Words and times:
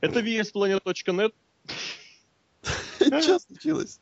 Это 0.00 0.20
VSPlanet.net. 0.20 1.34
Что 3.20 3.38
случилось? 3.38 4.00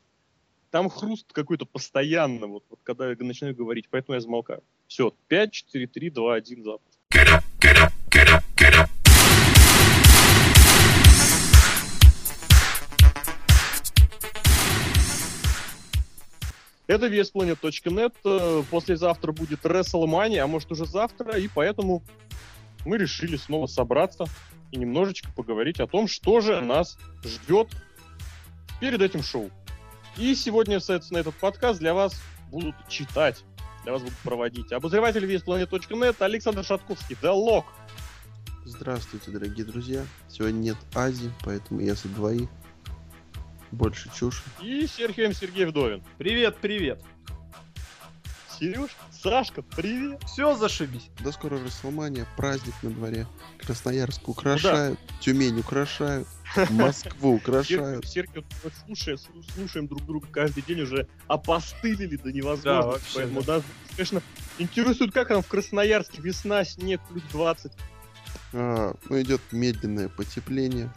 Там 0.71 0.89
хруст 0.89 1.33
какой-то 1.33 1.65
постоянно, 1.65 2.47
вот, 2.47 2.63
вот 2.69 2.79
когда 2.83 3.09
я 3.09 3.15
начинаю 3.19 3.55
говорить, 3.55 3.89
поэтому 3.89 4.15
я 4.15 4.21
замолкаю. 4.21 4.63
Все, 4.87 5.13
5, 5.27 5.51
4, 5.51 5.87
3, 5.87 6.09
2, 6.11 6.35
1, 6.35 6.63
запуск. 6.63 6.99
Это 16.87 17.07
VSPlanet.net. 17.07 18.13
Э, 18.23 18.63
Послезавтра 18.71 19.31
будет 19.31 19.65
WrestleMania, 19.65 20.39
а 20.39 20.47
может 20.47 20.71
уже 20.71 20.85
завтра, 20.85 21.37
и 21.37 21.47
поэтому 21.47 22.03
мы 22.85 22.97
решили 22.97 23.35
снова 23.35 23.67
собраться 23.67 24.25
и 24.71 24.77
немножечко 24.77 25.29
поговорить 25.35 25.79
о 25.79 25.87
том, 25.87 26.07
что 26.07 26.41
же 26.41 26.61
нас 26.61 26.97
ждет 27.23 27.69
перед 28.79 29.01
этим 29.01 29.23
шоу. 29.23 29.49
И 30.17 30.35
сегодня, 30.35 30.79
соответственно, 30.79 31.19
этот 31.19 31.35
подкаст 31.35 31.79
для 31.79 31.93
вас 31.93 32.21
будут 32.51 32.75
читать, 32.87 33.43
для 33.83 33.93
вас 33.93 34.01
будут 34.01 34.17
проводить 34.19 34.71
обозреватель 34.71 35.25
VSPlanet.net 35.25 36.15
Александр 36.19 36.63
Шатковский, 36.63 37.15
The 37.21 37.33
Lock. 37.33 37.65
Здравствуйте, 38.65 39.31
дорогие 39.31 39.65
друзья. 39.65 40.05
Сегодня 40.27 40.57
нет 40.57 40.77
Ази, 40.93 41.31
поэтому 41.43 41.79
я 41.81 41.95
за 41.95 42.07
двоих. 42.09 42.49
Больше 43.71 44.09
чушь. 44.13 44.43
И 44.61 44.87
Серхио 44.87 45.25
М. 45.25 45.33
Сергей 45.33 45.65
Вдовин. 45.65 46.03
Привет, 46.17 46.57
привет. 46.57 47.01
Сереж, 48.59 48.89
Сашка, 49.11 49.61
привет. 49.61 50.21
Все, 50.25 50.53
зашибись. 50.55 51.09
До 51.23 51.31
скорого 51.31 51.63
Расселмания, 51.65 52.25
праздник 52.35 52.73
на 52.81 52.89
дворе. 52.89 53.25
Красноярск 53.59 54.27
украшают, 54.27 54.99
Тюмень 55.21 55.59
украшают, 55.59 56.27
Москву 56.71 57.35
украшают. 57.35 58.05
Серхио, 58.05 58.43
мы 58.63 58.71
слушая, 58.85 59.15
слу- 59.15 59.45
слушаем 59.55 59.87
друг 59.87 60.05
друга 60.05 60.27
каждый 60.29 60.63
день, 60.63 60.81
уже 60.81 61.07
опостылили 61.27 62.17
до 62.17 62.33
невозможности. 62.33 62.65
Да, 62.65 62.81
вообще, 62.81 63.15
поэтому, 63.15 63.43
да, 63.43 63.61
конечно, 63.95 64.21
интересует, 64.57 65.13
как 65.13 65.29
там 65.29 65.41
в 65.41 65.47
Красноярске 65.47 66.21
весна, 66.21 66.65
снег, 66.65 66.99
плюс 67.09 67.23
20. 67.31 67.71
А, 68.51 68.93
ну, 69.07 69.21
идет 69.21 69.41
медленное 69.53 70.09
потепление. 70.09 70.91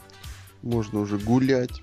Можно 0.62 0.98
уже 1.00 1.16
гулять. 1.18 1.80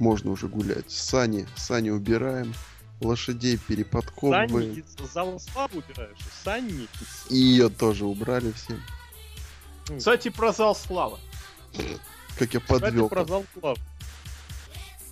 Можно 0.00 0.32
уже 0.32 0.48
гулять. 0.48 0.90
Сани, 0.90 1.46
сани 1.54 1.90
убираем. 1.90 2.52
Лошадей 3.00 3.58
переподковываем. 3.58 4.48
Санни 4.48 4.78
из 4.80 5.12
зала 5.12 5.38
славы 5.38 5.78
убираешь. 5.86 6.16
Санни. 6.44 6.88
И 7.30 7.36
ее 7.36 7.68
тоже 7.68 8.04
убрали 8.06 8.52
все. 8.52 8.78
Кстати, 9.98 10.28
про 10.28 10.52
зал 10.52 10.74
славы. 10.74 11.18
Как 12.38 12.54
я 12.54 12.60
Кстати, 12.60 12.82
подвел. 12.82 13.08
про 13.08 13.24
зал 13.24 13.44
славы. 13.58 13.78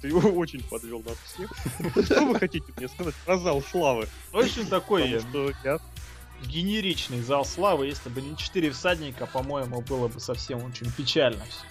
Ты 0.00 0.08
его 0.08 0.30
очень 0.30 0.62
подвел 0.64 1.02
нас 1.02 1.16
всех. 1.24 1.50
Что 2.04 2.26
вы 2.26 2.38
хотите 2.38 2.66
мне 2.76 2.88
сказать 2.88 3.14
про 3.24 3.38
зал 3.38 3.62
славы? 3.62 4.08
Очень 4.32 4.66
такой 4.66 5.18
что 5.20 5.52
я 5.64 5.78
генеричный 6.46 7.22
зал 7.22 7.44
славы. 7.44 7.86
Если 7.86 8.08
бы 8.08 8.20
не 8.20 8.36
четыре 8.36 8.70
всадника, 8.70 9.26
по-моему, 9.26 9.80
было 9.82 10.08
бы 10.08 10.20
совсем 10.20 10.62
очень 10.64 10.90
печально 10.92 11.42
все. 11.44 11.64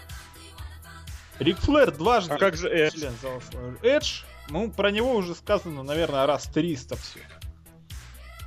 Рик 1.40 1.58
Флэр 1.60 1.92
дважды 1.92 2.34
А 2.34 2.38
как 2.38 2.56
же 2.56 2.70
Эдж? 2.70 2.94
член 2.94 3.14
зала 3.22 3.42
славы. 3.52 3.78
Эдж, 3.82 4.22
ну, 4.50 4.70
про 4.72 4.92
него 4.92 5.16
уже 5.16 5.36
сказано, 5.36 5.84
наверное, 5.84 6.26
раз 6.26 6.44
300 6.44 6.96
все. 6.98 7.20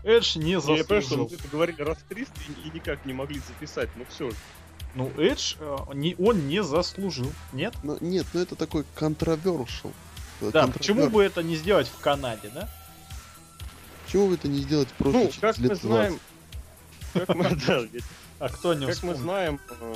Эдж 0.05 0.37
не 0.39 0.53
Я 0.53 0.61
понимаю, 0.61 0.85
что 0.85 1.01
заслужил. 1.01 1.29
мы 1.31 1.35
это 1.37 1.49
говорили 1.49 1.83
раз 1.83 1.99
300 2.09 2.33
и, 2.65 2.69
и 2.69 2.71
никак 2.73 3.05
не 3.07 3.13
могли 3.13 3.41
записать, 3.41 3.89
ну 3.97 4.05
все 4.09 4.31
же. 4.31 4.37
Ну, 4.95 5.11
Эдж, 5.19 5.57
э, 5.59 5.77
не- 5.95 6.15
он 6.19 6.47
не 6.49 6.63
заслужил. 6.63 7.31
Нет? 7.53 7.75
Но, 7.83 7.99
нет, 8.01 8.25
ну 8.33 8.41
это 8.41 8.55
такой 8.55 8.85
controversial. 8.95 9.93
Э, 10.41 10.51
Да, 10.53 10.63
контровер- 10.65 10.73
почему 10.79 11.11
бы 11.11 11.23
это 11.25 11.43
не 11.43 11.57
сделать 11.57 11.89
в 11.89 11.99
Канаде, 12.01 12.51
да? 12.55 12.69
Почему 14.05 14.29
бы 14.29 14.35
это 14.35 14.47
не 14.49 14.59
сделать 14.61 14.89
просто 14.97 15.19
Ну, 15.19 15.25
через 15.27 15.41
как 15.41 15.59
лет 15.59 15.71
мы 15.71 15.77
20? 15.79 15.83
знаем... 15.83 16.21
Как 17.13 17.29
мы, 17.35 17.45
да, 17.67 17.81
ведь 17.81 18.05
А 18.39 18.49
кто 18.49 18.75
не 18.75 18.81
как 18.87 18.89
мы 18.89 18.95
вспомнит? 18.95 19.19
знаем, 19.19 19.61
э, 19.81 19.95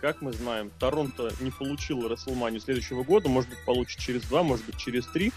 как 0.00 0.22
мы 0.22 0.32
знаем, 0.32 0.70
Торонто 0.78 1.32
не 1.40 1.50
получил 1.50 2.08
Расселманию 2.08 2.60
следующего 2.60 3.02
года, 3.02 3.28
может 3.28 3.50
быть, 3.50 3.64
получит 3.64 4.00
через 4.00 4.22
два, 4.22 4.42
может 4.42 4.64
быть, 4.66 4.76
через 4.76 5.06
три. 5.06 5.32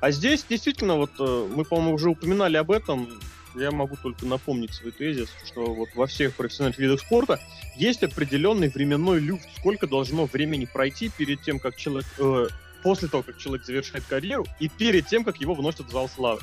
А 0.00 0.10
здесь 0.10 0.44
действительно, 0.48 0.96
вот 0.96 1.10
э, 1.18 1.48
мы, 1.54 1.64
по-моему, 1.64 1.94
уже 1.94 2.10
упоминали 2.10 2.56
об 2.56 2.70
этом. 2.70 3.08
Я 3.54 3.70
могу 3.70 3.96
только 3.96 4.26
напомнить 4.26 4.72
свой 4.74 4.92
тезис, 4.92 5.28
что 5.44 5.74
вот 5.74 5.88
во 5.94 6.06
всех 6.06 6.34
профессиональных 6.34 6.78
видах 6.78 7.00
спорта 7.00 7.40
есть 7.76 8.02
определенный 8.02 8.68
временной 8.68 9.18
люфт. 9.18 9.48
Сколько 9.56 9.86
должно 9.86 10.26
времени 10.26 10.66
пройти 10.66 11.10
перед 11.10 11.42
тем, 11.42 11.58
как 11.58 11.76
человек, 11.76 12.06
э, 12.18 12.48
после 12.82 13.08
того, 13.08 13.22
как 13.24 13.38
человек 13.38 13.64
завершает 13.64 14.04
карьеру, 14.04 14.46
и 14.60 14.68
перед 14.68 15.06
тем, 15.06 15.24
как 15.24 15.40
его 15.40 15.54
вносят 15.54 15.86
в 15.86 15.90
зал 15.90 16.08
славы. 16.08 16.40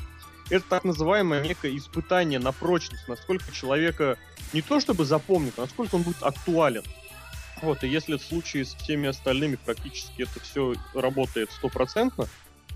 Это 0.50 0.64
так 0.68 0.84
называемое 0.84 1.42
некое 1.42 1.76
испытание 1.76 2.38
на 2.38 2.52
прочность, 2.52 3.08
насколько 3.08 3.50
человека 3.52 4.16
не 4.52 4.62
то 4.62 4.78
чтобы 4.78 5.04
запомнит, 5.04 5.54
а 5.56 5.62
насколько 5.62 5.96
он 5.96 6.02
будет 6.02 6.22
актуален. 6.22 6.84
Вот, 7.62 7.84
и 7.84 7.88
если 7.88 8.16
в 8.16 8.22
случае 8.22 8.64
с 8.64 8.74
всеми 8.74 9.08
остальными 9.08 9.56
практически 9.56 10.22
это 10.22 10.40
все 10.40 10.74
работает 10.94 11.50
стопроцентно, 11.52 12.26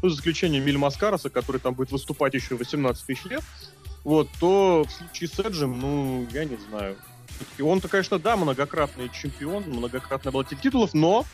ну, 0.02 0.08
за 0.08 0.16
исключением 0.16 0.64
Миль 0.64 0.78
Маскараса, 0.78 1.28
который 1.28 1.60
там 1.60 1.74
будет 1.74 1.92
выступать 1.92 2.34
еще 2.34 2.56
18 2.56 3.04
тысяч 3.04 3.24
лет, 3.26 3.42
вот, 4.04 4.28
то 4.38 4.84
в 4.88 4.90
случае 4.90 5.28
с 5.28 5.38
Эджем, 5.38 5.78
ну, 5.78 6.26
я 6.32 6.44
не 6.44 6.56
знаю. 6.56 6.96
Он-то, 7.60 7.88
конечно, 7.88 8.18
да, 8.18 8.36
многократный 8.36 9.10
чемпион, 9.10 9.64
многократный 9.64 10.30
обладатель 10.30 10.58
титулов, 10.58 10.94
но 10.94 11.26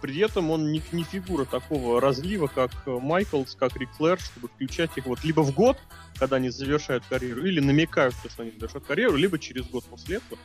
при 0.00 0.18
этом 0.18 0.50
он 0.50 0.72
не, 0.72 0.82
не 0.92 1.04
фигура 1.04 1.44
такого 1.44 2.00
разлива, 2.00 2.46
как 2.46 2.70
Майклс, 2.86 3.54
как 3.54 3.76
Рик 3.76 3.90
Флэр, 3.92 4.18
чтобы 4.18 4.48
включать 4.48 4.90
их 4.96 5.06
вот 5.06 5.22
либо 5.24 5.40
в 5.42 5.52
год, 5.52 5.78
когда 6.18 6.36
они 6.36 6.50
завершают 6.50 7.04
карьеру, 7.08 7.44
или 7.44 7.60
намекают, 7.60 8.14
что 8.14 8.42
они 8.42 8.52
завершают 8.52 8.86
карьеру, 8.86 9.16
либо 9.16 9.38
через 9.38 9.66
год 9.66 9.84
после 9.84 10.16
этого. 10.16 10.38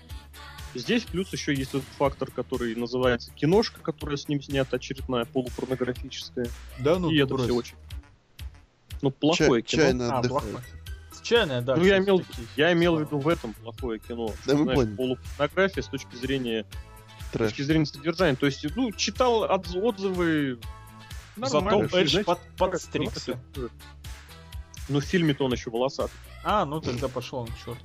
Здесь 0.75 1.03
плюс 1.03 1.31
еще 1.31 1.53
есть 1.53 1.69
этот 1.71 1.85
фактор, 1.97 2.29
который 2.29 2.75
называется 2.75 3.31
киношка, 3.31 3.79
которая 3.79 4.17
с 4.17 4.27
ним 4.27 4.41
снята, 4.41 4.75
очередная 4.75 5.25
полупорнографическая. 5.25 6.47
Да 6.79 6.99
ну 6.99 7.09
и 7.09 7.17
это 7.17 7.33
брось. 7.33 7.45
все 7.45 7.53
очень... 7.55 7.75
Ну, 9.01 9.11
плохое 9.11 9.61
Ча- 9.61 9.77
кино. 9.77 9.83
чайно 9.83 10.17
А, 10.17 10.21
плохое. 10.21 10.63
Случайное, 11.11 11.61
да. 11.61 11.75
Ну, 11.75 11.83
я 11.85 11.97
имел, 11.99 12.19
такие 12.19 12.47
я 12.57 12.73
имел 12.73 12.97
в 12.97 13.01
виду 13.01 13.17
в 13.19 13.27
этом 13.27 13.53
плохое 13.53 13.99
кино. 13.99 14.27
Да, 14.45 14.55
мы 14.55 14.63
Знаешь, 14.63 14.79
поняли. 14.79 14.95
полупорнография 14.95 15.81
с 15.83 15.87
точки 15.87 16.15
зрения, 16.15 16.65
с 17.29 17.31
Трэш. 17.31 17.49
точки 17.51 17.61
зрения 17.63 17.85
содержания. 17.85 18.35
То 18.35 18.45
есть, 18.45 18.65
ну, 18.75 18.91
читал 18.91 19.45
отз- 19.45 19.79
отзывы. 19.79 20.59
Зато 21.37 21.61
нормально, 21.61 21.85
Эдж 21.87 22.09
знаете, 22.11 22.23
под- 22.23 22.39
подстригся. 22.57 23.39
Ну, 24.89 24.99
в 24.99 25.03
фильме-то 25.03 25.45
он 25.45 25.51
еще 25.53 25.69
волосатый. 25.69 26.15
А, 26.43 26.63
ну 26.65 26.79
тогда 26.79 27.07
пошел 27.07 27.39
он 27.39 27.47
к 27.47 27.57
черту. 27.57 27.79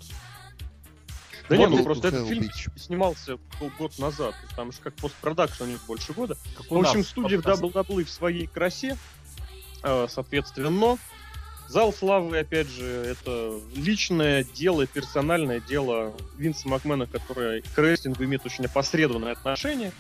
Да 1.51 1.57
не, 1.57 1.67
Вот 1.67 1.79
ну 1.79 1.85
просто 1.85 2.09
этот 2.09 2.29
фильм 2.29 2.49
снимался 2.77 3.37
полгод 3.59 3.99
назад. 3.99 4.31
То 4.31 4.43
есть 4.43 4.55
Там 4.55 4.71
же 4.71 4.79
как 4.81 4.95
постпродакшн 4.95 5.65
у 5.65 5.67
них 5.67 5.85
больше 5.85 6.13
года. 6.13 6.37
Как 6.57 6.71
В 6.71 6.79
общем, 6.79 6.99
нас 6.99 7.09
студия 7.09 7.41
в. 7.41 7.45
WWE 7.45 8.05
в 8.05 8.11
своей 8.11 8.47
красе, 8.47 8.97
э, 9.83 10.07
соответственно. 10.09 10.97
Зал 11.67 11.93
славы, 11.93 12.39
опять 12.39 12.69
же, 12.69 12.85
это 12.85 13.59
личное 13.75 14.45
дело, 14.45 14.87
персональное 14.87 15.59
дело 15.61 16.15
Винса 16.37 16.69
Макмена, 16.69 17.07
которое 17.07 17.63
к 17.63 17.79
рестлингу 17.79 18.25
имеет 18.25 18.47
очень 18.47 18.67
опосредованное 18.67 19.33
отношение. 19.33 19.93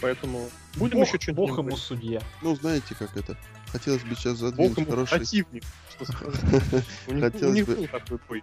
Поэтому 0.00 0.50
будем 0.74 0.98
Бог, 0.98 1.08
еще 1.08 1.20
что-нибудь 1.20 1.36
Бог 1.36 1.50
говорить. 1.56 1.70
ему 1.70 1.76
судья. 1.76 2.20
Ну, 2.42 2.56
знаете, 2.56 2.96
как 2.98 3.16
это? 3.16 3.36
Хотелось 3.68 4.02
бы 4.02 4.16
сейчас 4.16 4.40
Бог 4.40 4.50
задвинуть 4.50 4.78
ему 4.78 4.90
хороший... 4.90 5.18
противник, 5.18 5.64
что 5.90 6.04
сказать. 6.12 6.84
У 7.06 7.14
них, 7.14 7.90
такой. 7.90 8.42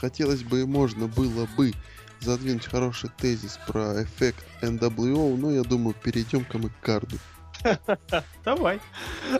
Хотелось 0.00 0.42
бы 0.42 0.60
и 0.62 0.64
можно 0.64 1.06
было 1.08 1.46
бы 1.56 1.72
задвинуть 2.20 2.66
хороший 2.66 3.10
тезис 3.16 3.58
про 3.66 4.02
эффект 4.02 4.44
NWO, 4.62 5.36
но 5.36 5.50
я 5.50 5.62
думаю, 5.62 5.94
перейдем-ка 5.94 6.58
мы 6.58 6.70
к 6.70 6.80
карду. 6.80 7.16
Давай. 8.44 8.80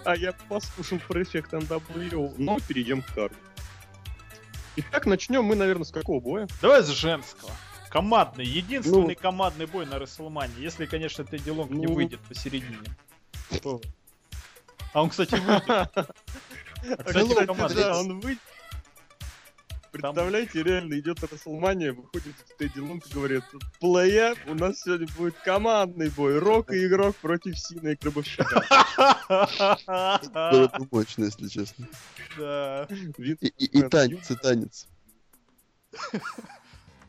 А 0.04 0.16
я 0.16 0.32
послушал 0.48 0.98
про 1.06 1.22
эффект 1.22 1.52
NWO, 1.54 2.34
но 2.38 2.58
перейдем 2.66 3.02
к 3.02 3.14
карте. 3.14 3.36
Итак, 4.76 5.06
начнем 5.06 5.44
мы, 5.44 5.56
наверное, 5.56 5.84
с 5.84 5.90
какого 5.90 6.20
боя? 6.20 6.48
Давай 6.62 6.82
с 6.82 6.88
женского. 6.88 7.50
Командный, 7.90 8.44
единственный 8.44 9.14
Ну. 9.14 9.20
командный 9.20 9.66
бой 9.66 9.86
на 9.86 9.98
Расселмане. 9.98 10.52
Если, 10.58 10.86
конечно, 10.86 11.24
Тедди 11.24 11.50
Лонг 11.50 11.70
не 11.70 11.86
Ну. 11.86 11.94
выйдет 11.94 12.20
посередине. 12.20 12.76
А 14.92 15.02
он, 15.02 15.10
кстати, 15.10 15.34
выйдет. 15.34 15.68
А, 15.68 15.86
кстати, 17.04 17.46
командный. 17.46 17.82
да, 17.82 17.98
он 17.98 18.20
выйдет. 18.20 18.42
Представляете, 20.00 20.62
реально 20.62 20.98
идет 21.00 21.22
Расселмания, 21.24 21.92
выходит 21.92 22.34
Тедди 22.56 22.78
Лунг 22.78 23.06
и 23.06 23.12
говорит, 23.12 23.42
плея, 23.80 24.36
у 24.46 24.54
нас 24.54 24.82
сегодня 24.82 25.08
будет 25.16 25.34
командный 25.38 26.08
бой, 26.10 26.38
Рок 26.38 26.70
и 26.72 26.86
игрок 26.86 27.16
против 27.16 27.58
Сина 27.58 27.88
и 27.88 27.96
Гробовщика. 27.96 28.62
Было 30.52 30.68
бы 30.78 30.88
мощно, 30.92 31.24
если 31.24 31.48
честно. 31.48 31.88
Да. 32.36 32.86
И, 32.88 33.82
танец, 33.82 34.30
и 34.30 34.36
танец. 34.36 34.86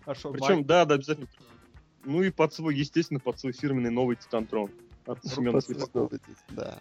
Причем, 0.05 0.65
да, 0.65 0.85
да, 0.85 0.95
обязательно. 0.95 1.27
Ну 2.05 2.23
и 2.23 2.31
под 2.31 2.53
свой, 2.53 2.75
естественно, 2.75 3.19
под 3.19 3.39
свой 3.39 3.53
фирменный 3.53 3.91
новый 3.91 4.15
Титантрон. 4.15 4.71
От 5.05 5.23
Семена 5.23 5.61
Слепакова. 5.61 6.09
Да. 6.49 6.79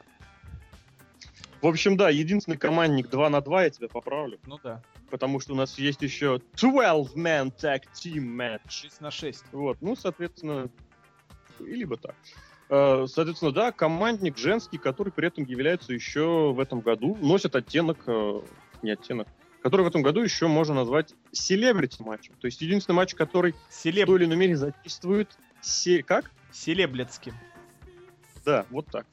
В 1.61 1.67
общем, 1.67 1.97
да, 1.97 2.09
единственный 2.09 2.57
командник 2.57 3.11
2 3.11 3.29
на 3.29 3.41
2, 3.41 3.65
я 3.65 3.71
тебя 3.71 3.89
поправлю. 3.89 4.39
Ну 4.47 4.59
да. 4.63 4.83
Потому 5.11 5.41
что 5.41 5.55
у 5.55 5.57
нас 5.57 5.79
есть 5.79 6.03
еще 6.03 6.41
12-man 6.55 7.53
tag 7.57 7.83
team 7.95 8.37
match. 8.37 8.61
6 8.69 9.01
на 9.01 9.11
6. 9.11 9.45
Вот, 9.53 9.79
ну, 9.81 9.97
соответственно, 9.97 10.71
и 11.61 11.75
либо 11.75 11.97
так. 11.97 12.15
Э, 12.69 13.07
Соответственно, 13.09 13.53
да, 13.53 13.73
командник 13.73 14.37
женский, 14.37 14.79
который 14.79 15.13
при 15.13 15.29
этом 15.29 15.45
является 15.45 15.93
еще 15.93 16.53
в 16.53 16.61
этом 16.61 16.81
году, 16.81 17.17
носит 17.21 17.57
оттенок, 17.57 17.99
э, 18.07 18.41
не 18.83 18.91
оттенок, 18.91 19.29
который 19.63 19.83
в 19.83 19.89
этом 19.89 20.03
году 20.03 20.23
еще 20.23 20.47
можно 20.47 20.75
назвать 20.75 21.15
селебрити 21.33 22.03
матчем. 22.03 22.35
То 22.41 22.47
есть 22.47 22.61
единственный 22.61 22.97
матч, 22.97 23.15
который 23.15 23.55
в 23.69 23.75
Селеб... 23.75 24.07
той 24.07 24.19
или 24.19 24.25
иной 24.27 24.37
мере 24.37 24.57
задействует... 24.57 25.37
Се... 25.61 26.03
Как? 26.03 26.31
Селеблецким. 26.53 27.35
Да, 28.45 28.67
вот 28.71 28.87
так. 28.87 29.07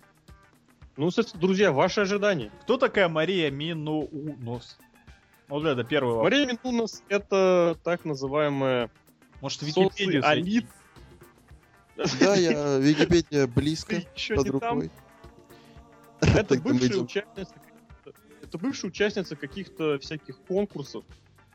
Ну, 0.98 1.10
соответственно, 1.10 1.42
друзья, 1.42 1.72
ваши 1.72 2.02
ожидания. 2.02 2.52
Кто 2.62 2.78
такая 2.78 3.10
Мария 3.10 3.52
Миноунос? 3.52 4.78
Вот 5.48 5.66
это 5.66 5.84
первый 5.84 6.16
вопрос. 6.16 6.24
Мария 6.32 6.46
Минунас— 6.48 7.04
это 7.10 7.78
так 7.84 8.04
называемая 8.06 8.90
Может, 9.42 9.62
в 9.62 9.66
Википедию 9.66 10.22
зайти? 10.22 10.66
социалит. 11.98 12.20
Да, 12.20 12.36
я 12.36 12.78
Википедия 12.80 13.48
близко, 13.48 13.98
под 14.36 14.50
рукой. 14.50 14.92
Это 16.22 16.60
бывшая 16.60 16.98
участница 16.98 17.54
это 18.42 18.58
бывшая 18.60 18.88
участница 18.88 19.36
каких-то 19.36 19.98
всяких 20.00 20.38
конкурсов. 20.42 21.04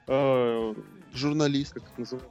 Э, 0.08 0.74
Журналист. 1.14 1.74
как 1.74 1.84
это 1.84 2.00
называется? 2.00 2.30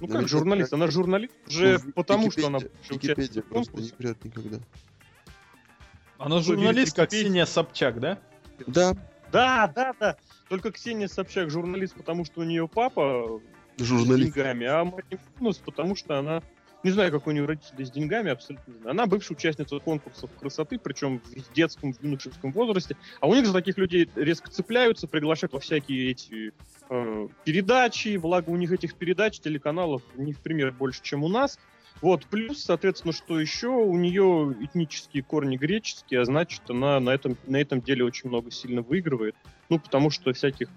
Ну 0.00 0.08
как 0.08 0.28
журналист? 0.28 0.72
Она 0.72 0.88
журналист 0.88 1.32
уже 1.46 1.78
Ну, 1.84 1.92
потому, 1.92 2.30
что 2.32 2.46
она 2.48 2.58
Википедия- 2.58 2.70
бывшая 2.78 2.94
Википедия 2.94 3.42
участница 3.42 3.42
просто 3.42 3.76
не 3.80 3.92
врет 3.98 4.24
никогда. 4.24 4.58
Она 6.18 6.40
Что, 6.42 6.54
журналист, 6.54 6.96
как 6.96 7.12
Википедия? 7.12 7.24
Ксения 7.30 7.46
Собчак, 7.46 8.00
да? 8.00 8.18
Да, 8.66 8.94
Да, 9.32 9.72
да, 9.74 9.94
да. 9.98 10.16
Только 10.48 10.70
Ксения 10.70 11.08
Собчак 11.08 11.50
журналист, 11.50 11.94
потому 11.94 12.24
что 12.24 12.40
у 12.40 12.44
нее 12.44 12.68
папа 12.68 13.40
с 13.78 13.82
журналист. 13.82 14.34
деньгами, 14.34 14.66
а 14.66 14.84
Мария 14.84 15.18
Минунас, 15.36 15.58
потому 15.58 15.96
что 15.96 16.18
она 16.18 16.42
не 16.82 16.90
знаю, 16.90 17.12
как 17.12 17.26
у 17.26 17.30
нее 17.30 17.44
родители 17.44 17.84
с 17.84 17.90
деньгами, 17.90 18.30
абсолютно. 18.30 18.90
Она 18.90 19.06
бывшая 19.06 19.34
участница 19.34 19.78
конкурсов 19.78 20.30
красоты, 20.38 20.78
причем 20.78 21.20
в 21.20 21.52
детском, 21.52 21.92
в 21.94 22.02
юношеском 22.02 22.50
возрасте. 22.50 22.96
А 23.20 23.28
у 23.28 23.34
них 23.34 23.46
за 23.46 23.52
таких 23.52 23.78
людей 23.78 24.10
резко 24.16 24.50
цепляются, 24.50 25.06
приглашают 25.06 25.52
во 25.52 25.60
всякие 25.60 26.10
эти 26.10 26.52
э, 26.90 27.28
передачи. 27.44 28.16
Благо 28.16 28.50
у 28.50 28.56
них 28.56 28.72
этих 28.72 28.96
передач, 28.96 29.38
телеканалов 29.38 30.02
не 30.16 30.32
в 30.32 30.40
пример 30.40 30.72
больше, 30.72 31.02
чем 31.02 31.22
у 31.22 31.28
нас. 31.28 31.58
Вот, 32.02 32.26
плюс, 32.26 32.64
соответственно, 32.64 33.12
что 33.12 33.38
еще, 33.38 33.68
у 33.68 33.96
нее 33.96 34.56
этнические 34.60 35.22
корни 35.22 35.56
греческие, 35.56 36.20
а 36.20 36.24
значит, 36.24 36.62
она 36.68 36.98
на 36.98 37.10
этом, 37.10 37.36
на 37.46 37.56
этом 37.58 37.80
деле 37.80 38.04
очень 38.04 38.28
много 38.28 38.50
сильно 38.50 38.82
выигрывает. 38.82 39.36
Ну, 39.68 39.78
потому 39.78 40.10
что 40.10 40.32
всяких, 40.32 40.68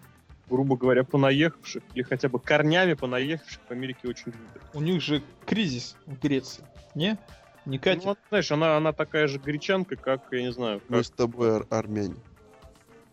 грубо 0.49 0.77
говоря, 0.77 1.03
понаехавших, 1.03 1.81
или 1.95 2.03
хотя 2.03 2.29
бы 2.29 2.39
корнями 2.39 2.93
понаехавших 2.93 3.59
в 3.67 3.71
Америке 3.71 4.07
очень 4.07 4.27
любят. 4.27 4.61
У 4.75 4.81
них 4.81 5.01
же 5.01 5.23
кризис 5.47 5.97
в 6.05 6.21
Греции. 6.21 6.63
Не? 6.93 7.17
Не 7.65 7.77
Ну, 7.77 7.83
катит? 7.83 8.05
вот, 8.05 8.19
знаешь, 8.29 8.51
она, 8.51 8.77
она 8.77 8.93
такая 8.93 9.27
же 9.27 9.39
гречанка, 9.39 9.95
как, 9.95 10.27
я 10.31 10.43
не 10.43 10.51
знаю, 10.51 10.79
Мы 10.89 10.97
как... 10.97 11.05
с 11.07 11.09
тобой 11.09 11.55
ар- 11.55 11.67
армяне. 11.71 12.15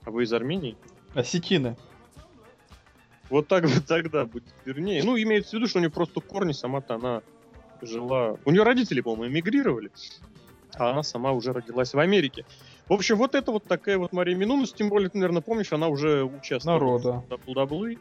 А 0.04 0.10
вы 0.10 0.24
из 0.24 0.32
Армении? 0.34 0.76
Осетины. 1.14 1.78
Вот 3.30 3.48
так 3.48 3.64
вот 3.64 3.86
тогда 3.86 4.26
будет 4.26 4.44
вернее. 4.66 5.02
Ну, 5.02 5.16
имеется 5.16 5.52
в 5.52 5.54
виду, 5.54 5.66
что 5.66 5.78
у 5.78 5.80
нее 5.80 5.90
просто 5.90 6.20
корни, 6.20 6.52
сама-то 6.52 6.96
она 6.96 7.22
жила... 7.86 8.36
У 8.44 8.50
нее 8.50 8.62
родители, 8.62 9.00
по-моему, 9.00 9.34
эмигрировали, 9.34 9.90
а 10.74 10.90
она 10.90 11.02
сама 11.02 11.32
уже 11.32 11.52
родилась 11.52 11.94
в 11.94 11.98
Америке. 11.98 12.44
В 12.88 12.92
общем, 12.92 13.16
вот 13.16 13.34
это 13.34 13.52
вот 13.52 13.64
такая 13.64 13.98
вот 13.98 14.12
Мария 14.12 14.36
Минунус, 14.36 14.72
тем 14.72 14.88
более, 14.88 15.08
ты, 15.08 15.18
наверное, 15.18 15.42
помнишь, 15.42 15.72
она 15.72 15.88
уже 15.88 16.24
участвовала 16.24 16.78
Народа. 16.78 17.24
в 17.28 17.48
WWE, 17.48 17.98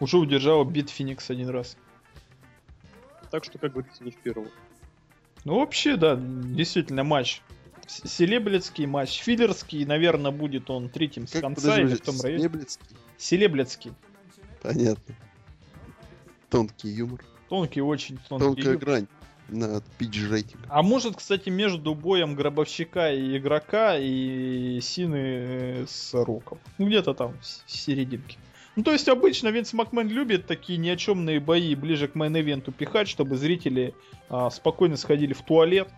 Уже 0.00 0.18
удержала 0.18 0.64
бит 0.64 0.90
Феникс 0.90 1.30
один 1.30 1.48
раз. 1.48 1.76
так 3.30 3.44
что, 3.44 3.58
как 3.58 3.72
говорится, 3.72 4.04
не 4.04 4.10
в 4.10 4.16
первую. 4.16 4.50
Ну, 5.44 5.60
вообще, 5.60 5.96
да, 5.96 6.16
действительно, 6.16 7.04
матч. 7.04 7.42
Селеблецкий 7.86 8.86
матч, 8.86 9.20
филлерский, 9.22 9.84
наверное, 9.84 10.32
будет 10.32 10.70
он 10.70 10.88
третьим 10.88 11.28
с 11.28 11.32
Как 11.32 11.42
конца 11.42 11.62
подожди, 11.62 11.82
или 11.82 11.94
в 11.94 12.00
том 12.00 12.20
районе. 12.20 12.40
Снеблицкий? 12.40 12.96
Селеблецкий. 13.16 13.92
Понятно. 14.60 15.14
Тонкий 16.50 16.88
юмор. 16.88 17.24
Тонкий, 17.48 17.80
очень 17.80 18.18
тонкий. 18.28 18.44
Тонкая 18.44 18.64
юмор. 18.64 18.78
грань 18.78 19.06
на 19.48 19.80
пич 19.98 20.22
рейтинг. 20.28 20.62
А 20.68 20.82
может, 20.82 21.16
кстати, 21.16 21.48
между 21.48 21.94
боем 21.94 22.34
гробовщика 22.34 23.12
и 23.12 23.38
игрока 23.38 23.96
и 23.96 24.80
Сины 24.80 25.16
э, 25.16 25.84
с 25.86 26.12
Роком. 26.14 26.58
Ну, 26.78 26.86
где-то 26.86 27.14
там, 27.14 27.34
в 27.40 27.70
серединке. 27.70 28.38
Ну, 28.74 28.82
то 28.82 28.92
есть, 28.92 29.08
обычно 29.08 29.48
Винс 29.48 29.72
Макмен 29.72 30.08
любит 30.08 30.46
такие 30.46 30.78
ни 30.78 30.88
о 30.88 30.96
чемные 30.96 31.40
бои 31.40 31.74
ближе 31.74 32.08
к 32.08 32.14
мейн-эвенту 32.14 32.72
пихать, 32.72 33.08
чтобы 33.08 33.36
зрители 33.36 33.94
а, 34.28 34.50
спокойно 34.50 34.96
сходили 34.96 35.32
в 35.32 35.42
туалет, 35.42 35.88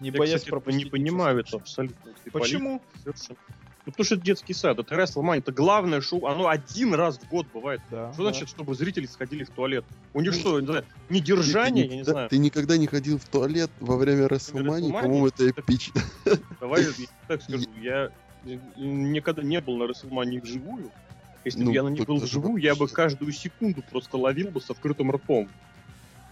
не 0.00 0.10
Я, 0.10 0.18
боясь 0.18 0.34
кстати, 0.36 0.50
пропустить. 0.50 0.84
не 0.84 0.90
понимаю 0.90 1.38
это 1.38 1.58
абсолютно. 1.58 2.12
Почему? 2.32 2.82
совершенно. 3.04 3.38
Ну, 3.86 3.92
потому 3.92 4.04
что 4.04 4.16
это 4.16 4.24
детский 4.24 4.52
сад, 4.52 4.78
это 4.80 4.94
WrestleMania, 4.96 5.38
это 5.38 5.52
главное 5.52 6.00
шоу, 6.00 6.26
оно 6.26 6.48
один 6.48 6.92
раз 6.94 7.18
в 7.20 7.28
год 7.28 7.46
бывает. 7.54 7.80
Да, 7.88 8.12
Что 8.12 8.24
да. 8.24 8.30
значит, 8.32 8.48
чтобы 8.48 8.74
зрители 8.74 9.06
сходили 9.06 9.44
в 9.44 9.50
туалет? 9.50 9.84
У 10.12 10.20
них 10.20 10.34
что, 10.34 10.58
не 10.58 10.66
знаю, 10.66 10.84
недержание, 11.08 11.84
ты, 11.84 11.90
я 11.90 11.94
не 11.94 12.00
никогда- 12.00 12.12
знаю. 12.12 12.28
ты 12.28 12.38
никогда 12.38 12.76
не 12.78 12.86
ходил 12.88 13.18
в 13.18 13.24
туалет 13.26 13.70
во 13.78 13.96
время? 13.96 14.26
WrestleMania? 14.26 14.90
По-моему, 14.90 15.28
это 15.28 15.48
эпично. 15.50 16.02
Давай 16.60 16.82
я 16.82 16.88
так 17.28 17.42
скажу, 17.42 17.64
я 17.80 18.10
никогда 18.76 19.42
не 19.42 19.60
был 19.60 19.76
на 19.76 19.84
WrestleMania 19.84 20.40
вживую. 20.42 20.90
Если 21.44 21.60
бы 21.60 21.66
Ну, 21.66 21.70
я 21.70 21.84
на 21.84 21.88
ней 21.90 21.98
тут 21.98 22.08
был 22.08 22.16
вживую, 22.16 22.60
я 22.60 22.74
бы 22.74 22.88
каждую 22.88 23.30
секунду 23.30 23.82
просто 23.88 24.16
ловил 24.16 24.48
бы 24.50 24.60
с 24.60 24.68
открытым 24.68 25.12
ртом. 25.12 25.48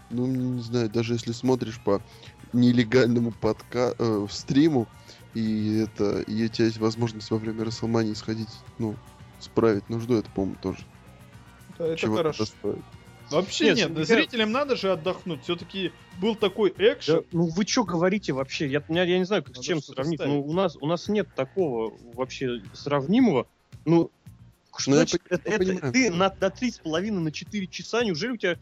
Ну, 0.09 0.27
не 0.27 0.61
знаю, 0.61 0.89
даже 0.89 1.13
если 1.13 1.31
смотришь 1.31 1.79
по 1.79 2.01
нелегальному 2.51 3.31
подка... 3.31 3.95
э, 3.97 4.27
стриму, 4.29 4.87
и 5.35 5.77
это 5.83 6.21
и 6.21 6.45
у 6.45 6.47
тебя 6.47 6.65
есть 6.65 6.77
возможность 6.77 7.29
во 7.29 7.37
время 7.37 7.65
Расселмании 7.65 8.13
сходить, 8.13 8.49
ну, 8.79 8.95
справить 9.39 9.87
нужду, 9.89 10.15
это, 10.15 10.29
по-моему, 10.31 10.55
тоже 10.61 10.79
Это, 11.75 11.83
это 11.85 11.97
чего 11.97 12.15
хорошо. 12.15 12.45
стоит. 12.45 12.83
Вообще 13.29 13.73
Нет, 13.73 13.89
нет, 13.89 13.97
я- 13.97 14.05
зрителям 14.05 14.51
надо 14.51 14.75
же 14.75 14.91
отдохнуть. 14.91 15.43
Все-таки 15.43 15.91
был 16.19 16.35
такой 16.35 16.73
экшен. 16.77 17.21
Да, 17.21 17.23
ну 17.31 17.47
вы 17.47 17.65
что 17.65 17.83
говорите 17.83 18.33
вообще? 18.33 18.67
Я, 18.67 18.83
я, 18.87 19.03
я 19.03 19.17
не 19.17 19.25
знаю, 19.25 19.43
как, 19.43 19.55
с 19.57 19.59
чем 19.61 19.81
сравнить. 19.81 20.19
Ну, 20.23 20.41
у 20.45 20.53
нас, 20.53 20.75
у 20.79 20.85
нас 20.85 21.07
нет 21.07 21.27
такого 21.35 21.97
вообще 22.13 22.61
сравнимого. 22.73 23.47
Ну, 23.83 24.11
что 24.77 24.91
Ну, 24.91 24.97
я 24.97 25.01
значит, 25.01 25.23
по- 25.23 25.33
это, 25.33 25.49
я 25.49 25.55
это 25.55 25.65
понимаю. 25.65 25.93
ты 25.93 26.11
на, 26.11 26.35
на 26.39 26.49
три 26.51 26.69
с 26.69 26.77
половиной, 26.77 27.21
на 27.21 27.31
4 27.31 27.65
часа, 27.67 28.03
неужели 28.03 28.31
у 28.33 28.37
тебя... 28.37 28.57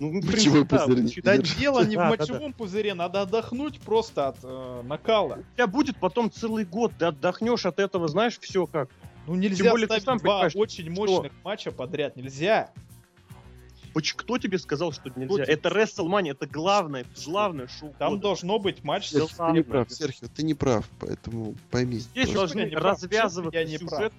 Ну, 0.00 0.10
в 0.20 0.24
Мочевой 0.24 0.64
принципе, 0.64 1.22
да, 1.22 1.36
Держи. 1.36 1.56
дело 1.56 1.84
не 1.84 1.96
в 1.96 2.00
мочевом 2.00 2.52
пузыре, 2.52 2.94
надо 2.94 3.22
отдохнуть 3.22 3.80
просто 3.80 4.28
от 4.28 4.38
э, 4.42 4.82
накала. 4.84 5.38
У 5.52 5.54
тебя 5.54 5.66
будет 5.68 5.96
потом 5.98 6.32
целый 6.32 6.64
год, 6.64 6.92
ты 6.98 7.04
отдохнешь 7.06 7.64
от 7.64 7.78
этого, 7.78 8.08
знаешь, 8.08 8.38
все 8.40 8.66
как. 8.66 8.90
Ну 9.26 9.36
нельзя 9.36 9.70
более 9.70 9.86
ставить 9.86 10.04
сам 10.04 10.18
два 10.18 10.48
очень 10.54 10.92
что- 10.92 11.06
мощных 11.06 11.32
матча 11.44 11.70
подряд. 11.70 12.16
Нельзя. 12.16 12.72
Кто 14.16 14.38
тебе 14.38 14.58
сказал, 14.58 14.90
что 14.90 15.08
нельзя? 15.14 15.44
тебе 15.44 15.54
Это 15.54 15.68
WrestleMania, 15.68 16.32
это 16.32 16.48
главное, 16.48 17.02
это 17.02 17.10
главное 17.24 17.68
шоу 17.68 17.94
Там 17.96 18.10
года. 18.14 18.22
должно 18.22 18.58
быть 18.58 18.82
матч. 18.82 19.10
Серхио, 19.10 19.28
ты 19.28 19.42
не 19.52 19.58
ладно. 19.60 19.62
прав, 19.64 19.92
Серхио, 19.92 20.26
ты 20.34 20.42
не 20.42 20.54
прав, 20.54 20.90
поэтому 20.98 21.54
пойми. 21.70 21.98
Здесь 21.98 22.30
должны 22.30 22.68
прав? 22.72 22.82
развязываться 22.82 23.64
не 23.64 23.78
прав? 23.78 24.12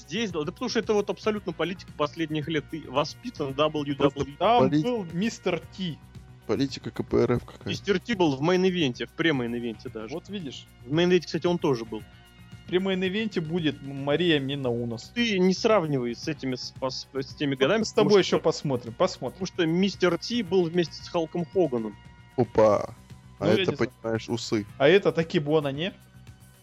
Здесь, 0.00 0.30
да, 0.30 0.42
да 0.44 0.52
потому 0.52 0.68
что 0.68 0.78
это 0.80 0.92
вот 0.94 1.10
абсолютно 1.10 1.52
политика 1.52 1.90
последних 1.96 2.48
лет. 2.48 2.64
Ты 2.70 2.82
воспитан 2.88 3.50
WWE. 3.52 3.94
Просто 3.96 4.24
Там 4.38 4.64
Полит- 4.68 4.82
был 4.82 5.06
мистер 5.12 5.60
Ти. 5.76 5.98
Политика 6.46 6.90
КПРФ 6.90 7.44
какая. 7.44 7.68
Мистер 7.68 8.00
Ти 8.00 8.14
был 8.14 8.34
в 8.36 8.42
main 8.42 8.65
event 8.65 8.94
е, 8.94 9.06
в 9.06 9.14
pre-main 9.14 9.56
event 9.56 9.83
е 9.83 9.88
даже. 9.90 10.14
Вот 10.14 10.28
видишь. 10.28 10.66
В 10.84 10.92
main 10.92 11.04
event 11.04 11.20
е, 11.20 11.26
кстати, 11.26 11.46
он 11.46 11.58
тоже 11.58 11.84
был. 11.84 12.02
В 12.64 12.70
pre-main 12.70 13.10
event 13.10 13.35
е 13.35 13.40
будет 13.40 13.82
Мария 13.82 14.38
Менунос. 14.38 15.10
Ты 15.14 15.38
не 15.40 15.54
сравнивай 15.54 16.14
с 16.14 16.28
этими, 16.28 16.54
с, 16.54 16.72
пос- 16.80 17.06
с 17.20 17.34
теми 17.34 17.56
годами. 17.56 17.80
Мы 17.80 17.84
с 17.84 17.92
тобой 17.92 18.20
еще 18.20 18.36
что- 18.36 18.38
посмотрим. 18.40 18.92
Посмотрим. 18.94 19.38
Потому 19.40 19.46
что 19.46 19.66
мистер 19.66 20.18
Ти 20.18 20.42
был 20.44 20.64
вместе 20.64 20.94
с 21.02 21.08
Халком 21.08 21.44
Хоганом. 21.44 21.96
Опа. 22.36 22.94
А 23.40 23.46
Ну, 23.46 23.50
это, 23.52 23.72
понимаешь, 23.72 24.28
усы. 24.28 24.66
А 24.78 24.86
это 24.88 25.10
таки 25.12 25.38
Бона, 25.40 25.68
не? 25.72 25.92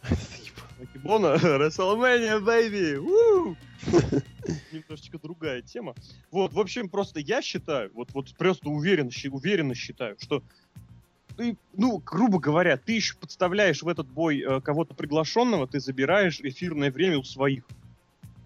Акибона, 0.79 1.35
WrestleMania, 1.41 2.39
baby! 2.43 3.55
Немножечко 4.71 5.19
другая 5.19 5.61
тема. 5.61 5.95
Вот, 6.31 6.53
в 6.53 6.59
общем, 6.59 6.89
просто 6.89 7.19
я 7.19 7.41
считаю, 7.41 7.91
вот, 7.93 8.13
вот 8.13 8.33
просто 8.37 8.69
уверен, 8.69 9.11
щи- 9.11 9.29
уверенно 9.29 9.75
считаю, 9.75 10.17
что 10.19 10.43
ты, 11.35 11.57
ну, 11.73 11.99
грубо 11.99 12.39
говоря, 12.39 12.77
ты 12.77 12.93
еще 12.93 13.15
подставляешь 13.15 13.83
в 13.83 13.87
этот 13.87 14.07
бой 14.07 14.41
э, 14.41 14.61
кого-то 14.61 14.93
приглашенного, 14.93 15.67
ты 15.67 15.79
забираешь 15.79 16.39
эфирное 16.41 16.91
время 16.91 17.17
у 17.19 17.23
своих. 17.23 17.63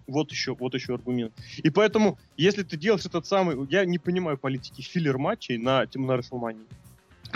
Вот 0.06 0.30
еще, 0.30 0.54
вот 0.54 0.74
еще 0.74 0.94
аргумент. 0.94 1.32
И 1.58 1.70
поэтому, 1.70 2.18
если 2.36 2.64
ты 2.64 2.76
делаешь 2.76 3.06
этот 3.06 3.26
самый, 3.26 3.56
я 3.70 3.84
не 3.84 3.98
понимаю 3.98 4.36
политики 4.36 4.82
филлер 4.82 5.16
матчей 5.16 5.56
на, 5.58 5.86
на 5.94 6.12
WrestleMania. 6.12 6.66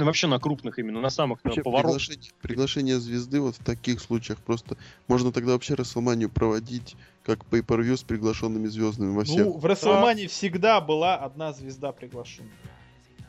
Вообще 0.05 0.27
на 0.27 0.39
крупных 0.39 0.79
именно, 0.79 1.01
на 1.01 1.11
самых 1.11 1.43
на 1.45 1.49
Вообще, 1.49 1.63
поворотах. 1.63 1.99
приглашение, 2.01 2.31
приглашение 2.43 3.01
звезды 3.01 3.41
вот 3.41 3.57
в 3.57 3.65
таких 3.65 4.01
случаях 4.01 4.39
просто 4.39 4.77
можно 5.09 5.33
тогда 5.33 5.53
вообще 5.53 5.75
Расселманию 5.75 6.29
проводить 6.29 6.97
как 7.25 7.41
pay 7.51 7.63
per 7.65 7.81
view 7.81 7.97
с 7.97 8.03
приглашенными 8.03 8.67
звездами 8.67 9.15
во 9.15 9.25
всех. 9.25 9.47
Ну, 9.47 9.57
в 9.59 9.65
Расселмане 9.65 10.29
всегда 10.29 10.81
была 10.81 11.17
одна 11.17 11.53
звезда 11.53 11.93
приглашена. 11.93 12.49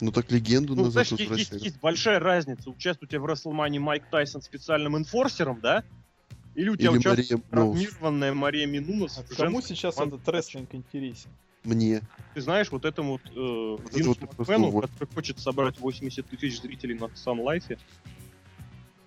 Ну 0.02 0.12
так 0.12 0.30
легенду 0.32 0.76
Ну, 0.76 0.84
назад 0.86 1.08
знаешь, 1.08 1.30
есть, 1.38 1.52
есть- 1.54 1.64
есть 1.66 1.80
большая 1.80 2.20
разница. 2.20 2.70
Участвует 2.70 3.10
у 3.10 3.12
тебя 3.12 3.22
в 3.22 3.26
Расселмане 3.26 3.80
Майк 3.80 4.06
Тайсон 4.12 4.42
специальным 4.42 4.96
инфорсером, 4.98 5.60
да? 5.62 5.84
Или 6.54 6.70
у 6.70 6.76
тебя 6.76 6.90
Или 6.92 6.98
участвует 7.00 7.30
Мария, 7.30 7.44
ну, 7.52 7.74
травмированная 7.74 8.34
Мария 8.34 8.68
Минунас 8.68 9.18
А 9.18 9.36
кому 9.36 9.62
сейчас 9.62 9.98
этот 10.00 10.28
рестлинг 10.28 10.74
интересен? 10.76 11.30
Мне. 11.68 12.02
Ты 12.34 12.42
знаешь, 12.42 12.72
вот 12.72 12.86
этому 12.86 13.14
вот, 13.14 13.22
э, 13.36 14.04
вот 14.04 14.38
Макмену, 14.38 14.68
уволь. 14.68 14.88
который 14.88 15.14
хочет 15.14 15.40
собрать 15.40 15.80
80 15.80 16.26
тысяч 16.28 16.62
зрителей 16.62 16.96
на 16.96 17.06
Sun 17.06 17.44
Life, 17.44 17.78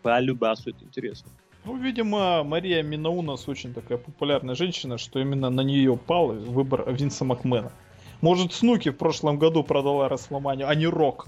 по 0.02 0.18
любасу 0.20 0.70
это 0.70 0.84
интересно. 0.84 1.30
Ну, 1.64 1.76
видимо, 1.76 2.42
Мария 2.42 2.82
Минаунас 2.82 3.48
очень 3.48 3.74
такая 3.74 3.98
популярная 3.98 4.54
женщина, 4.54 4.96
что 4.96 5.20
именно 5.20 5.50
на 5.50 5.60
нее 5.60 5.96
пал 5.96 6.28
выбор 6.28 6.90
Винса 6.90 7.24
Макмена. 7.24 7.72
Может, 8.20 8.52
Снуки 8.52 8.90
в 8.90 8.96
прошлом 8.96 9.38
году 9.38 9.62
продала 9.62 10.08
Расселманию, 10.08 10.68
а 10.68 10.74
не 10.74 10.86
Рок. 10.86 11.26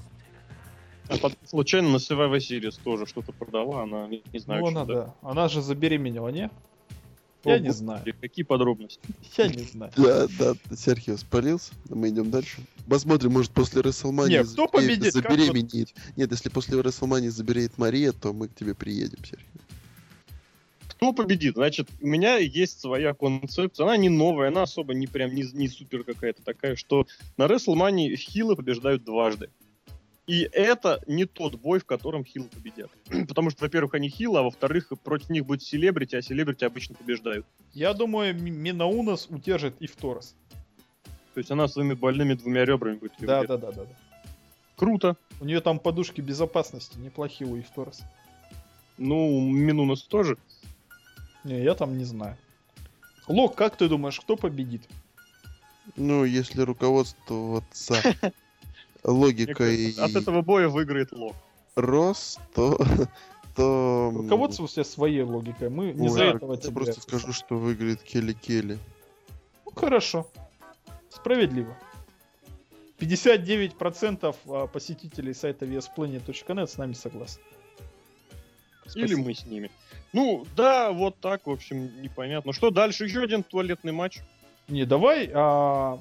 А 1.08 1.18
потом 1.18 1.38
случайно 1.44 1.90
на 1.90 1.96
Survivor 1.96 2.38
Series 2.38 2.80
тоже 2.82 3.06
что-то 3.06 3.32
продала, 3.32 3.82
она 3.82 4.06
не, 4.06 4.22
не 4.32 4.38
знаю, 4.38 4.62
ну, 4.62 4.70
что 4.70 4.80
она, 4.80 4.86
да. 4.86 4.94
да. 4.94 5.14
Она 5.22 5.48
же 5.48 5.60
забеременела, 5.60 6.28
не? 6.28 6.50
Я 7.44 7.54
О, 7.54 7.58
не 7.58 7.72
знаю. 7.72 8.04
Какие 8.20 8.44
подробности? 8.44 9.00
Я 9.36 9.48
не 9.48 9.64
знаю. 9.64 9.92
Да, 9.96 10.28
да, 10.38 10.54
Серхио 10.76 11.16
спалился. 11.16 11.72
Мы 11.88 12.10
идем 12.10 12.30
дальше. 12.30 12.60
Посмотрим, 12.88 13.32
может 13.32 13.50
после 13.50 13.80
Расселмании 13.80 14.38
Не, 14.38 14.44
кто 14.44 14.68
победит? 14.68 15.14
Как 15.14 15.30
забеременеет. 15.32 15.92
Нет, 16.16 16.30
если 16.30 16.48
после 16.48 16.80
Расселмании 16.80 17.28
забереет 17.28 17.78
Мария, 17.78 18.12
то 18.12 18.32
мы 18.32 18.48
к 18.48 18.54
тебе 18.54 18.74
приедем, 18.74 19.18
Серхио. 19.24 19.60
Кто 20.86 21.12
победит? 21.12 21.54
Значит, 21.54 21.88
у 22.00 22.06
меня 22.06 22.36
есть 22.36 22.80
своя 22.80 23.12
концепция. 23.12 23.84
Она 23.84 23.96
не 23.96 24.08
новая, 24.08 24.48
она 24.48 24.62
особо 24.62 24.94
не 24.94 25.08
прям 25.08 25.34
не, 25.34 25.42
не 25.52 25.66
супер 25.66 26.04
какая-то 26.04 26.42
такая, 26.44 26.76
что 26.76 27.08
на 27.36 27.46
WrestleMania 27.46 28.14
хилы 28.14 28.54
побеждают 28.54 29.02
дважды. 29.02 29.50
И 30.32 30.48
это 30.50 31.02
не 31.06 31.26
тот 31.26 31.56
бой, 31.56 31.78
в 31.78 31.84
котором 31.84 32.24
хилы 32.24 32.48
победят. 32.48 32.90
Потому 33.28 33.50
что, 33.50 33.64
во-первых, 33.64 33.92
они 33.92 34.08
хилы, 34.08 34.38
а 34.38 34.42
во-вторых, 34.42 34.90
против 35.04 35.28
них 35.28 35.44
будет 35.44 35.62
селебрити, 35.62 36.16
а 36.16 36.22
селебрити 36.22 36.64
обычно 36.64 36.94
побеждают. 36.94 37.44
Я 37.74 37.92
думаю, 37.92 38.34
Минаунас 38.34 39.26
удержит 39.28 39.74
и 39.78 39.86
в 39.86 39.94
Торос. 39.94 40.34
То 41.34 41.38
есть 41.38 41.50
она 41.50 41.68
своими 41.68 41.92
больными 41.92 42.32
двумя 42.32 42.64
ребрами 42.64 42.96
будет 42.96 43.12
Да, 43.18 43.44
да, 43.44 43.58
да, 43.58 43.72
да, 43.72 43.84
да. 43.84 43.96
Круто. 44.76 45.16
У 45.42 45.44
нее 45.44 45.60
там 45.60 45.78
подушки 45.78 46.22
безопасности 46.22 46.96
неплохие 46.96 47.50
у 47.50 47.60
Ифторос. 47.60 48.00
Ну, 48.96 49.38
Минунас 49.50 50.00
тоже. 50.00 50.38
Не, 51.44 51.62
я 51.62 51.74
там 51.74 51.98
не 51.98 52.04
знаю. 52.04 52.38
Лок, 53.28 53.54
как 53.54 53.76
ты 53.76 53.86
думаешь, 53.86 54.18
кто 54.18 54.36
победит? 54.36 54.88
Ну, 55.96 56.24
если 56.24 56.62
руководствоваться 56.62 57.96
логикой 59.04 59.94
От 59.98 60.14
этого 60.14 60.42
боя 60.42 60.68
выиграет 60.68 61.12
Лок. 61.12 61.36
Рос, 61.74 62.38
то... 62.54 62.78
то... 63.56 64.10
м, 64.12 64.22
Руководствуйся 64.22 64.84
своей 64.84 65.22
логикой. 65.22 65.70
Мы 65.70 65.92
не 65.92 66.08
ой, 66.08 66.14
за 66.14 66.24
я 66.24 66.30
этого 66.32 66.56
тебя 66.56 66.72
просто 66.72 67.00
скажу, 67.00 67.32
что 67.32 67.56
выиграет 67.56 68.02
Келли 68.02 68.32
Келли. 68.32 68.78
Ну, 69.64 69.72
хорошо. 69.72 70.26
Справедливо. 71.10 71.76
59% 72.98 74.36
а, 74.46 74.66
посетителей 74.66 75.34
сайта 75.34 75.66
VSPlanet.net 75.66 76.66
с 76.66 76.76
нами 76.76 76.92
согласны. 76.92 77.42
Или 78.94 79.06
Спасибо. 79.06 79.28
мы 79.28 79.34
с 79.34 79.46
ними. 79.46 79.70
Ну, 80.12 80.46
да, 80.56 80.92
вот 80.92 81.16
так, 81.20 81.46
в 81.46 81.50
общем, 81.50 82.02
непонятно. 82.02 82.52
Что 82.52 82.70
дальше? 82.70 83.04
Еще 83.04 83.22
один 83.22 83.42
туалетный 83.42 83.92
матч. 83.92 84.20
Не, 84.68 84.84
давай 84.84 85.30
а, 85.32 86.00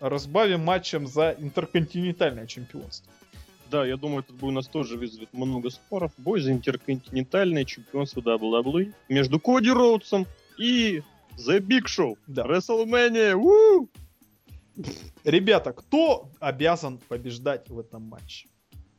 разбавим 0.00 0.60
матчем 0.60 1.06
за 1.06 1.34
интерконтинентальное 1.38 2.46
чемпионство. 2.46 3.12
Да, 3.70 3.84
я 3.84 3.96
думаю, 3.96 4.20
этот 4.20 4.36
бой 4.36 4.50
у 4.50 4.52
нас 4.52 4.68
тоже 4.68 4.96
вызовет 4.96 5.32
много 5.32 5.70
споров. 5.70 6.12
Бой 6.18 6.40
за 6.40 6.52
интерконтинентальное 6.52 7.64
чемпионство 7.64 8.20
WWE 8.20 8.92
между 9.08 9.40
Коди 9.40 9.70
Роудсом 9.70 10.26
и 10.58 11.02
The 11.36 11.58
Big 11.60 11.84
Show. 11.86 12.16
Да. 12.28 12.44
WrestleMania! 12.46 13.34
уу! 13.34 13.88
Ребята, 15.24 15.72
кто 15.72 16.28
обязан 16.38 16.98
побеждать 17.08 17.68
в 17.68 17.78
этом 17.78 18.02
матче? 18.02 18.46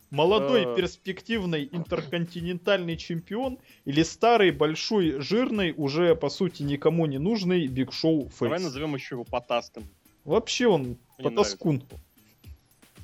Молодой, 0.09 0.63
Э. 0.65 0.75
перспективный 0.75 1.67
интерконтинентальный 1.71 2.95
чемпион 2.97 3.59
или 3.85 4.03
старый, 4.03 4.51
большой, 4.51 5.19
жирный, 5.19 5.73
уже 5.75 6.15
по 6.15 6.29
сути 6.29 6.63
никому 6.63 7.05
не 7.05 7.17
нужный 7.19 7.67
Биг 7.67 7.91
Шоу 7.91 8.29
Давай 8.39 8.57
Фейс? 8.57 8.63
назовем 8.63 8.95
еще 8.95 9.15
его 9.15 9.25
потаском. 9.25 9.83
Вообще 10.27 10.67
он 10.67 10.81
Мне 10.81 10.97
потаскун. 11.29 11.81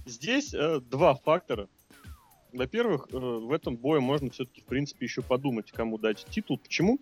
Здесь 0.06 0.54
э, 0.54 0.82
два 0.82 1.16
фактора. 1.16 1.70
Во-первых, 2.52 3.08
э, 3.12 3.18
в 3.18 3.50
этом 3.54 3.78
бое 3.78 4.02
можно 4.02 4.30
все-таки, 4.30 4.60
в 4.60 4.66
принципе, 4.66 5.06
еще 5.06 5.22
подумать, 5.22 5.72
кому 5.72 5.98
дать 5.98 6.26
титул. 6.30 6.58
Почему? 6.58 7.00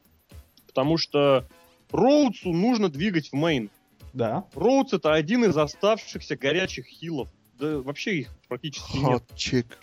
Потому 0.68 0.98
что 0.98 1.50
Роудсу 1.92 2.54
нужно 2.54 2.90
двигать 2.90 3.30
в 3.30 3.34
мейн. 3.34 3.72
Да. 4.14 4.46
Роудс 4.54 4.94
это 4.94 5.12
один 5.12 5.44
из 5.44 5.58
оставшихся 5.58 6.38
горячих 6.38 6.86
хилов. 6.86 7.28
Да 7.58 7.80
вообще 7.80 8.20
их 8.20 8.30
практически 8.48 8.98
нет. 8.98 9.24
Хот-чек. 9.24 9.80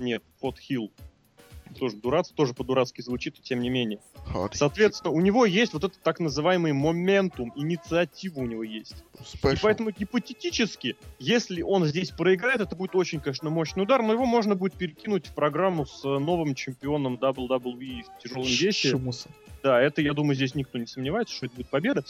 Нет, 0.00 0.24
ход 0.40 0.58
хил. 0.58 0.90
Тоже 1.76 1.96
дурацко, 1.96 2.34
тоже 2.34 2.54
по-дурацки 2.54 3.00
звучит, 3.00 3.38
и 3.38 3.42
тем 3.42 3.60
не 3.60 3.70
менее. 3.70 4.00
Хот 4.26 4.54
Соответственно, 4.54 5.12
у 5.12 5.20
него 5.20 5.44
есть 5.44 5.72
вот 5.72 5.84
этот 5.84 6.00
так 6.02 6.20
называемый 6.20 6.72
моментум, 6.72 7.52
инициатива 7.56 8.40
у 8.40 8.46
него 8.46 8.62
есть. 8.62 9.04
И 9.20 9.24
Спешл. 9.24 9.62
поэтому 9.62 9.90
гипотетически, 9.90 10.96
если 11.18 11.62
он 11.62 11.84
здесь 11.84 12.10
проиграет, 12.10 12.60
это 12.60 12.76
будет 12.76 12.94
очень, 12.94 13.20
конечно, 13.20 13.50
мощный 13.50 13.82
удар, 13.82 14.02
но 14.02 14.12
его 14.12 14.26
можно 14.26 14.54
будет 14.54 14.74
перекинуть 14.74 15.26
в 15.26 15.34
программу 15.34 15.86
с 15.86 16.04
э, 16.04 16.18
новым 16.18 16.54
чемпионом 16.54 17.14
WWE 17.14 18.02
в 18.02 18.22
тяжелом 18.22 18.46
весе. 18.46 18.98
Да, 19.62 19.80
это, 19.80 20.00
я 20.02 20.12
думаю, 20.12 20.34
здесь 20.36 20.54
никто 20.54 20.78
не 20.78 20.86
сомневается, 20.86 21.34
что 21.34 21.46
это 21.46 21.56
будет 21.56 21.68
победа. 21.68 22.04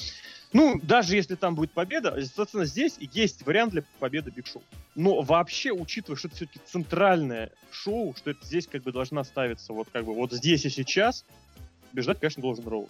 Ну, 0.52 0.80
даже 0.82 1.14
если 1.14 1.34
там 1.34 1.54
будет 1.54 1.72
победа, 1.72 2.10
соответственно, 2.10 2.64
здесь 2.64 2.96
есть 2.98 3.44
вариант 3.44 3.72
для 3.72 3.82
победы 3.98 4.30
Биг 4.30 4.46
Шоу. 4.46 4.62
Но 4.94 5.20
вообще, 5.20 5.72
учитывая, 5.72 6.16
что 6.16 6.28
это 6.28 6.36
все-таки 6.36 6.60
центральное 6.64 7.52
шоу, 7.70 8.14
что 8.16 8.30
это 8.30 8.44
здесь 8.46 8.66
как 8.66 8.82
бы 8.82 8.92
должна 8.92 9.24
ставиться 9.24 9.72
вот 9.72 9.88
как 9.92 10.04
бы 10.04 10.14
вот 10.14 10.32
здесь 10.32 10.64
и 10.64 10.70
сейчас, 10.70 11.24
побеждать, 11.90 12.18
конечно, 12.18 12.42
должен 12.42 12.66
Роуз. 12.66 12.88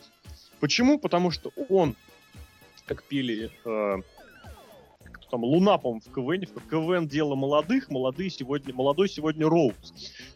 Почему? 0.60 0.98
Потому 0.98 1.30
что 1.30 1.52
он, 1.68 1.96
как 2.86 3.02
пели 3.02 3.50
э, 3.64 3.96
там, 5.30 5.44
Луна, 5.44 5.78
по-моему, 5.78 6.00
в 6.00 6.12
КВН, 6.12 6.46
в 6.46 6.68
КВН 6.68 7.08
дело 7.08 7.34
молодых, 7.34 7.90
молодые 7.90 8.30
сегодня, 8.30 8.74
молодой 8.74 9.08
сегодня 9.08 9.48
Роуз. 9.48 9.74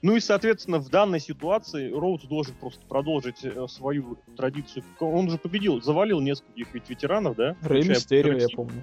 Ну 0.02 0.16
и, 0.16 0.20
соответственно, 0.20 0.78
в 0.78 0.88
данной 0.88 1.20
ситуации 1.20 1.90
Роуз 1.90 2.22
должен 2.24 2.54
просто 2.54 2.84
продолжить 2.86 3.44
э, 3.44 3.66
свою 3.68 4.18
традицию. 4.36 4.84
Он 5.00 5.30
же 5.30 5.38
победил, 5.38 5.80
завалил 5.82 6.20
нескольких 6.20 6.72
ведь 6.74 6.88
ветеранов, 6.88 7.36
да? 7.36 7.56
Рэй 7.62 7.88
Мистерио, 7.88 8.38
я 8.38 8.48
помню. 8.54 8.82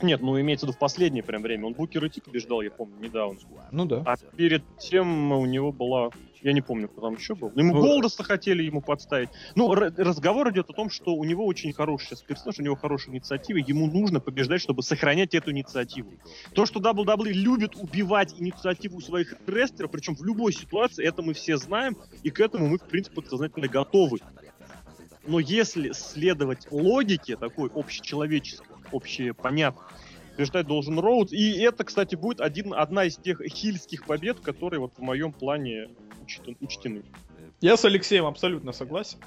Нет, 0.00 0.20
ну 0.20 0.40
имеется 0.40 0.66
в 0.66 0.68
виду 0.68 0.76
в 0.76 0.80
последнее 0.80 1.22
прям 1.22 1.42
время. 1.42 1.66
Он 1.66 1.74
Букера 1.74 2.08
Ти 2.08 2.20
побеждал, 2.20 2.62
я 2.62 2.70
помню, 2.70 2.96
недавно. 3.00 3.38
Ну 3.70 3.84
да. 3.84 4.02
А 4.06 4.16
перед 4.36 4.62
тем 4.78 5.32
у 5.32 5.46
него 5.46 5.72
была... 5.72 6.10
Я 6.40 6.52
не 6.52 6.60
помню, 6.60 6.88
кто 6.88 7.00
там 7.00 7.14
еще 7.14 7.36
был. 7.36 7.52
Ему 7.54 7.74
Ну, 7.74 7.80
Голдоса 7.80 8.24
хотели 8.24 8.64
ему 8.64 8.80
подставить. 8.80 9.28
Ну, 9.54 9.72
разговор 9.74 10.50
идет 10.50 10.70
о 10.70 10.72
том, 10.72 10.90
что 10.90 11.14
у 11.14 11.22
него 11.22 11.46
очень 11.46 11.72
хороший 11.72 12.06
сейчас 12.06 12.22
персонаж, 12.22 12.58
у 12.58 12.62
него 12.62 12.74
хорошая 12.74 13.14
инициатива, 13.14 13.58
ему 13.58 13.86
нужно 13.86 14.18
побеждать, 14.18 14.60
чтобы 14.60 14.82
сохранять 14.82 15.34
эту 15.34 15.52
инициативу. 15.52 16.10
То, 16.52 16.66
что 16.66 16.80
WWE 16.80 17.32
любит 17.32 17.76
убивать 17.76 18.34
инициативу 18.40 19.00
своих 19.00 19.36
рестлеров, 19.46 19.92
причем 19.92 20.16
в 20.16 20.24
любой 20.24 20.52
ситуации, 20.52 21.06
это 21.06 21.22
мы 21.22 21.34
все 21.34 21.56
знаем, 21.58 21.96
и 22.24 22.30
к 22.30 22.40
этому 22.40 22.66
мы, 22.66 22.78
в 22.78 22.84
принципе, 22.84 23.16
подсознательно 23.16 23.68
готовы. 23.68 24.18
Но 25.24 25.38
если 25.38 25.92
следовать 25.92 26.66
логике 26.72 27.36
такой 27.36 27.70
общечеловеческой, 27.72 28.71
общепонятной, 28.92 29.82
побеждать 30.36 30.66
должен 30.66 30.98
Роудс. 30.98 31.32
И 31.32 31.58
это, 31.60 31.84
кстати, 31.84 32.14
будет 32.14 32.40
один, 32.40 32.74
одна 32.74 33.04
из 33.04 33.16
тех 33.16 33.40
хильских 33.42 34.06
побед, 34.06 34.40
которые 34.40 34.80
вот 34.80 34.92
в 34.96 35.00
моем 35.02 35.32
плане 35.32 35.88
учтен- 36.26 36.56
учтены. 36.60 37.02
Я 37.60 37.76
с 37.76 37.84
Алексеем 37.84 38.26
абсолютно 38.26 38.72
согласен. 38.72 39.18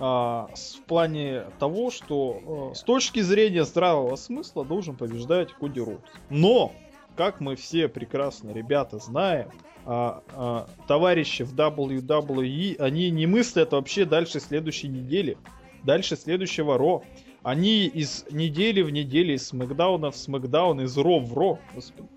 А, 0.00 0.48
с- 0.54 0.74
в 0.76 0.82
плане 0.84 1.44
того, 1.58 1.90
что 1.90 2.72
э, 2.72 2.74
с 2.74 2.82
точки 2.82 3.20
зрения 3.20 3.64
здравого 3.64 4.16
смысла 4.16 4.64
должен 4.64 4.96
побеждать 4.96 5.52
Коди 5.52 5.80
Роудс. 5.80 6.02
Но, 6.30 6.72
как 7.16 7.40
мы 7.40 7.56
все 7.56 7.88
прекрасно, 7.88 8.50
ребята, 8.50 8.98
знаем, 8.98 9.50
а, 9.84 10.22
а, 10.34 10.68
товарищи 10.88 11.42
в 11.42 11.54
WWE, 11.54 12.76
они 12.78 13.10
не 13.10 13.26
мыслят 13.26 13.72
вообще 13.72 14.04
дальше 14.04 14.40
следующей 14.40 14.88
недели, 14.88 15.36
дальше 15.84 16.16
следующего 16.16 16.78
Ро. 16.78 17.02
Они 17.42 17.86
из 17.86 18.24
недели 18.30 18.82
в 18.82 18.90
неделю, 18.90 19.34
из 19.34 19.48
Смакдауна 19.48 20.10
в 20.10 20.16
Смакдаун, 20.16 20.80
из 20.80 20.96
Ро 20.96 21.18
в 21.18 21.32
Ро. 21.34 21.58
Господи. 21.74 22.08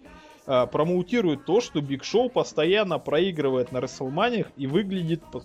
а, 0.48 0.68
промоутирует 0.68 1.46
то, 1.46 1.60
что 1.60 1.82
Биг 1.82 2.04
Шоу 2.04 2.30
постоянно 2.30 3.00
проигрывает 3.00 3.72
на 3.72 3.80
Рестлманиях 3.80 4.52
и 4.58 4.68
выглядит 4.68 5.24
по- 5.32 5.42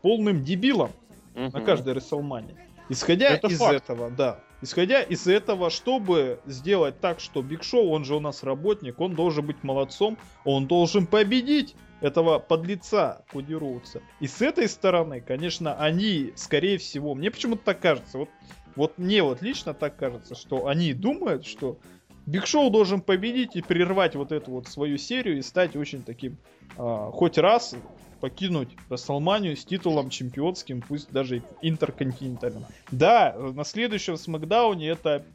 полным 0.00 0.44
дебилом 0.44 0.92
на 1.34 1.48
Мгм. 1.48 1.64
каждой 1.64 1.94
Рестлмании. 1.94 2.54
Исходя 2.88 3.30
Это 3.30 3.48
из 3.48 3.58
факт. 3.58 3.74
этого, 3.74 4.10
да. 4.12 4.38
Исходя 4.62 5.02
из 5.02 5.26
этого, 5.26 5.70
чтобы 5.70 6.38
сделать 6.46 7.00
так, 7.00 7.18
что 7.18 7.42
Биг 7.42 7.64
Шоу, 7.64 7.88
он 7.90 8.04
же 8.04 8.14
у 8.14 8.20
нас 8.20 8.44
работник, 8.44 9.00
он 9.00 9.16
должен 9.16 9.44
быть 9.44 9.64
молодцом, 9.64 10.16
он 10.44 10.66
должен 10.68 11.06
победить 11.08 11.74
этого 12.00 12.38
подлеца 12.38 13.24
Коди 13.32 13.54
Роудса. 13.56 14.02
И 14.20 14.28
с 14.28 14.40
этой 14.40 14.68
стороны, 14.68 15.20
конечно, 15.20 15.74
они, 15.74 16.32
скорее 16.36 16.78
всего, 16.78 17.14
мне 17.16 17.30
почему-то 17.32 17.62
так 17.64 17.80
кажется, 17.80 18.18
вот, 18.18 18.28
вот 18.76 18.98
мне 18.98 19.22
вот 19.22 19.42
лично 19.42 19.74
так 19.74 19.96
кажется, 19.96 20.34
что 20.34 20.66
они 20.66 20.92
думают, 20.92 21.46
что 21.46 21.78
Биг 22.26 22.46
Шоу 22.46 22.70
должен 22.70 23.00
победить 23.00 23.54
и 23.54 23.62
прервать 23.62 24.14
вот 24.14 24.32
эту 24.32 24.52
вот 24.52 24.66
свою 24.66 24.96
серию 24.98 25.38
и 25.38 25.42
стать 25.42 25.76
очень 25.76 26.02
таким, 26.02 26.36
а, 26.76 27.10
хоть 27.10 27.38
раз 27.38 27.74
покинуть 28.20 28.70
Рестлманию 28.88 29.56
с 29.56 29.64
титулом 29.64 30.08
чемпионским, 30.08 30.80
пусть 30.80 31.12
даже 31.12 31.42
интерконтинентальным. 31.60 32.64
Да, 32.90 33.36
на 33.36 33.64
следующем 33.64 34.16
Смакдауне 34.16 34.88
это 34.88 35.26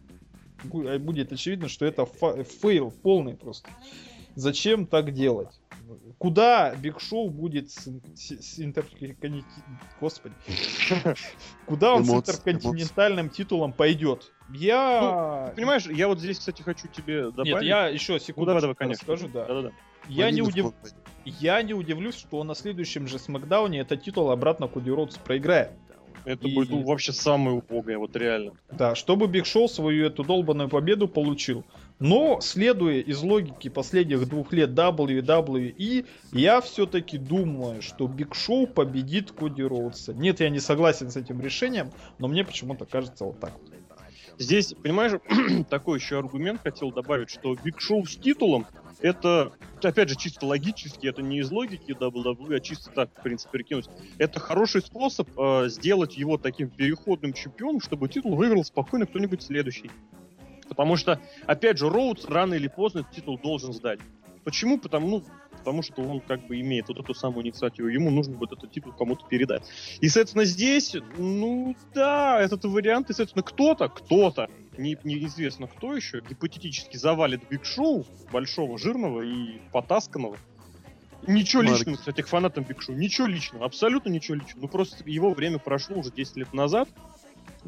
бу- 0.64 0.98
будет 0.98 1.32
очевидно, 1.32 1.68
что 1.68 1.86
это 1.86 2.06
fail 2.06 2.92
полный 2.92 3.36
просто. 3.36 3.70
Зачем 4.36 4.88
так 4.88 5.14
делать? 5.14 5.59
Куда 6.18 6.76
Биг 6.76 7.00
Шоу 7.00 7.30
будет 7.30 7.72
с, 7.72 7.88
с- 8.16 8.42
с 8.42 8.60
интерконти- 8.60 9.44
Господи. 10.00 10.36
Куда 11.66 11.94
он 11.96 12.04
Эмоции, 12.04 12.32
с 12.32 12.36
интерконтинентальным 12.40 13.30
титулом 13.30 13.74
пойдет? 13.74 14.32
Я... 14.54 15.54
Понимаешь, 15.56 15.86
я 15.88 16.08
вот 16.08 16.20
здесь, 16.20 16.40
кстати, 16.40 16.62
хочу 16.62 16.88
тебе 16.88 17.32
добавить. 17.32 17.54
Нет, 17.54 17.64
я 17.64 17.88
еще 17.88 18.14
Ну, 18.14 18.20
секунду 18.20 18.46
давай, 18.48 18.62
давай, 18.62 18.76
конечно. 18.76 19.02
расскажу, 19.08 19.32
да. 19.34 19.46
Да-да-да. 19.46 19.72
Я 20.08 20.32
не, 20.32 20.42
удив... 20.42 20.74
Я 21.26 21.62
не 21.62 21.74
удивлюсь, 21.74 22.16
что 22.16 22.44
на 22.44 22.56
следующем 22.56 23.08
же 23.08 23.20
Смакдауне 23.20 23.80
этот 23.82 24.02
титул 24.04 24.32
обратно 24.32 24.68
Коди 24.68 24.90
Роудс 24.90 25.18
проиграет. 25.18 25.72
Это 26.26 26.48
И- 26.48 26.54
будет 26.56 26.70
ну, 26.72 26.84
вообще 26.84 27.14
самое 27.14 27.58
убогое, 27.58 27.98
вот 27.98 28.16
реально. 28.16 28.54
Да, 28.72 28.96
чтобы 28.96 29.28
Биг 29.28 29.46
Шоу 29.46 29.68
свою 29.68 30.06
эту 30.06 30.24
долбанную 30.24 30.70
победу 30.70 31.08
получил. 31.08 31.64
Но, 32.00 32.40
следуя 32.42 33.02
из 33.02 33.22
логики 33.22 33.68
последних 33.68 34.28
двух 34.28 34.54
лет 34.54 34.70
WWE, 34.70 36.06
я 36.32 36.62
все-таки 36.62 37.18
думаю, 37.18 37.82
что 37.82 38.08
Биг 38.08 38.36
Шоу 38.36 38.68
победит 38.68 39.32
Коди 39.32 39.64
Роудса. 39.64 40.14
Нет, 40.14 40.40
я 40.40 40.50
не 40.50 40.60
согласен 40.60 41.12
с 41.12 41.18
этим 41.18 41.42
решением, 41.42 41.92
но 42.18 42.30
мне 42.30 42.46
почему-то 42.46 42.86
кажется 42.86 43.26
вот 43.26 43.40
так. 43.40 43.54
Здесь, 44.38 44.74
понимаешь, 44.82 45.20
такой 45.70 46.00
еще 46.00 46.18
аргумент 46.18 46.62
хотел 46.64 46.92
добавить, 46.94 47.30
что 47.30 47.56
Биг 47.56 47.82
Шоу 47.82 48.06
с 48.06 48.16
титулом 48.16 48.66
это, 49.02 49.52
опять 49.82 50.10
же, 50.10 50.16
чисто 50.16 50.46
логически, 50.46 51.08
это 51.08 51.22
не 51.22 51.40
из 51.40 51.52
логики 51.52 51.92
WWE, 51.92 52.56
а 52.56 52.60
чисто 52.60 52.92
так, 52.92 53.10
в 53.18 53.22
принципе, 53.22 53.52
прикинуть. 53.52 53.90
Это 54.18 54.40
хороший 54.40 54.82
способ 54.82 55.28
э, 55.38 55.70
сделать 55.70 56.18
его 56.18 56.38
таким 56.38 56.70
переходным 56.70 57.34
чемпионом, 57.34 57.82
чтобы 57.82 58.10
титул 58.10 58.36
выиграл 58.36 58.64
спокойно 58.64 59.06
кто-нибудь 59.06 59.42
следующий. 59.42 59.90
Потому 60.70 60.96
что, 60.96 61.20
опять 61.46 61.78
же, 61.78 61.90
Роудс 61.90 62.26
рано 62.26 62.54
или 62.54 62.68
поздно 62.68 63.00
этот 63.00 63.12
титул 63.12 63.38
должен 63.38 63.74
сдать. 63.74 64.00
Почему? 64.44 64.80
Потому, 64.80 65.08
ну, 65.08 65.24
потому 65.58 65.82
что 65.82 66.02
он 66.02 66.22
как 66.22 66.48
бы 66.48 66.60
имеет 66.62 66.88
вот 66.88 67.00
эту 67.00 67.14
самую 67.14 67.44
инициативу. 67.44 67.88
Ему 67.90 68.10
нужно 68.10 68.38
будет 68.38 68.54
этот 68.54 68.72
титул 68.72 68.94
кому-то 68.94 69.26
передать. 69.28 69.64
И, 70.00 70.08
соответственно, 70.08 70.46
здесь, 70.46 70.96
ну 71.18 71.76
да, 71.94 72.40
этот 72.40 72.64
вариант, 72.64 73.10
и, 73.10 73.14
соответственно, 73.14 73.44
кто-то, 73.44 73.90
кто-то, 73.90 74.50
не, 74.78 74.98
неизвестно 75.04 75.68
кто 75.68 75.96
еще, 75.96 76.22
гипотетически 76.22 76.98
завалит 76.98 77.42
Биг 77.50 77.66
Шоу, 77.66 78.06
большого, 78.32 78.78
жирного 78.78 79.22
и 79.22 79.60
потасканного. 79.74 80.38
Ничего 81.28 81.64
Марк. 81.64 81.78
личного, 81.78 81.98
кстати, 81.98 82.22
к 82.22 82.28
фанатам 82.28 82.64
Биг 82.64 82.82
Шоу. 82.82 82.96
Ничего 82.96 83.28
личного, 83.28 83.66
абсолютно 83.66 84.10
ничего 84.10 84.36
личного. 84.36 84.62
Ну 84.62 84.68
просто 84.70 85.04
его 85.06 85.34
время 85.34 85.60
прошло 85.60 85.98
уже 85.98 86.12
10 86.12 86.38
лет 86.38 86.54
назад, 86.54 86.88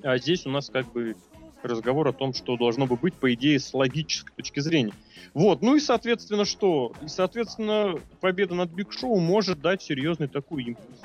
а 0.03 0.17
здесь 0.17 0.45
у 0.45 0.49
нас 0.49 0.69
как 0.69 0.91
бы 0.91 1.17
разговор 1.63 2.07
о 2.07 2.13
том, 2.13 2.33
что 2.33 2.57
должно 2.57 2.87
бы 2.87 2.95
быть, 2.95 3.13
по 3.13 3.33
идее, 3.33 3.59
с 3.59 3.73
логической 3.73 4.33
точки 4.35 4.59
зрения. 4.59 4.93
Вот, 5.33 5.61
ну 5.61 5.75
и, 5.75 5.79
соответственно, 5.79 6.45
что? 6.45 6.93
И, 7.01 7.07
соответственно, 7.07 7.99
победа 8.19 8.55
над 8.55 8.69
Биг 8.71 8.91
Шоу 8.91 9.19
может 9.19 9.61
дать 9.61 9.81
серьезный 9.81 10.27
такой 10.27 10.63
импульс. 10.63 10.99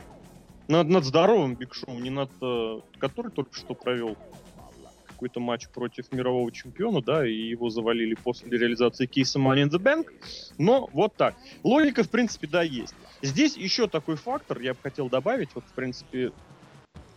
Над, 0.68 0.88
над 0.88 1.04
здоровым 1.04 1.54
Биг 1.54 1.74
Шоу, 1.74 1.98
не 1.98 2.10
над... 2.10 2.30
э, 2.42 2.80
который 2.98 3.30
только 3.30 3.54
что 3.54 3.74
провел 3.74 4.16
какой-то 5.16 5.40
матч 5.40 5.68
против 5.68 6.12
мирового 6.12 6.52
чемпиона, 6.52 7.00
да, 7.00 7.26
и 7.26 7.32
его 7.32 7.70
завалили 7.70 8.14
после 8.14 8.50
реализации 8.58 9.06
кейса 9.06 9.38
Money 9.38 9.64
in 9.64 9.70
the 9.70 9.78
Bank. 9.78 10.08
Но 10.58 10.90
вот 10.92 11.14
так. 11.16 11.34
Логика, 11.64 12.04
в 12.04 12.10
принципе, 12.10 12.46
да, 12.46 12.62
есть. 12.62 12.94
Здесь 13.22 13.56
еще 13.56 13.88
такой 13.88 14.16
фактор, 14.16 14.60
я 14.60 14.74
бы 14.74 14.78
хотел 14.82 15.08
добавить, 15.08 15.48
вот, 15.54 15.64
в 15.64 15.72
принципе, 15.72 16.32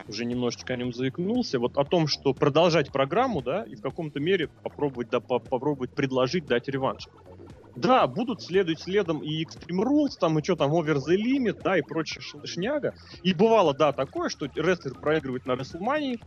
уже 0.10 0.26
немножечко 0.26 0.74
о 0.74 0.78
нем 0.78 0.92
заикнулся, 0.92 1.60
вот 1.60 1.78
о 1.78 1.86
том, 1.86 2.08
что 2.08 2.34
продолжать 2.34 2.92
программу, 2.92 3.42
да, 3.42 3.64
и 3.64 3.76
в 3.76 3.82
каком-то 3.82 4.20
мере 4.20 4.50
попробовать, 4.64 5.10
да, 5.10 5.20
по- 5.20 5.40
попробовать 5.40 5.94
предложить 5.94 6.48
дать 6.48 6.68
реванш. 6.68 7.08
Да, 7.76 8.08
будут 8.08 8.42
следовать 8.42 8.82
следом 8.82 9.22
и 9.24 9.44
Extreme 9.44 9.84
Rules, 9.84 10.18
там 10.20 10.40
и 10.40 10.44
что 10.44 10.56
там, 10.56 10.74
Over 10.74 10.96
the 10.96 11.16
Limit, 11.16 11.62
да, 11.64 11.78
и 11.78 11.82
прочая 11.82 12.24
шняга. 12.44 12.96
И 13.22 13.34
бывало, 13.34 13.74
да, 13.74 13.94
такое, 13.94 14.30
что 14.30 14.48
рестлер 14.48 14.96
проигрывает 14.96 15.46
на 15.46 15.52
WrestleMania, 15.52 16.18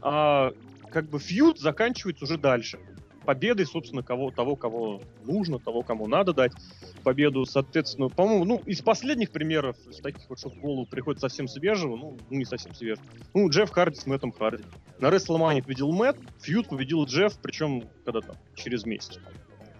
а 0.00 0.52
как 0.90 1.10
бы 1.10 1.18
feud 1.18 1.58
заканчивается 1.58 2.24
уже 2.24 2.38
дальше. 2.38 2.78
Победой, 3.24 3.66
собственно, 3.66 4.04
кого, 4.04 4.30
того, 4.30 4.54
кого 4.54 5.02
нужно, 5.24 5.58
того, 5.58 5.82
кому 5.82 6.06
надо 6.06 6.32
дать 6.32 6.52
победу, 7.06 7.46
соответственно, 7.46 8.08
по-моему, 8.08 8.44
ну, 8.44 8.62
из 8.66 8.80
последних 8.80 9.30
примеров, 9.30 9.76
из 9.88 9.98
таких 9.98 10.28
вот, 10.28 10.40
что 10.40 10.50
в 10.50 10.58
голову 10.58 10.86
приходит 10.86 11.20
совсем 11.20 11.46
свежего, 11.46 11.94
ну, 11.94 12.18
ну, 12.28 12.36
не 12.36 12.44
совсем 12.44 12.74
свежего, 12.74 13.06
ну, 13.32 13.48
Джефф 13.48 13.70
Харди 13.70 14.00
с 14.00 14.06
Мэттом 14.06 14.32
Харди. 14.32 14.64
На 14.98 15.10
WrestleMania 15.10 15.62
победил 15.62 15.92
Мэтт, 15.92 16.18
feud 16.40 16.66
победил 16.66 17.04
Джефф, 17.04 17.38
причем, 17.40 17.84
когда 18.04 18.22
там, 18.22 18.34
через 18.56 18.84
месяц. 18.86 19.20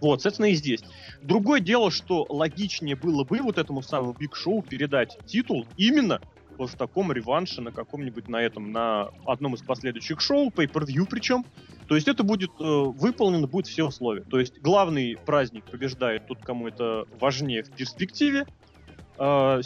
Вот, 0.00 0.22
соответственно, 0.22 0.46
и 0.46 0.54
здесь. 0.54 0.84
Другое 1.20 1.58
дело, 1.58 1.90
что 1.90 2.26
логичнее 2.28 2.94
было 2.94 3.24
бы 3.24 3.40
вот 3.40 3.58
этому 3.58 3.82
самому 3.82 4.12
Биг 4.12 4.36
Шоу 4.36 4.62
передать 4.62 5.18
титул 5.26 5.66
именно 5.76 6.20
в 6.58 6.74
таком 6.76 7.12
реванше 7.12 7.60
на 7.60 7.72
каком-нибудь 7.72 8.28
на 8.28 8.40
этом, 8.42 8.72
на 8.72 9.10
одном 9.26 9.54
из 9.54 9.62
последующих 9.62 10.20
шоу, 10.20 10.50
pay-per-view 10.50 11.06
причем. 11.08 11.44
То 11.88 11.94
есть 11.94 12.08
это 12.08 12.22
будет 12.22 12.50
э, 12.58 12.64
выполнено, 12.64 13.46
будет 13.46 13.66
все 13.66 13.84
условия. 13.84 14.22
То 14.22 14.40
есть 14.40 14.60
главный 14.60 15.16
праздник 15.24 15.64
побеждает 15.64 16.26
тот, 16.26 16.38
кому 16.42 16.68
это 16.68 17.04
важнее 17.20 17.62
в 17.62 17.70
перспективе. 17.70 18.46
Э, 19.18 19.60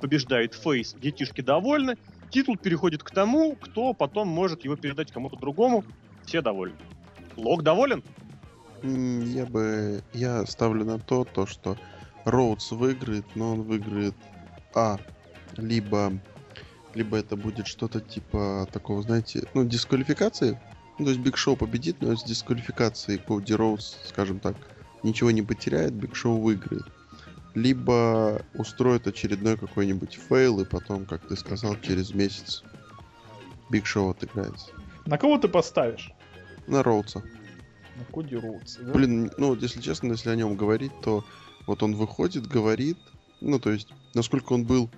побеждает 0.00 0.54
фейс, 0.54 0.94
детишки 0.94 1.40
довольны. 1.40 1.96
Титул 2.30 2.56
переходит 2.56 3.02
к 3.02 3.10
тому, 3.10 3.56
кто 3.56 3.92
потом 3.92 4.28
может 4.28 4.64
его 4.64 4.76
передать 4.76 5.12
кому-то 5.12 5.36
другому. 5.36 5.84
Все 6.24 6.40
довольны. 6.40 6.76
Лог 7.36 7.62
доволен? 7.62 8.02
Я 8.82 9.46
бы... 9.46 10.02
Я 10.12 10.46
ставлю 10.46 10.84
на 10.84 10.98
то, 10.98 11.24
то, 11.24 11.46
что 11.46 11.76
Роудс 12.24 12.70
выиграет, 12.70 13.24
но 13.34 13.52
он 13.52 13.62
выиграет 13.62 14.14
А. 14.74 14.98
Либо... 15.56 16.12
Либо 16.94 17.16
это 17.16 17.36
будет 17.36 17.68
что-то 17.68 18.00
типа 18.00 18.66
такого, 18.72 19.02
знаете, 19.02 19.44
ну, 19.54 19.64
дисквалификации. 19.64 20.60
Ну, 20.98 21.04
то 21.04 21.12
есть 21.12 21.22
Биг 21.22 21.36
Шоу 21.36 21.56
победит, 21.56 22.02
но 22.02 22.16
с 22.16 22.24
дисквалификацией 22.24 23.18
Коди 23.18 23.54
Роудс, 23.54 23.96
скажем 24.04 24.40
так, 24.40 24.56
ничего 25.02 25.30
не 25.30 25.42
потеряет, 25.42 25.92
Биг 25.92 26.16
Шоу 26.16 26.40
выиграет. 26.40 26.84
Либо 27.54 28.44
устроит 28.54 29.06
очередной 29.06 29.56
какой-нибудь 29.56 30.18
fail, 30.28 30.60
и 30.60 30.64
потом, 30.64 31.06
как 31.06 31.26
ты 31.26 31.36
сказал, 31.36 31.76
через 31.80 32.12
месяц 32.12 32.64
Биг 33.70 33.86
Шоу 33.86 34.10
отыграется. 34.10 34.66
На 35.06 35.16
кого 35.16 35.38
ты 35.38 35.48
поставишь? 35.48 36.12
На 36.66 36.82
Роудса. 36.82 37.22
На 37.96 38.04
Коди 38.12 38.36
Роудса. 38.36 38.82
да? 38.82 38.92
Блин, 38.92 39.30
ну 39.38 39.54
если 39.54 39.80
честно, 39.80 40.12
если 40.12 40.30
о 40.30 40.36
нем 40.36 40.56
говорить, 40.56 40.92
то 41.02 41.24
вот 41.66 41.82
он 41.82 41.94
выходит, 41.94 42.46
говорит, 42.46 42.98
ну 43.40 43.58
то 43.58 43.70
есть, 43.70 43.88
насколько 44.14 44.52
он 44.52 44.64
был 44.64 44.90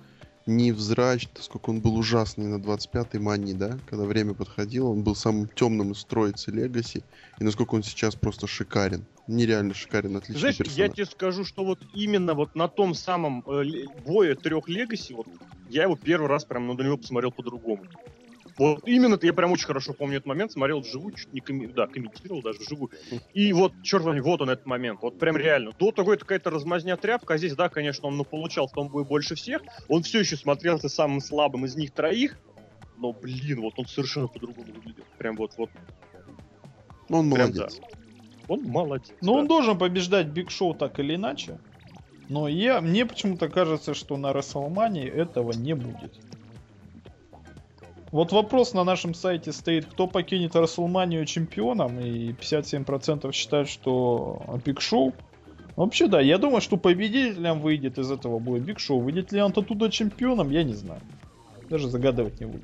невзрачный, 0.45 1.31
насколько 1.35 1.69
он 1.69 1.81
был 1.81 1.97
ужасный 1.97 2.45
на 2.45 2.55
25-й 2.55 3.19
мании, 3.19 3.53
да, 3.53 3.77
когда 3.89 4.05
время 4.05 4.33
подходило, 4.33 4.89
он 4.89 5.03
был 5.03 5.15
самым 5.15 5.47
темным 5.47 5.91
из 5.91 6.03
троицы 6.03 6.51
Легаси, 6.51 7.03
и 7.39 7.43
насколько 7.43 7.75
он 7.75 7.83
сейчас 7.83 8.15
просто 8.15 8.47
шикарен. 8.47 9.05
Нереально 9.27 9.73
шикарен, 9.73 10.17
отличный 10.17 10.39
Знаешь, 10.39 10.57
я 10.57 10.65
персонаж. 10.65 10.93
тебе 10.95 11.05
скажу, 11.05 11.45
что 11.45 11.63
вот 11.63 11.79
именно 11.93 12.33
вот 12.33 12.55
на 12.55 12.67
том 12.67 12.93
самом 12.93 13.41
э, 13.47 13.87
бое 14.05 14.35
трех 14.35 14.67
Легаси, 14.67 15.13
вот 15.13 15.27
я 15.69 15.83
его 15.83 15.95
первый 15.95 16.27
раз 16.27 16.43
прям 16.43 16.67
на 16.67 16.73
него 16.73 16.97
посмотрел 16.97 17.31
по-другому. 17.31 17.85
Вот 18.57 18.87
именно 18.87 19.17
я 19.21 19.33
прям 19.33 19.51
очень 19.51 19.65
хорошо 19.65 19.93
помню 19.93 20.17
этот 20.17 20.27
момент, 20.27 20.51
смотрел 20.51 20.81
вживую, 20.81 21.15
чуть 21.15 21.33
не 21.33 21.39
комми- 21.39 21.71
да, 21.73 21.87
комментировал 21.87 22.41
даже 22.41 22.59
вживую. 22.59 22.91
И 23.33 23.51
вот, 23.51 23.73
черт 23.81 24.03
возьми, 24.03 24.21
вот 24.21 24.41
он 24.41 24.49
этот 24.49 24.65
момент, 24.65 24.99
вот 25.01 25.17
прям 25.17 25.37
реально. 25.37 25.71
До 25.79 25.91
того 25.91 26.13
это 26.13 26.21
какая-то 26.21 26.51
размазня 26.51 26.95
тряпка, 26.97 27.33
а 27.33 27.37
здесь, 27.37 27.55
да, 27.55 27.69
конечно, 27.69 28.07
он 28.07 28.17
ну, 28.17 28.25
получал 28.25 28.67
в 28.67 28.73
том 28.73 28.89
бою 28.89 29.05
больше 29.05 29.35
всех, 29.35 29.61
он 29.87 30.03
все 30.03 30.19
еще 30.19 30.37
смотрелся 30.37 30.87
самым 30.87 31.19
слабым 31.19 31.65
из 31.65 31.75
них 31.75 31.93
троих, 31.93 32.37
но, 32.97 33.11
блин, 33.11 33.61
вот 33.61 33.73
он 33.77 33.85
совершенно 33.87 34.27
по-другому 34.27 34.71
выглядел. 34.71 35.03
Прям 35.17 35.35
вот, 35.35 35.51
вот 35.57 35.69
Ну, 37.09 37.17
он 37.17 37.31
Прям 37.31 37.49
молодец. 37.49 37.79
Он 38.47 38.61
молодец. 38.61 39.13
Ну, 39.21 39.33
он 39.33 39.45
да. 39.45 39.49
должен 39.49 39.77
побеждать 39.79 40.27
Биг 40.27 40.51
Шоу 40.51 40.75
так 40.75 40.99
или 40.99 41.15
иначе. 41.15 41.59
Но 42.29 42.47
я, 42.47 42.81
мне 42.81 43.05
почему-то 43.05 43.49
кажется, 43.49 43.93
что 43.93 44.17
на 44.17 44.31
Расселмании 44.31 45.09
этого 45.09 45.51
не 45.51 45.73
будет. 45.73 46.19
Вот 48.13 48.31
вопрос 48.31 48.75
на 48.75 48.83
нашем 48.83 49.15
сайте 49.15 49.51
стоит, 49.51 49.87
кто 49.87 50.05
покинет 50.05 50.55
Рестлманию 50.55 51.25
чемпионом, 51.25 51.99
и 51.99 52.31
57% 52.31 53.31
считают, 53.31 53.67
что 53.67 54.39
Биг 54.63 54.81
Шоу. 54.81 55.15
Вообще, 55.75 56.05
да, 56.05 56.21
я 56.21 56.37
думаю, 56.37 56.61
что 56.61 56.77
победителем 56.77 57.59
выйдет 57.59 57.97
из 57.97 58.11
этого 58.11 58.37
будет 58.37 58.65
Биг 58.65 58.77
Шоу. 58.77 58.99
Выйдет 58.99 59.31
ли 59.31 59.41
он 59.41 59.49
оттуда 59.49 59.89
чемпионом, 59.89 60.51
я 60.51 60.63
не 60.63 60.75
знаю. 60.75 61.01
Даже 61.71 61.89
загадывать 61.89 62.39
не 62.39 62.45
буду. 62.45 62.63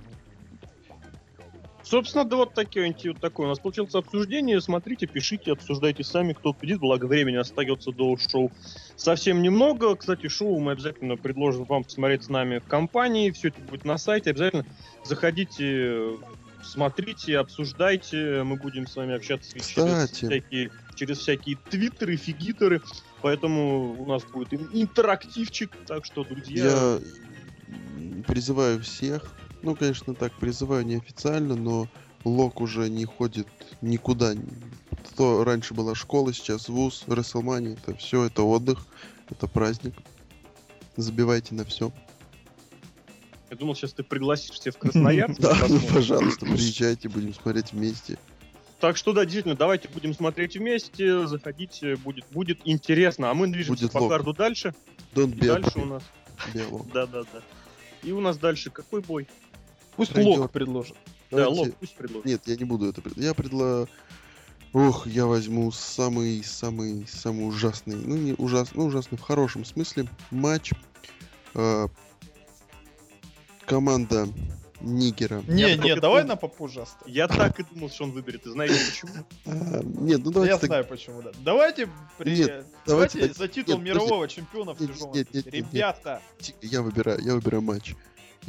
Собственно, 1.89 2.23
да 2.23 2.35
вот 2.35 2.53
такие, 2.53 2.93
вот 3.05 3.19
такое 3.19 3.47
у 3.47 3.49
нас 3.49 3.57
получилось 3.57 3.95
обсуждение. 3.95 4.61
Смотрите, 4.61 5.07
пишите, 5.07 5.53
обсуждайте 5.53 6.03
сами, 6.03 6.33
кто 6.33 6.53
победит. 6.53 6.79
Благо 6.79 7.05
времени 7.05 7.37
остается 7.37 7.91
до 7.91 8.15
шоу 8.15 8.51
совсем 8.95 9.41
немного. 9.41 9.95
Кстати, 9.95 10.27
шоу 10.27 10.59
мы 10.59 10.73
обязательно 10.73 11.17
предложим 11.17 11.63
вам 11.63 11.83
посмотреть 11.83 12.25
с 12.25 12.29
нами 12.29 12.59
в 12.59 12.65
компании. 12.65 13.31
Все 13.31 13.47
это 13.47 13.59
будет 13.61 13.85
на 13.85 13.97
сайте. 13.97 14.29
Обязательно 14.29 14.67
заходите, 15.03 16.11
смотрите, 16.61 17.39
обсуждайте. 17.39 18.43
Мы 18.43 18.57
будем 18.57 18.85
с 18.85 18.95
вами 18.95 19.15
общаться 19.15 19.51
через 19.51 19.65
Кстати. 19.69 20.25
всякие, 20.25 20.69
через 20.93 21.17
всякие 21.17 21.57
твиттеры, 21.71 22.17
фигитеры. 22.17 22.83
Поэтому 23.23 23.99
у 23.99 24.05
нас 24.05 24.23
будет 24.25 24.53
ин- 24.53 24.69
интерактивчик. 24.73 25.75
Так 25.87 26.05
что, 26.05 26.23
друзья, 26.23 26.65
Я 26.65 28.23
призываю 28.27 28.79
всех, 28.83 29.33
ну, 29.61 29.75
конечно, 29.75 30.13
так 30.13 30.33
призываю 30.33 30.85
неофициально, 30.85 31.55
но 31.55 31.87
Лок 32.23 32.61
уже 32.61 32.89
не 32.89 33.05
ходит 33.05 33.47
никуда. 33.81 34.33
То 35.15 35.43
раньше 35.43 35.73
была 35.73 35.95
школа, 35.95 36.33
сейчас 36.33 36.69
вуз, 36.69 37.03
Расселмания, 37.07 37.73
это 37.73 37.95
все, 37.95 38.25
это 38.25 38.43
отдых, 38.43 38.85
это 39.29 39.47
праздник. 39.47 39.93
Забивайте 40.95 41.55
на 41.55 41.63
все. 41.65 41.93
я 43.49 43.55
думал, 43.57 43.75
сейчас 43.75 43.93
ты 43.93 44.03
пригласишь 44.03 44.51
всех 44.51 44.75
в 44.75 44.77
Красноярск. 44.79 45.39
Да, 45.41 45.55
пожалуйста, 45.93 46.45
приезжайте, 46.45 47.07
будем 47.09 47.33
смотреть 47.33 47.71
вместе. 47.71 48.17
Так 48.79 48.95
что 48.95 49.11
да, 49.11 49.25
действительно, 49.25 49.55
давайте 49.55 49.89
будем 49.89 50.13
смотреть 50.13 50.55
вместе, 50.55 51.27
заходите, 51.27 51.97
будет, 51.97 52.25
будет 52.31 52.59
интересно. 52.63 53.29
А 53.29 53.33
мы 53.33 53.47
движемся 53.47 53.83
Будет 53.83 53.93
по 53.93 53.99
лог. 53.99 54.09
карду 54.09 54.33
дальше. 54.33 54.73
Don't 55.13 55.33
be 55.35 55.47
Дальше 55.47 55.79
у 55.79 55.85
нас, 55.85 56.03
да, 56.93 57.05
да, 57.05 57.23
да. 57.23 57.41
И 58.03 58.11
у 58.13 58.21
нас 58.21 58.37
дальше 58.37 58.69
какой 58.69 59.01
бой? 59.01 59.27
Пусть 59.99 60.13
Пройдет. 60.13 60.37
Лок 60.39 60.51
предложит. 60.51 60.95
Да, 61.29 61.37
Давайте- 61.39 61.59
лог, 61.59 61.75
пусть 61.79 61.95
предложит. 61.95 62.25
Нет, 62.25 62.41
я 62.45 62.55
не 62.55 62.63
буду 62.63 62.87
это. 62.89 63.01
пред- 63.01 63.17
Я 63.17 63.33
предла... 63.33 63.85
Ох, 64.71 65.07
я 65.07 65.25
возьму 65.25 65.71
самый, 65.71 66.43
самый, 66.43 67.05
самый 67.07 67.47
ужасный, 67.47 67.95
ну 67.95 68.15
не 68.15 68.33
ужасный, 68.37 68.77
ну 68.81 68.85
ужасный 68.85 69.17
в 69.17 69.21
хорошем 69.21 69.65
смысле 69.65 70.07
матч. 70.31 70.71
Э, 71.55 71.87
команда 73.65 74.27
Нигера. 74.81 75.43
Не, 75.47 75.61
Я 75.71 75.75
не, 75.75 75.95
давай 75.99 76.23
на 76.23 76.35
попозже 76.37 76.81
оставим. 76.83 77.13
Я 77.13 77.27
так 77.27 77.59
и 77.59 77.63
думал, 77.63 77.89
что 77.89 78.05
он 78.05 78.11
выберет. 78.11 78.45
И 78.45 78.49
знаете 78.49 78.75
почему? 78.89 79.11
А, 79.45 79.81
нет, 79.83 80.21
ну 80.23 80.31
давайте 80.31 80.53
Я 80.53 80.57
так- 80.59 80.67
знаю 80.67 80.85
почему, 80.85 81.21
да. 81.21 81.31
Давайте, 81.43 81.89
при... 82.17 82.37
Нет, 82.37 82.47
давайте, 82.47 83.17
давайте 83.17 83.27
так- 83.27 83.37
за 83.37 83.47
титул 83.49 83.75
нет, 83.79 83.85
мирового 83.95 84.27
чемпиона 84.27 84.73
в 84.73 84.79
Нет, 84.79 84.93
тяжелом 84.93 85.13
нет, 85.15 85.27
весе. 85.33 85.45
нет, 85.47 85.53
нет, 85.53 85.63
нет. 85.65 85.73
Ребята, 85.73 86.21
Я 86.61 86.81
выбираю, 86.81 87.19
я 87.21 87.33
выбираю 87.35 87.61
матч. 87.61 87.95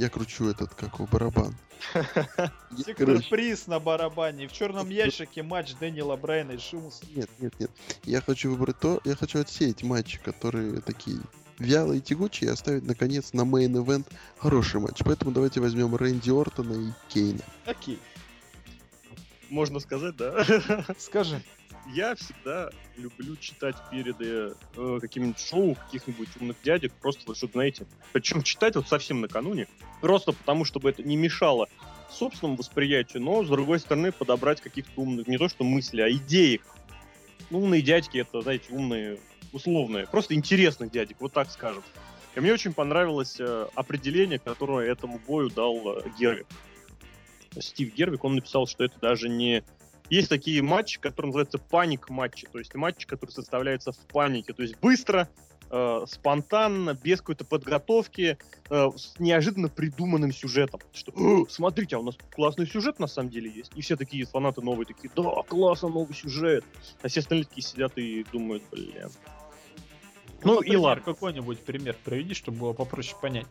Я 0.00 0.08
кручу 0.08 0.48
этот, 0.48 0.72
как 0.72 0.94
его, 0.94 1.06
барабан. 1.12 1.54
Я, 1.94 2.50
сектор 2.78 3.06
короче, 3.06 3.28
приз 3.28 3.66
на 3.66 3.78
барабане. 3.80 4.48
В 4.48 4.52
черном 4.52 4.88
ящике 4.88 5.42
матч 5.42 5.74
Дэниела 5.74 6.16
Брайана 6.16 6.52
и 6.52 6.58
Шимуса. 6.58 7.04
Нет, 7.14 7.28
нет, 7.38 7.52
нет. 7.60 7.70
Я 8.04 8.22
хочу 8.22 8.50
выбрать 8.50 8.80
то, 8.80 9.02
я 9.04 9.14
хочу 9.14 9.40
отсеять 9.40 9.82
матчи, 9.82 10.18
которые 10.18 10.80
такие 10.80 11.20
вялые 11.58 11.98
и 11.98 12.00
тягучие, 12.00 12.48
и 12.48 12.52
оставить, 12.54 12.86
наконец, 12.86 13.34
на 13.34 13.42
main 13.42 13.71
event 13.71 14.06
хороший 14.38 14.80
матч. 14.80 15.02
Поэтому 15.04 15.32
давайте 15.32 15.60
возьмем 15.60 15.94
Рэнди 15.94 16.30
Ортона 16.30 16.72
и 16.72 16.92
Кейна. 17.12 17.44
Окей, 17.66 17.98
Можно 19.50 19.80
сказать, 19.80 20.16
да? 20.16 20.46
скажи. 20.98 21.42
Я 21.92 22.14
всегда 22.14 22.70
люблю 22.96 23.36
читать 23.36 23.74
перед 23.90 24.16
э, 24.20 24.54
каким-нибудь 25.00 25.40
шоу 25.40 25.74
каких-нибудь 25.74 26.28
умных 26.40 26.56
дядек, 26.62 26.92
просто 27.00 27.22
вот, 27.26 27.36
чтобы, 27.36 27.54
знаете, 27.54 27.86
причем 28.12 28.42
читать 28.42 28.76
вот 28.76 28.88
совсем 28.88 29.20
накануне, 29.20 29.66
просто 30.00 30.32
потому, 30.32 30.64
чтобы 30.64 30.90
это 30.90 31.02
не 31.02 31.16
мешало 31.16 31.68
собственному 32.10 32.58
восприятию, 32.58 33.22
но, 33.22 33.42
с 33.44 33.48
другой 33.48 33.80
стороны, 33.80 34.12
подобрать 34.12 34.60
каких-то 34.60 35.00
умных, 35.00 35.26
не 35.26 35.38
то 35.38 35.48
что 35.48 35.64
мысли, 35.64 36.00
а 36.00 36.10
идеек. 36.10 36.62
Ну, 37.50 37.60
умные 37.62 37.82
дядьки, 37.82 38.18
это, 38.18 38.42
знаете, 38.42 38.66
умные, 38.70 39.18
условные, 39.52 40.06
просто 40.06 40.34
интересных 40.34 40.90
дядек, 40.90 41.16
вот 41.20 41.32
так 41.32 41.50
скажем. 41.50 41.82
И 42.36 42.40
мне 42.40 42.52
очень 42.52 42.72
понравилось 42.72 43.36
э, 43.40 43.66
определение, 43.74 44.38
которое 44.38 44.90
этому 44.90 45.18
бою 45.18 45.50
дал 45.50 45.98
э, 45.98 46.02
Гервик. 46.18 46.46
Стив 47.58 47.92
Гервик, 47.94 48.24
он 48.24 48.36
написал, 48.36 48.66
что 48.66 48.84
это 48.84 48.98
даже 49.00 49.28
не 49.28 49.64
есть 50.08 50.28
такие 50.28 50.60
матчи, 50.60 50.98
которые 51.00 51.28
называются 51.28 51.58
паник-матчи, 51.58 52.48
то 52.50 52.58
есть 52.58 52.74
матчи, 52.74 53.06
которые 53.06 53.32
составляются 53.32 53.92
в 53.92 53.98
панике, 53.98 54.52
то 54.52 54.62
есть 54.62 54.76
быстро, 54.80 55.28
э, 55.70 56.04
спонтанно, 56.08 56.94
без 56.94 57.20
какой-то 57.20 57.44
подготовки, 57.44 58.36
э, 58.70 58.90
с 58.96 59.20
неожиданно 59.20 59.68
придуманным 59.68 60.32
сюжетом. 60.32 60.80
Что, 60.92 61.12
«О, 61.14 61.46
смотрите, 61.48 61.94
а 61.94 62.00
у 62.00 62.02
нас 62.02 62.16
классный 62.34 62.66
сюжет 62.66 62.98
на 62.98 63.06
самом 63.06 63.30
деле 63.30 63.50
есть. 63.50 63.70
И 63.76 63.82
все 63.82 63.96
такие 63.96 64.26
фанаты 64.26 64.62
новые 64.62 64.86
такие, 64.86 65.10
да, 65.14 65.22
классно, 65.46 65.88
новый 65.88 66.14
сюжет. 66.14 66.64
А 67.02 67.08
все 67.08 67.20
остальные 67.20 67.44
такие 67.44 67.62
сидят 67.62 67.96
и 67.96 68.24
думают, 68.32 68.64
блин. 68.72 69.10
Ну, 70.42 70.54
и 70.54 70.56
например, 70.56 70.80
ладно. 70.80 71.04
Какой-нибудь 71.04 71.60
пример 71.60 71.96
приведи, 72.02 72.34
чтобы 72.34 72.58
было 72.58 72.72
попроще 72.72 73.16
понять. 73.20 73.46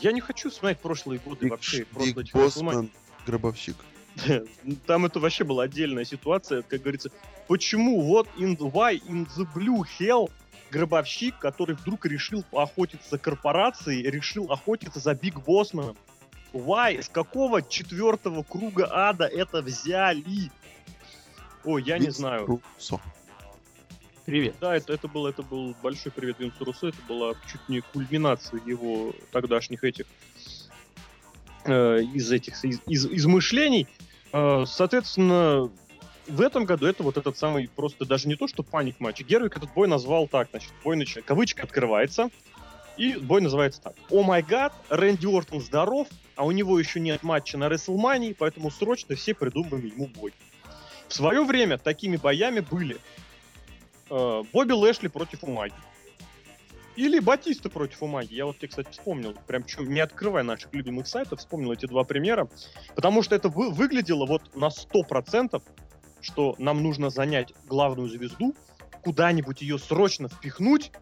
Я 0.00 0.10
не 0.10 0.20
хочу 0.20 0.50
вспоминать 0.50 0.80
прошлые 0.80 1.20
годы 1.20 1.48
вообще. 1.48 1.84
просто 1.84 2.14
Биг 2.14 2.18
этих 2.18 2.34
WrestleMania. 2.34 2.44
Боссман, 2.44 2.90
Гробовщик. 3.26 3.76
Там 4.86 5.06
это 5.06 5.20
вообще 5.20 5.44
была 5.44 5.64
отдельная 5.64 6.04
ситуация, 6.04 6.62
как 6.62 6.82
говорится. 6.82 7.10
Почему 7.48 8.00
вот 8.02 8.28
in 8.38 8.56
the, 8.56 8.70
why 8.70 9.00
in 9.06 9.26
the 9.36 9.46
blue 9.54 9.84
hell 9.98 10.30
гробовщик, 10.70 11.38
который 11.38 11.76
вдруг 11.76 12.06
решил 12.06 12.44
охотиться 12.52 13.10
за 13.10 13.18
корпорацией, 13.18 14.08
решил 14.08 14.50
охотиться 14.50 15.00
за 15.00 15.14
Биг 15.14 15.40
Боссманом? 15.40 15.96
Why? 16.52 17.02
С 17.02 17.08
какого 17.08 17.62
четвертого 17.62 18.42
круга 18.44 18.88
ада 18.90 19.26
это 19.26 19.60
взяли? 19.60 20.50
Ой, 21.64 21.82
я 21.82 21.98
не 21.98 22.10
знаю. 22.10 22.46
Руссо. 22.46 23.00
Привет. 24.24 24.54
Да, 24.60 24.74
это, 24.74 24.92
это, 24.94 25.06
был, 25.06 25.26
это 25.26 25.42
был 25.42 25.74
большой 25.82 26.10
привет 26.10 26.38
Винсу 26.38 26.64
Руссо, 26.64 26.88
это 26.88 26.96
была 27.06 27.34
чуть 27.50 27.68
не 27.68 27.80
кульминация 27.80 28.60
его 28.64 29.12
тогдашних 29.32 29.84
этих 29.84 30.06
э, 31.64 32.02
из 32.14 32.30
этих 32.30 32.64
из, 32.64 32.80
из- 32.86 33.06
измышлений. 33.06 33.86
Э, 34.32 34.64
соответственно, 34.66 35.70
в 36.26 36.40
этом 36.40 36.64
году 36.64 36.86
это 36.86 37.02
вот 37.02 37.16
этот 37.16 37.36
самый 37.36 37.68
просто 37.68 38.04
даже 38.04 38.28
не 38.28 38.36
то, 38.36 38.48
что 38.48 38.62
паник 38.62 39.00
матч. 39.00 39.20
Гервик 39.22 39.56
этот 39.56 39.72
бой 39.74 39.88
назвал 39.88 40.28
так, 40.28 40.48
значит, 40.50 40.72
бой 40.82 40.96
нач... 40.96 41.16
кавычка 41.24 41.64
открывается, 41.64 42.30
и 42.96 43.16
бой 43.16 43.40
называется 43.40 43.82
так. 43.82 43.94
О 44.10 44.22
май 44.22 44.42
гад, 44.42 44.72
Рэнди 44.88 45.26
Ортон 45.26 45.60
здоров, 45.60 46.08
а 46.36 46.44
у 46.44 46.50
него 46.50 46.78
еще 46.78 47.00
нет 47.00 47.22
матча 47.22 47.58
на 47.58 47.68
Рестлмании, 47.68 48.32
поэтому 48.32 48.70
срочно 48.70 49.14
все 49.16 49.34
придумали 49.34 49.88
ему 49.88 50.06
бой. 50.06 50.32
В 51.08 51.14
свое 51.14 51.44
время 51.44 51.78
такими 51.78 52.16
боями 52.16 52.60
были 52.60 52.96
э, 54.10 54.42
Бобби 54.52 54.72
Лэшли 54.72 55.08
против 55.08 55.44
Умаги. 55.44 55.74
Или 56.96 57.18
Батиста 57.18 57.68
против 57.70 58.02
Умаги. 58.02 58.34
Я 58.34 58.46
вот 58.46 58.58
тебе, 58.58 58.68
кстати, 58.68 58.90
вспомнил. 58.90 59.34
Прям 59.46 59.64
не 59.80 60.00
открывая 60.00 60.44
наших 60.44 60.72
любимых 60.72 61.06
сайтов, 61.08 61.40
вспомнил 61.40 61.72
эти 61.72 61.86
два 61.86 62.04
примера. 62.04 62.48
Потому 62.94 63.22
что 63.22 63.34
это 63.34 63.48
вы- 63.48 63.70
выглядело 63.70 64.26
вот 64.26 64.54
на 64.54 64.70
100%, 64.70 65.62
что 66.20 66.54
нам 66.58 66.82
нужно 66.82 67.10
занять 67.10 67.52
главную 67.66 68.08
звезду, 68.08 68.54
куда-нибудь 69.02 69.60
ее 69.60 69.78
срочно 69.78 70.28
впихнуть, 70.28 70.92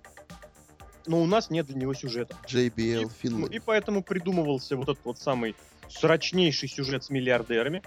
но 1.06 1.20
у 1.20 1.26
нас 1.26 1.50
нет 1.50 1.66
для 1.66 1.76
него 1.76 1.94
сюжета. 1.94 2.36
JBL 2.46 3.10
И, 3.22 3.28
ну, 3.28 3.46
и 3.46 3.58
поэтому 3.58 4.02
придумывался 4.02 4.76
вот 4.76 4.88
этот 4.88 5.04
вот 5.04 5.18
самый 5.18 5.54
срочнейший 5.88 6.68
сюжет 6.68 7.04
с 7.04 7.10
миллиардерами. 7.10 7.82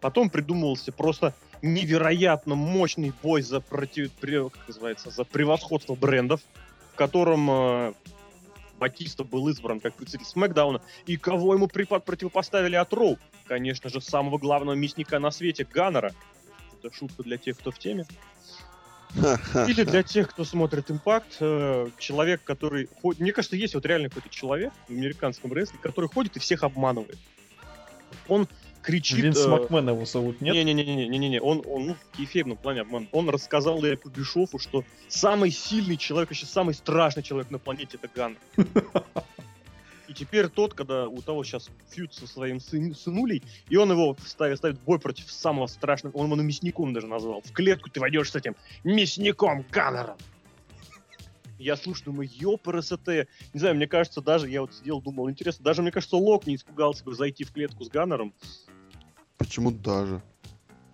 Потом 0.00 0.30
придумывался 0.30 0.92
просто 0.92 1.34
невероятно 1.62 2.54
мощный 2.54 3.12
бой 3.22 3.42
за 3.42 3.60
против, 3.60 4.10
как 4.18 4.68
называется, 4.68 5.10
за 5.10 5.24
превосходство 5.24 5.94
брендов, 5.94 6.40
котором 7.00 7.50
э, 7.50 7.92
Батиста 8.78 9.24
был 9.24 9.48
избран 9.48 9.80
как 9.80 9.94
представитель 9.94 10.28
Смакдауна. 10.28 10.82
И 11.06 11.16
кого 11.16 11.54
ему 11.54 11.66
противопоставили 11.66 12.76
от 12.76 12.92
Роу? 12.92 13.18
Конечно 13.46 13.88
же, 13.88 14.02
самого 14.02 14.36
главного 14.36 14.76
мясника 14.76 15.18
на 15.18 15.30
свете, 15.30 15.64
Ганнера. 15.64 16.12
Это 16.74 16.94
шутка 16.94 17.22
для 17.22 17.38
тех, 17.38 17.58
кто 17.58 17.70
в 17.70 17.78
теме. 17.78 18.04
Или 19.66 19.84
для 19.84 20.02
тех, 20.02 20.28
кто 20.28 20.44
смотрит 20.44 20.90
Импакт, 20.90 21.38
э, 21.40 21.88
человек, 21.98 22.42
который... 22.44 22.90
Мне 23.02 23.32
кажется, 23.32 23.56
есть 23.56 23.74
вот 23.74 23.86
реально 23.86 24.10
какой-то 24.10 24.28
человек 24.28 24.70
в 24.86 24.92
американском 24.92 25.54
рестлинге, 25.54 25.82
который 25.82 26.10
ходит 26.10 26.36
и 26.36 26.38
всех 26.38 26.64
обманывает. 26.64 27.18
Он 28.28 28.46
кричит... 28.82 29.18
Винс 29.18 29.44
э, 29.44 29.48
Макмен 29.48 29.88
его 29.88 30.04
зовут, 30.04 30.40
нет? 30.40 30.54
Не-не-не-не-не-не, 30.54 31.40
он, 31.40 31.62
он 31.66 31.86
ну, 31.86 31.94
в 31.94 32.16
кейфейном 32.16 32.56
плане 32.56 32.82
обман. 32.82 33.08
Он 33.12 33.28
рассказал 33.28 33.84
Эрику 33.84 34.10
Бишофу, 34.10 34.58
что 34.58 34.84
самый 35.08 35.50
сильный 35.50 35.96
человек, 35.96 36.30
вообще 36.30 36.46
самый 36.46 36.74
страшный 36.74 37.22
человек 37.22 37.50
на 37.50 37.58
планете 37.58 37.98
это 38.00 38.10
Ганнер. 38.14 38.38
И 40.10 40.12
теперь 40.12 40.48
тот, 40.48 40.74
когда 40.74 41.06
у 41.06 41.22
того 41.22 41.44
сейчас 41.44 41.70
фьют 41.88 42.12
со 42.12 42.26
своим 42.26 42.58
сын, 42.58 42.96
сынулей, 42.96 43.44
и 43.68 43.76
он 43.76 43.92
его 43.92 44.16
ставит, 44.26 44.58
ставит 44.58 44.80
бой 44.80 44.98
против 44.98 45.30
самого 45.30 45.68
страшного, 45.68 46.16
он 46.16 46.26
его 46.26 46.34
мясником 46.34 46.92
даже 46.92 47.06
назвал. 47.06 47.42
В 47.42 47.52
клетку 47.52 47.90
ты 47.90 48.00
войдешь 48.00 48.32
с 48.32 48.34
этим 48.34 48.56
мясником 48.82 49.64
Ганнером. 49.70 50.16
Я 51.60 51.76
слушаю, 51.76 52.06
думаю, 52.06 52.28
ёпрст. 52.32 53.06
Не 53.06 53.60
знаю, 53.60 53.76
мне 53.76 53.86
кажется, 53.86 54.22
даже, 54.22 54.48
я 54.48 54.62
вот 54.62 54.74
сидел, 54.74 55.00
думал, 55.02 55.28
интересно, 55.30 55.62
даже, 55.64 55.82
мне 55.82 55.92
кажется, 55.92 56.16
Лок 56.16 56.46
не 56.46 56.56
испугался 56.56 57.04
бы 57.04 57.14
зайти 57.14 57.44
в 57.44 57.52
клетку 57.52 57.84
с 57.84 57.88
Ганнером. 57.88 58.34
Почему 59.36 59.70
даже? 59.70 60.22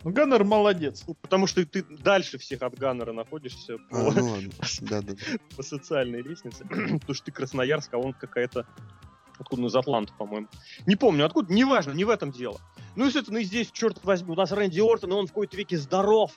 Ну, 0.03 0.13
Ганнер 0.13 0.45
молодец. 0.45 1.05
Ну, 1.07 1.15
потому 1.15 1.47
что 1.47 1.65
ты 1.65 1.85
дальше 1.85 2.39
всех 2.39 2.63
от 2.63 2.79
Ганнера 2.79 3.13
находишься 3.13 3.79
по, 3.91 4.09
А, 4.09 4.13
ну 4.13 4.31
ладно. 4.31 4.51
Да, 4.81 5.03
да. 5.03 5.15
по 5.57 5.63
социальной 5.63 6.23
лестнице. 6.23 6.65
потому 6.69 7.15
что 7.15 7.25
ты 7.25 7.33
Красноярск, 7.33 7.95
а 7.95 7.99
он 7.99 8.13
какая-то... 8.13 8.67
Откуда? 9.39 9.63
Ну, 9.63 9.69
из 9.69 9.75
Атланты, 9.77 10.13
по-моему. 10.19 10.49
Не 10.87 10.97
помню, 10.97 11.27
откуда. 11.27 11.53
Неважно, 11.53 11.93
не 11.93 12.05
в 12.05 12.11
этом 12.11 12.33
дело. 12.33 12.61
Ну, 12.97 13.07
естественно, 13.07 13.39
и 13.39 13.45
здесь, 13.45 13.71
черт 13.71 14.03
возьми, 14.05 14.31
у 14.31 14.35
нас 14.35 14.51
Рэнди 14.51 14.81
Ортон, 14.81 15.11
и 15.11 15.15
он 15.15 15.27
в 15.27 15.31
какой-то 15.31 15.57
веке 15.57 15.77
здоров. 15.77 16.33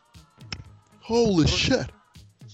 Holy 1.08 1.46
shit! 1.46 1.89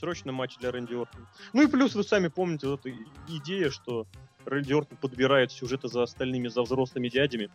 Срочно 0.05 0.31
матч 0.31 0.57
для 0.59 0.69
Рэнди 0.69 0.93
Ортона. 0.93 1.25
Ну 1.53 1.63
и 1.63 1.67
плюс 1.67 1.95
вы 1.95 2.03
сами 2.03 2.27
помните 2.27 2.67
вот 2.67 2.85
эту 2.85 2.95
идея, 3.27 3.71
что 3.71 4.05
Рэнди 4.45 4.71
Ортон 4.71 4.99
подбирает 4.99 5.51
сюжеты 5.51 5.87
за 5.87 6.03
остальными, 6.03 6.47
за 6.47 6.61
взрослыми 6.61 7.09
дядями. 7.09 7.49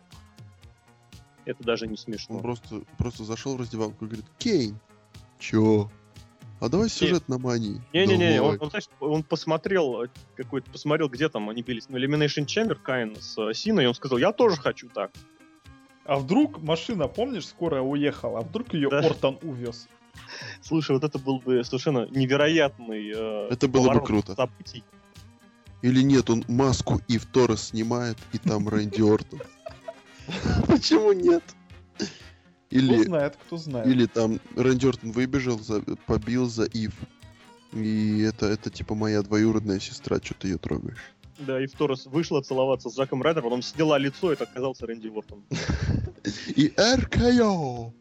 Это 1.45 1.63
даже 1.63 1.87
не 1.87 1.93
Он 1.93 1.97
смешно. 1.97 2.39
просто, 2.39 2.81
просто 2.97 3.23
зашел 3.23 3.55
в 3.55 3.61
раздевалку 3.61 4.03
и 4.03 4.07
говорит, 4.09 4.25
Кейн, 4.37 4.77
чё? 5.39 5.89
А 6.59 6.67
давай 6.67 6.89
сюжет 6.89 7.29
на 7.29 7.37
мании. 7.37 7.81
Не-не-не, 7.93 8.41
он, 8.41 8.57
он, 8.59 8.71
он 8.99 9.23
посмотрел 9.23 10.03
э, 10.03 10.07
какой-то, 10.35 10.69
посмотрел, 10.69 11.07
где 11.07 11.29
там 11.29 11.49
они 11.49 11.61
бились, 11.61 11.87
ну, 11.87 11.97
Elimination 11.97 12.45
Chamber, 12.45 12.75
Кайн 12.75 13.15
с 13.15 13.37
э, 13.37 13.53
Синой, 13.53 13.85
и 13.85 13.87
он 13.87 13.95
сказал, 13.95 14.17
я 14.17 14.33
тоже 14.33 14.57
хочу 14.57 14.89
так. 14.89 15.11
А 16.03 16.17
вдруг 16.17 16.61
машина, 16.61 17.07
помнишь, 17.07 17.47
скорая 17.47 17.81
уехала, 17.81 18.39
а 18.39 18.41
вдруг 18.41 18.73
ее 18.73 18.89
Да. 18.89 18.99
Ортон 18.99 19.39
увез? 19.41 19.87
Слушай, 20.61 20.91
вот 20.93 21.03
это 21.03 21.17
был 21.19 21.39
бы 21.39 21.63
совершенно 21.63 22.07
невероятный 22.09 23.11
э, 23.13 23.47
Это 23.51 23.67
было 23.67 23.93
бы 23.93 24.01
круто. 24.01 24.35
событий. 24.35 24.83
Или 25.81 26.01
нет, 26.03 26.29
он 26.29 26.45
маску 26.47 27.01
и 27.07 27.17
в 27.17 27.25
Торрес 27.25 27.69
снимает, 27.69 28.17
и 28.33 28.37
там 28.37 28.67
Рэнди 28.69 29.01
Ортон. 29.01 29.41
Почему 30.67 31.11
нет? 31.13 31.43
Кто 31.95 32.05
Или, 32.69 33.03
знает, 33.03 33.35
кто 33.45 33.57
знает. 33.57 33.87
или 33.87 34.05
там 34.05 34.39
Рэнди 34.55 34.85
Ортон 34.87 35.11
выбежал, 35.11 35.59
за- 35.59 35.81
побил 36.05 36.47
за 36.47 36.63
Ив. 36.65 36.93
И 37.73 38.21
это, 38.21 38.45
это 38.45 38.69
типа 38.69 38.95
моя 38.95 39.21
двоюродная 39.23 39.79
сестра, 39.79 40.19
что 40.23 40.33
ты 40.35 40.49
ее 40.49 40.57
трогаешь. 40.57 41.01
Да, 41.39 41.59
и 41.61 41.65
в 41.65 41.71
Торрес 41.71 42.05
вышла 42.05 42.41
целоваться 42.41 42.89
с 42.89 42.95
Заком 42.95 43.21
Райдером, 43.23 43.45
потом 43.45 43.61
сняла 43.61 43.97
лицо, 43.97 44.29
и 44.31 44.33
это 44.35 44.43
оказался 44.43 44.85
Рэнди 44.85 45.07
Ортон. 45.07 45.43
И 46.55 46.71
РКО! 46.77 47.93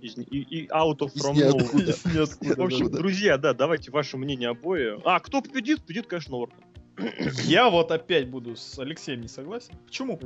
Из- 0.00 0.16
И, 0.16 0.22
и 0.40 0.66
out 0.68 0.98
of 0.98 1.12
from 1.14 1.34
nowhere. 1.34 2.56
В 2.56 2.62
общем, 2.62 2.90
друзья, 2.90 3.36
да, 3.38 3.52
давайте 3.54 3.90
ваше 3.90 4.16
мнение 4.16 4.50
обои. 4.50 5.00
А, 5.04 5.20
кто 5.20 5.40
победит? 5.42 5.82
Победит, 5.82 6.06
конечно, 6.06 6.36
Ортон. 6.36 6.58
Я 7.44 7.70
вот 7.70 7.90
опять 7.92 8.28
буду 8.28 8.56
с 8.56 8.78
Алексеем 8.78 9.20
не 9.20 9.28
согласен. 9.28 9.74
Почему? 9.86 10.18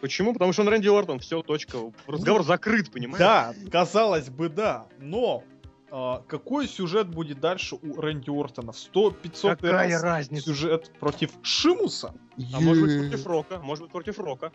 Почему? 0.00 0.32
Потому 0.32 0.52
что 0.52 0.62
он 0.62 0.68
Рэнди 0.68 0.88
Ортон, 0.88 1.18
все, 1.18 1.42
точка. 1.42 1.78
Разговор 2.06 2.44
закрыт, 2.44 2.90
понимаешь? 2.90 3.18
Да, 3.18 3.52
казалось 3.70 4.30
бы, 4.30 4.48
да. 4.48 4.86
Но 5.00 5.42
а, 5.90 6.22
какой 6.28 6.68
сюжет 6.68 7.08
будет 7.08 7.40
дальше 7.40 7.76
у 7.76 8.00
Рэнди 8.00 8.30
Ортона? 8.30 8.70
В 8.72 8.76
100-500 8.76 9.56
Какая 9.56 9.72
раз 9.90 10.02
разница? 10.02 10.44
сюжет 10.46 10.92
против 11.00 11.32
Шимуса? 11.42 12.14
А 12.54 12.60
может 12.60 12.84
быть 12.84 13.10
против 13.10 13.26
Рока, 13.26 13.58
может 13.58 13.84
быть 13.84 13.92
против 13.92 14.18
Рока. 14.20 14.52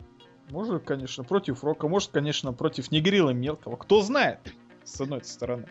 Может, 0.49 0.83
конечно, 0.83 1.23
против 1.23 1.63
Рока, 1.63 1.87
может, 1.87 2.11
конечно, 2.11 2.53
против 2.53 2.91
Негрила 2.91 3.31
Мелкого. 3.31 3.75
Кто 3.75 4.01
знает, 4.01 4.39
с 4.83 4.99
одной 5.01 5.23
стороны. 5.23 5.67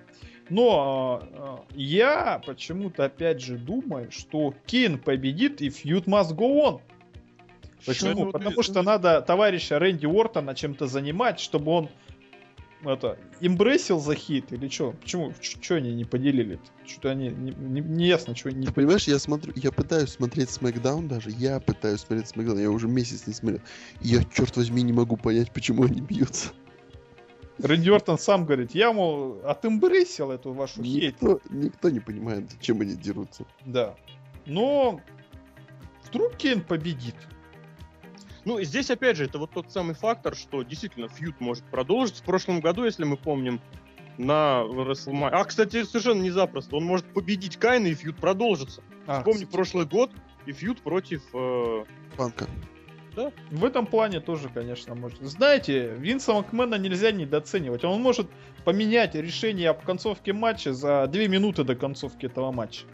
Но 0.48 1.22
а, 1.22 1.64
я 1.74 2.40
почему-то 2.44 3.04
опять 3.04 3.40
же 3.40 3.56
думаю, 3.58 4.10
что 4.10 4.54
Кейн 4.66 4.98
победит 4.98 5.60
и 5.60 5.70
фьюд 5.70 6.06
must 6.06 6.34
go 6.36 6.62
on. 6.62 6.80
Почему? 7.86 8.26
Ну, 8.26 8.32
Потому 8.32 8.62
что 8.62 8.82
надо 8.82 9.22
товарища 9.22 9.78
Рэнди 9.78 10.06
Уортона 10.06 10.54
чем-то 10.54 10.86
занимать, 10.86 11.40
чтобы 11.40 11.72
он 11.72 11.88
это, 12.84 13.18
имбресил 13.40 14.00
за 14.00 14.14
хит 14.14 14.52
или 14.52 14.68
что? 14.68 14.92
Почему? 14.92 15.32
Что 15.40 15.76
они 15.76 15.94
не 15.94 16.04
поделили? 16.04 16.58
Что-то 16.86 17.10
они 17.10 17.28
не, 17.28 17.52
не- 17.52 17.80
не 17.80 18.06
ясно, 18.06 18.34
чего 18.34 18.50
не 18.50 18.66
Ты 18.66 18.72
понимаешь, 18.72 19.06
я 19.08 19.18
смотрю, 19.18 19.52
я 19.56 19.70
пытаюсь 19.72 20.10
смотреть 20.10 20.50
Смакдаун 20.50 21.08
даже, 21.08 21.30
я 21.30 21.60
пытаюсь 21.60 22.00
смотреть 22.00 22.28
Смакдаун, 22.28 22.58
я 22.58 22.70
уже 22.70 22.88
месяц 22.88 23.26
не 23.26 23.34
смотрел. 23.34 23.60
И 24.00 24.08
я, 24.08 24.24
черт 24.24 24.56
возьми, 24.56 24.82
не 24.82 24.92
могу 24.92 25.16
понять, 25.16 25.52
почему 25.52 25.84
они 25.84 26.00
бьются. 26.00 26.50
Рэнди 27.58 27.90
Уортон 27.90 28.18
сам 28.18 28.44
говорит, 28.44 28.74
я, 28.74 28.92
мол, 28.92 29.40
отимбресил 29.44 30.30
эту 30.30 30.52
вашу 30.52 30.82
хейт. 30.82 31.20
Никто, 31.20 31.40
никто 31.50 31.90
не 31.90 32.00
понимает, 32.00 32.50
зачем 32.50 32.80
они 32.80 32.94
дерутся. 32.94 33.44
Да. 33.64 33.94
Но 34.46 35.00
вдруг 36.08 36.36
Кейн 36.36 36.62
победит. 36.62 37.14
Ну, 38.44 38.58
и 38.58 38.64
здесь, 38.64 38.90
опять 38.90 39.16
же, 39.16 39.24
это 39.24 39.38
вот 39.38 39.52
тот 39.52 39.70
самый 39.70 39.94
фактор, 39.94 40.34
что 40.34 40.62
действительно 40.62 41.08
фьюд 41.08 41.40
может 41.40 41.64
продолжиться. 41.64 42.22
В 42.22 42.26
прошлом 42.26 42.60
году, 42.60 42.84
если 42.84 43.04
мы 43.04 43.16
помним, 43.16 43.60
на 44.18 44.62
WrestleMania... 44.64 45.30
А, 45.32 45.44
кстати, 45.44 45.84
совершенно 45.84 46.22
не 46.22 46.30
запросто. 46.30 46.76
Он 46.76 46.84
может 46.84 47.06
победить 47.06 47.56
Кайна, 47.56 47.86
и 47.86 47.94
фьюд 47.94 48.16
продолжится. 48.16 48.82
А, 49.06 49.18
Вспомни 49.18 49.44
прошлый 49.44 49.86
год, 49.86 50.10
и 50.46 50.52
фьюд 50.52 50.80
против... 50.82 51.22
э, 51.34 51.84
Панка. 52.16 52.46
В 53.50 53.64
этом 53.64 53.86
плане 53.86 54.20
тоже, 54.20 54.48
конечно, 54.48 54.94
может. 54.94 55.20
Знаете, 55.20 55.94
Винса 55.98 56.32
Макмена 56.32 56.76
нельзя 56.76 57.12
недооценивать. 57.12 57.84
Он 57.84 58.00
может 58.00 58.26
поменять 58.64 59.14
решение 59.14 59.68
об 59.68 59.82
концовке 59.82 60.32
матча 60.32 60.72
за 60.72 61.06
две 61.08 61.28
минуты 61.28 61.62
до 61.62 61.74
концовки 61.74 62.26
этого 62.26 62.52
матча. 62.52 62.86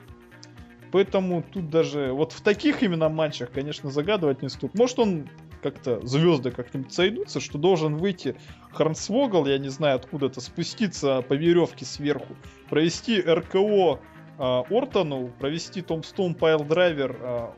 Поэтому 0.91 1.43
тут 1.43 1.71
даже 1.71 2.13
вот 2.13 2.33
в 2.33 2.41
таких 2.41 2.83
именно 2.83 3.09
матчах, 3.09 3.51
конечно, 3.51 3.91
загадывать 3.91 4.43
не 4.43 4.49
стоит. 4.49 4.75
Может 4.75 4.99
он 4.99 5.29
как-то 5.63 6.05
звезды 6.07 6.51
как-нибудь 6.51 6.93
сойдутся, 6.93 7.41
что 7.41 7.59
должен 7.59 7.97
выйти 7.97 8.37
Харнсвогл, 8.73 9.47
я 9.47 9.59
не 9.59 9.69
знаю 9.69 9.97
откуда-то, 9.97 10.41
спуститься 10.41 11.23
по 11.23 11.35
веревке 11.35 11.85
сверху, 11.85 12.37
провести 12.71 13.21
РКО 13.21 14.01
а, 14.39 14.63
Ортону, 14.71 15.33
провести 15.39 15.83
Томстоун 15.83 16.35
Пайл 16.35 16.65
Драйвер 16.65 17.19
а, 17.21 17.55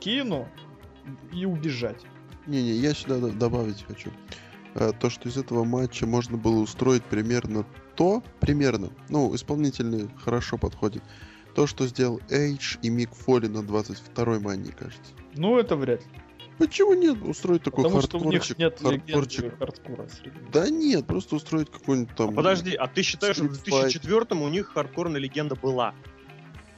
Кейну 0.00 0.48
и 1.32 1.44
убежать. 1.44 2.04
Не-не, 2.46 2.72
я 2.72 2.92
сюда 2.92 3.18
добавить 3.28 3.84
хочу. 3.86 4.10
А, 4.74 4.92
То, 4.92 5.10
что 5.10 5.28
из 5.28 5.36
этого 5.36 5.64
матча 5.64 6.06
можно 6.06 6.36
было 6.36 6.58
устроить 6.58 7.04
примерно 7.04 7.64
то, 7.94 8.22
примерно, 8.40 8.90
ну, 9.08 9.32
исполнительный 9.34 10.08
хорошо 10.18 10.58
подходит, 10.58 11.02
то, 11.54 11.66
что 11.66 11.86
сделал 11.86 12.20
Эйдж 12.30 12.76
и 12.82 12.90
Мик 12.90 13.14
Фоли 13.14 13.46
на 13.46 13.58
22-й 13.58 14.40
мании, 14.40 14.70
кажется. 14.70 15.12
Ну, 15.34 15.58
это 15.58 15.76
вряд 15.76 16.00
ли. 16.00 16.06
Почему 16.58 16.94
нет? 16.94 17.20
Устроить 17.22 17.62
такой 17.62 17.84
Потому 17.84 18.00
что 18.02 18.18
у 18.18 18.30
них 18.30 18.42
хардкорчик. 18.42 18.58
нет 18.58 18.78
хардкорчик. 18.80 19.38
легенды 19.40 19.56
хардкора 19.56 20.08
среди 20.08 20.38
них. 20.38 20.50
Да 20.52 20.68
нет, 20.70 21.06
просто 21.06 21.36
устроить 21.36 21.70
какой-нибудь 21.70 22.14
там... 22.14 22.34
Подожди, 22.34 22.74
а 22.74 22.86
ты 22.86 23.02
считаешь, 23.02 23.36
что 23.36 23.46
в 23.46 23.52
Street 23.52 23.72
Fight. 23.72 23.90
2004 23.90 24.40
у 24.40 24.48
них 24.48 24.68
хардкорная 24.68 25.20
легенда 25.20 25.56
была? 25.56 25.94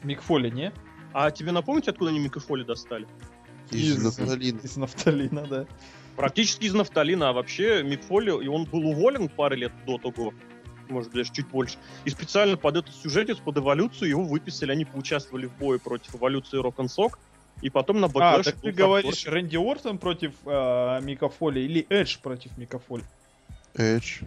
Мик 0.03 0.23
Фоли, 0.23 0.49
не? 0.51 0.73
А 1.13 1.31
тебе 1.31 1.53
напомнить, 1.53 1.89
откуда 1.89 2.11
они 2.11 2.21
Мика 2.21 2.41
Фоли 2.41 2.63
достали? 2.65 3.07
Из 3.71 3.97
Из- 3.97 4.03
нафталина. 4.03 4.61
Из 4.63 4.77
нафталина, 4.77 5.47
да. 5.47 5.67
Практически 6.17 6.65
из 6.65 6.73
нафталина, 6.73 7.29
а 7.29 7.33
вообще 7.35 7.83
Мик 7.83 8.03
Фоли, 8.05 8.31
и 8.45 8.49
он 8.49 8.65
был 8.65 8.87
уволен 8.87 9.29
пары 9.29 9.57
лет 9.57 9.73
до 9.87 9.99
того, 9.99 10.33
может 10.91 11.13
даже 11.13 11.33
чуть 11.33 11.47
больше. 11.49 11.79
И 12.05 12.11
специально 12.11 12.57
под 12.57 12.77
этот 12.77 12.95
сюжетец, 12.95 13.39
под 13.39 13.59
эволюцию 13.59 14.09
его 14.11 14.23
выписали, 14.25 14.73
они 14.73 14.85
поучаствовали 14.85 15.47
в 15.47 15.57
бое 15.59 15.79
против 15.79 16.15
эволюции 16.15 16.57
Рок 16.59 16.77
Сок, 16.91 17.19
и 17.63 17.71
потом 17.71 18.01
на 18.01 18.07
А, 18.07 18.11
Backlash 18.11 18.43
так 18.45 18.57
ты 18.61 18.71
говоришь 18.73 19.15
хардкор. 19.25 19.33
Рэнди 19.35 19.57
Ортон 19.57 19.99
против 19.99 20.33
э, 20.45 21.01
Мика 21.03 21.29
Фоли 21.29 21.61
или 21.61 21.87
Эдж 21.89 22.19
против 22.23 22.57
Мика 22.59 22.79
Фоли? 22.79 23.05
Эдж. 23.75 24.21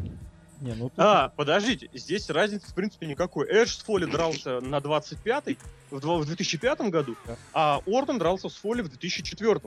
Не, 0.61 0.73
ну 0.73 0.89
тут- 0.89 0.99
А, 0.99 1.29
подождите, 1.35 1.89
здесь 1.93 2.29
разницы 2.29 2.67
в 2.69 2.73
принципе 2.73 3.05
никакой. 3.07 3.47
Эдж 3.47 3.69
с 3.69 3.83
Фоли 3.83 4.05
дрался 4.05 4.59
на 4.61 4.77
25-й 4.79 5.57
в 5.91 5.99
два- 6.01 6.17
в 6.17 6.25
2005 6.25 6.89
году, 6.89 7.15
Да. 7.25 7.37
а 7.53 7.81
Ортон 7.85 8.17
дрался 8.19 8.49
с 8.49 8.55
Фоли 8.55 8.81
в 8.81 8.89
2004. 8.89 9.61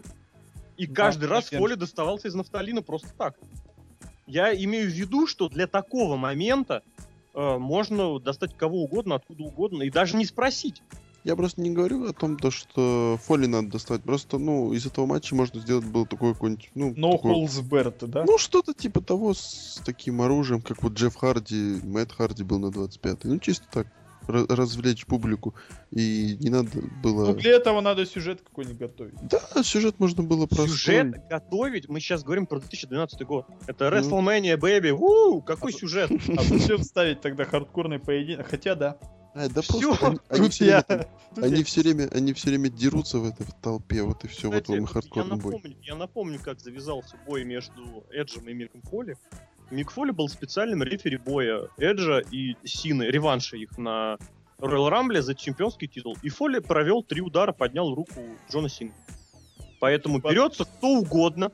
И 0.76 0.86
Да, 0.86 0.94
каждый 0.94 1.28
раз. 1.28 1.48
Фоли 1.50 1.74
доставался 1.74 2.28
из 2.28 2.34
нафталина 2.34 2.82
просто 2.82 3.08
так. 3.16 3.36
Я 4.26 4.54
имею 4.54 4.88
в 4.88 4.92
виду, 4.92 5.26
что 5.26 5.48
для 5.48 5.66
такого 5.66 6.16
момента 6.16 6.82
э, 7.34 7.58
можно 7.58 8.18
достать 8.20 8.56
кого 8.56 8.82
угодно, 8.84 9.16
откуда 9.16 9.44
угодно, 9.44 9.82
и 9.82 9.90
даже 9.90 10.16
не 10.16 10.24
спросить. 10.24 10.82
Я 11.24 11.36
просто 11.36 11.60
не 11.60 11.70
говорю 11.70 12.08
о 12.08 12.12
том, 12.12 12.36
то, 12.36 12.50
что 12.50 13.16
Фоли 13.24 13.46
надо 13.46 13.68
достать. 13.70 14.02
Просто, 14.02 14.38
ну, 14.38 14.72
из 14.72 14.86
этого 14.86 15.06
матча 15.06 15.36
можно 15.36 15.60
сделать 15.60 15.84
было 15.84 16.04
такое 16.04 16.32
какое-нибудь, 16.34 16.70
ну, 16.74 16.90
No 16.94 17.12
такое- 17.12 17.34
holds 17.34 17.62
barred, 17.62 18.06
да? 18.08 18.24
ну, 18.26 18.38
что-то 18.38 18.74
типа 18.74 19.00
того 19.00 19.32
с 19.32 19.80
таким 19.84 20.20
оружием, 20.20 20.60
как 20.62 20.82
вот 20.82 20.94
Джефф 20.94 21.14
Харди, 21.14 21.80
Мэтт 21.84 22.12
Харди 22.12 22.42
был 22.42 22.58
на 22.58 22.66
25-й. 22.66 23.28
Ну, 23.28 23.38
чисто 23.38 23.66
так, 23.70 23.86
развлечь 24.26 25.06
публику. 25.06 25.54
И 25.90 26.36
не 26.40 26.50
надо 26.50 26.70
было... 27.02 27.26
Ну, 27.26 27.34
для 27.34 27.52
этого 27.52 27.80
надо 27.80 28.06
сюжет 28.06 28.40
какой-нибудь 28.42 28.78
готовить. 28.78 29.14
Да, 29.28 29.62
сюжет 29.62 29.98
можно 29.98 30.22
было 30.22 30.46
простой. 30.46 30.68
Сюжет 30.68 31.26
готовить, 31.28 31.88
мы 31.88 32.00
сейчас 32.00 32.22
говорим 32.24 32.46
про 32.46 32.60
2012 32.60 33.22
год. 33.26 33.46
Это 33.66 33.90
Ну. 33.90 33.96
WrestleMania, 33.96 34.56
baby. 34.58 34.90
У, 34.90 35.40
какой 35.42 35.72
А- 35.72 35.76
сюжет? 35.76 36.10
А 36.38 36.42
зачем 36.42 36.82
ставить 36.82 37.20
тогда 37.20 37.44
хардкорный 37.44 37.98
поединок? 37.98 38.48
Хотя 38.48 38.74
да. 38.74 38.98
А, 39.34 39.48
да 39.48 39.62
Всё, 39.62 39.96
просто 39.96 40.06
они, 40.08 40.18
они 40.28 40.48
все 40.50 40.64
я- 40.66 40.84
время, 40.86 41.06
они 41.36 41.56
я- 41.56 41.64
все 41.64 41.80
время, 41.80 42.08
они 42.12 42.32
все 42.34 42.48
время 42.50 42.68
дерутся 42.68 43.18
в 43.18 43.26
этой 43.26 43.46
в 43.46 43.54
толпе, 43.62 44.02
вот 44.02 44.24
и 44.24 44.28
все, 44.28 44.48
вот 44.48 44.56
Кстати, 44.62 44.70
вам 44.72 44.78
и 44.78 44.82
я 44.82 44.86
хардкорный 44.86 45.36
бой. 45.36 45.54
напомню, 45.54 45.76
я 45.82 45.94
напомню, 45.94 46.38
как 46.38 46.60
завязался 46.60 47.16
бой 47.26 47.42
между 47.44 48.04
Эджем 48.10 48.46
и 48.48 48.52
Миком 48.52 48.82
Фоли. 48.82 49.16
Мик 49.72 49.90
Фоли 49.90 50.10
был 50.10 50.28
специальным 50.28 50.82
рефери 50.82 51.16
боя 51.16 51.62
Эджа 51.78 52.18
и 52.18 52.56
Сины, 52.62 53.04
реванша 53.04 53.56
их 53.56 53.78
на 53.78 54.18
Royal 54.58 54.90
Rumble 54.90 55.22
за 55.22 55.34
чемпионский 55.34 55.88
титул. 55.88 56.16
И 56.22 56.28
Фоли 56.28 56.58
провел 56.58 57.02
три 57.02 57.22
удара, 57.22 57.52
поднял 57.52 57.94
руку 57.94 58.20
Джона 58.50 58.68
Сина. 58.68 58.92
Поэтому 59.80 60.20
По- 60.20 60.30
берется 60.30 60.66
кто 60.66 60.88
угодно, 60.88 61.50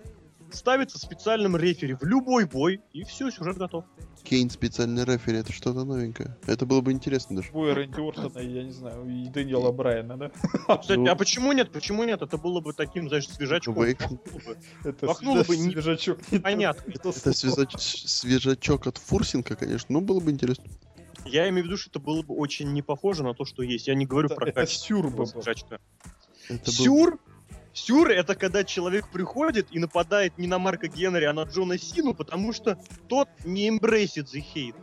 ставится 0.51 0.99
специальным 0.99 1.57
рефери 1.57 1.95
в 1.95 2.03
любой 2.03 2.47
бой, 2.47 2.81
и 2.93 3.05
все, 3.05 3.31
сюжет 3.31 3.57
готов. 3.57 3.85
Кейн 4.25 4.51
специальный 4.51 5.05
рефери, 5.05 5.39
это 5.39 5.53
что-то 5.53 5.85
новенькое. 5.85 6.37
Это 6.47 6.67
было 6.67 6.81
бы 6.83 6.93
интересно 6.93 7.37
даже. 7.37 7.51
Бой 7.53 7.73
Рэнди 7.73 8.01
Ортона, 8.01 8.39
я 8.41 8.63
не 8.63 8.73
знаю, 8.73 9.09
и 9.09 9.29
Дэниела 9.29 9.73
Брайана, 9.73 10.17
да? 10.19 10.31
Кстати, 10.81 10.99
Ну. 10.99 11.11
а 11.11 11.15
почему 11.15 11.53
нет? 11.53 11.73
Почему 11.73 12.05
нет? 12.05 12.21
Это 12.21 12.37
было 12.37 12.61
бы 12.61 12.73
таким, 12.75 13.09
знаешь, 13.09 13.29
свежачком. 13.29 13.79
Это 13.81 15.07
Махнуло 15.07 15.45
бы 15.45 15.57
не- 15.57 15.71
свежачок. 15.73 16.19
Понятно. 16.43 16.93
Это 16.93 17.13
свежачок 17.13 18.87
от 18.87 18.99
Фурсинга, 18.99 19.57
конечно, 19.57 19.87
но 19.89 20.01
было 20.01 20.21
бы 20.21 20.31
интересно. 20.31 20.65
Я 21.25 21.49
имею 21.49 21.65
в 21.65 21.67
виду, 21.67 21.77
что 21.77 21.91
это 21.91 21.99
было 21.99 22.23
бы 22.23 22.35
очень 22.35 22.73
не 22.73 22.83
похоже 22.83 23.23
на 23.23 23.35
то, 23.35 23.45
что 23.45 23.63
есть. 23.63 23.89
Я 23.89 23.95
не 23.95 24.07
говорю 24.07 24.27
Это- 24.27 24.35
про 24.37 24.49
это 24.49 24.61
качество 24.61 24.87
сюр 24.87 25.11
бы. 25.11 25.25
Это 26.49 26.71
Сюр? 26.71 27.19
Сюр 27.79 28.11
это 28.11 28.35
когда 28.35 28.65
человек 28.65 29.09
приходит 29.09 29.69
и 29.71 29.79
нападает 29.79 30.37
не 30.37 30.47
на 30.47 30.59
Марка 30.59 30.89
Генри, 30.89 31.25
а 31.25 31.33
на 31.33 31.43
Джона 31.45 31.79
Сину, 31.79 32.13
потому 32.15 32.53
что 32.53 32.79
тот 33.09 33.29
не 33.45 33.69
embraces 33.71 34.25
the 34.35 34.43
hate. 34.55 34.75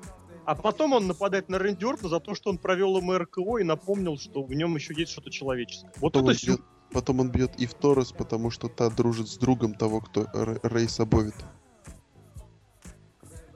А 0.45 0.55
потом 0.55 0.93
он 0.93 1.07
нападает 1.07 1.49
на 1.49 1.57
Рэнди 1.59 1.83
Ортона 1.85 2.09
за 2.09 2.19
то, 2.19 2.35
что 2.35 2.49
он 2.51 2.57
провел 2.57 2.97
ему 2.97 3.17
РКО 3.17 3.57
и 3.59 3.63
напомнил, 3.63 4.17
что 4.17 4.43
в 4.43 4.53
нем 4.53 4.75
еще 4.75 4.93
есть 4.95 5.11
что-то 5.11 5.29
человеческое. 5.31 5.91
Вот 5.97 6.13
Потом 6.13 6.29
это 6.29 6.31
он, 6.31 6.35
сюр. 6.37 6.55
бьет, 6.57 6.61
потом 6.93 7.19
он 7.19 7.31
бьет 7.31 7.55
и 7.59 7.65
в 7.65 7.73
Торрес, 7.73 8.11
потому 8.11 8.49
что 8.51 8.69
та 8.69 8.89
дружит 8.89 9.27
с 9.27 9.37
другом 9.37 9.73
того, 9.73 10.01
кто 10.01 10.27
Р- 10.33 10.59
Рейс 10.63 10.99
обовит. 10.99 11.35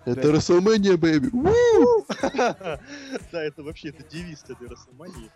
Это 0.05 0.21
Да. 0.21 0.29
WrestleMania, 0.33 0.97
baby! 0.97 1.29
Да, 3.31 3.43
это 3.43 3.63
вообще 3.63 3.89
это 3.89 4.03
девиз 4.03 4.43
этой 4.49 4.67
Росомании. 4.67 5.29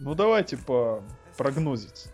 Ну 0.00 0.14
давайте 0.14 0.56
по 0.56 1.02
прогнозить. 1.36 2.06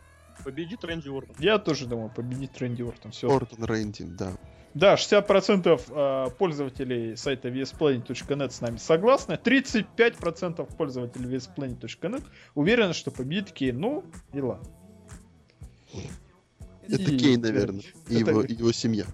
Победит 0.45 0.85
Рэнди 0.85 1.09
Ортон. 1.09 1.37
Я 1.39 1.59
тоже 1.59 1.87
думаю, 1.87 2.11
победит 2.11 2.57
Рэнди 2.59 2.83
Ортон. 2.83 3.13
Все. 3.13 3.31
Ортон 3.35 3.65
Рейнди, 3.65 4.05
да. 4.05 4.33
Да, 4.73 4.95
60% 4.95 5.83
э, 5.89 6.31
пользователей 6.39 7.17
сайта 7.17 7.49
vsplanet.net 7.49 8.51
с 8.51 8.61
нами 8.61 8.77
согласны. 8.77 9.33
35% 9.33 10.77
пользователей 10.77 11.37
vsplanet.net 11.37 12.25
уверены, 12.55 12.93
что 12.95 13.11
победит 13.11 13.51
Кейн. 13.53 13.81
Ну, 13.81 14.05
и 14.33 14.41
ладно. 14.41 14.69
Это 16.87 17.03
И- 17.03 17.19
Кейн, 17.19 17.41
наверное, 17.41 17.83
и 18.09 18.21
это- 18.23 18.31
его, 18.31 18.43
его 18.43 18.73
семья. 18.73 19.07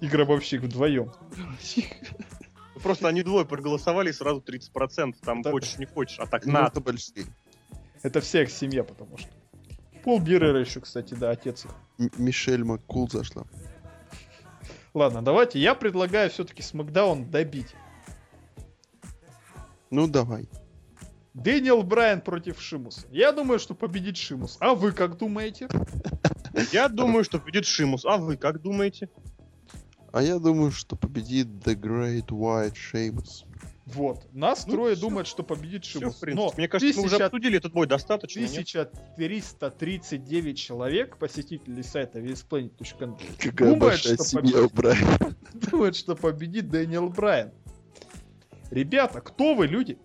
И 0.00 0.06
гробовщик 0.08 0.62
вдвоем. 0.62 1.12
Просто 2.82 3.08
они 3.08 3.22
двое 3.24 3.44
проголосовали 3.44 4.10
и 4.10 4.12
сразу 4.12 4.40
30%. 4.40 5.14
Там 5.22 5.42
хочешь 5.42 5.78
не 5.78 5.86
хочешь, 5.86 6.18
а 6.20 6.26
так 6.26 6.46
Ну, 6.46 6.52
надо. 6.52 6.68
это 6.68 6.80
большие. 6.80 7.26
Это 8.02 8.20
вся 8.20 8.42
их 8.42 8.50
семья, 8.50 8.84
потому 8.84 9.16
что. 9.18 9.28
Пол 10.06 10.20
Бирера 10.20 10.60
еще, 10.60 10.80
кстати, 10.80 11.14
да, 11.14 11.30
отец 11.30 11.64
их. 11.64 11.72
М- 11.98 12.12
Мишель 12.16 12.62
Маккул 12.62 13.10
зашла. 13.10 13.42
Ладно, 14.94 15.20
давайте. 15.20 15.58
Я 15.58 15.74
предлагаю 15.74 16.30
все-таки 16.30 16.62
Смакдаун 16.62 17.28
добить. 17.28 17.74
Ну, 19.90 20.06
давай. 20.06 20.48
Дэниел 21.34 21.82
Брайан 21.82 22.20
против 22.20 22.60
Шимуса. 22.62 23.04
Я 23.10 23.32
думаю, 23.32 23.58
что 23.58 23.74
победит 23.74 24.16
Шимус. 24.16 24.58
А 24.60 24.76
вы 24.76 24.92
как 24.92 25.18
думаете? 25.18 25.66
Я 26.70 26.88
думаю, 26.88 27.24
что 27.24 27.40
победит 27.40 27.66
Шимус. 27.66 28.04
А 28.04 28.16
вы 28.16 28.36
как 28.36 28.62
думаете? 28.62 29.08
А 30.12 30.22
я 30.22 30.38
думаю, 30.38 30.70
что 30.70 30.94
победит 30.94 31.48
The 31.48 31.74
Great 31.74 32.28
White 32.28 32.74
Sheamus. 32.74 33.44
Вот. 33.86 34.26
Нас 34.32 34.66
Ну, 34.66 34.72
трое 34.72 34.96
всё. 34.96 35.06
думают, 35.08 35.28
что 35.28 35.42
победит 35.44 35.84
Все, 35.84 36.00
Шимус. 36.00 36.16
в 36.16 36.20
принципе. 36.20 36.42
Но 36.44 36.52
Мне 36.56 36.66
кажется, 36.68 36.98
мы 37.00 37.06
уже 37.06 37.14
1000 37.16 37.24
обсудили 37.26 37.56
этот 37.58 37.72
бой 37.72 37.86
достаточно. 37.86 38.40
нет? 38.40 38.50
1339 39.16 40.58
человек, 40.58 41.16
посетителей 41.18 41.82
сайта 41.84 42.18
Думает, 43.66 43.78
большая 43.78 44.14
что 44.16 44.24
семья 44.24 44.68
думают, 45.70 45.94
что 45.96 46.16
победит 46.16 46.68
Дэниел 46.68 47.08
Брайан. 47.10 47.52
Ребята, 48.72 49.20
кто 49.20 49.54
вы, 49.54 49.68
люди? 49.68 49.96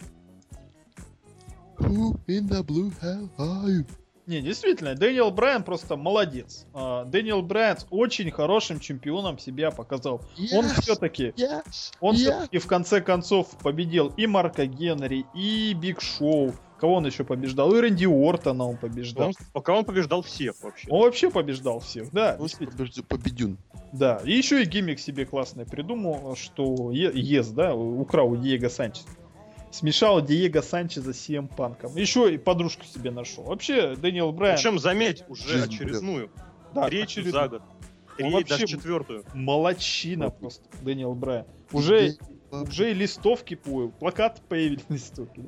Who 1.80 2.20
in 2.28 2.48
the 2.48 2.63
blue 2.63 2.94
hell 3.02 3.30
are 3.39 3.65
you? 3.67 3.86
Не, 4.32 4.41
действительно, 4.41 4.96
Дэниел 4.96 5.30
Брайан 5.30 5.62
просто 5.62 5.98
молодец. 5.98 6.65
А, 6.74 7.04
Дэниел 7.04 7.41
Брайан 7.41 7.76
очень 7.89 8.32
хорошим 8.32 8.80
чемпионом 8.80 9.38
себя 9.38 9.72
показал. 9.72 10.22
Он 10.54 10.65
Yes, 10.65 10.82
все-таки 10.82 11.34
yes, 11.36 11.91
Он 12.00 12.15
yeah. 12.15 12.17
все-таки 12.17 12.58
в 12.60 12.65
конце 12.65 13.02
концов 13.02 13.50
победил 13.62 14.08
и 14.15 14.28
Марка 14.28 14.65
Генри, 14.67 15.26
и 15.36 15.74
Биг 15.74 16.00
Шоу. 16.02 16.54
Кого 16.80 16.94
он 16.96 17.06
еще 17.06 17.26
побеждал? 17.26 17.76
И 17.76 17.80
Рэнди 17.82 18.06
Ортона 18.06 18.63
он 18.70 18.78
побеждал. 18.78 19.28
Он- 19.28 19.34
пока 19.52 19.74
он 19.74 19.84
побеждал 19.84 20.22
всех 20.22 20.56
вообще. 20.63 20.88
Он 20.89 21.02
вообще 21.02 21.30
побеждал 21.30 21.80
всех, 21.82 22.10
да, 22.13 22.38
Он 22.39 22.48
побежден- 22.48 23.04
победюн. 23.04 23.58
Да, 23.91 24.22
и 24.24 24.32
еще 24.32 24.63
и 24.63 24.65
gimmick 24.65 25.00
себе 25.00 25.26
классный 25.26 25.65
придумал, 25.65 26.38
что 26.38 26.91
Ye- 26.91 27.12
Yes, 27.13 27.50
да, 27.50 27.76
украл 27.76 28.32
у 28.32 28.38
Диего 28.38 28.70
Санчеса. 28.70 29.10
Смешал 29.71 30.21
Диего 30.21 30.62
Санчеза 30.62 31.13
с 31.13 31.29
CM 31.29 31.47
Панком. 31.53 31.95
Еще 31.95 32.34
и 32.34 32.38
подружку 32.38 32.84
себе 32.86 33.10
нашел. 33.12 33.43
Вообще, 33.45 33.95
Дэниел 33.95 34.31
Брайан... 34.31 34.57
Причем, 34.57 34.79
заметь, 34.79 35.23
уже 35.29 35.47
Жизнь, 35.47 35.73
очередную. 35.73 36.29
да, 36.75 36.88
третью 36.89 37.21
очередной 37.21 37.31
за 37.43 37.47
год. 37.47 37.62
Он 37.62 38.15
Треть, 38.17 38.34
вообще- 38.34 38.49
даже 38.49 38.67
четвертую. 38.67 39.23
Молодчина 39.34 40.29
просто, 40.29 40.65
Дэниел 40.81 41.13
Брайан. 41.15 41.45
Уже 41.71 42.15
Уже 42.51 42.91
и 42.91 42.93
листовки 42.93 43.55
плакаты 43.55 44.41
появились, 44.49 44.84
листовки. 44.89 45.43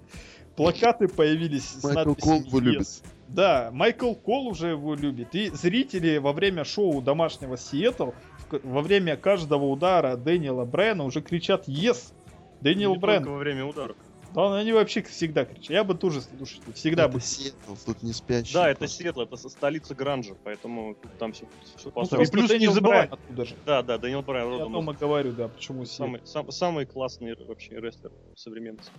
Плакаты 0.55 1.07
появились 1.09 1.65
с 1.67 1.83
Майкл 1.83 2.09
надписью 2.11 2.31
Кол 2.31 2.41
его 2.43 2.59
любит. 2.59 2.87
Да, 3.27 3.69
Майкл 3.73 4.13
Кол 4.13 4.47
уже 4.47 4.69
его 4.69 4.95
любит. 4.95 5.35
И 5.35 5.49
зрители 5.49 6.17
во 6.17 6.31
время 6.31 6.63
шоу 6.63 7.01
домашнего 7.01 7.57
Сиэтл 7.57 8.11
во 8.51 8.81
время 8.81 9.17
каждого 9.17 9.65
удара 9.65 10.15
Дэниела 10.15 10.63
Брайана 10.63 11.03
уже 11.03 11.21
кричат 11.21 11.67
«Yes!» 11.67 12.13
Дэниел 12.61 12.95
Брайан. 12.95 13.25
во 13.25 13.37
время 13.37 13.65
ударов. 13.65 13.97
Да, 14.33 14.57
они 14.57 14.71
вообще 14.73 15.03
всегда 15.03 15.45
кричат. 15.45 15.69
Я 15.69 15.83
бы 15.83 15.93
тоже, 15.95 16.21
слушайте, 16.21 16.73
всегда 16.73 17.07
бы... 17.07 17.19
Это 17.19 17.25
Сиэтл, 17.27 17.75
тут 17.85 18.01
не 18.01 18.13
спящий. 18.13 18.53
Да, 18.53 18.69
это. 18.69 18.87
Сиэтл, 18.87 19.21
это 19.21 19.37
столица 19.37 19.93
Гранжа, 19.93 20.35
поэтому 20.43 20.95
там 21.19 21.33
все, 21.33 21.47
все 21.75 21.91
Ну, 21.95 22.03
И 22.03 22.07
просто 22.09 22.27
плюс 22.27 22.49
не 22.49 22.57
Дэниел 22.57 22.73
забывай. 22.73 22.97
Брайан 23.07 23.13
оттуда 23.13 23.45
же. 23.45 23.55
Да, 23.65 23.83
да, 23.83 23.97
Дэниел 23.97 24.23
Брайан 24.23 24.49
Я 24.57 24.65
и 24.65 24.93
говорю, 24.97 25.31
да, 25.33 25.47
почему 25.47 25.85
Сиэтл. 25.85 26.03
самый, 26.03 26.21
сам- 26.25 26.51
самый 26.51 26.85
классный 26.85 27.35
вообще 27.47 27.79
рестлер 27.79 28.11
современности. 28.35 28.91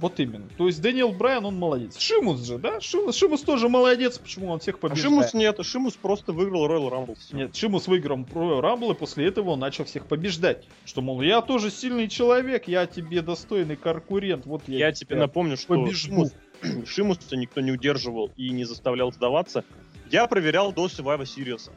Вот 0.00 0.20
именно. 0.20 0.46
То 0.58 0.66
есть 0.66 0.82
Дэниел 0.82 1.12
Брайан, 1.12 1.46
он 1.46 1.56
молодец. 1.56 1.98
Шимус 1.98 2.44
же, 2.46 2.58
да? 2.58 2.80
Шимус, 2.80 3.16
Шимус 3.16 3.40
тоже 3.40 3.68
молодец, 3.68 4.18
почему 4.18 4.48
он 4.48 4.60
всех 4.60 4.76
А 4.76 4.78
побеждает. 4.78 5.04
Шимус 5.04 5.34
нет, 5.34 5.58
Шимус 5.64 5.94
просто 5.94 6.32
выиграл 6.32 6.68
Royal 6.68 6.90
Rumble. 6.90 7.16
Нет, 7.32 7.56
Шимус 7.56 7.88
выиграл 7.88 8.18
Royal 8.18 8.60
Rumble, 8.60 8.92
и 8.92 8.94
после 8.94 9.26
этого 9.26 9.50
он 9.50 9.60
начал 9.60 9.84
всех 9.84 10.06
побеждать. 10.06 10.66
Что, 10.84 11.00
мол, 11.00 11.22
я 11.22 11.40
тоже 11.40 11.70
сильный 11.70 12.08
человек, 12.08 12.68
я 12.68 12.86
тебе 12.86 13.22
достойный 13.22 13.76
конкурент, 13.76 14.44
вот 14.44 14.62
я, 14.66 14.78
Я 14.88 14.92
тебе 14.92 15.16
напомню, 15.16 15.56
что 15.56 15.68
побежду. 15.68 15.96
Шимус, 15.96 16.34
Шимуса 16.86 17.36
никто 17.36 17.62
не 17.62 17.72
удерживал 17.72 18.30
и 18.36 18.50
не 18.50 18.64
заставлял 18.64 19.12
сдаваться. 19.12 19.64
Я 20.10 20.26
проверял 20.26 20.72
до 20.72 20.86
Survivor 20.86 21.22
Series. 21.22 21.70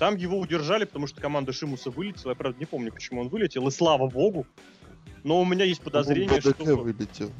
Там 0.00 0.16
его 0.16 0.38
удержали, 0.38 0.84
потому 0.84 1.06
что 1.06 1.20
команда 1.20 1.52
Шимуса 1.52 1.90
вылетела. 1.90 2.30
Я, 2.30 2.34
правда, 2.34 2.58
не 2.58 2.64
помню, 2.64 2.90
почему 2.90 3.20
он 3.20 3.28
вылетел, 3.28 3.68
и 3.68 3.70
слава 3.70 4.08
богу. 4.08 4.46
Но 5.24 5.40
у 5.40 5.44
меня 5.44 5.64
есть 5.64 5.82
подозрение, 5.82 6.40
что... 6.40 6.54
вылетел. 6.76 7.30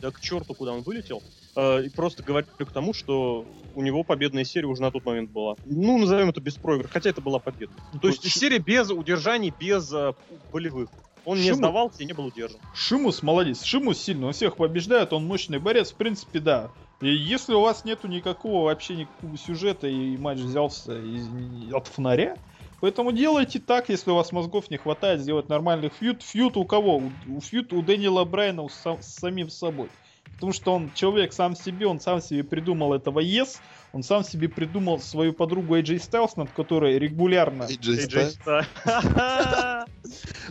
Да 0.00 0.10
к 0.10 0.20
черту, 0.20 0.54
куда 0.54 0.72
он 0.72 0.82
вылетел. 0.82 1.22
Э, 1.56 1.84
И 1.84 1.90
просто 1.90 2.22
говорю 2.22 2.46
к 2.58 2.72
тому, 2.72 2.94
что 2.94 3.44
у 3.74 3.82
него 3.82 4.02
победная 4.02 4.44
серия 4.44 4.66
уже 4.66 4.80
на 4.82 4.90
тот 4.90 5.04
момент 5.04 5.30
была. 5.30 5.56
Ну, 5.66 5.98
назовем 5.98 6.30
это 6.30 6.40
без 6.40 6.54
проигрыша, 6.54 6.92
хотя 6.92 7.10
это 7.10 7.20
была 7.20 7.38
победа. 7.38 7.72
То 8.00 8.08
есть 8.08 8.20
Очень- 8.20 8.40
серия 8.40 8.58
без 8.58 8.90
удержаний, 8.90 9.52
без 9.58 9.92
э, 9.92 10.12
болевых. 10.52 10.88
Он 11.26 11.36
не 11.38 11.50
Шиму- 11.50 11.56
сдавался 11.56 12.02
и 12.02 12.06
не 12.06 12.14
был 12.14 12.26
удержан. 12.26 12.58
Шимус 12.74 13.22
молодец. 13.22 13.62
Шимус 13.62 13.98
сильный, 14.00 14.26
он 14.28 14.32
всех 14.32 14.56
побеждает, 14.56 15.12
он 15.12 15.26
мощный 15.26 15.58
борец. 15.58 15.92
В 15.92 15.96
принципе, 15.96 16.40
да. 16.40 16.70
И 17.02 17.08
если 17.08 17.52
у 17.52 17.60
вас 17.60 17.84
нету 17.84 18.08
никакого 18.08 18.64
вообще 18.64 18.96
никакого 18.96 19.36
сюжета 19.36 19.86
и 19.86 20.16
матч 20.16 20.38
взялся 20.38 20.98
из- 20.98 21.72
от 21.74 21.86
фонаря, 21.88 22.38
поэтому 22.80 23.12
делайте 23.12 23.58
так, 23.58 23.88
если 23.88 24.10
у 24.10 24.14
вас 24.14 24.32
мозгов 24.32 24.70
не 24.70 24.76
хватает 24.76 25.20
сделать 25.20 25.48
нормальный 25.48 25.90
фьют. 25.90 26.22
Фьют 26.22 26.56
у 26.56 26.64
кого? 26.64 27.02
У, 27.28 27.40
фьют 27.40 27.72
у 27.72 27.82
Дэниела 27.82 28.24
Брайана 28.24 28.68
с, 28.68 28.96
с 29.00 29.14
самим 29.14 29.50
собой. 29.50 29.88
Потому 30.34 30.52
что 30.52 30.72
он 30.72 30.90
человек 30.94 31.32
сам 31.32 31.54
себе, 31.54 31.86
он 31.86 32.00
сам 32.00 32.22
себе 32.22 32.42
придумал 32.42 32.94
этого 32.94 33.20
Yes, 33.20 33.58
он 33.92 34.02
сам 34.02 34.24
себе 34.24 34.48
придумал 34.48 34.98
свою 34.98 35.32
подругу 35.32 35.76
AJ 35.76 35.96
Styles, 35.96 36.32
над 36.36 36.50
которой 36.50 36.98
регулярно 36.98 37.64
AJ 37.64 38.06
AJ 38.06 38.38
Styles. 38.44 38.66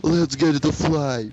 Let's 0.02 0.36
get 0.36 0.54
it 0.54 0.62
to 0.62 0.70
fly. 0.70 1.32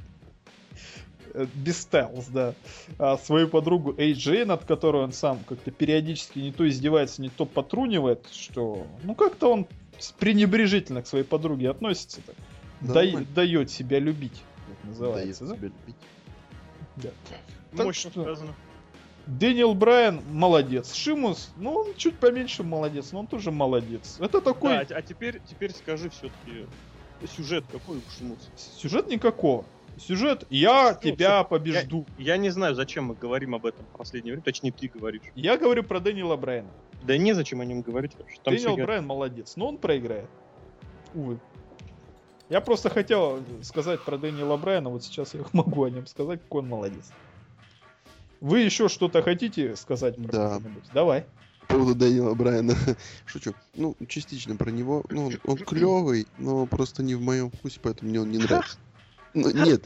э, 1.33 1.45
без 1.53 1.85
Styles, 1.85 2.25
да, 2.33 2.55
а 2.97 3.17
свою 3.17 3.47
подругу 3.47 3.91
AJ, 3.91 4.45
над 4.45 4.65
которой 4.65 5.03
он 5.03 5.13
сам 5.13 5.39
как-то 5.47 5.69
периодически 5.71 6.39
не 6.39 6.51
то 6.51 6.67
издевается, 6.67 7.21
не 7.21 7.29
то 7.29 7.45
потрунивает, 7.45 8.25
что, 8.31 8.87
ну, 9.03 9.13
как-то 9.13 9.53
он 9.53 9.67
пренебрежительно 10.19 11.01
к 11.01 11.07
своей 11.07 11.23
подруге 11.23 11.69
относится, 11.69 12.21
так. 12.21 12.35
Дай- 12.81 13.25
дает 13.35 13.71
себя 13.71 13.99
любить, 13.99 14.43
как 14.67 14.75
Дает 14.75 14.85
называется, 14.85 15.45
да? 15.45 15.55
себя 15.55 15.67
любить. 15.67 15.95
Да. 16.97 17.09
Так 17.75 17.85
Мощно 17.85 18.11
что- 18.11 18.23
сказано. 18.23 18.53
Дэниел 19.25 19.73
Брайан 19.73 20.21
молодец. 20.31 20.93
Шимус, 20.93 21.51
ну, 21.57 21.73
он 21.73 21.95
чуть 21.97 22.15
поменьше 22.17 22.63
молодец, 22.63 23.11
но 23.11 23.19
он 23.19 23.27
тоже 23.27 23.51
молодец. 23.51 24.17
Это 24.19 24.39
такой 24.39 24.69
Да, 24.85 24.95
а, 24.95 24.99
а 24.99 25.01
теперь, 25.01 25.41
теперь 25.49 25.71
скажи 25.73 26.09
все-таки 26.09 26.65
сюжет 27.35 27.65
какой 27.71 27.97
у 27.97 28.01
Шимуса. 28.17 28.47
сюжет 28.55 29.07
никакого. 29.07 29.65
Сюжет 29.99 30.43
«Я 30.51 30.93
Ну, 31.03 31.09
тебя 31.11 31.39
всё, 31.41 31.49
побежду». 31.49 32.05
Я 32.19 32.37
не 32.37 32.51
знаю, 32.51 32.75
зачем 32.75 33.05
мы 33.05 33.15
говорим 33.15 33.55
об 33.55 33.65
этом 33.65 33.83
в 33.93 33.97
последнее 33.97 34.33
время, 34.33 34.43
точнее 34.43 34.71
ты 34.71 34.87
говоришь. 34.87 35.23
Я 35.33 35.57
говорю 35.57 35.83
про 35.83 35.99
Дэниела 35.99 36.35
Брайана. 36.37 36.69
Да 37.03 37.17
незачем 37.17 37.61
о 37.61 37.65
нем 37.65 37.81
говорить 37.81 38.13
вообще. 38.17 38.37
Там 38.43 38.55
Дэниел 38.55 38.77
Брайан 38.77 39.05
молодец, 39.05 39.55
но 39.55 39.67
он 39.67 39.77
проиграет. 39.77 40.29
Увы. 41.13 41.39
Я 42.49 42.61
просто 42.61 42.89
хотел 42.89 43.43
сказать 43.61 44.03
про 44.03 44.17
Дэниела 44.17 44.57
Брайана, 44.57 44.89
вот 44.89 45.03
сейчас 45.03 45.33
я 45.33 45.41
могу 45.53 45.83
о 45.83 45.89
нем 45.89 46.07
сказать, 46.07 46.41
какой 46.41 46.61
он 46.61 46.69
молодец. 46.69 47.11
Вы 48.39 48.59
еще 48.59 48.87
что-то 48.87 49.21
хотите 49.21 49.75
сказать 49.75 50.15
про 50.15 50.31
Да. 50.31 50.61
Давай. 50.93 51.25
По 51.67 51.75
поводу 51.75 51.95
Дэниела 51.95 52.33
Брайана. 52.33 52.75
Шучу. 53.25 53.53
Ну, 53.75 53.95
частично 54.07 54.55
про 54.55 54.69
него. 54.69 55.03
Ну, 55.09 55.27
он, 55.27 55.33
он 55.45 55.57
клевый, 55.65 56.27
но 56.37 56.65
просто 56.65 57.03
не 57.03 57.15
в 57.15 57.21
моем 57.21 57.51
вкусе, 57.51 57.79
поэтому 57.81 58.09
мне 58.09 58.21
он 58.21 58.31
не 58.31 58.37
нравится. 58.37 58.77
Ну, 59.33 59.51
нет, 59.53 59.85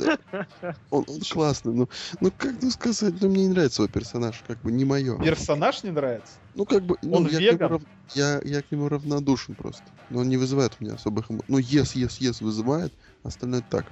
он, 0.90 1.06
он 1.08 1.22
классный, 1.30 1.74
но 1.74 1.88
ну 2.20 2.32
как 2.32 2.60
тут 2.60 2.74
сказать, 2.74 3.16
ну 3.22 3.30
мне 3.30 3.44
не 3.44 3.50
нравится 3.50 3.84
его 3.84 3.92
персонаж, 3.92 4.44
как 4.48 4.60
бы 4.62 4.72
не 4.72 4.86
мое. 4.86 5.18
Персонаж 5.20 5.84
не 5.84 5.92
нравится? 5.92 6.34
Ну 6.54 6.66
как 6.66 6.84
бы, 6.84 6.98
ну, 7.02 7.18
Он 7.18 7.28
я, 7.28 7.38
к 7.38 7.42
веган? 7.42 7.58
нему 7.58 7.70
рав- 7.70 7.88
я, 8.14 8.42
я 8.44 8.62
к 8.62 8.72
нему 8.72 8.90
равнодушен 8.90 9.56
просто. 9.56 9.92
Но 10.10 10.20
он 10.20 10.30
не 10.30 10.38
вызывает 10.38 10.76
у 10.80 10.84
меня 10.84 10.96
особых 10.96 11.32
эмоций. 11.32 11.46
Ну, 11.48 11.60
yes, 11.60 11.96
yes, 11.96 12.20
yes 12.20 12.44
вызывает, 12.44 12.94
остальное 13.24 13.62
так. 13.62 13.86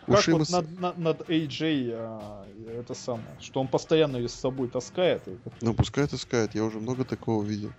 Как 0.00 0.08
вот 0.08 0.24
Шимаса- 0.24 0.52
над, 0.52 0.80
над- 0.80 0.98
над 0.98 1.30
AJ 1.30 1.92
а, 1.94 2.48
это 2.68 2.94
самое, 2.94 3.36
что 3.40 3.60
он 3.60 3.68
постоянно 3.68 4.16
ее 4.16 4.28
с 4.28 4.34
собой 4.34 4.68
таскает. 4.68 5.28
и 5.28 5.38
Ну, 5.60 5.74
пускай 5.74 6.06
таскает, 6.08 6.54
я 6.54 6.64
уже 6.64 6.80
много 6.80 7.04
такого 7.04 7.44
видел. 7.44 7.70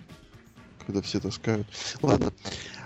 Когда 0.85 1.01
все 1.01 1.19
таскают. 1.19 1.67
Ладно. 2.01 2.33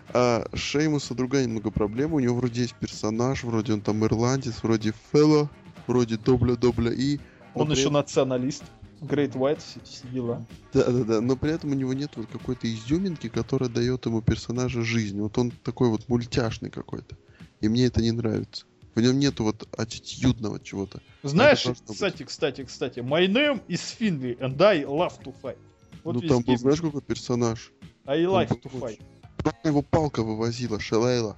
А 0.10 0.46
Шеймуса 0.54 1.14
другая 1.14 1.46
немного 1.46 1.72
проблема. 1.72 2.16
У 2.16 2.20
него 2.20 2.36
вроде 2.36 2.62
есть 2.62 2.76
персонаж, 2.76 3.43
вроде 3.43 3.74
он 3.74 3.82
там 3.82 4.04
ирландец, 4.06 4.64
вроде 4.64 4.93
Фелло, 5.12 5.50
вроде 5.88 6.16
Добля-Добля 6.18 6.93
и... 6.93 7.20
Он 7.54 7.72
еще 7.72 7.89
националист. 7.89 8.64
Great 9.02 9.34
White, 9.34 9.60
все, 9.60 9.80
все 9.84 10.08
дела. 10.08 10.46
Да-да-да, 10.74 11.22
но 11.22 11.36
при 11.36 11.52
этом 11.52 11.72
у 11.72 11.74
него 11.74 11.93
нет 11.93 12.12
вот 12.16 12.28
какой-то 12.28 12.72
изюминки, 12.72 13.30
которая 13.30 13.70
дает 13.70 14.06
ему 14.06 14.22
персонажа 14.22 14.82
жизнь. 14.82 15.20
Вот 15.20 15.38
он 15.38 15.52
такой 15.52 15.89
вот 15.89 16.08
мультяшный 16.08 16.70
какой-то. 16.70 17.16
И 17.62 17.68
мне 17.68 17.86
это 17.86 18.02
не 18.02 18.12
нравится. 18.12 18.66
В 18.96 19.02
нем 19.02 19.20
нету 19.20 19.43
вот 19.43 19.68
аттитюдного 19.78 20.60
чего-то. 20.62 21.02
Знаешь, 21.24 21.66
должно 21.66 21.84
быть. 21.86 21.93
кстати, 21.93 22.24
кстати, 22.24 22.64
кстати, 22.64 23.00
my 23.00 23.28
name 23.28 23.62
is 23.68 23.82
Finley 24.00 24.38
and 24.39 24.62
I 24.62 24.84
love 24.84 25.22
to 25.24 25.36
fight. 25.43 25.58
Вот 26.06 26.22
ну 26.22 26.22
там 26.22 26.43
был, 26.43 26.56
знаешь, 26.56 26.82
какой 26.82 27.01
персонаж? 27.01 27.74
I 28.06 28.26
like 28.26 28.49
to 28.62 28.72
fight. 28.80 29.01
Просто 29.38 29.68
его 29.68 29.82
палка 29.82 30.22
вывозила, 30.22 30.80
Шелейла. 30.80 31.36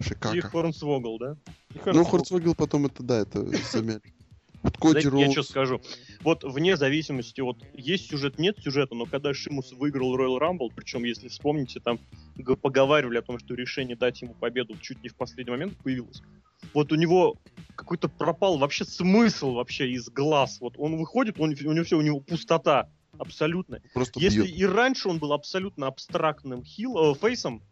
И 0.00 0.02
Шикака. 0.02 0.48
Хорнсвогл, 0.48 1.18
да? 1.18 1.36
И 1.72 1.78
Ну, 1.86 2.04
Хорнсвогл. 2.04 2.56
Потом 2.56 2.86
это, 2.86 3.04
да, 3.04 3.20
это 3.20 3.46
замяли. 3.72 4.02
Вот 4.64 4.76
Коди 4.76 5.04
я 5.04 5.10
Роуз. 5.10 5.32
что 5.32 5.42
скажу. 5.44 5.80
Вот 6.22 6.42
вне 6.42 6.76
зависимости, 6.76 7.40
вот 7.40 7.58
есть 7.74 8.10
сюжет, 8.10 8.40
нет 8.40 8.58
сюжета, 8.58 8.96
но 8.96 9.06
когда 9.06 9.32
Шимус 9.34 9.70
выиграл 9.72 10.16
Royal 10.16 10.40
Rumble, 10.40 10.70
причем, 10.74 11.04
если 11.04 11.28
вспомните, 11.28 11.78
там 11.78 12.00
поговаривали 12.60 13.18
о 13.18 13.22
том, 13.22 13.38
что 13.38 13.54
решение 13.54 13.96
дать 13.96 14.20
ему 14.20 14.34
победу 14.34 14.76
чуть 14.78 15.00
не 15.04 15.10
в 15.10 15.14
последний 15.14 15.52
момент 15.52 15.76
появилось. 15.76 16.22
Вот 16.74 16.90
у 16.90 16.96
него 16.96 17.36
какой-то 17.76 18.08
пропал 18.08 18.58
вообще 18.58 18.84
смысл 18.84 19.54
вообще 19.54 19.92
из 19.92 20.08
глаз. 20.08 20.60
Вот 20.60 20.74
он 20.76 20.96
выходит, 20.96 21.38
он, 21.38 21.50
у 21.50 21.72
него 21.72 21.84
все, 21.84 21.98
у 21.98 22.02
него 22.02 22.18
пустота 22.18 22.88
абсолютная. 23.18 23.82
Просто 23.94 24.20
Если 24.20 24.42
бьет. 24.42 24.56
и 24.58 24.66
раньше 24.66 25.08
он 25.08 25.18
был 25.18 25.32
абсолютно 25.32 25.86
абстрактным 25.86 26.62
хил, 26.64 26.96
э, 26.96 27.14
фейсом, 27.14 27.62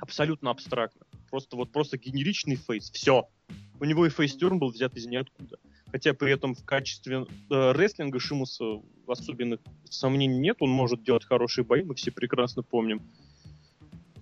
абсолютно 0.00 0.50
абстрактным. 0.50 1.06
Просто 1.30 1.56
вот 1.56 1.72
просто 1.72 1.98
генеричный 1.98 2.56
фейс. 2.56 2.90
Все. 2.90 3.28
У 3.80 3.84
него 3.84 4.06
и 4.06 4.08
фейстерн 4.08 4.58
был 4.58 4.70
взят 4.70 4.96
из 4.96 5.06
ниоткуда. 5.06 5.56
Хотя 5.90 6.12
при 6.12 6.32
этом 6.32 6.54
в 6.54 6.64
качестве 6.64 7.26
э, 7.50 7.72
рестлинга 7.72 8.18
Шимуса 8.18 8.80
особенных 9.06 9.60
сомнений 9.88 10.38
нет. 10.38 10.56
Он 10.60 10.70
может 10.70 11.02
делать 11.04 11.24
хорошие 11.24 11.64
бои, 11.64 11.82
мы 11.82 11.94
все 11.94 12.10
прекрасно 12.10 12.62
помним. 12.62 13.02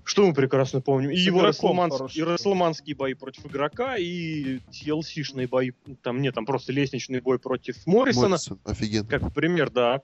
Что 0.05 0.27
мы 0.27 0.35
прекрасно 0.35 0.81
помним? 0.81 1.11
И 1.11 1.17
С 1.17 1.21
его 1.27 1.43
расселманс- 1.47 1.93
хороший. 1.93 2.19
и 2.19 2.23
расселманские 2.25 2.97
бои 2.97 3.15
против 3.15 3.47
игрока, 3.47 3.97
и 3.97 4.59
TLC-шные 4.73 5.47
бои. 5.49 5.71
Там 6.03 6.21
нет, 6.21 6.35
там 6.35 6.45
просто 6.45 6.73
лестничный 6.73 7.21
бой 7.21 7.39
против 7.39 7.77
Моррисона. 7.87 8.29
Моррисон, 8.31 8.59
офигенно. 8.65 9.07
Как 9.07 9.33
пример, 9.33 9.71
да. 9.71 10.03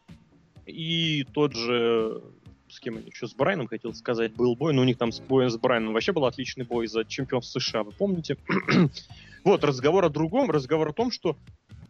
И 0.69 1.25
тот 1.33 1.55
же, 1.55 2.23
с 2.69 2.79
кем 2.81 2.99
они 2.99 3.07
еще, 3.07 3.27
с 3.27 3.35
Брайаном 3.35 3.67
хотел 3.67 3.95
сказать, 3.95 4.35
был 4.35 4.55
бой, 4.55 4.73
но 4.73 4.83
у 4.83 4.85
них 4.85 4.99
там 4.99 5.13
с 5.13 5.21
боем 5.21 5.51
с 5.51 5.57
Брайаном 5.57 5.95
вообще 5.95 6.13
был 6.13 6.27
отличный 6.27 6.65
бой 6.65 6.87
за 6.87 7.05
чемпионство 7.05 7.59
США, 7.59 7.83
вы 7.83 7.93
помните? 7.93 8.37
вот, 9.45 9.65
разговор 9.65 10.05
о 10.05 10.11
другом, 10.11 10.51
разговор 10.51 10.89
о 10.89 10.93
том, 10.93 11.11
что 11.11 11.37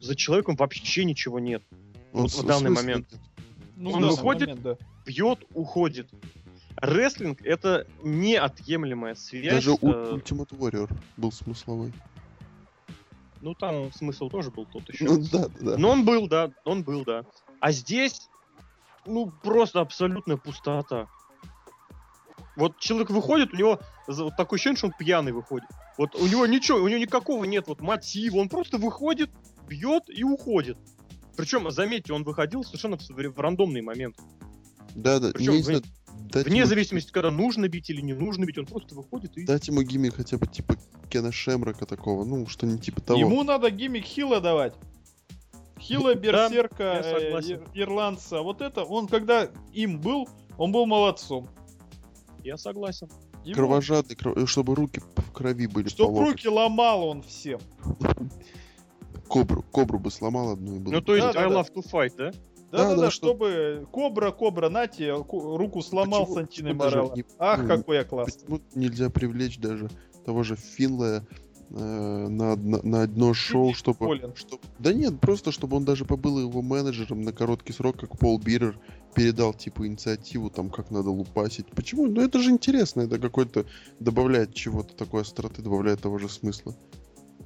за 0.01 0.15
человеком 0.15 0.57
вообще 0.57 1.05
ничего 1.05 1.39
нет. 1.39 1.63
Он 2.13 2.23
вот 2.23 2.33
в 2.33 2.47
данный 2.47 2.69
смысла 2.69 2.83
момент. 2.83 3.09
Ну, 3.77 3.91
он 3.91 4.07
выходит, 4.07 4.49
момент, 4.49 4.63
да. 4.63 4.77
Пьет, 5.05 5.41
уходит. 5.55 6.09
Рестлинг— 6.77 7.43
это 7.45 7.87
неотъемлемая 8.03 9.15
связь. 9.15 9.55
Даже 9.55 9.73
у 9.73 9.79
э, 9.91 10.13
Ultimate 10.15 10.51
Warrior 10.51 10.91
был 11.17 11.33
смысловой. 11.33 11.93
ну, 13.41 13.55
там 13.55 13.93
смысл 13.93 14.29
тоже 14.29 14.51
был 14.51 14.67
тот 14.67 14.89
еще. 14.89 15.05
Ну 15.05 15.25
да, 15.33 15.49
да. 15.61 15.77
Но 15.77 15.91
он 15.91 16.05
был, 16.05 16.29
да, 16.29 16.53
он 16.65 16.83
был, 16.85 17.05
да. 17.05 17.25
А 17.61 17.73
здесь, 17.73 18.29
ну, 19.09 19.33
просто 19.43 19.81
абсолютная 19.81 20.37
пустота. 20.37 21.09
Вот 22.57 22.79
человек 22.79 23.11
выходит, 23.11 23.53
у 23.53 23.57
него 23.57 23.81
вот 24.09 24.37
такое 24.37 24.57
ощущение, 24.57 24.77
что 24.77 24.89
он 24.89 24.93
пьяный 24.99 25.33
выходит. 25.33 25.69
Вот 25.97 26.15
у 26.17 26.27
него 26.27 26.45
ничего, 26.47 26.79
у 26.79 26.89
него 26.89 27.01
никакого 27.01 27.45
нет 27.45 27.69
вот 27.69 27.81
мотива, 27.81 28.39
он 28.39 28.49
просто 28.49 28.79
выходит, 28.79 29.31
бьет 29.69 30.05
и 30.09 30.25
уходит. 30.25 30.77
Причем, 31.37 31.71
заметьте, 31.71 32.13
он 32.13 32.25
выходил 32.25 32.65
совершенно 32.65 32.97
в, 32.97 33.09
в 33.09 33.41
рандомный 33.41 33.81
момент. 33.81 34.17
Да, 34.97 35.21
да. 35.21 35.31
Причем 35.33 35.53
не 35.53 35.63
в- 35.63 35.65
знаю, 35.65 35.83
дать 36.33 36.47
Вне 36.47 36.61
ему- 36.61 36.69
зависимости, 36.69 37.13
когда 37.13 37.31
нужно 37.31 37.69
бить 37.69 37.91
или 37.91 38.01
не 38.01 38.13
нужно 38.13 38.45
бить, 38.45 38.59
он 38.59 38.67
просто 38.67 38.97
выходит 38.97 39.39
и... 39.39 39.45
Дать 39.45 39.69
ему 39.69 39.83
гиммик 39.83 40.17
хотя 40.17 40.37
бы 40.37 40.49
типа 40.49 40.75
Кена 41.09 41.31
Шемрока 41.31 41.87
такого, 41.87 42.25
ну, 42.25 42.47
что-нибудь 42.49 42.85
типа 42.85 43.01
того. 43.03 43.21
Ему 43.21 43.45
надо 43.45 43.71
гиммик 43.71 44.05
Хила 44.05 44.41
давать. 44.41 44.75
Хила, 45.81 46.15
Да, 46.15 46.21
Берсерка, 46.21 46.85
я 46.85 47.01
э, 47.57 47.59
Ирландца. 47.75 48.41
Вот 48.43 48.61
это, 48.61 48.85
он 48.85 49.07
когда 49.09 49.49
им 49.73 50.01
был, 50.01 50.29
он 50.57 50.73
был 50.73 50.87
молодцом. 50.87 51.49
Я 52.45 52.57
согласен. 52.57 53.09
Ему- 53.45 53.55
Кровожадный, 53.55 54.17
кров- 54.17 54.37
э, 54.43 54.47
чтобы 54.47 54.75
руки 54.75 55.01
в 55.17 55.33
крови 55.33 55.67
были 55.67 55.89
Чтоб 55.89 56.09
по 56.09 56.11
локоть. 56.13 56.29
руки 56.33 56.49
ломал 56.49 57.05
он 57.09 57.23
всем. 57.23 57.61
Кобру, 59.29 59.63
кобру 59.71 59.99
бы 59.99 60.11
сломал 60.11 60.53
одну 60.53 60.77
и 60.77 60.79
было. 60.79 60.93
Ну, 60.95 61.01
то 61.03 61.15
есть, 61.15 61.27
Да, 61.29 61.33
да, 61.35 61.41
I 61.41 61.49
да. 61.51 61.61
love 61.61 61.73
to 61.75 61.85
fight, 61.91 62.15
да? 62.17 62.31
Да-да-да, 62.71 62.97
да, 62.97 63.11
что- 63.11 63.29
чтобы 63.29 63.87
Кобра, 63.93 64.31
Кобра, 64.31 64.69
нате, 64.69 65.15
ку- 65.25 65.57
руку 65.57 65.81
сломал 65.83 66.23
Почему- 66.23 66.35
Сантиной 66.37 66.75
Морелло. 66.75 67.15
не- 67.15 67.25
Ах, 67.39 67.63
ну, 67.63 67.69
какой 67.69 67.97
я 67.99 68.05
классный. 68.05 68.41
Почему 68.43 68.61
нельзя 68.75 69.09
привлечь 69.11 69.59
даже 69.59 69.89
того 70.27 70.43
же 70.43 70.57
Финлая 70.57 71.27
э, 71.71 71.75
на, 72.29 72.53
одно- 72.53 72.81
на 72.83 73.03
одно 73.03 73.35
шоу, 73.35 73.75
чтобы, 73.75 73.99
Колин. 73.99 74.35
чтоб- 74.35 74.61
Да 74.79 74.93
нет, 74.93 75.21
просто 75.21 75.53
чтобы 75.53 75.77
он 75.77 75.85
даже 75.85 76.05
побыл 76.05 76.39
его 76.41 76.63
менеджером 76.63 77.23
на 77.23 77.33
короткий 77.33 77.73
срок, 77.73 77.99
как 77.99 78.19
Пол 78.19 78.39
Бирер 78.39 78.79
передал 79.15 79.53
типа 79.55 79.87
инициативу, 79.87 80.51
там 80.51 80.71
как 80.71 80.91
надо 80.91 81.11
лупасить. 81.11 81.67
Почему? 81.67 82.07
Ну 82.07 82.21
это 82.21 82.39
же 82.41 82.51
интересно, 82.51 83.03
это 83.03 83.19
какой-то 83.19 83.67
добавляет 84.01 84.55
чего-то 84.55 84.95
такой 84.95 85.23
остроты, 85.23 85.63
добавляет 85.63 86.01
того 86.01 86.19
же 86.19 86.29
смысла. 86.29 86.75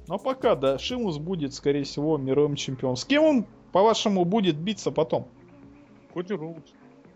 Но 0.07 0.17
пока, 0.19 0.55
да, 0.55 0.77
Шимус 0.77 1.17
будет, 1.17 1.53
скорее 1.53 1.83
всего, 1.83 2.17
мировым 2.17 2.55
чемпионом. 2.55 2.97
С 2.97 3.05
кем 3.05 3.23
он, 3.23 3.45
по-вашему, 3.71 4.25
будет 4.25 4.57
биться 4.57 4.91
потом? 4.91 5.29
Коди 6.13 6.33
Роудс. 6.33 6.71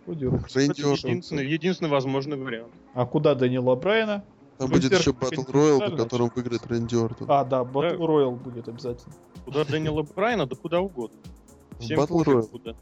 Коди 0.05 0.25
Роудс. 0.25 0.55
Единственный, 0.55 1.45
единственный 1.45 1.89
возможный 1.89 2.37
вариант. 2.37 2.73
А 2.93 3.05
куда 3.05 3.35
Данила 3.35 3.75
Брайана? 3.75 4.23
Там 4.57 4.69
будет 4.69 4.91
еще 4.91 5.13
Батл 5.13 5.43
Роял, 5.51 5.79
на 5.79 5.79
континентальный. 5.79 5.97
котором 5.97 6.31
выиграет 6.35 6.65
Рэнди 6.65 6.95
Ортон. 6.95 7.27
А, 7.29 7.43
да, 7.43 7.63
Батл 7.63 8.05
Роял 8.05 8.31
будет 8.31 8.67
обязательно. 8.67 9.13
Куда 9.45 9.63
Дэниела 9.65 10.03
Брайана, 10.03 10.45
да 10.45 10.55
куда 10.55 10.81
угодно. 10.81 11.17
Всем 11.79 11.97
Батл 11.97 12.17
пофиг 12.17 12.27
Роял. 12.33 12.47
куда. 12.47 12.75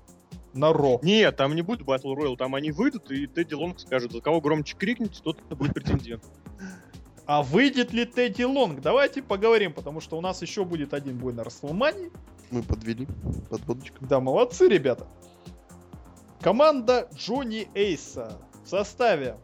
На 0.53 0.71
Ро. 0.71 0.99
Нет, 1.03 1.35
там 1.35 1.53
не 1.53 1.61
будет 1.61 1.83
Батл 1.83 2.13
Роял, 2.15 2.37
там 2.37 2.55
они 2.55 2.71
выйдут, 2.71 3.11
и 3.11 3.27
Тедди 3.27 3.53
Лонг 3.55 3.79
скажет, 3.79 4.13
за 4.13 4.21
кого 4.21 4.39
громче 4.39 4.77
крикнете, 4.77 5.21
тот 5.21 5.37
и 5.49 5.53
будет 5.55 5.73
претендент. 5.73 6.23
А 7.27 7.41
выйдет 7.41 7.91
ли 7.91 8.05
Тедди 8.05 8.43
Лонг? 8.43 8.81
Давайте 8.81 9.23
поговорим, 9.23 9.73
потому 9.73 9.99
что 9.99 10.15
у 10.15 10.21
нас 10.21 10.43
еще 10.43 10.63
будет 10.63 10.93
один 10.93 11.17
бой 11.17 11.33
на 11.33 11.43
Расселмании. 11.43 12.11
Мы 12.51 12.61
подвели 12.61 13.07
подводочку. 13.49 13.97
Да, 14.05 14.19
молодцы, 14.19 14.67
ребята. 14.67 15.07
Команда 16.39 17.09
Джонни 17.15 17.67
Эйса 17.73 18.37
в 18.63 18.69
составе 18.69 19.37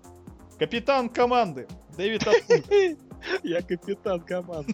капитан 0.60 1.10
команды 1.10 1.68
Дэвид. 2.02 2.24
Я 3.44 3.62
капитан 3.62 4.22
команды. 4.22 4.74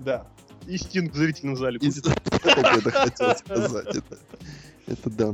Да. 0.00 0.26
И 0.66 0.76
Стинг 0.76 1.12
в 1.12 1.16
зрительном 1.16 1.56
зале. 1.56 1.78
Будет. 1.78 2.06
это 2.06 2.90
хотел 2.90 3.36
сказать. 3.36 3.96
Это, 3.96 4.18
это 4.86 5.10
да. 5.10 5.32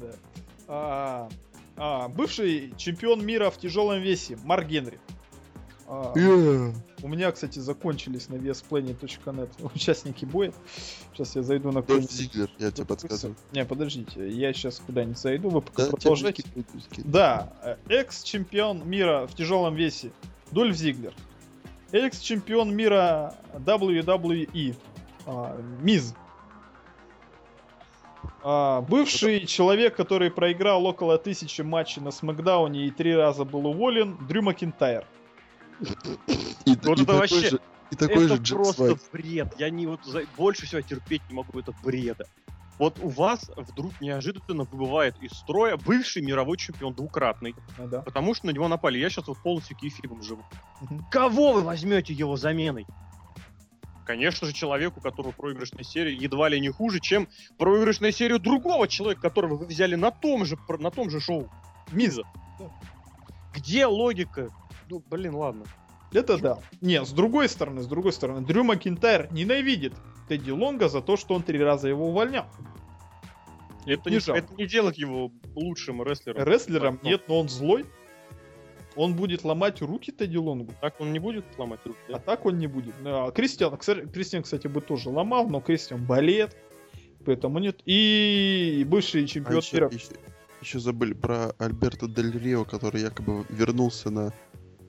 да. 0.00 0.12
А, 0.66 1.28
а, 1.76 2.08
бывший 2.08 2.74
чемпион 2.76 3.24
мира 3.24 3.50
в 3.50 3.58
тяжелом 3.58 4.00
весе 4.00 4.36
Марк 4.44 4.66
Генри. 4.66 4.98
У 7.06 7.08
меня, 7.08 7.30
кстати, 7.30 7.60
закончились 7.60 8.28
на 8.28 8.34
VSPlanet.net 8.34 9.48
участники 9.74 10.24
боя. 10.24 10.52
Сейчас 11.12 11.36
я 11.36 11.44
зайду 11.44 11.68
на 11.68 11.74
Дольф 11.74 11.86
какой-нибудь- 11.86 12.10
Зиглер, 12.10 12.50
я 12.58 12.72
тебе 12.72 12.84
подсказываю. 12.84 13.36
Не, 13.52 13.64
подождите, 13.64 14.28
я 14.28 14.52
сейчас 14.52 14.82
куда-нибудь 14.84 15.16
зайду, 15.16 15.48
вы 15.48 15.60
пока 15.60 15.84
Да, 15.84 15.90
продолжайте. 15.92 16.42
Да, 17.04 17.52
э, 17.62 17.76
экс-чемпион 17.88 18.88
мира 18.90 19.28
в 19.28 19.36
тяжелом 19.36 19.76
весе 19.76 20.10
Дольф 20.50 20.74
Зиглер. 20.74 21.14
Экс-чемпион 21.92 22.74
мира 22.74 23.36
WWE 23.54 24.74
а, 25.26 25.56
Миз. 25.80 26.12
А, 28.42 28.80
бывший 28.80 29.46
человек, 29.46 29.94
который 29.94 30.32
проиграл 30.32 30.84
около 30.84 31.18
тысячи 31.18 31.62
матчей 31.62 32.02
на 32.02 32.10
Смакдауне 32.10 32.86
и 32.86 32.90
три 32.90 33.14
раза 33.14 33.44
был 33.44 33.64
уволен, 33.68 34.18
Дрю 34.26 34.42
Макинтайр. 34.42 35.06
И, 35.80 35.86
Вот 35.86 36.98
и 36.98 37.02
это 37.02 37.04
такой 37.06 37.18
вообще- 37.18 37.50
же, 37.50 37.60
и 37.90 37.96
такой 37.96 38.26
это 38.26 38.44
же 38.44 38.54
просто 38.54 38.72
Свайт. 38.96 39.00
бред. 39.12 39.54
Я 39.58 39.70
не 39.70 39.86
вот 39.86 40.04
за- 40.04 40.24
больше 40.36 40.66
всего 40.66 40.80
терпеть 40.80 41.22
не 41.28 41.34
могу 41.36 41.58
это 41.58 41.72
бреда. 41.84 42.24
Вот 42.78 42.98
у 43.00 43.08
вас 43.08 43.50
вдруг 43.56 43.98
неожиданно 44.02 44.64
выбывает 44.64 45.16
из 45.22 45.32
строя 45.32 45.76
бывший 45.78 46.20
мировой 46.22 46.58
чемпион 46.58 46.92
двукратный, 46.92 47.54
А, 47.78 47.86
да. 47.86 48.02
потому 48.02 48.34
что 48.34 48.46
на 48.46 48.50
него 48.50 48.68
напали. 48.68 48.98
Я 48.98 49.08
сейчас 49.08 49.28
вот 49.28 49.38
полностью 49.42 49.76
кейфибом 49.78 50.22
живу. 50.22 50.42
Кого 51.10 51.52
вы 51.52 51.62
возьмете 51.62 52.12
его 52.12 52.36
заменой? 52.36 52.86
Конечно 54.04 54.46
же, 54.46 54.52
человеку, 54.52 55.00
у 55.00 55.02
которого 55.02 55.32
проигрышная 55.32 55.82
серия 55.84 56.14
едва 56.14 56.48
ли 56.48 56.60
не 56.60 56.68
хуже, 56.68 57.00
чем 57.00 57.28
проигрышная 57.58 58.12
серия 58.12 58.38
другого 58.38 58.86
человека, 58.88 59.22
которого 59.22 59.56
вы 59.56 59.66
взяли 59.66 59.94
на 59.96 60.10
том 60.12 60.44
же, 60.44 60.56
на 60.78 60.90
том 60.90 61.10
же 61.10 61.18
шоу. 61.18 61.50
Миза. 61.90 62.22
Да. 62.60 62.70
Где 63.54 63.86
логика? 63.86 64.50
Ну, 64.88 65.02
блин, 65.10 65.34
ладно. 65.34 65.64
Это 66.12 66.38
да. 66.38 66.58
Не, 66.80 67.04
с 67.04 67.10
другой 67.10 67.48
стороны, 67.48 67.82
с 67.82 67.86
другой 67.86 68.12
стороны, 68.12 68.46
Дрю 68.46 68.62
Макинтайр 68.64 69.28
ненавидит 69.32 69.92
Тедди 70.28 70.50
Лонга 70.50 70.88
за 70.88 71.00
то, 71.02 71.16
что 71.16 71.34
он 71.34 71.42
три 71.42 71.62
раза 71.62 71.88
его 71.88 72.08
увольнял. 72.08 72.44
Это 73.86 74.10
не 74.10 74.16
это 74.16 74.54
не 74.54 74.66
делает 74.66 74.96
его 74.96 75.30
лучшим 75.54 76.02
рестлером. 76.02 76.42
Рестлером 76.44 76.98
нет, 77.02 77.22
но 77.28 77.38
он 77.40 77.48
злой. 77.48 77.86
Он 78.96 79.14
будет 79.14 79.44
ломать 79.44 79.82
руки 79.82 80.10
Тедди 80.10 80.38
Лонгу. 80.38 80.72
Так 80.80 81.00
он 81.00 81.12
не 81.12 81.18
будет 81.18 81.44
ломать 81.58 81.80
руки, 81.84 81.98
А 82.08 82.12
да? 82.12 82.18
так 82.18 82.46
он 82.46 82.56
не 82.58 82.66
будет. 82.66 82.94
А, 83.04 83.30
Кристиан, 83.30 83.76
кстати, 83.76 84.06
Кристиан, 84.08 84.42
кстати, 84.42 84.68
бы 84.68 84.80
тоже 84.80 85.10
ломал, 85.10 85.48
но 85.48 85.60
Кристиан 85.60 86.02
болеет. 86.04 86.56
Поэтому 87.26 87.58
нет. 87.58 87.80
И 87.84 88.84
бывший 88.88 89.24
А 89.24 89.26
чемпион 89.26 89.58
еще, 89.58 89.76
мира. 89.76 89.90
еще- 89.92 90.06
еще 90.62 90.78
забыли 90.80 91.12
про 91.12 91.50
Альберто 91.58 92.08
Дель 92.08 92.32
Рио, 92.38 92.64
который 92.64 93.02
якобы 93.02 93.44
вернулся 93.50 94.08
на 94.10 94.32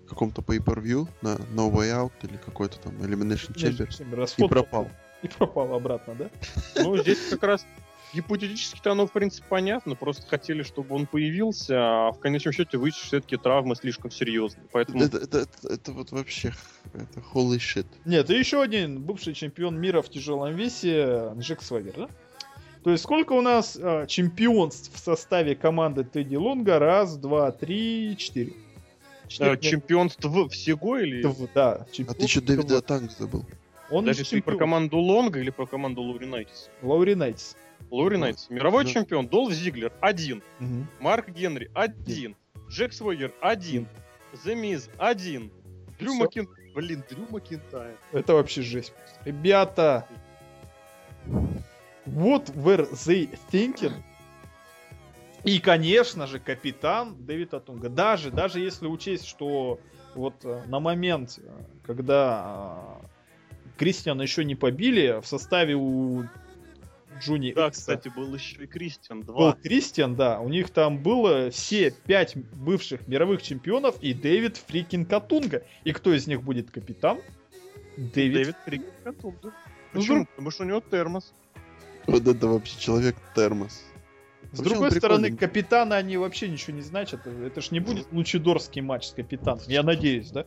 каком-то 0.08 0.41
pay-per-view, 0.41 1.08
на 1.22 1.36
No 1.53 1.72
Way 1.72 1.91
Out 1.91 2.12
или 2.24 2.38
какой-то 2.38 2.80
там 2.80 2.93
Elimination 2.97 3.53
Chamber. 3.53 3.88
И 3.88 4.41
фото- 4.41 4.47
пропал. 4.47 4.89
И 5.24 5.28
пропал 5.28 5.74
обратно, 5.74 6.16
да? 6.16 6.30
Ну, 6.76 6.95
здесь 6.97 7.18
как 7.30 7.43
раз 7.43 7.66
гипотетически-то 8.14 8.91
оно, 8.91 9.08
в 9.08 9.12
принципе, 9.12 9.45
понятно. 9.49 9.95
Просто 9.95 10.28
хотели, 10.28 10.64
чтобы 10.64 10.95
он 10.95 11.08
появился, 11.08 11.76
а 11.78 12.12
в 12.12 12.20
конечном 12.20 12.53
счете 12.53 12.78
выяснилось, 12.78 13.08
что 13.08 13.18
все-таки 13.18 13.38
травмы 13.38 13.76
слишком 13.76 14.12
серьезные. 14.12 14.66
Поэтому 14.72 15.03
Это, 15.03 15.18
это, 15.18 15.39
это, 15.39 15.74
это 15.74 15.91
вот 15.91 16.12
вообще 16.12 16.53
это 16.93 17.20
holy 17.34 17.58
shit. 17.58 17.88
Нет, 18.05 18.30
и 18.30 18.38
еще 18.38 18.62
один 18.62 19.01
бывший 19.01 19.34
чемпион 19.34 19.80
мира 19.80 20.01
в 20.01 20.10
тяжелом 20.10 20.55
весе 20.55 21.32
Джек 21.38 21.62
Сваггер, 21.62 21.93
да? 21.97 22.10
То 22.84 22.91
есть 22.91 23.03
сколько 23.03 23.34
у 23.34 23.41
нас 23.41 23.78
а, 23.82 24.05
чемпионств 24.05 24.91
в 24.93 24.99
составе 24.99 25.55
команды 25.55 26.03
Тедди 26.05 26.36
Лонга? 26.36 26.80
Раз, 26.80 27.18
два, 27.18 27.51
три, 27.51 28.16
четыре. 28.18 28.53
Э, 29.28 29.30
Четыре- 29.30 29.58
чемпионство 29.62 30.50
всего 30.50 30.98
или... 30.98 31.22
Т- 31.22 31.48
Да, 31.54 31.86
А 32.08 32.14
ты 32.14 32.24
еще. 32.24 32.42
Дэвида 32.42 32.82
Отанга 32.82 33.12
забыл. 33.12 33.46
Он 33.90 34.04
Даже 34.06 34.24
же 34.24 34.30
ты 34.30 34.42
про 34.42 34.58
команду 34.58 34.98
Лонга 34.98 35.40
или 35.40 35.50
про 35.50 35.66
команду 35.66 36.02
Лауринайтис? 36.02 36.70
Лауринайтис. 36.82 37.56
Лауринайтис. 37.90 38.50
Мировой 38.50 38.84
Да. 38.84 38.90
чемпион 38.92 39.28
Долф 39.28 39.54
Зиглер 39.54 39.94
один. 40.02 40.44
Мгм. 40.60 40.88
Марк 41.00 41.30
Генри 41.30 41.72
один. 41.74 42.36
Джек 42.70 42.92
Свойгер 42.92 43.34
один. 43.40 43.88
The 44.44 44.56
Miz 44.62 44.90
один. 44.98 45.52
Дрю. 46.00 46.16
Макин... 46.16 46.50
Блин, 46.76 47.02
Дрю 47.10 47.26
Макинтайр. 47.30 47.96
Это 48.12 48.34
вообще 48.34 48.62
жесть. 48.62 48.94
Ребята, 49.26 50.06
вот 52.06 52.50
where 52.50 52.90
they 52.92 53.30
thinking. 53.52 53.94
И, 55.44 55.60
конечно 55.60 56.28
же, 56.28 56.40
капитан 56.40 57.16
Дэвид 57.26 57.54
Атунга. 57.54 57.90
Даже, 57.90 58.32
даже 58.32 58.60
если 58.60 58.88
учесть, 58.88 59.26
что 59.28 59.80
вот 60.16 60.34
э, 60.44 60.64
на 60.68 60.80
момент, 60.80 61.38
э, 61.38 61.50
когда 61.86 63.00
э, 63.02 63.06
Кристиана 63.78 64.24
еще 64.24 64.44
не 64.44 64.56
побили, 64.56 65.22
в 65.22 65.28
составе 65.28 65.76
у 65.76 66.26
Джуни 67.20 67.54
Да, 67.54 67.68
Икса 67.68 67.80
кстати, 67.80 68.10
был 68.10 68.34
еще 68.34 68.64
и 68.64 68.68
Кристиан 68.68 69.22
был 69.22 69.36
2. 69.36 69.54
Кристиан, 69.64 70.16
да, 70.16 70.40
у 70.40 70.50
них 70.50 70.70
там 70.70 70.98
было 71.02 71.50
все 71.50 71.92
пять 71.92 72.36
бывших 72.36 73.08
мировых 73.08 73.42
чемпионов 73.42 73.96
и 74.02 74.14
Дэвид 74.14 74.58
Фрикин 74.58 75.06
Катунга. 75.06 75.64
И 75.84 75.94
кто 75.94 76.14
из 76.14 76.28
них 76.28 76.44
будет 76.44 76.72
капитан? 76.72 77.20
Дэвид. 77.96 78.34
Дэвид 78.34 78.56
Фрикин 78.66 78.92
Катунга. 79.04 79.54
Ну, 79.94 80.00
Почему? 80.00 80.16
вдруг- 80.16 80.30
Потому 80.30 80.52
что 80.52 80.64
у 80.64 80.68
него 80.68 80.82
термос. 80.82 81.34
Вот 82.06 82.28
это 82.28 82.48
вообще 82.48 82.80
человек 82.80 83.16
термос. 83.36 83.84
С 84.52 84.60
другой 84.60 84.90
он 84.90 84.92
стороны, 84.96 85.24
прикольный. 85.30 85.38
капитаны 85.38 85.94
они 85.96 86.18
вообще 86.18 86.48
ничего 86.48 86.76
не 86.76 86.82
значат. 86.82 87.26
Это 87.28 87.60
ж 87.62 87.72
не 87.72 87.80
будет 87.80 88.12
лучидорский 88.12 88.82
матч 88.82 89.08
с 89.08 89.12
капитаном. 89.14 89.62
Я 89.68 89.84
надеюсь, 89.84 90.32
да? 90.32 90.46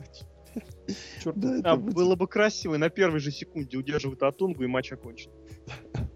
Чёрт. 1.22 1.36
Да, 1.38 1.58
это 1.58 1.70
А, 1.72 1.76
будет- 1.76 1.94
было 1.94 2.16
бы 2.16 2.26
красиво, 2.26 2.74
и 2.74 2.78
на 2.78 2.88
первой 2.88 3.20
же 3.20 3.30
секунде 3.30 3.76
удерживают 3.76 4.22
Атунгу, 4.22 4.64
и 4.64 4.66
матч 4.66 4.92
окончен. 4.92 5.30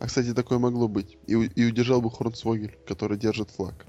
А, 0.00 0.06
кстати, 0.06 0.34
такое 0.34 0.58
могло 0.58 0.86
быть. 0.86 1.16
И, 1.26 1.32
и 1.32 1.64
удержал 1.66 2.02
бы 2.02 2.10
Хорнсвогель, 2.10 2.76
который 2.86 3.16
держит 3.16 3.50
флаг. 3.50 3.86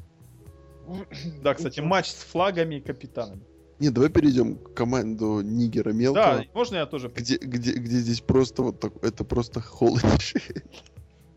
Да, 1.44 1.54
кстати, 1.54 1.82
матч 1.82 2.10
с 2.10 2.24
флагами 2.24 2.76
и 2.76 2.82
капитанами. 2.82 3.42
Не, 3.80 3.90
давай 3.90 4.10
перейдем 4.10 4.56
к 4.56 4.74
команду 4.74 5.42
Нигера 5.42 5.92
Да, 5.92 5.98
Мелкого. 5.98 6.46
можно 6.54 6.78
я 6.78 6.86
тоже? 6.86 7.12
Где, 7.14 7.38
где, 7.38 7.74
где 7.74 7.98
здесь 7.98 8.22
просто 8.22 8.64
вот 8.64 8.80
так, 8.80 8.94
это 9.04 9.26
просто 9.26 9.60
shit. 9.60 10.64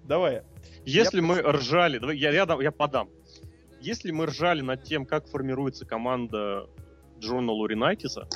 Давай. 0.09 0.43
Если 0.87 1.21
мы 1.21 1.43
ржали, 1.43 1.99
давай, 1.99 2.17
я, 2.17 2.31
рядом, 2.31 2.61
я 2.61 2.73
подам. 2.73 3.11
Если 3.81 4.11
мы 4.11 4.27
ржали 4.27 4.63
над 4.63 4.83
тем, 4.83 5.05
как 5.05 5.29
формируется 5.29 5.85
команда 5.85 6.67
Джона 7.21 7.53
Луринайтиса, 7.53 8.27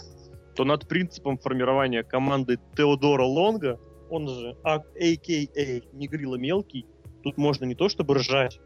то 0.54 0.64
над 0.64 0.86
принципом 0.86 1.38
формирования 1.38 2.02
команды 2.02 2.58
Теодора 2.76 3.24
Лонга, 3.24 3.80
он 4.10 4.28
же 4.28 4.56
а- 4.62 4.74
а.к.а. 4.74 5.80
Негрила 5.94 6.36
Мелкий, 6.36 6.84
тут 7.22 7.38
можно 7.38 7.64
не 7.64 7.74
то 7.74 7.88
чтобы 7.88 8.16
ржать, 8.16 8.60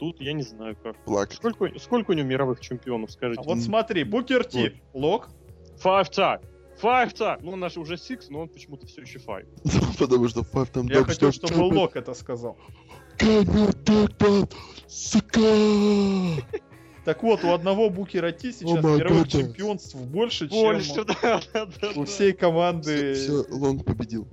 тут 0.00 0.20
я 0.20 0.32
не 0.32 0.42
знаю 0.42 0.76
как. 0.82 0.96
Плакать. 1.04 1.36
Сколько, 1.36 1.78
сколько 1.78 2.10
у 2.10 2.14
него 2.14 2.26
мировых 2.26 2.60
чемпионов, 2.60 3.12
скажите? 3.12 3.42
А 3.42 3.44
вот 3.44 3.60
смотри, 3.60 4.02
Букер 4.02 4.44
Ти, 4.44 4.82
Лок, 4.92 5.28
Five 5.82 6.10
tag. 6.10 6.44
Tag. 6.82 7.38
Ну, 7.42 7.52
он 7.52 7.60
наш 7.60 7.76
уже 7.76 7.94
six, 7.94 8.26
но 8.30 8.40
он 8.40 8.48
почему-то 8.48 8.86
все 8.86 9.02
еще 9.02 9.18
five. 9.18 9.46
Потому 9.98 10.28
что 10.28 10.42
Фав 10.42 10.68
там 10.70 10.86
я 10.88 11.04
хотел, 11.04 11.32
что- 11.32 11.46
чтобы 11.46 11.74
Лок 11.74 11.96
это 11.96 12.14
сказал. 12.14 12.56
Сука? 14.88 15.40
Так 17.04 17.22
вот, 17.24 17.42
у 17.44 17.50
одного 17.52 17.90
Букера 17.90 18.30
Ти 18.30 18.52
сейчас 18.52 18.78
my 18.84 18.96
мировых 18.98 19.26
goodness. 19.26 19.30
чемпионств 19.30 19.96
больше, 19.96 20.46
Больше, 20.46 20.94
чем 20.94 21.06
да, 21.06 21.40
да, 21.52 21.66
да, 21.80 21.90
у 21.96 22.04
всей 22.04 22.32
команды. 22.32 23.14
Все, 23.14 23.44
Лонг 23.50 23.84
победил. 23.84 24.28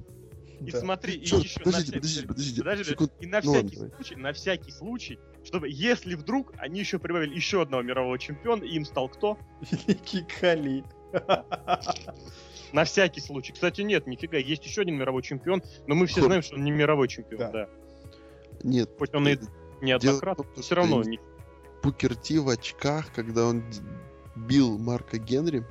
И 0.62 0.72
Да. 0.72 0.80
смотри, 0.82 1.14
и 1.16 1.26
Чё, 1.26 1.38
еще 1.40 1.60
на 1.60 1.64
подождите, 1.66 2.00
всякий- 2.02 2.28
подождите, 2.28 2.28
подождите, 2.28 2.62
подожди, 2.64 2.84
секунд- 2.92 3.12
и 3.22 3.26
на 3.26 3.42
ну 3.44 3.52
ладно, 3.52 3.70
всякий 3.70 3.76
давай. 3.78 3.92
случай, 3.96 4.16
на 4.18 4.34
всякий 4.34 4.72
случай, 4.72 5.20
чтобы, 5.44 5.70
если 5.70 6.16
вдруг 6.16 6.54
они 6.58 6.80
еще 6.82 7.00
прибавили 7.00 7.34
еще 7.34 7.62
одного 7.64 7.82
мирового 7.82 8.20
чемпиона, 8.20 8.64
и 8.64 8.76
им 8.76 8.86
стал 8.86 9.08
кто? 9.10 9.40
Великий 9.72 10.24
Кали. 10.40 10.84
На 12.74 12.84
всякий 12.84 13.22
случай. 13.22 13.52
Кстати, 13.52 13.82
нет, 13.82 14.06
нифига, 14.08 14.38
есть 14.38 14.64
еще 14.66 14.82
один 14.82 14.96
мировой 14.98 15.24
чемпион, 15.24 15.64
но 15.88 15.96
мы 15.96 16.06
все 16.06 16.22
знаем, 16.22 16.42
что 16.42 16.56
он 16.56 16.64
не 16.64 16.72
мировой 16.72 17.08
чемпион, 17.08 17.52
Да. 17.52 17.70
Нет, 18.64 18.92
Хоть 18.98 19.16
он 19.16 19.28
и 19.28 19.32
это 19.32 19.48
неоднократно, 19.82 20.44
том, 20.44 20.62
все 20.62 20.76
равно 20.76 21.04
не... 21.04 21.20
Букер 21.82 22.16
Ти 22.16 22.38
в 22.40 22.50
очках, 22.50 23.12
когда 23.14 23.46
он 23.46 23.64
бил 24.36 24.78
Марка 24.78 25.18
Генри 25.18 25.66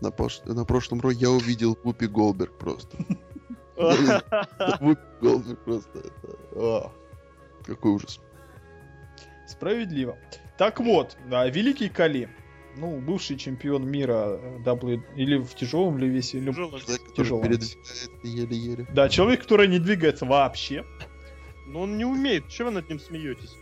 на, 0.00 0.08
пош- 0.08 0.46
на 0.46 0.64
прошлом 0.64 1.00
ро, 1.00 1.10
я 1.10 1.30
увидел 1.30 1.76
Вупи 1.82 2.06
Голберг 2.06 2.56
просто. 2.56 2.96
Вупи 4.80 5.02
Голберг 5.20 5.64
просто. 5.64 6.12
Какой 7.64 7.92
ужас. 7.92 8.20
Справедливо. 9.48 10.16
Так 10.56 10.80
вот, 10.80 11.16
да, 11.28 11.48
Великий 11.48 11.88
Кали. 11.88 12.28
Ну, 12.78 13.00
бывший 13.00 13.36
чемпион 13.36 13.90
мира 13.90 14.38
э, 14.40 14.58
W 14.64 15.02
или 15.16 15.38
в 15.38 15.52
тяжелом 15.54 15.98
ли 15.98 16.08
весе, 16.08 16.38
или... 16.38 16.50
Тяжело. 16.50 16.78
Человек, 16.78 17.02
который 17.02 17.16
Тяжело. 17.16 17.42
передвигается 17.42 18.10
еле-еле. 18.22 18.86
Да, 18.94 19.08
человек, 19.08 19.42
который 19.42 19.66
не 19.66 19.80
двигается 19.80 20.26
вообще. 20.26 20.84
Но 21.66 21.80
он 21.80 21.98
не 21.98 22.04
умеет, 22.04 22.48
чего 22.48 22.68
вы 22.68 22.74
над 22.74 22.88
ним 22.88 23.00
смеетесь? 23.00 23.56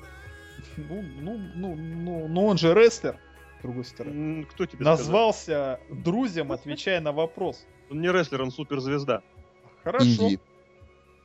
Ну, 0.77 1.03
ну, 1.21 1.39
ну, 1.55 1.77
ну, 1.77 2.29
ну 2.29 2.47
он 2.47 2.59
же 2.59 2.75
рестлер, 2.75 3.19
с 3.59 3.62
другой 3.62 3.87
стороны. 3.87 4.45
Кто 4.45 4.67
тебе 4.67 4.85
сказал? 4.85 4.99
Назвался 4.99 5.81
друзьям, 5.89 6.53
отвечая 6.53 7.01
на 7.01 7.12
вопрос. 7.12 7.64
Он 7.91 8.03
не 8.03 8.12
рестлер, 8.12 8.43
он 8.43 8.51
суперзвезда. 8.51 9.23
Хорошо. 9.83 10.05
Индии. 10.05 10.41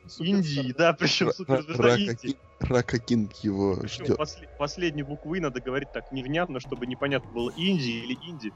Суперстар. 0.06 0.26
Индии, 0.26 0.74
да, 0.76 0.92
причем 0.94 1.30
суперзвезда 1.30 1.96
Индии. 1.96 2.36
Кин- 2.62 2.76
Рака 2.76 2.98
Кинг 2.98 3.32
его 3.44 3.76
Причем 3.80 4.04
ждет. 4.06 4.16
после- 4.16 4.48
последние 4.58 5.04
буквы 5.04 5.40
надо 5.40 5.60
говорить 5.60 5.92
так 5.92 6.10
невнятно, 6.12 6.60
чтобы 6.60 6.86
непонятно 6.86 7.30
было 7.30 7.50
Индии 7.50 8.02
или 8.04 8.14
Инди. 8.28 8.52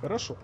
Хорошо. 0.00 0.36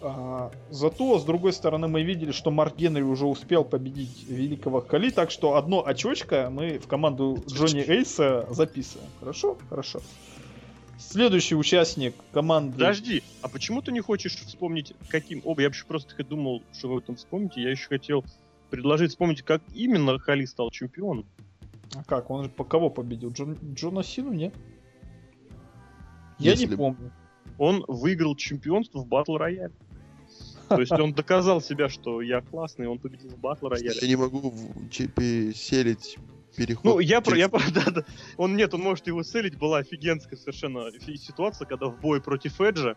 А, 0.00 0.50
зато, 0.70 1.18
с 1.18 1.24
другой 1.24 1.52
стороны, 1.52 1.88
мы 1.88 2.02
видели, 2.02 2.32
что 2.32 2.50
Марк 2.50 2.76
Генри 2.76 3.02
уже 3.02 3.26
успел 3.26 3.64
победить 3.64 4.24
великого 4.28 4.80
Кали, 4.80 5.10
так 5.10 5.30
что 5.30 5.56
одно 5.56 5.86
очечко 5.86 6.48
мы 6.50 6.78
в 6.78 6.86
команду 6.86 7.42
Джонни 7.48 7.80
Эйса 7.86 8.46
записываем. 8.50 9.10
Хорошо? 9.20 9.56
Хорошо. 9.68 10.00
Следующий 10.98 11.54
участник 11.54 12.14
команды... 12.32 12.74
Подожди, 12.74 13.22
а 13.42 13.48
почему 13.48 13.82
ты 13.82 13.92
не 13.92 14.00
хочешь 14.00 14.36
вспомнить, 14.36 14.94
каким... 15.08 15.42
Оба, 15.44 15.62
я 15.62 15.68
вообще 15.68 15.84
просто 15.86 16.22
думал, 16.22 16.62
что 16.72 16.88
вы 16.88 17.00
этом 17.00 17.16
вспомните. 17.16 17.62
Я 17.62 17.70
еще 17.70 17.88
хотел 17.88 18.24
предложить 18.70 19.10
вспомнить, 19.10 19.42
как 19.42 19.60
именно 19.74 20.18
Хали 20.18 20.44
стал 20.44 20.70
чемпионом. 20.70 21.26
А 21.94 22.04
как? 22.04 22.30
Он 22.30 22.44
же 22.44 22.50
по 22.50 22.64
кого 22.64 22.90
победил? 22.90 23.30
Джон... 23.30 23.58
Джона 23.74 24.02
Сину, 24.02 24.32
нет? 24.32 24.54
Я 26.38 26.52
Если 26.52 26.66
не 26.66 26.76
помню. 26.76 27.12
Он 27.58 27.84
выиграл 27.86 28.34
чемпионство 28.34 29.00
в 29.00 29.06
батл 29.06 29.36
рояле. 29.36 29.72
То 30.68 30.80
есть 30.80 30.92
он 30.92 31.12
доказал 31.12 31.60
себя, 31.60 31.88
что 31.88 32.20
я 32.20 32.40
классный, 32.40 32.88
он 32.88 32.98
победил 32.98 33.30
в 33.30 33.38
батл 33.38 33.68
рояле. 33.68 33.98
Я 34.00 34.08
не 34.08 34.16
могу 34.16 34.52
че- 34.90 35.08
переселить 35.08 36.18
переход. 36.56 36.84
Ну, 36.84 36.98
я 36.98 37.20
про, 37.20 37.36
я 37.36 37.48
про, 37.48 37.60
да, 37.74 37.90
да. 37.90 38.04
Он 38.36 38.56
нет, 38.56 38.74
он 38.74 38.80
может 38.80 39.06
его 39.06 39.22
целить. 39.22 39.56
Была 39.56 39.78
офигенская 39.78 40.38
совершенно 40.38 40.90
ситуация, 41.16 41.66
когда 41.66 41.86
в 41.86 42.00
бой 42.00 42.20
против 42.20 42.60
Эджа 42.60 42.96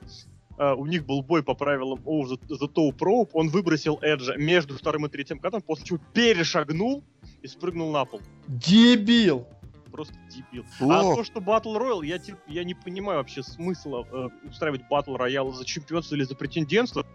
а, 0.57 0.75
у 0.75 0.85
них 0.85 1.05
был 1.05 1.21
бой 1.21 1.43
по 1.43 1.53
правилам 1.53 1.99
Over 2.05 2.39
the, 2.47 2.59
the 2.59 2.73
Top 2.73 2.97
Rope, 2.97 3.29
он 3.33 3.49
выбросил 3.49 3.99
Эджа 4.01 4.35
между 4.37 4.75
вторым 4.75 5.05
и 5.05 5.09
третьим 5.09 5.39
катом, 5.39 5.61
после 5.61 5.85
чего 5.85 5.99
перешагнул 6.13 7.03
и 7.41 7.47
спрыгнул 7.47 7.91
на 7.91 8.05
пол. 8.05 8.21
Дебил! 8.47 9.47
Просто 9.91 10.15
дебил. 10.29 10.65
А 10.81 11.01
Лох. 11.03 11.15
то, 11.17 11.23
что 11.23 11.39
Battle 11.39 11.77
Royale, 11.77 12.05
я, 12.05 12.19
типа, 12.19 12.39
я 12.47 12.63
не 12.63 12.75
понимаю 12.75 13.19
вообще 13.19 13.41
смысла 13.41 14.05
э, 14.11 14.29
устраивать 14.49 14.81
Battle 14.91 15.17
Royale 15.17 15.53
за 15.53 15.65
чемпионство 15.65 16.15
или 16.15 16.23
за 16.23 16.35
претендентство. 16.35 17.05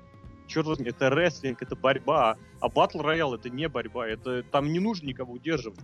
Черт 0.48 0.66
возьми, 0.66 0.88
это 0.88 1.08
рестлинг, 1.10 1.62
это 1.62 1.76
борьба. 1.76 2.36
А 2.60 2.68
Battle 2.68 3.02
Royale 3.02 3.36
это 3.36 3.50
не 3.50 3.68
борьба, 3.68 4.08
это 4.08 4.42
там 4.42 4.72
не 4.72 4.80
нужно 4.80 5.06
никого 5.06 5.34
удерживать. 5.34 5.78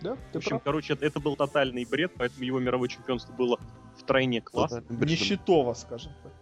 Да, 0.00 0.16
В 0.32 0.36
общем, 0.36 0.50
прав. 0.50 0.62
короче, 0.64 0.92
это, 0.94 1.06
это 1.06 1.20
был 1.20 1.34
тотальный 1.36 1.84
бред, 1.84 2.12
поэтому 2.16 2.44
его 2.44 2.58
мировое 2.58 2.88
чемпионство 2.88 3.32
было 3.32 3.58
втройне 3.98 4.40
классно. 4.42 4.82
Тотальным 4.82 5.00
бредом. 5.00 5.22
Нищетово, 5.22 5.74
скажем 5.74 6.12
так. 6.22 6.32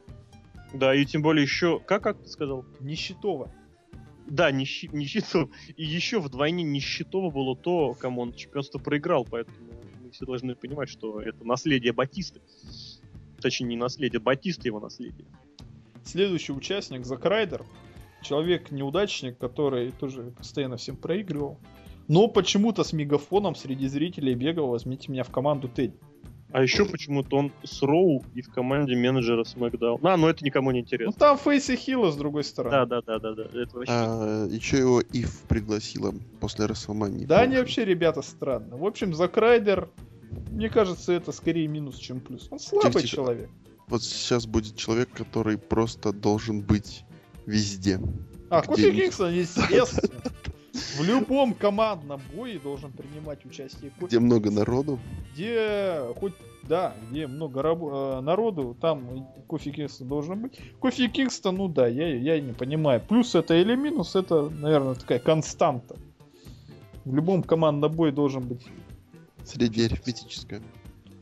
Да, 0.74 0.94
и 0.94 1.05
тем 1.05 1.22
более 1.22 1.42
еще... 1.42 1.78
Как, 1.80 2.03
как 2.03 2.18
ты 2.22 2.28
сказал? 2.28 2.64
Нищетово. 2.80 3.53
Да, 4.27 4.51
нищи, 4.51 4.89
нищетово. 4.93 5.51
И 5.77 5.85
еще 5.85 6.20
вдвойне 6.20 6.62
нищетово 6.62 7.31
было 7.31 7.57
то, 7.57 7.95
кому 7.95 8.23
он 8.23 8.33
чемпионство 8.35 8.79
проиграл, 8.79 9.27
поэтому 9.29 9.57
мы 10.03 10.11
все 10.11 10.25
должны 10.25 10.55
понимать, 10.55 10.89
что 10.89 11.20
это 11.20 11.45
наследие 11.45 11.93
Батисты. 11.93 12.41
Точнее, 13.41 13.68
не 13.68 13.77
наследие, 13.77 14.20
Батиста 14.20 14.68
его 14.68 14.81
наследие. 14.81 15.27
Следующий 16.05 16.53
участник, 16.53 17.05
Зак 17.05 17.25
Райдер. 17.25 17.64
Человек-неудачник, 18.23 19.37
который 19.39 19.91
тоже 19.91 20.33
постоянно 20.37 20.77
всем 20.77 20.97
проигрывал. 20.97 21.59
Но 22.09 22.29
почему-то 22.29 22.85
с 22.85 22.93
мегафоном 22.93 23.55
среди 23.55 23.89
зрителей 23.89 24.35
бегал, 24.35 24.68
возьмите 24.68 25.11
меня 25.11 25.25
в 25.25 25.31
команду 25.31 25.68
Тедди. 25.68 25.99
А 26.53 26.62
еще 26.62 26.84
почему-то 26.84 27.38
он 27.38 27.53
с 27.64 27.80
Роу 27.82 28.24
и 28.34 28.42
в 28.42 28.50
команде 28.50 28.94
менеджера 28.94 29.42
SmackDown. 29.42 30.00
А, 30.03 30.16
ну 30.18 30.28
это 30.28 30.44
никому 30.44 30.70
не 30.70 30.80
Ну 30.80 30.84
интересно. 30.84 31.12
там 31.18 31.38
Фейс 31.38 31.70
и 31.70 31.76
Хилла 31.76 32.11
с 32.11 32.16
другой 32.16 32.44
стороны. 32.44 32.70
Да, 32.70 32.86
да, 32.86 33.00
да, 33.00 33.18
да, 33.18 33.34
да. 33.34 33.42
Это 33.59 33.76
вообще... 33.76 33.92
А, 33.92 34.46
еще 34.48 34.78
его 34.78 35.00
Ив 35.00 35.40
пригласила 35.48 36.14
после 36.40 36.66
Расселмании. 36.66 37.24
Да, 37.24 37.40
они 37.40 37.57
вообще 37.57 37.86
ребята 37.86 38.20
странно. 38.20 38.76
В 38.76 38.84
общем, 38.84 39.14
Зак 39.14 39.38
Райдер, 39.38 39.88
мне 40.50 40.68
кажется, 40.68 41.12
это 41.12 41.32
скорее 41.32 41.66
минус, 41.68 41.96
чем 41.96 42.20
плюс. 42.20 42.48
Он 42.50 42.59
слабый 42.59 42.90
Тихо, 42.90 43.03
тихо. 43.03 43.16
человек. 43.16 43.50
Вот 43.88 44.03
сейчас 44.03 44.46
будет 44.46 44.76
человек, 44.76 45.09
который 45.11 45.57
просто 45.57 46.12
должен 46.12 46.61
быть 46.61 47.05
везде. 47.46 47.98
А, 48.50 48.61
Кофи 48.61 48.92
Кингстон, 48.92 49.32
естественно. 49.32 50.12
В 50.73 51.03
любом 51.05 51.53
командном 51.55 52.20
бое 52.35 52.59
должен 52.59 52.93
принимать 52.93 53.45
участие 53.45 53.91
Кофи 53.99 54.11
Где 54.11 54.18
много 54.20 54.51
народу. 54.51 54.99
где 55.35 56.01
хоть 56.18 56.33
да, 56.62 56.95
где 57.11 57.27
много 57.27 57.61
рабо- 57.61 58.18
э, 58.18 58.20
народу, 58.20 58.77
там 58.81 59.29
Кофи 59.49 59.70
Кингстон 59.73 60.09
должен 60.09 60.41
быть. 60.41 60.59
Кофи 60.79 61.09
Кингстон, 61.09 61.57
ну 61.57 61.68
да, 61.68 61.87
я, 61.89 62.14
я 62.16 62.41
не 62.41 62.53
понимаю, 62.53 63.01
плюс 63.07 63.35
это 63.35 63.55
или 63.55 63.75
минус, 63.75 64.14
это, 64.16 64.49
наверное, 64.49 64.95
такая 64.95 65.18
константа. 65.18 65.97
В 67.05 67.14
любом 67.14 67.43
командном 67.43 67.93
бое 67.93 68.12
должен 68.12 68.47
быть. 68.47 68.64
Среднеарифметическое. 69.45 70.62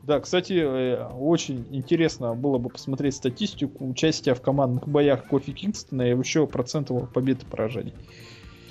Да, 0.03 0.19
кстати, 0.19 0.53
э, 0.53 1.07
очень 1.07 1.65
интересно 1.71 2.35
было 2.35 2.57
бы 2.57 2.69
посмотреть 2.69 3.15
статистику 3.15 3.87
участия 3.89 4.33
в 4.35 4.41
командных 4.41 4.87
боях 4.87 5.25
Кофи 5.27 5.51
Кингстона 5.51 6.03
и 6.03 6.17
еще 6.17 6.47
процентов 6.47 7.11
побед 7.11 7.43
и 7.43 7.45
поражений. 7.45 7.93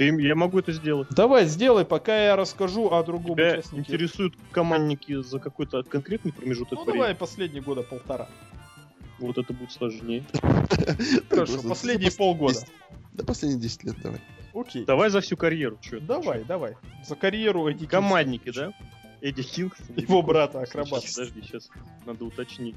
Ты, 0.00 0.06
я 0.22 0.34
могу 0.34 0.58
это 0.58 0.72
сделать. 0.72 1.08
Давай, 1.10 1.44
сделай, 1.44 1.84
пока 1.84 2.24
я 2.24 2.34
расскажу 2.34 2.88
о 2.88 3.02
другом 3.04 3.36
Тебя 3.36 3.52
участнике. 3.52 3.80
интересуют 3.92 4.34
командники 4.50 5.20
за 5.20 5.38
какой-то 5.38 5.82
конкретный 5.82 6.32
промежуток 6.32 6.78
Ну 6.78 6.84
времени? 6.84 7.00
давай 7.02 7.14
последние 7.14 7.60
года 7.62 7.82
полтора. 7.82 8.26
Вот 9.18 9.36
это 9.36 9.52
будет 9.52 9.70
сложнее. 9.72 10.24
Хорошо, 11.28 11.52
Просто 11.52 11.68
последние 11.68 12.10
полгода. 12.10 12.54
10 12.54 12.66
Да, 13.12 13.24
последние 13.24 13.60
10 13.60 13.84
лет 13.84 13.96
давай. 14.02 14.20
Окей. 14.54 14.86
Давай 14.86 15.10
за 15.10 15.20
всю 15.20 15.36
карьеру. 15.36 15.76
Чё? 15.82 16.00
Давай, 16.00 16.44
давай. 16.44 16.76
За 17.06 17.14
карьеру 17.14 17.68
Эдди. 17.68 17.84
Командники, 17.84 18.50
да? 18.52 18.72
Эдди 19.20 19.42
Кингстон. 19.42 19.96
Его 19.96 20.22
брата, 20.22 20.62
акробат. 20.62 21.04
Подожди, 21.14 21.42
сейчас 21.42 21.68
надо 22.06 22.24
уточнить. 22.24 22.76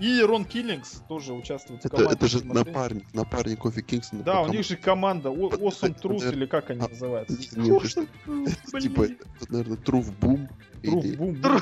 И 0.00 0.20
Рон 0.22 0.44
Киллингс 0.44 1.02
тоже 1.08 1.32
участвует 1.32 1.82
в 1.82 1.86
Это, 1.86 1.96
команде. 1.96 2.14
это 2.14 2.28
же 2.28 2.38
смотри. 2.40 2.72
напарник, 2.72 3.14
напарник 3.14 3.58
Кофи 3.58 3.82
Кингстона. 3.82 4.22
Да, 4.22 4.42
у 4.42 4.48
них 4.48 4.64
же 4.64 4.76
команда 4.76 5.30
О- 5.30 5.50
Awesome 5.50 5.90
Это, 5.90 6.00
Truth, 6.00 6.18
наверное, 6.18 6.32
или 6.32 6.46
как 6.46 6.70
они 6.70 6.80
называются? 6.80 7.36
Блин. 7.56 7.80
Типа, 8.80 9.02
это, 9.04 9.24
наверное, 9.48 9.76
Труф 9.78 10.12
Бум. 10.18 10.48
Труф, 10.82 11.04
бум, 11.16 11.34
бум. 11.34 11.52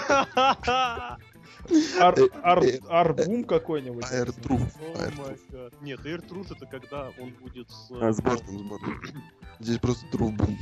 Ар- 1.99 2.19
Э, 2.19 2.29
ар- 2.43 2.63
э, 2.63 2.79
Арбум 2.91 3.45
какой-нибудь. 3.45 4.05
Гад. 4.11 5.73
Нет, 5.81 6.01
Air 6.05 6.29
Truth 6.29 6.55
это 6.55 6.67
когда 6.67 7.11
он 7.19 7.31
будет 7.41 7.71
с... 7.71 7.91
А, 7.91 8.13
с 8.13 8.21
Бортом, 8.21 8.59
с 8.59 8.63
Бортом. 8.63 9.01
Здесь 9.61 9.79
просто 9.79 10.05
Труф 10.13 10.33
Бум. 10.35 10.59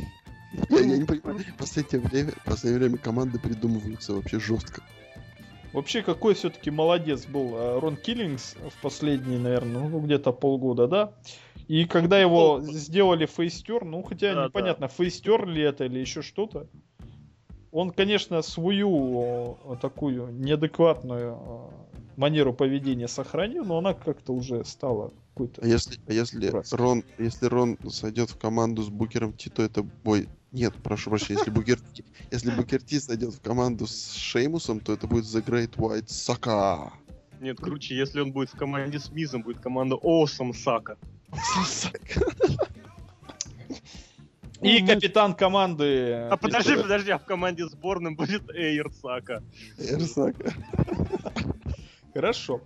Я, 0.68 0.78
я 0.80 0.98
не 0.98 1.04
понимаю, 1.04 1.38
в 1.38 1.56
последнее 1.56 2.06
время, 2.06 2.30
в 2.32 2.44
последнее 2.44 2.78
время 2.78 2.98
команды 2.98 3.38
придумываются 3.40 4.12
вообще 4.12 4.38
жестко. 4.38 4.82
Вообще, 5.72 6.02
какой 6.02 6.34
все-таки 6.34 6.70
молодец 6.70 7.26
был 7.26 7.54
э, 7.56 7.78
Рон 7.78 7.96
Киллингс 7.96 8.56
в 8.56 8.82
последние, 8.82 9.38
наверное, 9.38 9.88
ну, 9.88 10.00
где-то 10.00 10.32
полгода, 10.32 10.86
да? 10.86 11.12
И 11.66 11.86
когда 11.86 12.20
его 12.20 12.56
Полгода. 12.58 12.72
сделали 12.72 13.26
фейстер, 13.26 13.84
ну, 13.84 14.02
хотя 14.02 14.34
Да, 14.34 14.46
непонятно, 14.46 14.88
фейстер 14.88 15.46
ли 15.46 15.62
это 15.62 15.84
или 15.84 15.98
еще 15.98 16.20
что-то. 16.20 16.66
он, 17.70 17.90
конечно, 17.90 18.42
свою 18.42 19.56
э, 19.64 19.76
такую 19.80 20.32
неадекватную 20.32 21.38
э, 21.40 21.92
манеру 22.16 22.52
поведения 22.52 23.08
сохранил, 23.08 23.64
но 23.64 23.78
она 23.78 23.94
как-то 23.94 24.34
уже 24.34 24.64
стала 24.66 25.12
какой-то... 25.30 25.62
А 25.62 25.66
если, 25.66 25.98
а 26.06 26.12
если. 26.12 26.52
Рон, 26.72 27.04
если 27.18 27.46
Рон 27.46 27.78
сойдет 27.88 28.30
в 28.30 28.38
команду 28.38 28.82
с 28.82 28.90
Букером 28.90 29.32
Ти, 29.32 29.48
то 29.48 29.62
это 29.62 29.82
бой. 29.82 30.28
Нет, 30.52 30.74
прошу 30.82 31.10
прощения, 31.10 31.38
если 31.38 31.50
Букер 31.50 31.80
Ти, 31.80 32.04
если 32.30 32.50
Букер 32.50 32.82
Ти 32.82 33.00
сойдет 33.00 33.34
в 33.34 33.40
команду 33.40 33.86
с 33.86 34.14
Шеймусом, 34.14 34.80
то 34.80 34.92
это 34.92 35.06
будет 35.06 35.24
The 35.24 35.42
Great 35.42 35.76
White 35.76 36.06
Sucker. 36.08 36.90
Нет, 37.40 37.58
круче, 37.58 37.96
если 37.96 38.20
он 38.20 38.32
будет 38.32 38.50
в 38.50 38.56
команде 38.56 38.98
с 39.00 39.10
Мизом, 39.10 39.42
будет 39.42 39.60
команда 39.60 39.96
Awesome 39.96 40.52
Сака. 40.52 40.96
И 44.60 44.80
Ну, 44.80 44.86
капитан 44.86 45.34
команды... 45.34 46.12
А 46.30 46.36
подожди, 46.36 46.76
подожди, 46.76 47.10
а 47.10 47.18
в 47.18 47.24
команде 47.24 47.66
сборным 47.66 48.14
будет 48.14 48.48
Эйр 48.50 48.92
Сака. 48.92 49.42
Эрсака. 49.76 50.54
Хорошо. 52.14 52.60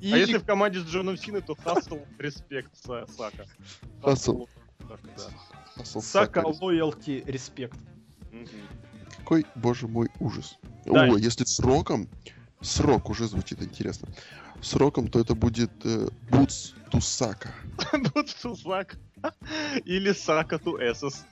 И 0.00 0.10
А 0.12 0.16
если 0.16 0.38
в 0.38 0.44
команде 0.44 0.80
с 0.80 0.84
Джоном 0.84 1.18
Синой, 1.18 1.42
то 1.42 1.54
Хасл, 1.54 1.98
респект 2.18 2.72
Са- 2.82 3.06
Сака. 3.12 3.44
Хасл. 4.02 4.46
Сака, 5.84 6.44
лоялти, 6.46 7.22
респект. 7.26 7.78
Какой, 9.18 9.44
боже 9.54 9.88
мой, 9.88 10.08
ужас. 10.20 10.58
Да. 10.86 11.02
О, 11.04 11.16
если 11.18 11.44
с 11.44 11.60
Роком, 11.60 12.08
срок 12.60 13.10
уже 13.10 13.26
звучит 13.28 13.62
интересно. 13.62 14.08
С 14.62 14.74
Роком, 14.74 15.08
то 15.08 15.20
это 15.20 15.34
будет 15.34 15.70
э, 15.84 16.08
Boots 16.30 16.74
to 16.90 17.00
Сака. 17.00 17.52
Тут 18.14 18.30
Сака. 18.30 18.96
Или 19.84 20.12
Сака 20.12 20.58
ту 20.58 20.76
Эсос. 20.78 21.24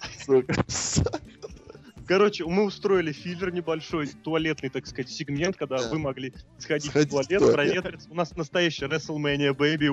Короче, 2.07 2.45
мы 2.45 2.65
устроили 2.65 3.11
филлер 3.13 3.53
небольшой, 3.53 4.07
туалетный, 4.07 4.69
так 4.69 4.87
сказать, 4.87 5.11
сегмент, 5.11 5.57
когда 5.57 5.79
Да. 5.79 5.89
вы 5.89 5.99
могли 5.99 6.33
сходить 6.59 6.91
Сходить 6.91 7.09
в 7.09 7.11
туалет, 7.13 7.43
в 7.43 7.51
туалет. 7.53 7.55
проветриться. 7.83 8.09
У 8.11 8.15
нас 8.15 8.37
настоящая 8.37 8.87
WrestleMania, 8.87 9.51
baby. 9.57 9.89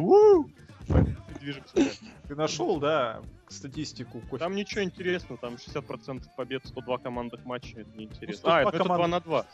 Движемся. 1.44 1.74
Ты 2.28 2.36
нашел, 2.36 2.80
да, 2.80 3.22
статистику? 3.50 4.22
Кофе? 4.22 4.38
Там 4.38 4.56
ничего 4.56 4.82
интересного, 4.84 5.38
там 5.38 5.56
60% 5.56 6.24
побед, 6.38 6.66
102 6.66 6.98
командных 7.00 7.44
матча, 7.44 7.82
это 7.82 7.90
неинтересно. 7.98 8.50
102 8.50 8.56
а, 8.56 8.62
это, 8.62 8.70
это 8.70 8.78
команд- 8.78 9.00
2 9.00 9.08
на 9.08 9.20
2. 9.20 9.46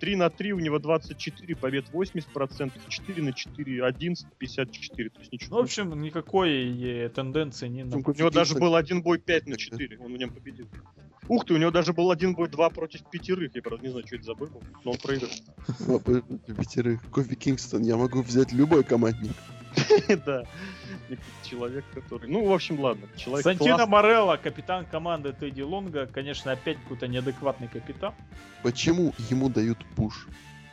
3 0.00 0.16
на 0.16 0.30
3, 0.30 0.52
у 0.52 0.58
него 0.58 0.78
24 0.78 1.56
побед, 1.56 1.84
80%, 1.92 2.72
4 2.88 3.22
на 3.22 3.32
4, 3.32 3.84
11, 3.84 4.26
54, 4.38 5.10
то 5.10 5.20
есть 5.20 5.32
Ну, 5.32 5.36
ничего. 5.36 5.56
в 5.58 5.62
общем, 5.62 6.02
никакой 6.02 6.82
э, 6.82 7.08
тенденции 7.10 7.68
не. 7.68 7.84
Ну, 7.84 8.02
у 8.04 8.12
него 8.12 8.30
даже 8.30 8.54
Кофе 8.54 8.64
был 8.64 8.74
один 8.76 9.02
бой 9.02 9.18
5 9.18 9.46
на 9.46 9.56
4, 9.56 9.98
он 9.98 10.14
в 10.14 10.16
нем 10.16 10.30
победил. 10.30 10.66
Ух 11.28 11.46
ты, 11.46 11.54
у 11.54 11.56
него 11.58 11.70
даже 11.70 11.92
был 11.92 12.10
один 12.10 12.34
бой 12.34 12.48
2 12.48 12.70
против 12.70 13.08
пятерых, 13.10 13.54
я 13.54 13.62
правда 13.62 13.84
не 13.84 13.90
знаю, 13.90 14.06
что 14.06 14.16
это 14.16 14.24
забыл, 14.24 14.48
но 14.84 14.92
он 14.92 14.98
проиграл. 14.98 15.30
Пятерых. 16.46 17.02
Кофи 17.10 17.34
Кингстон. 17.34 17.82
Я 17.82 17.96
могу 17.96 18.22
взять 18.22 18.52
любой 18.52 18.84
командник. 18.84 19.32
Да, 20.26 20.44
человек, 21.42 21.84
который... 21.92 22.28
Ну, 22.28 22.46
в 22.46 22.52
общем, 22.52 22.80
ладно, 22.80 23.06
человек 23.16 23.44
Сантино 23.44 23.76
классный. 23.76 23.92
Морелло, 23.92 24.36
капитан 24.36 24.86
команды 24.86 25.32
Тедди 25.32 25.62
Лонга, 25.62 26.06
конечно, 26.06 26.52
опять 26.52 26.78
какой-то 26.82 27.08
неадекватный 27.08 27.68
капитан. 27.68 28.14
Почему 28.62 29.14
ему 29.30 29.48
дают 29.48 29.78
пуш? 29.96 30.28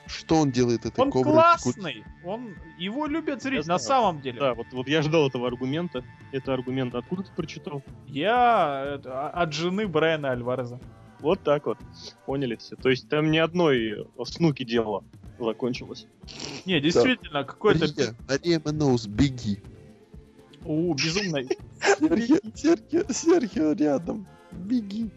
Что 0.08 0.38
он 0.38 0.52
делает 0.52 0.86
этой 0.86 1.00
Он 1.00 1.12
коброй? 1.12 1.34
классный, 1.34 2.04
он 2.26 2.56
его 2.78 3.06
любят 3.06 3.42
зрители, 3.42 3.68
на 3.68 3.80
самом 3.80 4.20
деле. 4.22 4.40
Да, 4.40 4.54
вот, 4.54 4.68
вот 4.72 4.88
я 4.88 5.02
ждал 5.02 5.28
этого 5.30 5.48
аргумента. 5.48 6.04
Это 6.34 6.54
аргумент 6.54 6.96
откуда 6.96 7.24
ты 7.24 7.32
прочитал? 7.32 7.82
Я 8.08 9.00
а- 9.06 9.32
от 9.34 9.54
жены 9.54 9.88
Брайана 9.88 10.32
Альвареза. 10.32 10.80
Вот 11.20 11.44
так 11.44 11.66
вот. 11.68 11.78
Поняли 12.26 12.56
все. 12.56 12.76
То 12.76 12.90
есть 12.90 13.08
там 13.08 13.32
ни 13.32 13.38
одной 13.38 14.02
э, 14.02 14.26
снуки 14.26 14.66
дело 14.66 15.04
закончилось. 15.46 16.08
Не, 16.66 16.80
действительно, 16.80 17.44
какой-то 17.44 17.86
Рия, 17.86 18.16
Ариэма 18.28 18.72
Ноус, 18.72 19.08
беги. 19.08 19.60
у 20.66 20.94
безумной 20.94 21.48
Серхио, 22.56 23.74
рядом. 23.74 24.28
Беги. 24.52 25.10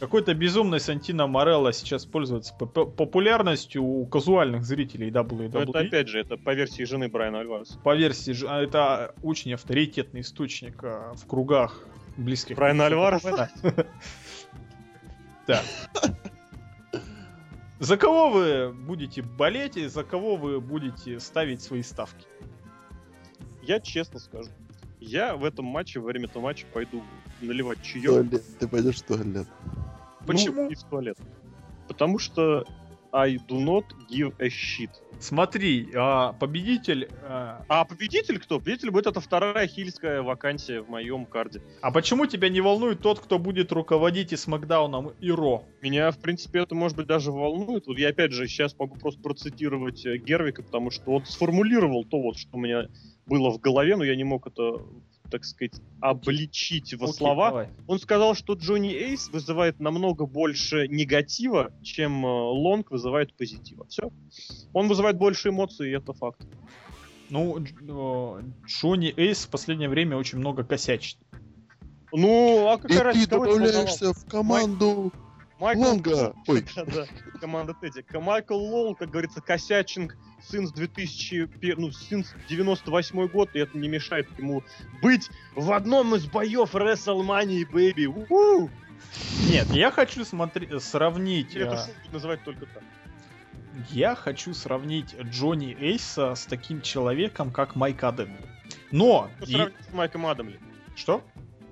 Какой-то 0.00 0.32
безумный 0.34 0.80
Сантино 0.80 1.26
Морелло 1.26 1.72
сейчас 1.72 2.06
пользуется 2.06 2.54
поп- 2.54 2.94
популярностью 2.96 3.82
у 3.82 4.06
казуальных 4.06 4.64
зрителей 4.64 5.10
Но 5.10 5.20
WWE. 5.20 5.62
это 5.70 5.78
опять 5.80 6.08
же, 6.08 6.20
это 6.20 6.36
по 6.38 6.54
версии 6.54 6.84
жены 6.84 7.08
Брайана 7.08 7.40
Альвареса. 7.40 7.78
По 7.80 7.94
версии, 7.94 8.32
ж- 8.32 8.46
а, 8.48 8.62
это 8.62 9.14
очень 9.22 9.52
авторитетный 9.52 10.22
источник 10.22 10.82
а, 10.82 11.12
в 11.14 11.26
кругах 11.26 11.86
близких. 12.16 12.56
Брайана 12.56 12.84
к 12.84 12.92
Альвареса? 12.92 13.50
Да. 15.46 15.60
За 17.82 17.96
кого 17.96 18.30
вы 18.30 18.72
будете 18.72 19.22
болеть 19.22 19.76
и 19.76 19.88
за 19.88 20.04
кого 20.04 20.36
вы 20.36 20.60
будете 20.60 21.18
ставить 21.18 21.62
свои 21.62 21.82
ставки? 21.82 22.28
Я 23.60 23.80
честно 23.80 24.20
скажу. 24.20 24.50
Я 25.00 25.34
в 25.34 25.44
этом 25.44 25.64
матче, 25.64 25.98
во 25.98 26.06
время 26.06 26.28
этого 26.28 26.44
матча 26.44 26.64
пойду 26.72 27.02
наливать 27.40 27.82
чаек. 27.82 28.06
туалет. 28.06 28.44
Ты 28.60 28.68
пойдешь 28.68 28.98
в 28.98 29.02
туалет. 29.02 29.48
Почему? 30.28 30.62
Ну, 30.62 30.70
и 30.70 30.76
в 30.76 30.82
туалет. 30.84 31.18
Потому 31.88 32.20
что 32.20 32.64
I 33.14 33.36
do 33.46 33.60
not 33.62 33.84
give 34.08 34.32
a 34.40 34.46
shit. 34.48 34.90
Смотри, 35.20 35.88
а, 35.94 36.32
победитель. 36.32 37.08
а, 37.22 37.62
А 37.68 37.84
победитель 37.84 38.38
кто? 38.38 38.58
Победитель 38.58 38.90
будет 38.90 39.06
это 39.06 39.20
вторая 39.20 39.66
хильская 39.66 40.22
вакансия 40.22 40.80
в 40.80 40.88
моем 40.88 41.26
карде. 41.26 41.60
а 41.82 41.90
почему 41.92 42.26
тебя 42.26 42.48
не 42.48 42.60
волнует 42.62 43.00
тот, 43.00 43.20
кто 43.20 43.38
будет 43.38 43.70
руководить 43.70 44.32
и 44.32 44.36
Смакдауном, 44.36 45.12
и 45.20 45.30
Ро? 45.30 45.64
Меня, 45.82 46.10
в 46.10 46.18
принципе, 46.18 46.60
это, 46.60 46.74
может 46.74 46.96
быть, 46.96 47.06
даже 47.06 47.30
волнует. 47.30 47.86
Вот 47.86 47.98
я, 47.98 48.08
опять 48.08 48.32
же, 48.32 48.48
сейчас 48.48 48.74
могу 48.78 48.96
просто 48.96 49.20
процитировать 49.20 50.04
э, 50.06 50.16
Гервика, 50.16 50.62
потому 50.62 50.90
что 50.90 51.10
он 51.12 51.24
сформулировал 51.26 52.04
то, 52.04 52.20
вот, 52.20 52.38
что 52.38 52.56
у 52.56 52.60
меня 52.60 52.88
было 53.26 53.50
в 53.50 53.60
голове, 53.60 53.94
но 53.96 54.04
я 54.04 54.16
не 54.16 54.24
мог 54.24 54.46
это, 54.46 54.82
так 55.32 55.44
сказать, 55.44 55.72
обличить 56.00 56.94
во 56.94 57.06
Окей, 57.06 57.16
слова. 57.16 57.48
давай. 57.48 57.68
Он 57.86 57.98
сказал, 57.98 58.34
что 58.34 58.52
Джонни 58.52 58.92
Эйс 58.92 59.28
вызывает 59.30 59.80
намного 59.80 60.26
больше 60.26 60.86
негатива, 60.88 61.72
чем 61.82 62.24
э, 62.24 62.28
Лонг 62.28 62.90
вызывает 62.90 63.34
позитива. 63.34 63.86
Все. 63.88 64.10
Он 64.74 64.88
вызывает 64.88 65.16
больше 65.16 65.48
эмоций, 65.48 65.90
и 65.90 65.92
это 65.92 66.12
факт. 66.12 66.42
Ну, 67.30 67.58
э, 67.58 68.42
Джонни 68.66 69.12
Эйс 69.16 69.46
в 69.46 69.48
последнее 69.48 69.88
время 69.88 70.16
очень 70.18 70.38
много 70.38 70.64
косячит. 70.64 71.16
Ну, 72.12 72.68
а 72.68 72.74
И 72.74 72.80
какая 72.82 72.98
ты 72.98 73.04
разница, 73.04 73.38
волновало? 73.38 73.58
добавляешься 73.58 74.12
в 74.12 74.26
команду 74.26 75.12
Майкл 75.62 75.80
Лонга. 75.82 76.34
Ой, 76.48 76.64
Да, 76.76 76.84
да, 76.84 77.06
команда 77.40 77.74
Тедди. 77.74 78.04
Майкл 78.18 78.54
Коул, 78.56 78.94
как 78.96 79.10
говорится, 79.10 79.40
Косячин, 79.40 80.12
сын 80.42 80.66
с 80.66 80.72
2000, 80.72 81.46
пе- 81.46 81.76
ну, 81.76 81.92
сын 81.92 82.24
с 82.24 82.34
98 82.48 83.28
год, 83.28 83.50
и 83.54 83.60
это 83.60 83.78
не 83.78 83.88
мешает 83.88 84.26
ему 84.38 84.64
быть 85.02 85.30
в 85.54 85.72
одном 85.72 86.14
из 86.16 86.26
боев 86.26 86.74
WrestleMania, 86.74 87.64
baby. 87.70 88.06
У-ху! 88.06 88.68
Нет, 89.48 89.68
я 89.70 89.90
хочу 89.90 90.24
смотри- 90.24 90.68
сравнить. 90.80 91.54
Или 91.54 91.64
это 91.66 91.76
шоу 91.76 91.94
будет 92.02 92.12
называть 92.12 92.42
только 92.44 92.66
так. 92.66 92.82
Я 93.90 94.14
хочу 94.14 94.52
сравнить 94.54 95.14
Джонни 95.14 95.76
Эйса 95.78 96.34
с 96.34 96.44
таким 96.44 96.82
человеком, 96.82 97.50
как 97.50 97.76
Майк 97.76 98.02
Адамли. 98.02 98.36
Но... 98.90 99.30
Что 99.42 99.68
и- 99.68 99.72
с 99.88 99.92
Майком 99.92 100.26
Адамли? 100.26 100.58
Что? 100.96 101.22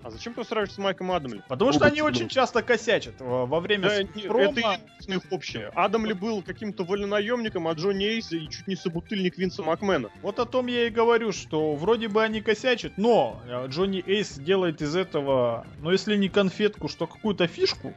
А 0.03 0.11
зачем 0.11 0.33
ты 0.33 0.45
сравниваешь 0.45 0.73
с 0.75 0.79
Майком 0.79 1.13
Адамли? 1.13 1.43
Потому 1.49 1.73
что 1.73 1.85
они 1.85 2.01
очень 2.01 2.29
часто 2.29 2.63
косячат 2.63 3.15
во 3.19 3.61
время 3.61 3.89
Да, 3.89 4.23
промо. 4.29 4.45
это 4.51 4.81
их 5.07 5.23
общее. 5.31 5.71
Адамли 5.75 6.15
был 6.15 6.43
каким-то 6.43 6.85
вольнонаемником, 6.85 7.69
а 7.69 7.73
Джонни 7.75 8.07
Эйс 8.07 8.33
и 8.33 8.49
чуть 8.49 8.67
не 8.67 8.77
собутыльник 8.77 9.37
Винса 9.37 9.63
Макмена. 9.63 10.09
Вот 10.23 10.39
о 10.39 10.47
том 10.47 10.69
я 10.69 10.87
и 10.87 10.91
говорю, 10.91 11.33
что 11.33 11.75
вроде 11.75 12.09
бы 12.09 12.23
они 12.23 12.41
косячат, 12.41 12.97
но 12.97 13.43
э, 13.47 13.67
Джонни 13.69 14.03
Эйс 14.07 14.39
делает 14.39 14.81
из 14.81 14.97
этого, 14.97 15.67
ну 15.81 15.91
если 15.91 16.17
не 16.17 16.29
конфетку, 16.31 16.89
что 16.89 17.07
какую-то 17.07 17.47
фишку 17.47 17.93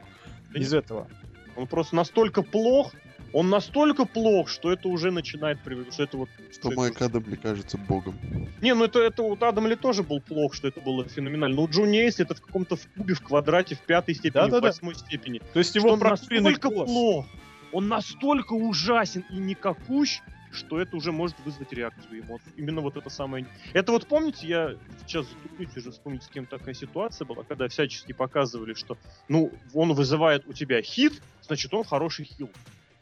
из 0.54 0.74
этого. 0.74 1.08
Он 1.56 1.66
просто 1.66 1.96
настолько 1.96 2.42
плох, 2.42 2.92
он 3.34 3.50
настолько 3.50 4.04
плох, 4.04 4.48
что 4.48 4.72
это 4.72 4.88
уже 4.88 5.10
начинает 5.10 5.60
привыкать, 5.60 5.92
что 5.92 6.04
это 6.04 6.16
вот... 6.16 6.28
что 6.52 6.68
это 6.68 6.76
Майк 6.78 7.02
Адамли 7.02 7.34
кажется 7.34 7.76
богом. 7.76 8.14
Не, 8.62 8.74
ну 8.74 8.84
это, 8.84 9.00
это 9.00 9.24
вот 9.24 9.42
Адамли 9.42 9.74
тоже 9.74 10.04
был 10.04 10.20
плох, 10.20 10.54
что 10.54 10.68
это 10.68 10.80
было 10.80 11.04
феноменально. 11.04 11.56
Но 11.56 11.62
у 11.64 11.68
Джонни 11.68 11.98
Эйс 11.98 12.20
это 12.20 12.36
в 12.36 12.40
каком-то 12.40 12.76
в 12.76 12.86
кубе, 12.96 13.14
в 13.14 13.20
квадрате, 13.20 13.74
в 13.74 13.80
пятой 13.80 14.14
степени, 14.14 14.40
Да-да-да. 14.40 14.68
в 14.68 14.70
восьмой 14.70 14.94
степени. 14.94 15.42
То 15.52 15.58
есть 15.58 15.70
Что 15.70 15.80
его 15.80 15.90
он 15.90 15.98
настолько 15.98 16.70
голос. 16.70 16.88
плох, 16.88 17.26
он 17.72 17.88
настолько 17.88 18.52
ужасен 18.52 19.24
и 19.28 19.36
никакущ, 19.36 20.20
что 20.52 20.78
это 20.78 20.96
уже 20.96 21.10
может 21.10 21.36
вызвать 21.44 21.72
реакцию 21.72 22.20
эмоций. 22.20 22.52
Именно 22.56 22.82
вот 22.82 22.96
это 22.96 23.10
самое... 23.10 23.48
Это 23.72 23.90
вот 23.90 24.06
помните, 24.06 24.46
я 24.46 24.74
сейчас 25.08 25.26
затруднюсь 25.26 25.76
уже 25.76 25.90
вспомнить, 25.90 26.22
с 26.22 26.28
кем 26.28 26.46
такая 26.46 26.74
ситуация 26.74 27.24
была, 27.24 27.42
когда 27.42 27.66
всячески 27.66 28.12
показывали, 28.12 28.74
что, 28.74 28.96
ну, 29.26 29.50
он 29.72 29.92
вызывает 29.92 30.46
у 30.46 30.52
тебя 30.52 30.80
хит, 30.82 31.20
значит, 31.42 31.74
он 31.74 31.82
хороший 31.82 32.26
хил. 32.26 32.48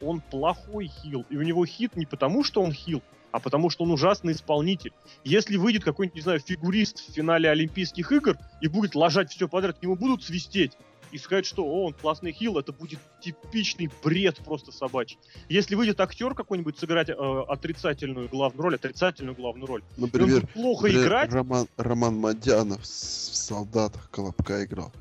Он 0.03 0.21
плохой 0.21 0.87
хил. 0.87 1.25
И 1.29 1.37
у 1.37 1.41
него 1.41 1.65
хит 1.65 1.95
не 1.95 2.05
потому, 2.05 2.43
что 2.43 2.61
он 2.61 2.71
хил, 2.71 3.01
а 3.31 3.39
потому 3.39 3.69
что 3.69 3.83
он 3.83 3.91
ужасный 3.91 4.33
исполнитель. 4.33 4.93
Если 5.23 5.57
выйдет 5.57 5.83
какой-нибудь, 5.83 6.15
не 6.15 6.21
знаю, 6.21 6.39
фигурист 6.39 6.99
в 6.99 7.13
финале 7.13 7.49
Олимпийских 7.49 8.11
игр 8.11 8.37
и 8.61 8.67
будет 8.67 8.95
ложать 8.95 9.31
все 9.31 9.47
подряд, 9.47 9.79
к 9.79 9.81
нему 9.81 9.95
будут 9.95 10.23
свистеть. 10.23 10.73
и 11.11 11.19
сказать, 11.19 11.45
что 11.45 11.63
о, 11.63 11.85
он 11.85 11.93
классный 11.93 12.31
хил, 12.31 12.57
это 12.57 12.73
будет 12.73 12.99
типичный 13.21 13.89
бред 14.03 14.37
просто 14.43 14.71
собачий. 14.71 15.19
Если 15.47 15.75
выйдет 15.75 15.99
актер 16.01 16.33
какой-нибудь 16.33 16.77
сыграть 16.79 17.09
э, 17.09 17.13
отрицательную 17.13 18.27
главную 18.29 18.63
роль, 18.63 18.75
отрицательную 18.75 19.35
главную 19.35 19.67
роль, 19.67 19.83
он 19.97 20.05
Например, 20.05 20.41
будет 20.41 20.49
плохо 20.51 20.87
например, 20.87 21.07
играть, 21.07 21.31
Роман, 21.31 21.67
Роман 21.77 22.17
Мадянов 22.17 22.81
в 22.81 22.85
«Солдатах» 22.85 24.09
Колобка 24.09 24.65
играл. 24.65 24.91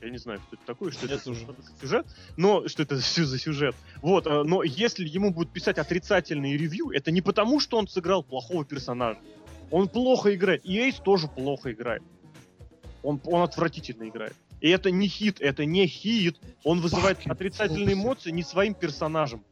Я 0.00 0.10
не 0.10 0.18
знаю, 0.18 0.40
что 0.40 0.56
это 0.56 0.64
такое, 0.66 0.90
что 0.90 1.06
это 1.06 1.18
за 1.18 1.34
сюжет, 1.80 2.06
но 2.36 2.66
что 2.68 2.82
это 2.82 2.98
всё 2.98 3.24
за 3.24 3.38
сюжет. 3.38 3.74
Вот, 4.02 4.26
э, 4.26 4.42
но 4.44 4.62
если 4.62 5.06
ему 5.06 5.30
будут 5.32 5.52
писать 5.52 5.78
отрицательные 5.78 6.56
ревью, 6.56 6.90
это 6.90 7.10
не 7.10 7.20
потому, 7.20 7.60
что 7.60 7.76
он 7.76 7.86
сыграл 7.86 8.22
плохого 8.22 8.64
персонажа. 8.64 9.18
Он 9.70 9.88
плохо 9.88 10.34
играет. 10.34 10.64
И 10.64 10.78
Эйс 10.78 10.96
тоже 10.96 11.28
плохо 11.28 11.72
играет. 11.72 12.02
Он, 13.02 13.20
он 13.24 13.42
отвратительно 13.42 14.08
играет. 14.08 14.34
И 14.60 14.68
это 14.68 14.90
не 14.90 15.08
хит, 15.08 15.40
это 15.40 15.64
не 15.64 15.86
хит. 15.86 16.38
Он 16.64 16.80
вызывает 16.80 17.18
Fucking 17.18 17.32
отрицательные 17.32 17.94
эмоции 17.94 18.30
не 18.30 18.42
своим 18.42 18.74
персонажем. 18.74 19.42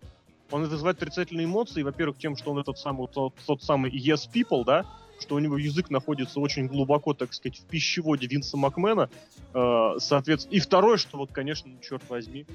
Он 0.51 0.67
вызывает 0.67 0.97
отрицательные 0.97 1.45
эмоции, 1.45 1.83
во-первых, 1.83 2.19
тем, 2.19 2.37
что 2.37 2.53
он 2.53 2.59
этот 2.59 2.79
самый, 2.79 3.07
тот, 3.09 3.35
тот 3.47 3.63
самый 3.63 3.91
yes 3.91 4.29
people, 4.33 4.65
да, 4.65 4.87
что 5.21 5.37
у 5.37 5.39
него 5.39 5.59
язык 5.59 5.91
находится 5.91 6.41
очень 6.41 6.67
глубоко, 6.67 7.15
так 7.15 7.35
сказать, 7.35 7.59
в 7.59 7.65
пищеводе 7.65 8.27
Винса 8.27 8.57
Макмена, 8.57 9.11
э, 9.55 9.95
соответственно. 9.99 10.55
И 10.55 10.61
второе, 10.61 10.97
что 10.97 11.19
вот, 11.19 11.33
конечно, 11.33 11.71
ну, 11.71 11.79
черт 11.81 12.03
возьми. 12.09 12.47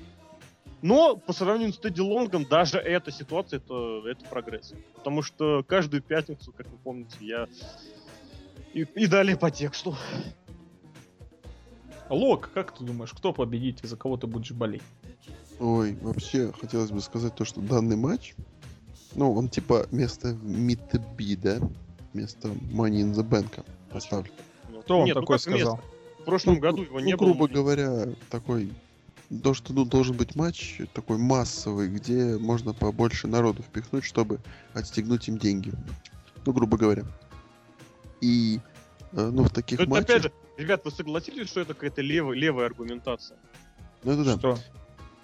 Но 0.82 1.16
по 1.16 1.32
сравнению 1.32 1.74
с 1.74 1.78
Тедди 1.78 2.02
Лонгом, 2.02 2.46
даже 2.46 2.78
эта 2.78 3.10
ситуация 3.12 3.58
это, 3.58 4.02
это 4.06 4.26
прогресс. 4.26 4.74
Потому 4.96 5.22
что 5.22 5.64
каждую 5.64 6.02
пятницу, 6.02 6.52
как 6.52 6.68
вы 6.68 6.78
помните, 6.78 7.16
я 7.22 7.48
и, 8.74 8.82
и 8.82 9.08
далее 9.08 9.38
по 9.38 9.50
тексту. 9.50 9.96
Лок, 12.10 12.52
как 12.54 12.78
ты 12.78 12.84
думаешь, 12.84 13.14
кто 13.14 13.32
победит 13.32 13.84
и 13.84 13.88
за 13.88 13.96
кого 13.96 14.18
ты 14.18 14.28
будешь 14.28 14.52
болеть? 14.52 14.84
Ой, 15.60 15.98
вообще, 16.02 16.52
хотелось 16.52 16.92
бы 16.92 17.00
сказать 17.00 17.34
то, 17.36 17.46
что 17.46 17.62
данный 17.62 17.96
матч, 17.96 18.36
ну, 19.16 19.32
он 19.34 19.48
типа 19.48 19.88
вместо 19.90 20.34
Митби, 20.34 21.36
да? 21.36 21.60
Вместо 22.14 22.50
Money 22.50 23.02
in 23.02 23.14
the 23.14 23.28
Bank 23.28 23.66
поставлен. 23.92 24.32
Кто 24.82 24.98
вам 24.98 25.06
Нет, 25.06 25.16
ну 25.16 25.22
такой 25.22 25.36
место? 25.36 25.50
сказал? 25.52 25.82
В 26.20 26.24
прошлом 26.26 26.54
Ну, 26.56 26.60
году 26.60 26.84
его 26.84 27.00
ну, 27.00 27.06
не 27.06 27.16
грубо 27.16 27.48
было. 27.48 27.56
говоря, 27.56 28.08
такой 28.30 28.72
то, 29.44 29.54
что 29.54 29.74
ну, 29.74 29.84
должен 29.86 30.16
быть 30.16 30.36
матч 30.36 30.80
такой 30.94 31.18
массовый, 31.18 31.90
где 31.90 32.38
можно 32.38 32.74
побольше 32.74 33.28
народу 33.28 33.64
впихнуть, 33.64 34.04
чтобы 34.04 34.40
отстегнуть 34.74 35.28
им 35.28 35.38
деньги. 35.38 35.74
Ну, 36.46 36.54
грубо 36.54 36.78
говоря. 36.78 37.04
И, 38.22 38.60
э, 39.14 39.30
ну, 39.32 39.44
в 39.44 39.50
таких 39.50 39.80
Но 39.80 39.84
это, 39.86 39.92
матчах... 39.92 40.10
опять 40.10 40.24
же, 40.24 40.32
ребят, 40.58 40.86
вы 40.86 40.92
согласились, 40.92 41.48
что 41.50 41.62
это 41.62 41.74
какая-то 41.74 42.02
левая, 42.02 42.38
левая 42.38 42.68
аргументация? 42.68 43.38
Ну, 44.04 44.12
это 44.12 44.24
да. 44.24 44.38
Что? 44.38 44.60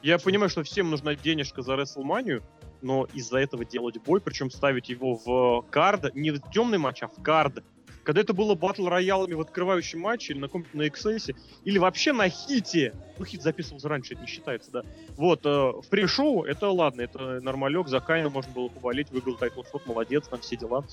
Я 0.02 0.18
понимаю, 0.18 0.50
что 0.50 0.64
всем 0.64 0.90
нужна 0.90 1.16
денежка 1.16 1.62
за 1.62 1.74
WrestleMania, 1.76 2.42
но 2.82 3.06
из-за 3.14 3.38
этого 3.40 3.66
делать 3.66 3.98
бой, 4.04 4.22
причем 4.22 4.50
ставить 4.52 4.90
его 4.90 5.16
в 5.16 5.66
кард, 5.70 6.14
не 6.16 6.32
в 6.32 6.40
темный 6.52 6.78
матч, 6.78 7.04
а 7.04 7.08
в 7.08 7.22
кард. 7.22 7.64
Когда 8.04 8.22
это 8.22 8.34
было 8.34 8.56
батл 8.56 8.88
роялами 8.88 9.34
в 9.34 9.42
открывающем 9.42 10.00
матче, 10.00 10.34
или 10.34 10.40
на 10.40 10.48
каком-то 10.48 10.76
на 10.76 10.88
XS, 10.88 11.36
или 11.64 11.78
вообще 11.78 12.12
на 12.12 12.28
хите, 12.30 12.96
ну 13.20 13.26
хит 13.26 13.44
записывался 13.44 13.88
раньше, 13.88 14.14
это 14.14 14.22
не 14.24 14.28
считается, 14.28 14.72
да. 14.72 14.84
Вот, 15.16 15.46
э, 15.46 15.50
в 15.50 15.84
pre-show 15.90 16.44
это 16.44 16.70
ладно, 16.70 17.02
это 17.02 17.40
нормалек, 17.42 17.88
за 17.88 18.00
Кейна 18.00 18.30
можно 18.30 18.52
было 18.54 18.70
поболеть, 18.70 19.12
выиграл 19.12 19.36
title 19.36 19.62
shot, 19.70 19.86
молодец, 19.86 20.28
там 20.28 20.40
все 20.40 20.56
дела. 20.56 20.86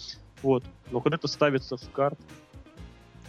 Вот. 0.43 0.65
Но 0.91 1.01
когда 1.01 1.17
это 1.17 1.29
ставится 1.29 1.77
в 1.77 1.91
card, 1.91 2.19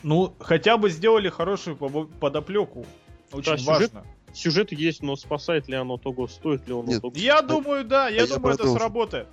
Ну, 0.03 0.33
хотя 0.39 0.77
бы 0.77 0.89
сделали 0.89 1.29
хорошую 1.29 1.75
подоплеку. 1.75 2.85
Очень 3.31 3.57
Да, 3.57 3.71
важно. 3.71 3.87
сюжет 3.87 3.93
есть, 4.33 5.01
но 5.01 5.15
спасает 5.15 5.67
ли 5.67 5.75
оно 5.75 5.97
того, 5.97 6.27
стоит 6.27 6.67
ли 6.67 6.73
он 6.73 6.85
Нет. 6.85 7.01
того? 7.01 7.13
Я 7.15 7.41
думаю, 7.41 7.83
да, 7.85 8.07
я 8.09 8.21
я 8.21 8.27
думаю, 8.27 8.55
это 8.55 8.67
сработает. 8.71 9.27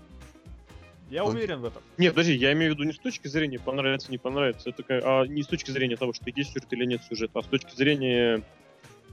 Я 1.11 1.24
Ой. 1.24 1.32
уверен 1.34 1.61
в 1.61 1.66
этом. 1.66 1.82
Нет, 1.99 2.14
подожди, 2.14 2.34
я 2.34 2.53
имею 2.55 2.72
в 2.72 2.74
виду 2.74 2.84
не 2.84 2.92
с 2.92 2.99
точки 2.99 3.28
зрения 3.28 3.59
понравится, 3.59 4.11
не 4.11 4.18
понравится, 4.18 4.70
это 4.70 4.82
а 4.88 5.26
не 5.26 5.42
с 5.42 5.47
точки 5.47 5.70
зрения 5.70 5.97
того, 5.97 6.12
что 6.12 6.24
есть 6.34 6.53
сюжет 6.53 6.72
или 6.72 6.86
нет 6.86 7.03
сюжета, 7.09 7.38
а 7.38 7.42
с 7.42 7.47
точки 7.47 7.74
зрения... 7.76 8.42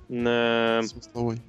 э, 0.09 0.81
Смысловой. 0.83 1.39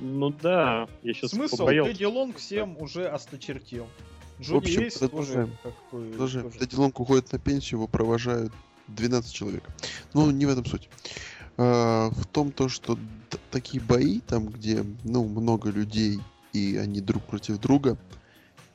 ну 0.00 0.30
да, 0.30 0.88
я 1.02 1.14
сейчас 1.14 1.30
Смысл? 1.30 1.56
побоялся. 1.56 1.92
Тедди 1.92 2.04
Лонг 2.04 2.36
всем 2.36 2.76
уже 2.80 3.06
осточертел. 3.08 3.88
В 4.38 4.42
Джонни 4.42 4.58
общем, 4.58 4.82
Эйс 4.82 4.94
тоже 4.94 5.08
продолжаем. 5.10 5.58
как 5.62 5.72
бы 5.90 6.16
Даже 6.18 6.42
тоже. 6.42 6.58
Тедди 6.58 6.74
Лонг 6.74 7.00
уходит 7.00 7.32
на 7.32 7.38
пенсию, 7.38 7.78
его 7.78 7.86
провожают 7.88 8.52
12 8.88 9.32
человек. 9.32 9.64
Ну, 10.14 10.30
не 10.30 10.46
в 10.46 10.50
этом 10.50 10.64
суть. 10.66 10.88
А, 11.56 12.10
в 12.10 12.26
том 12.26 12.52
то, 12.52 12.68
что 12.68 12.98
такие 13.50 13.82
бои, 13.82 14.20
там, 14.20 14.46
где, 14.46 14.84
ну, 15.04 15.24
много 15.24 15.70
людей, 15.70 16.20
и 16.52 16.76
они 16.76 17.00
друг 17.00 17.22
против 17.24 17.58
друга, 17.58 17.98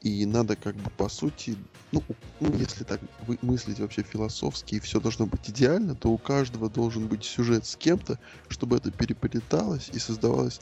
и 0.02 0.26
надо 0.26 0.56
как 0.56 0.76
бы 0.76 0.90
по 0.92 1.10
сути, 1.10 1.58
ну, 1.92 2.04
ну, 2.40 2.54
если 2.56 2.84
так 2.84 3.02
мыслить 3.42 3.80
вообще 3.80 4.04
философски, 4.04 4.76
и 4.76 4.80
все 4.80 5.00
должно 5.00 5.26
быть 5.26 5.50
идеально, 5.50 5.96
то 5.96 6.10
у 6.10 6.18
каждого 6.18 6.70
должен 6.70 7.08
быть 7.08 7.24
сюжет 7.24 7.66
с 7.66 7.76
кем-то, 7.76 8.20
чтобы 8.48 8.78
это 8.78 8.92
переплеталось 8.92 9.90
и 9.94 10.00
создавалась 10.00 10.60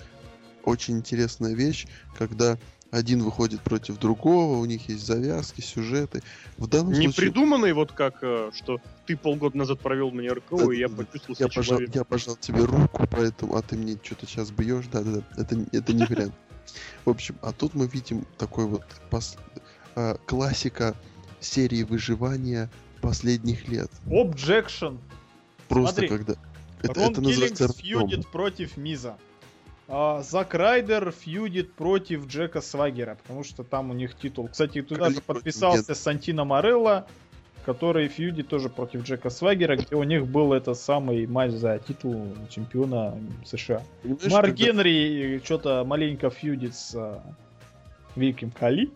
очень 0.64 0.98
интересная 0.98 1.54
вещь, 1.54 1.88
когда 2.18 2.58
один 2.96 3.24
выходит 3.24 3.60
против 3.62 4.00
другого, 4.00 4.58
у 4.58 4.66
них 4.66 4.88
есть 4.88 5.06
завязки, 5.06 5.60
сюжеты. 5.60 6.24
В 6.58 6.68
данном 6.68 6.94
Не 6.94 7.04
случае 7.04 7.14
придуманный 7.14 7.74
вот 7.74 7.92
как, 7.92 8.20
э, 8.22 8.52
что 8.56 8.80
ты 9.06 9.18
полгода 9.18 9.58
назад 9.58 9.82
провел 9.82 10.12
мне 10.12 10.30
РКО, 10.30 10.72
и 10.72 10.80
я 10.80 10.88
Да, 10.88 10.96
почувствовал 10.96 11.36
я 11.38 11.46
себя 11.46 11.48
пожал, 11.48 11.64
человеком. 11.64 11.94
я 11.94 12.04
пожал 12.06 12.36
тебе 12.38 12.64
руку, 12.64 13.06
поэтому, 13.12 13.56
а 13.58 13.62
ты 13.62 13.76
мне 13.76 13.98
что-то 14.02 14.26
сейчас 14.26 14.50
бьешь, 14.52 14.86
да-да-да, 14.88 15.24
это, 15.36 15.58
это 15.74 15.94
не 15.94 16.06
вариант. 16.06 16.34
В 17.04 17.10
общем, 17.10 17.36
а 17.42 17.52
тут 17.52 17.74
мы 17.74 17.88
видим 17.88 18.26
такой 18.38 18.66
вот 18.66 18.84
пос- 19.12 19.38
а, 19.96 20.18
классика 20.26 20.96
серии 21.42 21.84
выживания 21.84 22.72
последних 23.02 23.68
лет. 23.68 23.92
Objection. 24.08 25.00
Просто 25.68 26.02
Смотри, 26.02 26.08
когда... 26.08 26.36
Это, 26.82 27.00
Рон 27.00 27.12
это 27.12 27.22
называется 27.22 27.70
против 28.32 28.78
Миза. 28.78 29.18
А, 29.88 30.24
Зак 30.24 30.54
Райдер 30.54 31.12
фьюдит 31.12 31.74
против 31.74 32.28
Джека 32.28 32.62
Свагера, 32.62 33.18
потому 33.22 33.44
что 33.44 33.64
там 33.64 33.92
у 33.92 33.94
них 33.94 34.16
титул. 34.18 34.48
Кстати, 34.48 34.82
туда 34.82 35.10
же 35.10 35.22
подписался 35.22 35.94
Сантино 35.94 36.44
Морелло, 36.44 37.06
который 37.66 38.08
фьюдит 38.08 38.48
тоже 38.48 38.70
против 38.70 39.04
Джека 39.04 39.30
Свагера, 39.30 39.76
где 39.76 39.96
у 39.96 40.04
них 40.04 40.26
был 40.26 40.54
этот 40.54 40.78
самый 40.78 41.28
матч 41.28 41.52
за 41.52 41.80
титул 41.80 42.28
чемпиона 42.50 43.18
США. 43.46 43.84
Понимаешь, 44.02 44.32
Марк 44.32 44.48
когда- 44.48 44.64
Генри 44.64 45.42
что-то 45.44 45.84
маленько 45.86 46.30
фьюдит 46.30 46.76
с 46.76 46.96
а, 46.96 47.24
Великим 48.16 48.52
Кали. 48.52 48.90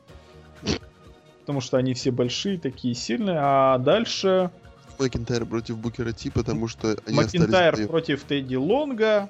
Потому 1.42 1.62
что 1.62 1.78
они 1.78 1.94
все 1.96 2.12
большие, 2.12 2.60
такие 2.60 2.94
сильные. 2.94 3.38
А 3.40 3.78
дальше 3.80 4.52
Макинтайр 5.00 5.46
против 5.46 5.78
Букера 5.78 6.12
Ти, 6.12 6.30
потому 6.30 6.68
что 6.68 6.98
они 7.06 7.16
Макинтайр 7.16 7.74
остались... 7.74 7.90
против 7.90 8.24
Тедди 8.24 8.56
Лонга. 8.56 9.30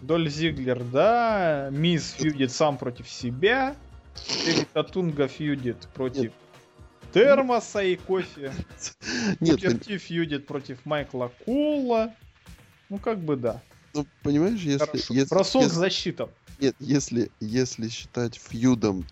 Доль 0.00 0.30
Зиглер, 0.30 0.82
да. 0.82 1.68
Мисс 1.72 2.12
фьюдит 2.12 2.52
сам 2.52 2.78
против 2.78 3.08
себя. 3.08 3.76
Татунга 4.72 5.28
фьюдит 5.28 5.88
против 5.94 6.32
термоса 7.12 7.82
и 7.82 7.96
кофе. 7.96 8.52
Нет, 9.40 9.56
Букер 9.56 9.78
Ти 9.78 9.98
фьюдит 9.98 10.46
против 10.46 10.84
Майкла 10.84 11.32
Коула. 11.44 12.14
Ну, 12.88 12.98
как 12.98 13.20
бы 13.20 13.36
да. 13.36 13.62
ну, 13.94 14.06
понимаешь, 14.22 14.60
если... 14.60 14.78
Хорошо. 14.84 15.14
если- 15.14 15.34
Бросок 15.34 15.62
если- 15.62 15.74
защита. 15.74 16.28
Нет, 16.60 16.76
если, 16.78 17.30
если 17.40 17.88
считать 17.88 18.36
фьюдом, 18.36 19.06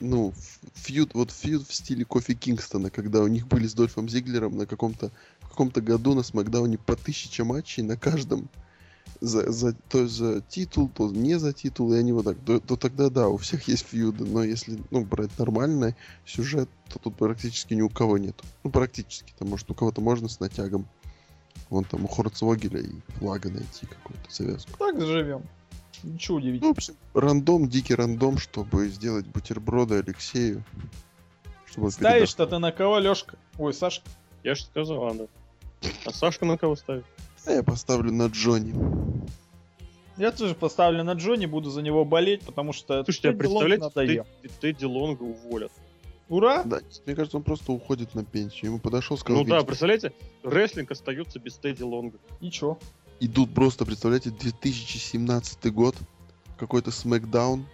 ну, 0.00 0.32
фьюд, 0.74 1.14
вот 1.14 1.30
фьюд 1.30 1.66
в 1.68 1.72
стиле 1.74 2.04
Кофи 2.04 2.34
Кингстона, 2.34 2.90
когда 2.90 3.20
у 3.20 3.28
них 3.28 3.46
были 3.46 3.66
с 3.66 3.74
Дольфом 3.74 4.08
Зиглером 4.08 4.56
на 4.56 4.66
каком-то 4.66 5.10
в 5.42 5.48
каком-то 5.48 5.80
году 5.80 6.14
на 6.14 6.22
Смакдауне 6.22 6.78
по 6.78 6.96
тысяче 6.96 7.44
матчей 7.44 7.82
на 7.82 7.96
каждом 7.96 8.48
за, 9.22 9.52
за, 9.52 9.72
то 9.88 10.08
за 10.08 10.40
титул, 10.40 10.88
то 10.88 11.08
не 11.10 11.38
за 11.38 11.52
титул, 11.52 11.92
и 11.94 11.96
они 11.96 12.12
вот 12.12 12.24
так, 12.24 12.36
то, 12.44 12.58
то 12.58 12.76
тогда 12.76 13.08
да, 13.08 13.28
у 13.28 13.36
всех 13.36 13.68
есть 13.68 13.86
фьюды, 13.86 14.24
но 14.24 14.42
если, 14.42 14.82
ну, 14.90 15.04
брать 15.04 15.38
нормальный 15.38 15.94
сюжет, 16.26 16.68
то 16.92 16.98
тут 16.98 17.16
практически 17.16 17.74
ни 17.74 17.82
у 17.82 17.88
кого 17.88 18.18
нет. 18.18 18.34
Ну, 18.64 18.70
практически, 18.70 19.32
там, 19.38 19.48
может, 19.48 19.70
у 19.70 19.74
кого-то 19.74 20.00
можно 20.00 20.28
с 20.28 20.40
натягом. 20.40 20.86
Вон 21.70 21.84
там 21.84 22.04
у 22.04 22.08
Хорцвогеля 22.08 22.80
и 22.80 22.90
флага 23.18 23.48
найти 23.48 23.86
какую-то 23.86 24.28
завязку. 24.28 24.72
Так 24.78 25.00
живем. 25.00 25.42
Ничего 26.02 26.38
Ну, 26.38 26.42
удивительного. 26.42 26.74
в 26.74 26.76
общем, 26.78 26.94
рандом, 27.14 27.68
дикий 27.68 27.94
рандом, 27.94 28.38
чтобы 28.38 28.88
сделать 28.88 29.26
бутерброды 29.26 29.96
Алексею. 29.96 30.64
Чтобы 31.66 31.86
он 31.86 31.92
Ставишь-то 31.92 32.46
ты 32.46 32.58
на 32.58 32.72
кого, 32.72 32.98
Лешка? 32.98 33.38
Ой, 33.56 33.72
Сашка. 33.72 34.04
Я 34.42 34.56
же 34.56 34.64
сказал, 34.64 35.04
Анна. 35.06 35.28
А 36.04 36.10
Сашка 36.10 36.44
на 36.44 36.58
кого 36.58 36.74
ставит? 36.74 37.04
А 37.46 37.52
я 37.52 37.62
поставлю 37.62 38.12
на 38.12 38.26
Джонни. 38.26 38.74
Я 40.16 40.30
тоже 40.30 40.54
поставлю 40.54 41.02
на 41.04 41.12
Джонни, 41.14 41.46
буду 41.46 41.70
за 41.70 41.82
него 41.82 42.04
болеть, 42.04 42.42
потому 42.42 42.72
что 42.72 43.02
Слушайте, 43.04 43.28
а 43.28 43.32
Тедди 43.32 43.38
представляете, 43.40 43.84
надоел. 43.84 44.26
Тед- 44.42 44.52
Тедди 44.60 44.84
Лонга 44.84 45.22
уволят. 45.22 45.72
Ура! 46.28 46.62
Да, 46.64 46.80
мне 47.06 47.14
кажется, 47.16 47.36
он 47.38 47.42
просто 47.42 47.72
уходит 47.72 48.14
на 48.14 48.24
пенсию. 48.24 48.70
Ему 48.72 48.78
подошел, 48.78 49.16
сказал, 49.18 49.42
Ну 49.42 49.48
да, 49.48 49.56
«Видите, 49.56 49.66
представляете, 49.66 50.12
рестлинг 50.44 50.90
остается 50.90 51.38
без 51.38 51.54
Тедди 51.56 51.82
Лонга. 51.82 52.18
И 52.40 52.50
чё? 52.50 52.78
идут 53.20 53.54
просто, 53.54 53.84
представляете, 53.84 54.30
2017 54.30 55.72
год, 55.72 55.96
какой-то 56.58 56.90
смакдаун. 56.90 57.66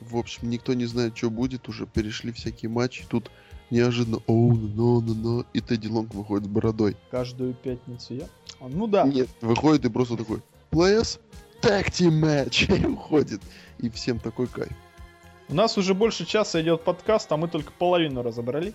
В 0.00 0.16
общем, 0.16 0.50
никто 0.50 0.74
не 0.74 0.84
знает, 0.86 1.16
что 1.16 1.30
будет, 1.30 1.68
уже 1.68 1.86
перешли 1.86 2.32
всякие 2.32 2.68
матчи. 2.68 3.04
Тут 3.08 3.30
неожиданно, 3.70 4.18
оу, 4.26 4.54
но, 4.54 5.00
но, 5.00 5.14
но, 5.14 5.46
и 5.52 5.60
Тедди 5.60 5.88
Лонг 5.88 6.14
выходит 6.14 6.46
с 6.46 6.48
бородой. 6.48 6.96
Каждую 7.10 7.54
пятницу 7.54 8.14
я? 8.14 8.28
А, 8.60 8.68
ну 8.68 8.86
да. 8.86 9.04
Нет, 9.04 9.28
выходит 9.40 9.84
и 9.84 9.88
просто 9.88 10.16
такой, 10.16 10.42
players, 10.70 11.18
tag 11.62 11.90
team 11.90 12.20
match, 12.20 12.74
и 12.82 12.86
уходит. 12.86 13.40
И 13.78 13.90
всем 13.90 14.18
такой 14.18 14.46
кайф. 14.46 14.72
У 15.48 15.54
нас 15.54 15.78
уже 15.78 15.94
больше 15.94 16.24
часа 16.24 16.60
идет 16.60 16.82
подкаст, 16.82 17.30
а 17.30 17.36
мы 17.36 17.48
только 17.48 17.72
половину 17.72 18.22
разобрали. 18.22 18.74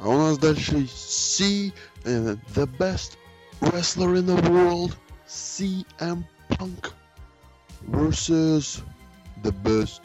А 0.00 0.08
у 0.08 0.16
нас 0.16 0.38
дальше 0.38 0.88
C, 0.92 1.72
э, 2.04 2.36
the 2.54 2.66
best 2.78 3.18
wrestler 3.60 4.16
in 4.16 4.26
the 4.26 4.40
world, 4.48 4.96
CM 5.28 6.24
Punk 6.48 6.92
versus 7.82 8.82
the 9.42 9.52
best. 9.62 10.00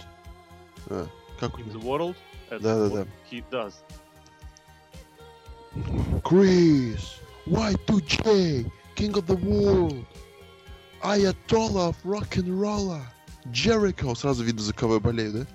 А, 0.88 1.08
как 1.40 1.60
In 1.60 1.72
the 1.72 1.82
world. 1.82 2.16
Это 2.50 2.64
Да-да-да. 2.64 3.02
what 3.02 3.08
He 3.32 3.44
does. 3.52 3.74
Chris, 6.24 7.20
Y2J, 7.48 8.72
King 8.96 9.14
of 9.14 9.26
the 9.28 9.36
World, 9.36 10.06
Ayatollah 11.02 11.90
of 11.90 11.96
Rock'n'Rolla, 12.04 13.02
Jericho. 13.52 14.16
Сразу 14.16 14.44
видно, 14.44 14.62
за 14.62 14.74
кого 14.74 14.96
я 14.96 15.00
болею, 15.00 15.32
да? 15.34 15.46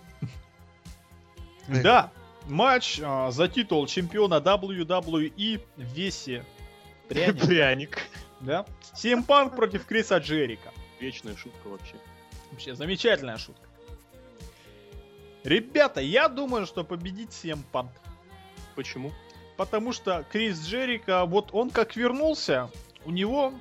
Да, 1.82 2.12
матч 2.48 3.00
а, 3.02 3.30
за 3.30 3.48
титул 3.48 3.86
чемпиона 3.86 4.34
WWE 4.40 5.60
в 5.76 5.82
весе. 5.82 6.44
Пряник, 7.08 7.40
Пряник. 7.46 7.98
да? 8.40 8.66
Punk 9.26 9.56
против 9.56 9.86
Криса 9.86 10.18
Джерика. 10.18 10.70
Вечная 11.00 11.36
шутка 11.36 11.68
вообще. 11.68 11.94
Вообще 12.50 12.74
замечательная 12.74 13.38
шутка. 13.38 13.69
Ребята, 15.44 16.00
я 16.00 16.28
думаю, 16.28 16.66
что 16.66 16.84
победит 16.84 17.30
CM 17.30 17.60
Punk. 17.72 17.90
Почему? 18.74 19.12
Потому 19.56 19.92
что 19.92 20.24
Крис 20.30 20.60
Джерика, 20.66 21.24
вот 21.24 21.50
он 21.52 21.70
как 21.70 21.96
вернулся, 21.96 22.70
у 23.04 23.10
него 23.10 23.52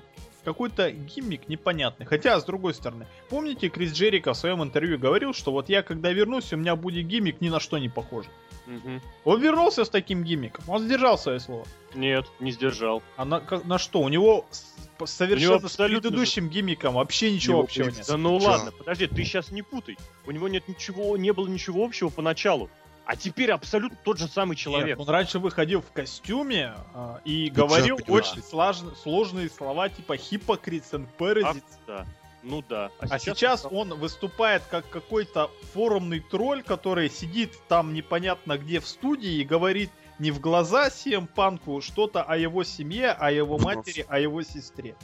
какой-то 0.44 0.92
гиммик 0.92 1.48
непонятный. 1.48 2.06
Хотя, 2.06 2.40
с 2.40 2.46
другой 2.46 2.74
стороны, 2.74 3.08
помните, 3.30 3.70
Крис 3.70 3.94
Джерика 3.94 4.34
в 4.34 4.38
своем 4.38 4.64
интервью 4.64 4.98
говорил, 4.98 5.34
что 5.34 5.52
вот 5.52 5.70
я 5.70 5.84
когда 5.84 6.12
вернусь, 6.12 6.54
у 6.54 6.58
меня 6.58 6.76
будет 6.76 7.08
гиммик 7.08 7.42
ни 7.42 7.50
на 7.50 7.60
что 7.60 7.78
не 7.78 7.90
похожий. 7.90 8.32
Мгм. 8.70 9.02
Он 9.26 9.42
вернулся 9.42 9.84
с 9.84 9.90
таким 9.90 10.24
гиммиком, 10.24 10.64
он 10.68 10.84
сдержал 10.84 11.18
свое 11.18 11.40
слово. 11.40 11.66
Нет, 11.96 12.26
не 12.40 12.52
сдержал. 12.52 13.02
А 13.18 13.26
на, 13.26 13.42
на 13.66 13.80
что? 13.80 14.00
У 14.02 14.10
него 14.10 14.46
с- 14.52 14.76
по- 15.00 15.08
совершенно 15.08 15.60
с 15.60 15.64
абсолютно 15.64 16.10
предыдущим 16.10 16.50
гиммиком 16.50 16.94
вообще 16.94 17.32
ничего 17.32 17.54
Его 17.56 17.64
общего 17.64 17.86
нет. 17.90 18.06
Да 18.08 18.16
ну 18.18 18.40
Чё? 18.40 18.48
ладно, 18.48 18.72
подожди, 18.72 19.08
ты 19.08 19.24
сейчас 19.24 19.50
не 19.52 19.64
путай. 19.64 19.98
У 20.28 20.32
него 20.32 20.48
нет 20.48 20.68
ничего, 20.68 21.18
не 21.18 21.32
было 21.34 21.48
ничего 21.48 21.84
общего 21.84 22.10
поначалу. 22.10 22.70
А 23.06 23.16
теперь 23.16 23.50
абсолютно 23.52 23.98
тот 24.04 24.20
же 24.20 24.28
самый 24.28 24.56
человек. 24.56 24.90
Нет, 24.90 25.00
он 25.00 25.10
раньше 25.10 25.40
выходил 25.40 25.82
в 25.82 25.92
костюме 25.92 26.76
а, 26.94 27.22
и 27.26 27.50
Ты 27.50 27.56
говорил 27.56 27.98
очень 28.08 28.44
слаж- 28.44 28.84
сложные 29.02 29.50
слова 29.50 29.90
типа 29.90 30.14
hypocrites 30.14 30.92
and 30.92 31.08
А, 31.18 31.24
parasites. 31.24 31.64
да. 31.88 32.06
Ну 32.44 32.64
да. 32.68 32.92
А 33.00 33.20
сейчас 33.20 33.66
он 33.70 33.94
выступает 33.96 34.64
как 34.70 34.90
какой-то 34.90 35.50
форумный 35.74 36.20
тролль, 36.20 36.64
который 36.64 37.10
сидит 37.10 37.58
там 37.68 37.94
непонятно 37.94 38.58
где 38.58 38.80
в 38.80 38.88
студии 38.88 39.42
и 39.42 39.44
говорит 39.44 39.90
не 40.20 40.32
в 40.32 40.40
глаза 40.40 40.88
CM 40.88 41.28
Панку 41.28 41.82
что-то 41.82 42.24
о 42.24 42.38
его 42.38 42.64
семье, 42.64 43.12
о 43.12 43.32
его 43.32 43.58
матери, 43.58 44.06
о 44.08 44.20
его 44.20 44.42
сестре. 44.44 44.96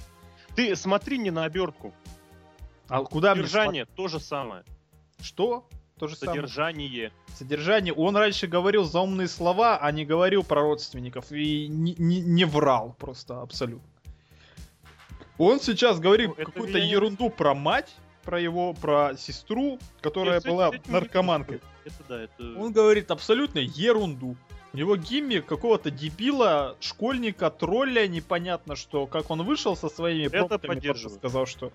Ты 0.55 0.75
смотри 0.75 1.17
не 1.17 1.31
на 1.31 1.45
обертку. 1.45 1.93
А 2.87 3.01
куда 3.03 3.33
мне 3.33 3.43
Содержание 3.43 3.85
то 3.85 4.07
же 4.07 4.19
самое. 4.19 4.63
Что? 5.21 5.67
То 5.97 6.07
же 6.07 6.15
самое. 6.15 6.41
Содержание. 6.41 7.11
Содержание. 7.33 7.93
Он 7.93 8.15
раньше 8.15 8.47
говорил 8.47 8.83
заумные 8.83 9.27
слова, 9.27 9.77
а 9.77 9.91
не 9.91 10.05
говорил 10.05 10.43
про 10.43 10.61
родственников. 10.61 11.31
И 11.31 11.67
не, 11.67 11.95
не- 11.97 12.21
не 12.21 12.45
врал 12.45 12.95
просто 12.99 13.41
абсолютно. 13.41 13.87
Он 15.37 15.59
сейчас 15.59 15.99
говорит 15.99 16.29
Ну, 16.37 16.45
какую-то 16.45 16.77
я 16.77 16.85
не- 16.85 16.91
ерунду 16.91 17.29
про 17.29 17.53
мать, 17.53 17.93
про 18.23 18.39
его, 18.39 18.73
про 18.73 19.15
сестру, 19.17 19.79
которая 20.01 20.35
Нет, 20.35 20.45
была 20.45 20.69
этим 20.69 20.91
наркоманкой. 20.91 21.61
Это 21.83 21.95
да, 22.07 22.21
это... 22.23 22.43
Он 22.59 22.71
говорит 22.71 23.11
абсолютно 23.11 23.59
ерунду. 23.59 24.35
У 24.73 24.77
него 24.77 24.95
гиммик 24.97 25.45
какого-то 25.45 25.89
дебила, 25.91 26.75
школьника, 26.81 27.49
тролля, 27.49 28.07
непонятно 28.07 28.75
что. 28.75 29.05
Как 29.07 29.29
он 29.29 29.43
вышел 29.43 29.75
со 29.77 29.87
своими 29.89 30.25
Это 30.25 30.57
поддерживаю. 30.59 31.17
сказал, 31.17 31.45
что 31.45 31.71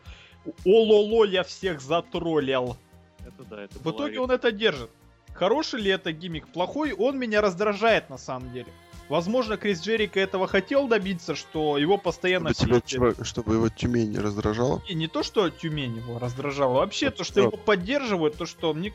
«Ололо, 0.67 1.25
я 1.25 1.43
всех 1.43 1.81
затроллил». 1.81 2.77
это 3.21 3.45
да, 3.45 3.63
это 3.63 3.79
В 3.79 3.83
была 3.83 3.95
итоге 3.95 4.15
рек- 4.15 4.21
он 4.23 4.31
это 4.31 4.53
держит. 4.53 4.91
Хороший 5.33 5.81
ли 5.81 5.91
это 5.91 6.13
гиммик? 6.13 6.49
Плохой? 6.49 6.93
Он 6.93 7.19
меня 7.19 7.41
раздражает 7.41 8.11
на 8.11 8.19
самом 8.19 8.53
деле. 8.53 8.69
Возможно, 9.11 9.57
Крис 9.57 9.83
Джерика 9.83 10.21
этого 10.21 10.47
хотел 10.47 10.87
добиться, 10.87 11.35
что 11.35 11.77
его 11.77 11.99
постоянно 11.99 12.55
Чтобы, 12.55 12.81
тебя, 12.81 12.81
чувак, 12.81 13.27
чтобы 13.27 13.55
его 13.55 13.69
Тюмень 13.69 14.13
не 14.13 14.21
раздражала. 14.21 14.81
Не, 14.89 14.95
не 14.95 15.09
то, 15.09 15.25
что 15.25 15.51
Тюмень 15.51 15.97
его 15.97 16.21
раздражала, 16.21 16.75
вообще 16.75 17.07
Вот 17.07 17.17
то, 17.17 17.25
что 17.25 17.33
что? 17.33 17.41
его 17.41 17.57
поддерживают, 17.57 18.37
то, 18.37 18.47
что 18.47 18.73
мне... 18.73 18.95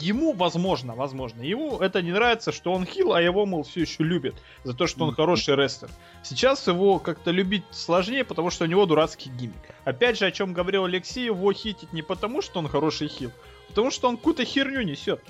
Ему, 0.00 0.34
возможно, 0.34 0.94
возможно, 0.94 1.42
ему 1.42 1.78
это 1.78 2.00
не 2.00 2.12
нравится, 2.12 2.52
что 2.52 2.72
он 2.72 2.86
хил, 2.86 3.12
а 3.12 3.20
его, 3.20 3.44
мол, 3.44 3.64
все 3.64 3.80
еще 3.80 4.04
любят 4.04 4.36
за 4.62 4.72
то, 4.72 4.86
что 4.86 5.04
он 5.04 5.14
хороший 5.14 5.56
рестлер. 5.56 5.90
Сейчас 6.22 6.66
его 6.68 7.00
как-то 7.00 7.32
любить 7.32 7.64
сложнее, 7.72 8.22
потому 8.22 8.50
что 8.50 8.64
у 8.64 8.68
него 8.68 8.86
дурацкий 8.86 9.30
гиммик. 9.30 9.54
Опять 9.84 10.16
же, 10.16 10.26
о 10.26 10.30
чем 10.30 10.52
говорил 10.52 10.84
Алексей, 10.84 11.24
его 11.24 11.52
хитить 11.52 11.92
не 11.92 12.02
потому, 12.02 12.40
что 12.40 12.60
он 12.60 12.68
хороший 12.68 13.08
хил, 13.08 13.30
а 13.30 13.68
потому 13.70 13.90
что 13.90 14.08
он 14.08 14.16
какую-то 14.16 14.44
херню 14.44 14.82
несет. 14.82 15.20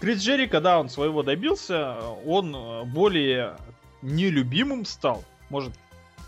Крис 0.00 0.20
Джерика, 0.22 0.60
да, 0.60 0.78
он 0.80 0.88
своего 0.88 1.22
добился, 1.22 1.96
он 2.26 2.54
э, 2.54 2.84
более 2.84 3.56
нелюбимым 4.02 4.84
стал. 4.84 5.24
Может, 5.50 5.72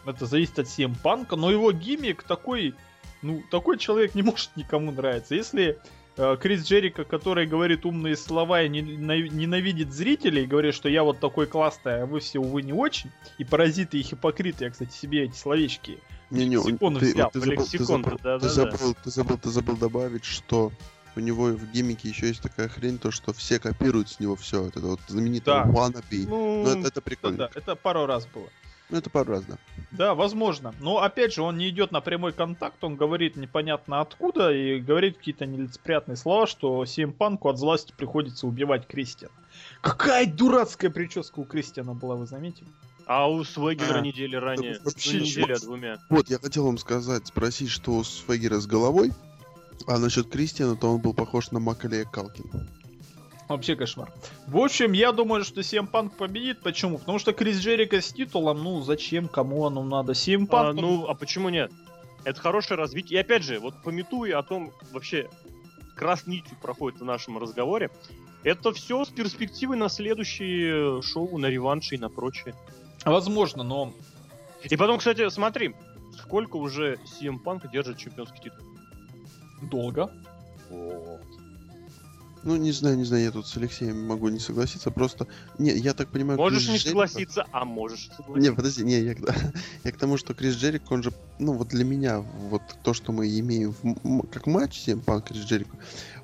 это 0.07 0.27
зависит 0.27 0.59
от 0.59 0.67
CM 0.67 0.95
Панка, 1.03 1.37
но 1.37 1.51
его 1.51 1.73
гиммик 1.73 2.23
такой, 2.23 2.75
ну, 3.23 3.43
такой 3.51 3.79
человек 3.79 4.15
не 4.15 4.23
может 4.23 4.57
никому 4.57 4.91
нравиться. 4.93 5.35
Если 5.35 5.79
э, 6.17 6.37
Крис 6.41 6.65
Джерика, 6.65 7.05
который 7.05 7.47
говорит 7.47 7.85
умные 7.85 8.17
слова 8.17 8.63
и 8.63 8.69
не- 8.69 8.83
на- 8.83 9.21
ненавидит 9.21 9.93
зрителей, 9.93 10.45
и 10.45 10.47
говорит, 10.47 10.75
что 10.75 10.89
я 10.89 11.03
вот 11.03 11.21
такой 11.21 11.47
классный, 11.47 12.03
а 12.03 12.07
вы 12.07 12.21
все, 12.21 12.39
увы, 12.39 12.63
не 12.63 12.73
очень, 12.73 13.11
и 13.39 13.45
паразиты, 13.45 13.99
и 13.99 14.03
хипокриты, 14.03 14.65
я, 14.65 14.71
кстати, 14.71 14.93
себе 14.93 15.25
эти 15.25 15.37
словечки 15.37 15.99
Не-не, 16.31 16.57
он- 16.57 16.67
Лексикон 16.67 16.95
ты, 16.97 17.13
взял, 17.13 17.31
ты 17.31 17.41
ты, 17.41 17.51
лексикон, 17.51 18.03
забыл, 18.05 18.19
да-да-да. 18.23 18.39
ты, 18.39 18.49
забыл, 18.49 18.97
ты 19.05 19.11
забыл, 19.11 19.39
ты 19.39 19.51
забыл 19.51 19.77
добавить, 19.77 20.25
что 20.25 20.73
у 21.17 21.21
него 21.21 21.47
в 21.47 21.71
гиммике 21.73 22.09
еще 22.09 22.29
есть 22.29 22.43
такая 22.43 22.69
хрень, 22.69 22.99
то 22.99 23.11
что 23.11 23.33
все 23.33 23.59
копируют 23.59 24.09
с 24.11 24.21
него 24.21 24.37
все. 24.37 24.63
Вот 24.63 24.77
это 24.77 24.87
вот 24.87 25.01
знаменитое 25.09 25.65
Да. 25.65 25.71
wannabe. 25.71 26.27
Ну, 26.29 26.63
Ну, 26.65 26.69
это, 26.71 26.81
это 26.89 26.95
да, 26.97 27.01
прикольно. 27.01 27.37
да, 27.39 27.51
это 27.55 27.75
пару 27.75 28.07
раз 28.07 28.27
было. 28.27 28.49
Ну, 28.89 28.99
это 28.99 29.11
пару 29.11 29.33
раз, 29.33 29.45
да. 29.45 29.59
Да, 29.91 30.15
возможно. 30.15 30.73
Но 30.79 30.99
опять 31.03 31.35
же, 31.35 31.43
он 31.43 31.57
не 31.59 31.69
идет 31.71 31.91
на 31.91 32.01
прямой 32.01 32.33
контакт, 32.33 32.85
он 32.85 32.95
говорит 32.95 33.35
непонятно 33.35 34.01
откуда 34.01 34.53
и 34.53 34.79
говорит 34.79 35.19
какие-то 35.19 35.45
нелицеприятные 35.45 36.15
слова, 36.17 36.47
что 36.47 36.85
CM 36.85 37.11
Панку 37.13 37.49
от 37.49 37.59
злости 37.59 37.93
приходится 37.97 38.47
убивать 38.47 38.87
Кристиана. 38.87 39.35
Какая 39.81 40.27
дурацкая 40.27 40.91
прическа 40.91 41.41
у 41.41 41.45
Кристиана 41.45 41.95
была, 41.95 42.15
вы 42.15 42.27
заметили? 42.27 42.69
А 43.07 43.29
у 43.29 43.43
Свегера 43.45 43.99
А, 43.99 44.01
недели 44.03 44.37
ранее. 44.37 44.79
вообще 44.85 45.19
ну, 45.19 45.25
неделя, 45.25 45.59
двумя. 45.59 45.99
Вот, 46.11 46.29
я 46.31 46.39
хотел 46.39 46.67
вам 46.67 46.79
сказать, 46.79 47.27
спросить, 47.27 47.71
что 47.71 47.93
у 47.93 48.05
Свегера 48.05 48.59
с 48.61 48.67
головой, 48.67 49.13
а 49.87 49.99
насчет 49.99 50.29
Кристиана, 50.29 50.77
то 50.77 50.93
он 50.93 51.01
был 51.01 51.15
похож 51.15 51.51
на 51.51 51.61
Макалея 51.61 52.05
Калкина. 52.05 52.67
Вообще 53.49 53.77
кошмар. 53.77 54.13
В 54.49 54.59
общем, 54.59 54.93
я 54.93 55.13
думаю, 55.13 55.45
что 55.45 55.61
CM 55.61 55.87
Панк 55.87 56.17
победит. 56.17 56.61
Почему? 56.63 56.99
Потому 56.99 57.21
что 57.21 57.33
Крис 57.33 57.59
Джерика 57.59 58.01
с 58.01 58.13
титулом, 58.13 58.63
ну 58.63 58.83
зачем, 58.83 59.29
кому 59.29 59.67
оно 59.67 59.85
надо? 59.85 60.13
CM 60.13 60.45
А, 60.45 60.47
Панк, 60.47 60.81
ну, 60.81 61.07
а 61.07 61.15
почему 61.15 61.49
нет? 61.49 61.71
Это 62.25 62.41
хорошее 62.41 62.77
развитие. 62.77 63.19
И 63.19 63.21
опять 63.21 63.45
же, 63.45 63.61
вот 63.61 63.81
пометуя 63.85 64.39
о 64.39 64.43
том, 64.43 64.73
вообще, 64.91 65.31
красной 65.95 66.37
нитью 66.37 66.57
проходит 66.61 67.01
в 67.01 67.05
нашем 67.05 67.39
разговоре, 67.39 67.91
это 68.43 68.73
все 68.73 69.05
с 69.05 69.09
перспективой 69.11 69.77
на 69.77 69.89
следующие 69.89 71.01
шоу, 71.03 71.39
на 71.39 71.47
реванши 71.47 71.95
и 71.95 71.99
на 71.99 72.09
прочее. 72.09 72.55
возможно, 73.05 73.63
но 73.63 73.93
И 74.65 74.77
потом, 74.77 74.99
кстати, 74.99 75.29
смотри, 75.29 75.77
сколько 76.19 76.57
уже 76.57 76.99
CM 77.05 77.41
Punk 77.43 77.71
держит 77.71 77.99
чемпионский 77.99 78.43
титул. 78.43 78.67
Долго. 79.63 80.11
Ну, 82.45 82.55
не 82.57 82.71
знаю, 82.71 82.97
не 82.97 83.05
знаю, 83.05 83.25
я 83.25 83.33
тут 83.33 83.49
с 83.49 83.57
Алексеем 83.57 84.07
могу 84.07 84.29
не 84.29 84.39
согласиться, 84.39 84.93
просто... 84.93 85.27
Не, 85.59 85.73
я 85.73 85.95
так 85.95 86.09
понимаю... 86.11 86.39
Можешь 86.39 86.69
Крис 86.69 86.71
не 86.71 86.77
Джерико- 86.77 86.89
согласиться, 86.91 87.45
а 87.51 87.65
можешь 87.65 88.09
Не, 88.09 88.15
согласиться. 88.17 88.55
подожди, 88.55 88.85
не, 88.85 89.01
я, 89.01 89.15
к- 89.17 89.35
я 89.85 89.91
к 89.93 89.97
тому, 89.97 90.17
что 90.17 90.33
Крис 90.33 90.55
Джерик, 90.55 90.89
он 90.93 91.03
же, 91.03 91.13
ну 91.41 91.55
вот 91.55 91.69
для 91.69 91.85
меня, 91.85 92.21
вот 92.21 92.63
то, 92.85 92.95
что 92.95 93.11
мы 93.11 93.27
имеем 93.41 93.75
в 93.83 94.27
как 94.29 94.47
матч 94.47 94.79
CM 94.87 95.03
Punk 95.05 95.27
Крис 95.29 95.43
Джерико, 95.45 95.77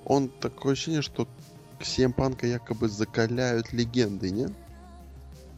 он 0.05 0.28
такое 0.28 0.74
ощущение, 0.74 1.03
что 1.03 1.26
CM 1.80 2.12
Панка 2.12 2.47
якобы 2.47 2.89
закаляют 2.89 3.72
легенды, 3.72 4.30
не? 4.30 4.47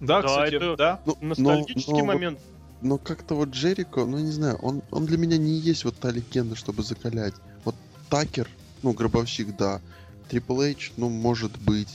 Да, 0.00 0.22
Да, 0.22 0.22
кстати, 0.22 0.54
это- 0.54 0.76
да. 0.76 1.00
Ну, 1.04 1.18
Ностальгический 1.20 1.92
но- 1.92 1.98
но 1.98 2.04
вот- 2.06 2.14
момент. 2.14 2.38
но 2.80 2.96
как-то 2.96 3.34
вот 3.34 3.50
Джерико, 3.50 4.06
ну 4.06 4.16
не 4.18 4.32
знаю, 4.32 4.56
он, 4.62 4.80
он 4.90 5.04
для 5.04 5.18
меня 5.18 5.36
не 5.36 5.52
есть 5.58 5.84
вот 5.84 5.96
та 5.96 6.10
легенда, 6.10 6.56
чтобы 6.56 6.82
закалять. 6.82 7.34
Такер, 8.10 8.48
ну, 8.82 8.92
гробовщик, 8.92 9.56
да. 9.56 9.80
Трипл 10.28 10.60
Эйч, 10.62 10.92
ну, 10.96 11.08
может 11.08 11.58
быть. 11.60 11.88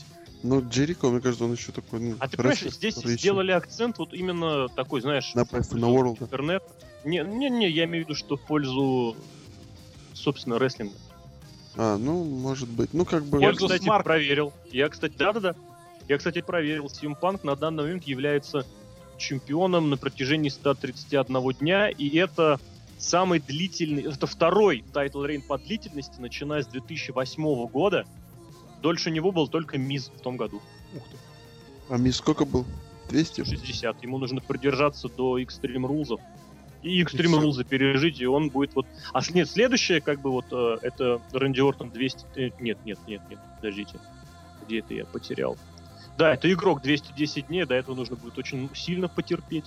Но 0.43 0.59
Джерико, 0.61 1.09
мне 1.09 1.19
кажется, 1.19 1.43
он 1.45 1.53
еще 1.53 1.71
такой, 1.71 1.99
ну, 1.99 2.15
А 2.19 2.27
ты 2.27 2.37
понимаешь, 2.37 2.61
здесь 2.61 2.95
ещё 2.97 3.09
сделали 3.09 3.51
акцент 3.51 3.97
вот 3.97 4.13
именно 4.13 4.69
такой, 4.69 5.01
знаешь, 5.01 5.33
На 5.35 5.41
the 5.41 5.61
World. 5.79 6.21
интернет. 6.21 6.63
Не, 7.03 7.23
не, 7.23 7.49
не, 7.49 7.69
я 7.69 7.85
имею 7.85 8.05
в 8.05 8.07
виду, 8.09 8.17
что 8.17 8.37
в 8.37 8.41
пользу, 8.41 9.15
собственно, 10.13 10.57
рестлинга. 10.59 10.95
А, 11.75 11.97
ну, 11.97 12.23
может 12.23 12.69
быть. 12.69 12.93
Ну, 12.93 13.05
как 13.05 13.25
бы... 13.25 13.39
Я, 13.39 13.47
Пользу 13.49 13.67
кстати, 13.67 13.83
смарт. 13.83 14.03
проверил. 14.03 14.53
Я, 14.71 14.89
кстати, 14.89 15.13
да-да-да. 15.17 15.55
Я, 16.07 16.17
кстати, 16.17 16.41
проверил. 16.41 16.87
CM 16.87 17.17
Punk 17.19 17.41
на 17.43 17.55
данный 17.55 17.83
момент 17.83 18.03
является 18.03 18.65
чемпионом 19.17 19.89
на 19.89 19.97
протяжении 19.97 20.49
131 20.49 21.53
дня, 21.59 21.89
и 21.89 22.17
это 22.17 22.59
самый 22.99 23.39
длительный, 23.39 24.03
это 24.03 24.27
второй 24.27 24.83
title 24.93 25.23
reign 25.23 25.41
по 25.41 25.57
длительности, 25.57 26.19
начиная 26.19 26.61
с 26.61 26.67
2008 26.67 27.67
года. 27.67 28.05
Дольше 28.81 29.09
него 29.09 29.31
был 29.31 29.47
только 29.47 29.77
Миз 29.77 30.11
в 30.15 30.21
том 30.21 30.37
году. 30.37 30.61
Ух 30.95 31.03
ты. 31.09 31.17
А 31.89 31.97
Миз 31.97 32.17
сколько 32.17 32.45
был? 32.45 32.65
200? 33.09 33.43
60. 33.45 34.03
Ему 34.03 34.17
нужно 34.19 34.41
продержаться 34.41 35.09
до 35.09 35.39
Extreme 35.39 35.87
Rules. 35.87 36.19
И 36.83 37.01
Extreme. 37.01 37.41
Rules 37.41 37.63
пережить, 37.63 38.21
и 38.21 38.25
он 38.25 38.49
будет 38.49 38.75
вот... 38.75 38.85
А 39.13 39.21
нет, 39.33 39.49
следующее, 39.49 39.99
как 39.99 40.21
бы 40.21 40.31
вот, 40.31 40.45
э, 40.51 40.77
это 40.81 41.21
Рэнди 41.33 41.59
Ортон 41.59 41.89
200... 41.89 42.25
э, 42.35 42.51
Нет, 42.59 42.77
нет, 42.85 42.99
нет, 43.07 43.21
нет, 43.29 43.39
подождите. 43.55 43.99
Где 44.65 44.79
это 44.79 44.93
я 44.93 45.05
потерял? 45.05 45.57
Да, 46.17 46.33
это 46.33 46.51
игрок 46.51 46.81
210 46.81 47.47
дней, 47.47 47.65
до 47.65 47.75
этого 47.75 47.95
нужно 47.95 48.15
будет 48.15 48.37
очень 48.37 48.69
сильно 48.75 49.07
потерпеть. 49.07 49.65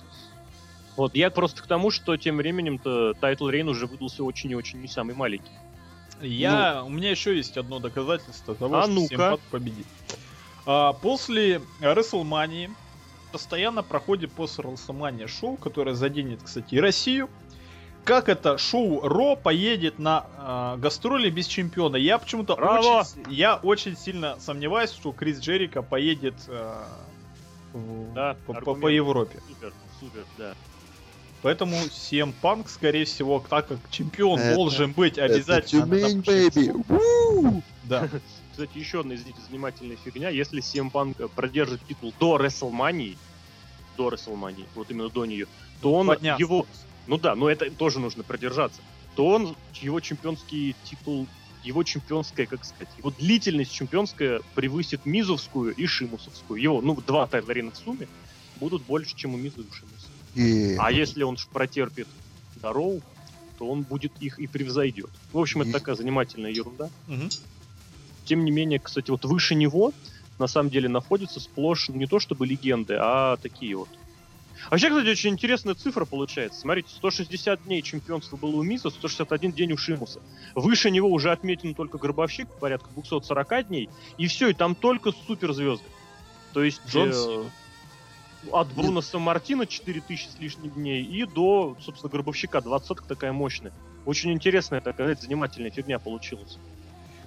Вот, 0.95 1.15
я 1.15 1.29
просто 1.31 1.63
к 1.63 1.67
тому, 1.67 1.89
что 1.91 2.15
тем 2.17 2.37
временем-то 2.37 3.13
title 3.15 3.47
reign 3.49 3.67
уже 3.69 3.87
выдался 3.87 4.23
очень 4.23 4.51
и 4.51 4.55
очень 4.55 4.79
не 4.81 4.87
самый 4.87 5.15
маленький. 5.15 5.51
Я, 6.21 6.83
у 6.85 6.89
меня 6.89 7.09
еще 7.09 7.35
есть 7.35 7.57
одно 7.57 7.79
доказательство 7.79 8.53
того, 8.55 8.75
Ну. 8.87 9.03
А 9.03 9.05
что. 9.07 9.15
CM 9.15 9.17
Punk 9.33 9.39
победит. 9.49 9.87
А, 10.65 10.93
после 10.93 11.61
WrestleMania 11.81 12.71
постоянно 13.31 13.81
проходит 13.83 14.31
после 14.31 14.63
WrestleMania 14.63 15.27
шоу, 15.27 15.57
которое 15.57 15.95
заденет, 15.95 16.41
кстати, 16.43 16.75
и 16.75 16.79
Россию. 16.79 17.29
Как 18.05 18.27
это 18.29 18.57
шоу 18.57 18.99
Raw 19.01 19.35
поедет 19.37 19.97
на 19.97 20.27
а, 20.37 20.77
гастроли 20.77 21.29
без 21.29 21.47
чемпиона? 21.47 21.95
Я 21.95 22.17
почему-то 22.19 22.53
очень, 22.53 23.33
я 23.33 23.55
очень 23.55 23.97
сильно 23.97 24.37
сомневаюсь, 24.39 24.91
что 24.91 25.11
Крис 25.13 25.39
Джерико 25.39 25.81
поедет 25.81 26.35
а, 26.47 26.85
в- 27.73 28.13
Да, 28.13 28.35
по, 28.45 28.53
по- 28.53 28.75
по 28.75 28.87
Европе. 28.89 29.39
Супер, 29.47 29.73
супер, 29.99 30.25
да. 30.37 30.53
Поэтому 31.43 31.75
CM 31.75 32.33
Punk, 32.41 32.69
скорее 32.69 33.03
всего, 33.03 33.45
так 33.47 33.67
как 33.67 33.77
чемпион 33.91 34.39
Это- 34.39 34.55
должен 34.55 34.93
быть 34.93 35.17
Это 35.17 35.35
обязательно. 35.35 35.85
на 35.85 35.99
Тюмень, 35.99 36.21
baby! 36.21 37.63
Да. 37.83 38.09
Кстати, 38.51 38.77
еще 38.77 39.01
одна, 39.01 39.15
извините, 39.15 39.39
занимательная 39.49 39.97
фигня. 39.97 40.29
Если 40.29 40.61
CM 40.61 40.89
Punk 40.89 41.27
продержит 41.35 41.85
титул 41.85 42.13
до 42.17 42.37
WrestleMania, 42.37 43.17
до 43.97 44.09
WrestleMania, 44.09 44.65
вот 44.73 44.89
именно 44.89 45.09
до 45.09 45.25
нее, 45.25 45.47
то 45.81 45.93
он 45.93 46.05
Два 46.05 46.15
дня 46.15 46.37
его... 46.39 46.65
Ну 47.07 47.17
да, 47.17 47.35
но 47.35 47.49
это 47.49 47.69
тоже 47.71 47.99
нужно 47.99 48.23
продержаться. 48.23 48.81
То 49.17 49.27
он 49.27 49.57
его 49.73 49.99
чемпионский 49.99 50.77
титул, 50.85 51.27
его 51.61 51.83
чемпионская, 51.83 52.45
как 52.45 52.63
сказать, 52.63 52.87
его 52.97 53.11
длительность 53.11 53.73
чемпионская 53.73 54.41
превысит 54.55 55.05
Мизовскую 55.05 55.75
и 55.75 55.85
Шимусовскую. 55.87 56.61
Его, 56.61 56.79
ну, 56.79 56.95
два 57.05 57.27
тайтларина 57.27 57.71
в 57.71 57.77
сумме 57.77 58.07
будут 58.55 58.83
больше, 58.83 59.13
чем 59.17 59.33
у 59.33 59.37
Миза 59.37 59.59
и 59.59 59.63
у 59.63 59.73
Шимуса. 59.73 59.92
Е. 60.35 60.77
А 60.79 60.91
если 60.91 61.23
он 61.23 61.37
ж 61.37 61.47
протерпит 61.51 62.07
до 62.61 62.73
Роу, 62.73 63.01
то 63.57 63.67
он 63.67 63.83
будет 63.83 64.13
их 64.19 64.39
и 64.39 64.47
превзойдет. 64.47 65.09
В 65.31 65.39
общем, 65.39 65.61
это 65.61 65.69
И- 65.69 65.73
такая 65.73 65.95
занимательная 65.95 66.51
ерунда. 66.51 66.89
Мгм. 67.07 67.29
Тем 68.25 68.45
не 68.45 68.51
менее, 68.51 68.79
кстати, 68.79 69.11
вот 69.11 69.25
выше 69.25 69.55
него 69.55 69.93
на 70.39 70.47
самом 70.47 70.69
деле 70.69 70.89
находятся 70.89 71.39
сплошь 71.39 71.89
не 71.89 72.07
то 72.07 72.19
чтобы 72.19 72.47
легенды, 72.47 72.95
а 72.99 73.37
такие 73.37 73.75
вот. 73.75 73.89
А 74.67 74.71
Вообще, 74.71 74.89
кстати, 74.89 75.07
очень 75.09 75.31
интересная 75.31 75.75
цифра 75.75 76.05
получается. 76.05 76.61
Смотрите, 76.61 76.89
160 76.89 77.65
дней 77.65 77.81
чемпионства 77.81 78.37
было 78.37 78.55
у 78.55 78.63
Миса, 78.63 78.89
161 78.89 79.51
день 79.51 79.73
у 79.73 79.77
Шимуса. 79.77 80.21
Выше 80.55 80.89
него 80.89 81.09
уже 81.09 81.31
отметен 81.31 81.75
только 81.75 81.97
Гробовщик, 81.97 82.47
порядка 82.59 82.89
240 82.93 83.67
дней. 83.67 83.89
И 84.17 84.27
все, 84.27 84.49
и 84.49 84.53
там 84.53 84.75
только 84.75 85.11
суперзвезды. 85.27 85.85
То 86.53 86.63
есть 86.63 86.81
Джон 86.87 87.11
э. 87.13 87.43
От 88.51 88.67
Бруно 88.73 89.01
Сан-Мартина 89.01 89.65
4000 89.65 90.27
с 90.27 90.39
лишним 90.39 90.71
дней 90.71 91.03
и 91.03 91.25
до, 91.25 91.75
собственно, 91.79 92.11
Гробовщика 92.11 92.61
20 92.61 93.07
такая 93.07 93.31
мощная. 93.31 93.71
Очень 94.05 94.33
интересная 94.33 94.81
такая, 94.81 95.07
знаете, 95.07 95.23
занимательная 95.23 95.71
фигня 95.71 95.99
получилась. 95.99 96.57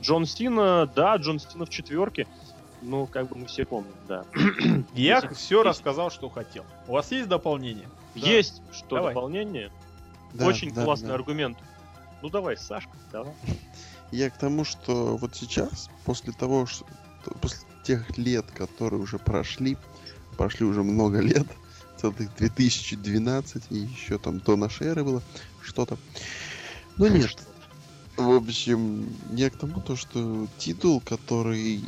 Джон 0.01 0.27
Сина, 0.27 0.87
да, 0.95 1.17
Джон 1.17 1.41
Сина 1.41 1.65
в 1.67 1.71
четверке. 1.71 2.27
Ну, 2.83 3.07
как 3.07 3.29
бы 3.29 3.37
мы 3.37 3.47
все 3.47 3.65
помним, 3.65 3.95
да. 4.07 4.25
Я 4.95 5.19
Есть- 5.21 5.37
все 5.37 5.63
рассказал, 5.63 6.11
что 6.11 6.29
хотел. 6.29 6.65
У 6.87 6.93
вас 6.93 7.11
есть 7.11 7.29
дополнение? 7.29 7.89
Да. 8.15 8.27
Есть 8.29 8.63
что 8.73 8.97
Давай. 8.97 9.15
дополнение. 9.15 9.71
Да, 10.35 10.47
Очень 10.47 10.73
да, 10.73 10.85
классный 10.85 11.09
да. 11.09 11.15
аргумент. 11.15 11.59
Ну 12.23 12.29
давай, 12.29 12.57
Сашка, 12.57 12.93
давай. 13.11 13.33
Я 14.13 14.31
к 14.31 14.39
тому, 14.39 14.65
что 14.65 15.17
вот 15.17 15.35
сейчас, 15.35 15.91
после 16.05 16.33
того, 16.33 16.67
что 16.67 16.85
после 17.41 17.67
тех 17.83 18.17
лет, 18.19 18.47
которые 18.51 19.01
уже 19.01 19.19
прошли, 19.19 19.77
прошли 20.37 20.67
уже 20.67 20.83
много 20.83 21.21
лет, 21.21 21.47
целых 22.01 22.35
2012, 22.37 23.65
и 23.71 23.77
еще 23.77 24.19
там 24.19 24.39
до 24.39 24.57
нашей 24.57 24.89
эры 24.89 25.05
было 25.05 25.23
что-то. 25.63 25.99
Ну 26.97 27.09
нет, 27.09 27.37
в 28.17 28.31
общем, 28.31 29.09
я 29.33 29.51
к 29.51 29.57
тому, 29.57 29.81
то, 29.81 29.97
что 29.97 30.47
титул, 30.59 31.01
который 31.01 31.83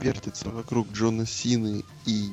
вертится 0.00 0.48
вокруг 0.48 0.90
Джона 0.92 1.26
Сины 1.26 1.84
и 2.06 2.30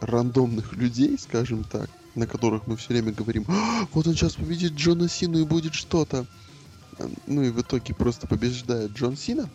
рандомных 0.00 0.72
людей, 0.74 1.18
скажем 1.18 1.64
так, 1.64 1.90
на 2.14 2.26
которых 2.26 2.66
мы 2.66 2.76
все 2.76 2.88
время 2.88 3.12
говорим, 3.12 3.44
«А, 3.48 3.86
вот 3.92 4.06
он 4.06 4.14
сейчас 4.14 4.34
победит 4.34 4.72
Джона 4.72 5.08
Сину 5.08 5.38
и 5.38 5.44
будет 5.44 5.74
что-то. 5.74 6.26
А, 6.98 7.08
Ну 7.26 7.42
и 7.42 7.50
в 7.50 7.60
итоге 7.60 7.94
просто 7.94 8.26
побеждает 8.26 8.92
Джон 8.92 9.16
Сина, 9.16 9.48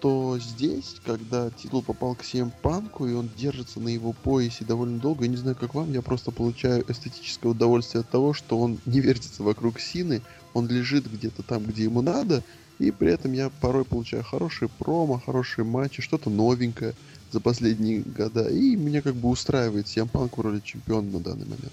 то 0.00 0.38
здесь, 0.38 0.96
когда 1.04 1.50
титул 1.50 1.82
попал 1.82 2.14
к 2.14 2.22
CM 2.22 2.50
Панку, 2.62 3.06
и 3.06 3.12
он 3.12 3.30
держится 3.36 3.80
на 3.80 3.88
его 3.88 4.12
поясе 4.12 4.64
довольно 4.64 4.98
долго, 4.98 5.24
я 5.24 5.30
не 5.30 5.36
знаю, 5.36 5.56
как 5.56 5.74
вам, 5.74 5.92
я 5.92 6.00
просто 6.00 6.30
получаю 6.30 6.84
эстетическое 6.90 7.52
удовольствие 7.52 8.00
от 8.00 8.08
того, 8.08 8.32
что 8.32 8.58
он 8.58 8.78
не 8.86 9.00
вертится 9.00 9.42
вокруг 9.42 9.78
Сины, 9.78 10.22
он 10.54 10.68
лежит 10.68 11.10
где-то 11.10 11.42
там, 11.42 11.64
где 11.64 11.84
ему 11.84 12.00
надо, 12.00 12.42
и 12.78 12.90
при 12.90 13.12
этом 13.12 13.32
я 13.32 13.50
порой 13.60 13.84
получаю 13.84 14.24
хорошие 14.24 14.70
промо, 14.70 15.20
хорошие 15.24 15.64
матчи, 15.64 16.00
что-то 16.00 16.30
новенькое 16.30 16.94
за 17.30 17.40
последние 17.40 18.00
года, 18.00 18.48
и 18.48 18.76
меня 18.76 19.02
как 19.02 19.14
бы 19.14 19.28
устраивает 19.28 19.86
CM 19.86 20.08
Панк 20.08 20.38
в 20.38 20.40
роли 20.40 20.60
чемпиона 20.60 21.10
на 21.10 21.20
данный 21.20 21.44
момент. 21.44 21.72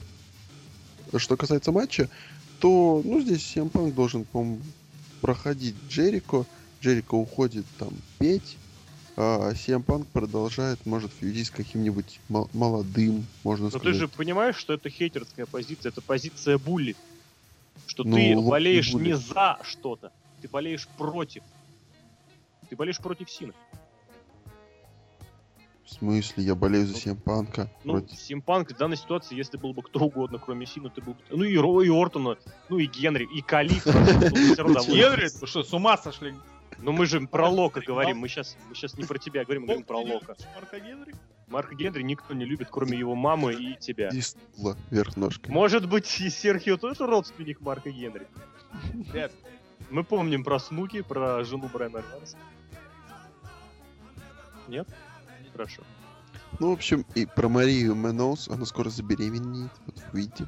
Что 1.16 1.38
касается 1.38 1.72
матча, 1.72 2.10
то, 2.60 3.02
ну, 3.06 3.22
здесь 3.22 3.40
CM 3.56 3.70
Панк 3.70 3.96
должен, 3.96 4.26
по-моему, 4.26 4.60
проходить 5.22 5.76
Джерико, 5.90 6.46
Джерико 6.88 7.16
уходит 7.16 7.66
там 7.78 7.90
петь, 8.18 8.56
а 9.18 9.52
CM 9.52 10.06
продолжает, 10.06 10.86
может, 10.86 11.12
фьюдить 11.12 11.48
с 11.48 11.52
каким-нибудь 11.52 12.22
мо- 12.30 12.48
молодым, 12.54 13.26
можно 13.44 13.66
Но 13.66 13.70
сказать. 13.72 13.88
ты 13.88 13.94
же 13.94 14.08
понимаешь, 14.08 14.56
что 14.56 14.72
это 14.74 14.90
хейтерская 14.90 15.46
позиция, 15.46 15.90
это 15.90 16.02
позиция 16.02 16.58
булли. 16.58 16.96
Что 17.88 18.04
Ну, 18.06 18.16
ты 18.16 18.36
болеешь 18.38 18.88
не 18.88 18.94
булли. 18.94 19.08
не 19.08 19.18
за 19.18 19.60
что-то, 19.64 20.14
ты 20.42 20.48
болеешь 20.48 20.88
против. 20.98 21.44
Ты 22.70 22.76
болеешь 22.78 23.00
против 23.00 23.30
Сина. 23.30 23.54
В 25.84 25.90
смысле, 25.90 26.44
я 26.44 26.56
болею 26.56 26.86
за 26.86 26.96
CM 26.96 27.16
Панка. 27.20 27.70
Ну, 27.84 27.94
против- 27.94 28.18
Симпанк 28.20 28.72
в 28.72 28.78
данной 28.78 28.98
ситуации, 28.98 29.36
если 29.36 29.58
был 29.58 29.74
бы 29.74 29.82
кто 29.84 30.00
угодно, 30.02 30.38
кроме 30.38 30.66
Сина, 30.66 30.90
ты 30.90 31.02
был 31.02 31.14
бы... 31.14 31.20
Ну 31.32 31.44
и 31.44 31.58
Ро, 31.58 31.82
и 31.82 31.90
Ортона, 31.90 32.38
ну 32.70 32.78
и 32.78 32.86
Генри, 32.86 33.28
и 33.34 33.42
Калиф. 33.42 33.86
Генри, 33.86 35.30
вы 35.42 35.48
что, 35.48 35.64
с 35.64 35.74
ума 35.74 35.98
сошли? 35.98 36.34
Ну 36.80 36.92
мы 36.92 37.06
же 37.06 37.22
про 37.22 37.50
Лока 37.50 37.82
говорим, 37.82 38.20
мы 38.20 38.28
сейчас, 38.28 38.56
мы 38.70 38.76
сейчас 38.76 38.98
не 38.98 39.04
про 39.06 39.18
тебя 39.18 39.44
говорим, 39.44 39.64
мы 39.64 39.68
говорим 39.68 39.86
про 39.86 39.98
Лока. 39.98 40.36
Марка 40.56 40.80
Генри? 40.80 41.16
Марка 41.48 41.76
Генри 41.76 42.04
никто 42.04 42.34
не 42.34 42.46
любит, 42.46 42.68
кроме 42.70 42.98
его 42.98 43.16
мамы 43.16 43.54
и 43.54 43.78
тебя. 43.78 44.10
И 44.10 44.22
стула 44.22 44.78
вверх 44.92 45.18
ножкой. 45.18 45.52
Может 45.52 45.88
быть, 45.90 46.20
и 46.20 46.30
Серхио 46.30 46.78
тоже 46.78 47.08
родственник 47.08 47.62
Марка 47.62 47.90
Генри? 47.90 48.28
Ли. 49.14 49.30
Мы 49.90 50.04
помним 50.04 50.44
про 50.44 50.60
Снуки, 50.60 51.02
про 51.02 51.44
жену 51.44 51.70
Брайана 51.72 52.00
Альвареса. 52.00 52.38
Нет? 54.68 54.88
Хорошо. 55.52 55.82
Ну, 56.60 56.70
в 56.70 56.74
общем, 56.74 57.06
и 57.16 57.26
про 57.26 57.50
Марию 57.50 57.96
Меноус, 57.96 58.48
она 58.50 58.66
скоро 58.66 58.90
забеременеет, 58.90 59.72
вот 59.86 59.96
увидите. 60.14 60.48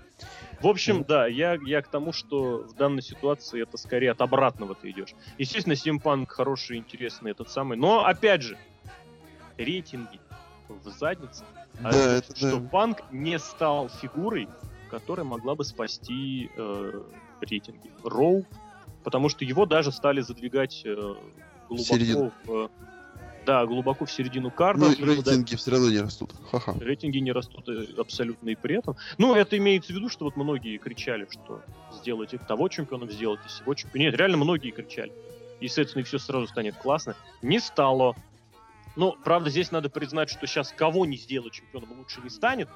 В 0.62 0.68
общем, 0.68 1.06
да, 1.08 1.28
я, 1.28 1.58
я 1.66 1.82
к 1.82 1.88
тому, 1.88 2.12
что 2.12 2.64
в 2.68 2.76
данной 2.76 3.02
ситуации 3.02 3.62
это 3.62 3.78
скорее 3.78 4.12
от 4.12 4.22
обратного 4.22 4.76
ты 4.76 4.92
идешь. 4.92 5.16
Естественно, 5.38 5.76
Симпанк 5.76 6.32
хороший, 6.32 6.78
интересный, 6.78 7.32
этот 7.32 7.50
самый. 7.50 7.78
Но, 7.78 8.06
опять 8.06 8.42
же, 8.42 8.58
рейтинги 9.58 10.20
в 10.68 10.90
заднице. 10.90 11.46
А 11.84 11.92
Да, 11.92 12.18
это 12.18 12.32
это 12.32 12.36
что 12.36 12.58
да. 12.58 12.70
Панк 12.70 13.04
не 13.12 13.40
стал 13.40 13.90
фигурой, 13.90 14.48
которая 14.90 15.26
могла 15.26 15.56
бы 15.56 15.64
спасти 15.64 16.50
э, 16.56 17.02
рейтинги. 17.42 17.92
Роу, 18.04 18.46
потому 19.04 19.30
что 19.30 19.46
его 19.46 19.66
даже 19.66 19.92
стали 19.92 20.22
задвигать 20.22 20.82
э, 20.86 20.96
глубоко 21.68 21.84
середину. 21.84 22.32
в, 22.44 22.70
да, 23.46 23.66
глубоко 23.66 24.06
в 24.06 24.12
середину 24.12 24.52
карты. 24.52 24.82
Ну, 24.82 25.06
рейтинги 25.06 25.56
все 25.56 25.72
равно 25.72 25.90
не 25.90 26.00
растут. 26.00 26.32
Ха-ха. 26.52 26.76
Рейтинги 26.80 27.18
не 27.20 27.32
растут 27.32 27.68
э, 27.70 27.88
абсолютно 27.98 28.50
и 28.50 28.56
при 28.56 28.78
этом. 28.78 28.96
Ну, 29.18 29.36
это 29.36 29.58
имеется 29.58 29.94
в 29.94 29.96
виду, 29.96 30.10
что 30.10 30.26
вот 30.26 30.36
многие 30.36 30.78
кричали, 30.78 31.28
что 31.30 31.62
сделайте 32.00 32.38
того 32.38 32.68
чемпионом, 32.70 33.10
сделайте 33.10 33.48
всего 33.48 33.74
чемпиона. 33.74 34.04
Нет, 34.04 34.16
реально 34.16 34.38
многие 34.38 34.72
кричали. 34.72 35.12
И, 35.60 35.68
соответственно, 35.68 36.02
и 36.02 36.06
все 36.06 36.20
сразу 36.20 36.48
станет 36.48 36.76
классно. 36.76 37.16
Не 37.42 37.60
стало. 37.60 38.16
Ну, 38.96 39.16
правда, 39.24 39.50
здесь 39.50 39.72
надо 39.72 39.90
признать, 39.90 40.30
что 40.30 40.46
сейчас 40.48 40.74
кого 40.76 41.06
не 41.06 41.18
сделать 41.18 41.54
чемпионом 41.54 41.98
лучше 41.98 42.22
не 42.22 42.30
станет. 42.30 42.70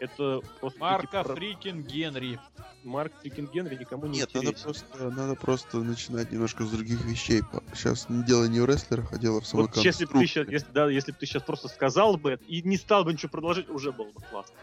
Это 0.00 0.40
просто... 0.60 0.78
Марка 0.78 1.24
про- 1.24 1.34
Фрикин 1.34 1.82
Генри. 1.82 2.38
Марк 2.84 3.12
Фрикин 3.20 3.46
Генри 3.46 3.76
никому 3.76 4.06
не 4.06 4.20
Нет, 4.20 4.32
надо 4.34 4.52
просто, 4.52 5.10
надо 5.10 5.34
просто 5.34 5.78
начинать 5.78 6.30
немножко 6.30 6.64
с 6.64 6.70
других 6.70 7.04
вещей. 7.04 7.42
Сейчас 7.74 8.06
дело 8.08 8.44
не 8.44 8.60
в 8.60 8.66
рестлерах, 8.66 9.12
а 9.12 9.18
дело 9.18 9.40
в 9.40 9.46
самой 9.46 9.66
Вот 9.66 9.76
если 9.76 10.04
бы 10.04 10.12
ты 10.12 10.26
сейчас, 10.26 10.48
если, 10.48 10.68
да, 10.72 10.88
если 10.88 11.12
бы 11.12 11.18
ты 11.18 11.26
сейчас 11.26 11.42
просто 11.42 11.68
сказал 11.68 12.16
бы 12.16 12.32
это 12.32 12.44
и 12.44 12.62
не 12.62 12.76
стал 12.76 13.04
бы 13.04 13.12
ничего 13.12 13.30
продолжать, 13.30 13.68
уже 13.68 13.92
было 13.92 14.10
бы 14.10 14.20
классно. 14.22 14.56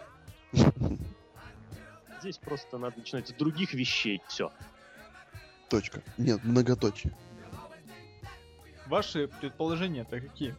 Здесь 2.21 2.37
просто 2.37 2.77
надо 2.77 2.97
начинать 2.97 3.27
с 3.27 3.33
других 3.33 3.73
вещей. 3.73 4.21
Все. 4.27 4.51
Точка. 5.69 6.01
Нет, 6.17 6.43
многоточие. 6.43 7.15
Ваши 8.87 9.27
предположения-то 9.27 10.19
какие? 10.21 10.55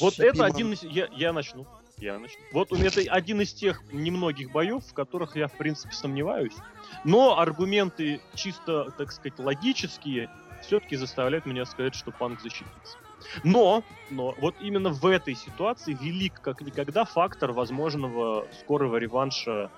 Вот 0.00 0.14
Щепи 0.14 0.26
это 0.28 0.38
мам- 0.38 0.52
один 0.52 0.72
из... 0.72 0.82
Я, 0.82 1.08
я 1.12 1.32
начну. 1.32 1.66
Я 2.00 2.18
начну. 2.18 2.42
Вот 2.50 2.72
это 2.72 3.00
один 3.12 3.42
из 3.42 3.52
тех 3.52 3.82
немногих 3.92 4.50
боев, 4.50 4.82
в 4.86 4.94
которых 4.94 5.36
я, 5.36 5.48
в 5.48 5.52
принципе, 5.52 5.94
сомневаюсь. 5.94 6.56
Но 7.04 7.38
аргументы 7.38 8.20
чисто, 8.34 8.90
так 8.96 9.12
сказать, 9.12 9.38
логические 9.38 10.30
все-таки 10.62 10.96
заставляют 10.96 11.44
меня 11.44 11.66
сказать, 11.66 11.94
что 11.94 12.10
Панк 12.10 12.40
защитится. 12.40 12.98
Но, 13.44 13.84
но, 14.08 14.34
вот 14.38 14.56
именно 14.60 14.90
в 14.90 15.04
этой 15.06 15.34
ситуации 15.34 15.92
велик 15.92 16.40
как 16.40 16.62
никогда 16.62 17.04
фактор 17.04 17.52
возможного 17.52 18.48
скорого 18.60 18.96
реванша 18.96 19.70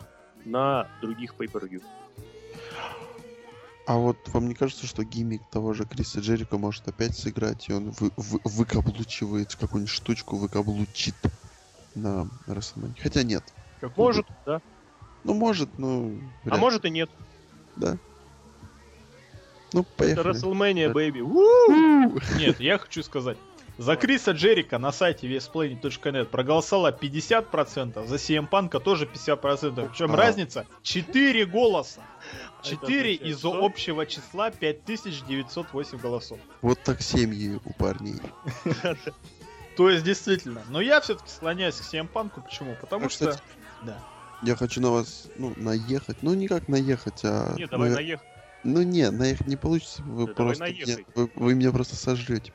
на 0.45 0.89
других 1.01 1.35
pay-per-view. 1.35 1.83
А 3.85 3.97
вот 3.97 4.17
вам 4.29 4.49
не 4.49 4.55
кажется, 4.55 4.87
что 4.87 5.03
гиммик 5.05 5.43
того 5.51 5.73
же 5.73 5.85
Криса 5.87 6.21
Джерика 6.21 6.57
может 6.57 6.87
опять 6.87 7.17
сыграть, 7.17 7.69
и 7.69 7.73
он 7.73 7.91
вы, 7.91 8.13
вы- 8.17 8.41
выкаблучивает 8.45 9.57
какую-нибудь 9.57 9.93
штучку, 9.93 10.37
выкаблучит 10.37 11.17
на 11.95 12.29
WrestleMania? 12.47 12.95
Хотя 13.03 13.23
нет. 13.23 13.45
Как 13.81 13.97
Может, 13.97 14.27
да. 14.47 14.61
Ну, 15.25 15.35
может, 15.35 15.79
ну... 15.79 16.19
А 16.45 16.47
вряд 16.47 16.55
ли. 16.57 16.61
может 16.61 16.85
и 16.85 16.91
нет. 16.91 17.11
Да. 17.77 17.97
Ну, 19.73 19.81
Это 19.81 19.91
поехали. 19.97 20.31
WrestleMania, 20.31 20.93
Да. 20.93 21.01
baby. 21.01 21.21
У! 21.21 22.39
Нет, 22.39 22.61
я 22.61 22.79
хочу 22.79 23.03
сказать. 23.03 23.39
За 23.79 23.97
Криса 23.97 24.33
Джерика 24.33 24.79
на 24.79 24.93
сайте 24.93 25.27
wesplanet.net 25.29 26.27
проголосовало 26.27 26.93
50%, 26.93 28.07
за 28.07 28.17
CM 28.17 28.47
Панка 28.47 28.81
тоже 28.81 29.07
50%. 29.07 29.89
Причем 29.89 30.13
А. 30.13 30.17
разница 30.17 30.67
4 30.83 31.47
голоса. 31.47 32.03
А 32.03 32.61
это 32.61 32.69
4 32.77 33.01
означает 33.01 33.23
из 33.23 33.39
что? 33.39 33.65
общего 33.65 34.05
числа 34.07 34.51
5908 34.51 35.99
голосов. 35.99 36.39
Вот 36.61 36.79
так 36.83 37.01
семьи 37.01 37.59
у 37.65 37.73
парней. 37.73 38.21
То 39.75 39.89
есть 39.91 40.05
действительно. 40.05 40.63
Но 40.69 40.81
я 40.81 41.01
все-таки 41.01 41.31
склоняюсь 41.31 41.77
к 41.77 41.83
CM 41.83 42.09
Панку. 42.09 42.41
Почему? 42.41 42.77
Потому 42.77 43.07
А, 43.07 43.09
что... 43.09 43.31
кстати, 43.31 43.43
Да. 43.81 43.99
Я 44.43 44.57
хочу 44.57 44.81
на 44.81 44.91
вас, 44.91 45.29
ну, 45.37 45.53
наехать. 45.57 46.23
Ну, 46.23 46.35
не 46.35 46.49
как 46.49 46.69
наехать, 46.69 47.25
а... 47.25 47.55
Нет, 47.57 47.71
давай 47.71 47.91
ну, 47.91 47.95
наехай. 47.95 48.29
Ну, 48.65 48.83
не, 48.83 49.11
наехать 49.11 49.47
не 49.47 49.57
получится. 49.57 50.03
Вы 50.03 50.27
Да 50.27 50.35
просто... 50.35 50.65
меня- 50.65 50.99
вы, 51.15 51.31
вы 51.35 51.55
меня 51.55 51.71
просто 51.73 51.97
сожрете. 51.97 52.53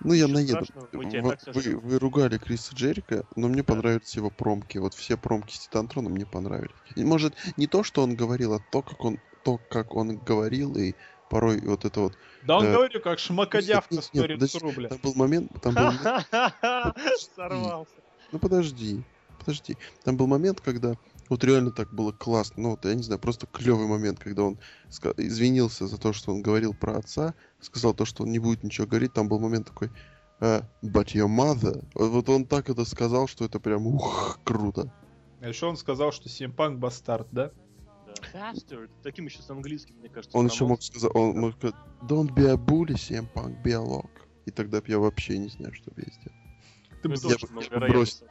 Ну, 0.00 0.12
я 0.12 0.24
Ничего 0.24 0.38
наеду. 0.38 0.66
Вы, 0.92 1.52
вы- 1.52 1.76
вы 1.78 1.98
ругали 1.98 2.38
Криса 2.38 2.74
Джерика, 2.74 3.24
но 3.36 3.48
мне 3.48 3.62
Да. 3.62 3.74
понравились 3.74 4.14
его 4.16 4.30
промки. 4.30 4.78
Вот 4.78 4.94
все 4.94 5.16
промки 5.16 5.54
с 5.54 5.60
Титантроном 5.60 6.12
мне 6.12 6.26
понравились. 6.26 6.76
И, 6.94 7.04
может, 7.04 7.36
не 7.56 7.66
то, 7.66 7.84
что 7.84 8.02
он 8.02 8.16
говорил, 8.16 8.54
а 8.54 8.60
то, 8.60 8.82
как 8.82 9.04
он, 9.04 9.20
то, 9.42 9.58
как 9.58 9.94
он 9.94 10.18
говорил, 10.18 10.76
и 10.76 10.94
порой 11.30 11.60
вот 11.62 11.84
это 11.86 12.00
вот... 12.00 12.18
Да 12.42 12.58
он 12.58 12.66
Э, 12.66 12.72
говорю, 12.74 13.00
как 13.00 13.18
шмакодявка 13.18 13.94
нет, 13.94 14.10
нет, 14.12 14.24
100 14.26 14.32
подожди, 14.34 14.58
рубля. 14.58 14.88
Там 14.88 14.98
был 15.02 15.14
момент, 15.14 15.52
там 15.62 15.74
был 15.74 15.92
Сорвался. 17.36 17.92
ну 18.32 18.38
подожди, 18.38 19.02
подожди. 19.38 19.76
Там 20.04 20.16
был 20.16 20.26
момент, 20.26 20.60
когда 20.60 20.94
вот 21.30 21.44
реально 21.44 21.70
так 21.70 21.94
было 21.94 22.12
классно. 22.12 22.62
Ну 22.62 22.70
вот, 22.70 22.84
я 22.84 22.94
не 22.94 23.02
знаю, 23.02 23.20
просто 23.20 23.46
клевый 23.46 23.86
момент, 23.86 24.18
когда 24.18 24.42
он 24.42 24.58
извинился 25.16 25.86
за 25.86 25.96
то, 25.98 26.12
что 26.12 26.32
он 26.32 26.42
говорил 26.42 26.74
про 26.74 26.98
отца, 26.98 27.34
сказал 27.60 27.94
то, 27.94 28.04
что 28.04 28.24
он 28.24 28.32
не 28.32 28.40
будет 28.40 28.64
ничего 28.64 28.86
говорить. 28.86 29.12
Там 29.12 29.28
был 29.28 29.38
момент 29.38 29.68
такой, 29.68 29.90
э, 30.40 30.62
but 30.82 31.06
your 31.14 31.28
mother. 31.28 31.84
Вот, 31.94 32.28
он 32.28 32.44
так 32.44 32.68
это 32.68 32.84
сказал, 32.84 33.28
что 33.28 33.44
это 33.44 33.60
прям 33.60 33.86
ух, 33.86 34.40
круто. 34.42 34.92
А 35.40 35.48
еще 35.48 35.66
он 35.66 35.76
сказал, 35.76 36.12
что 36.12 36.28
CM 36.28 36.52
Панк 36.52 36.78
бастард, 36.80 37.28
да? 37.30 37.52
Bastard. 38.32 38.90
Таким 39.02 39.26
еще 39.26 39.42
с 39.42 39.50
английским, 39.50 39.96
мне 39.96 40.08
кажется. 40.08 40.36
Он 40.36 40.46
еще 40.46 40.66
мог 40.66 40.82
сказать, 40.82 41.10
он 41.14 41.38
мог 41.38 41.54
сказать, 41.54 41.76
don't 42.02 42.28
be 42.34 42.46
a 42.46 42.54
bully, 42.56 42.94
CM 42.94 43.26
Punk, 43.32 43.62
be 43.62 43.72
a 43.72 43.82
lock. 43.84 44.10
И 44.46 44.50
тогда 44.50 44.80
б 44.80 44.84
я 44.88 44.98
вообще 44.98 45.38
не 45.38 45.48
знаю, 45.48 45.74
что 45.74 45.90
бы 45.90 46.02
я 46.06 46.12
сделал. 46.12 46.36
Ты 47.02 47.08
бы, 47.08 47.14
я 47.14 47.20
бы- 47.36 47.62
я 47.62 47.80
бы 47.80 47.88
бросил 47.88 48.26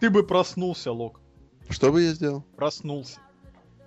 ты 0.00 0.10
бы 0.10 0.22
проснулся, 0.26 0.92
Лок. 0.92 1.20
Что 1.68 1.90
бы 1.92 2.02
я 2.02 2.12
сделал? 2.14 2.42
Проснулся. 2.56 3.20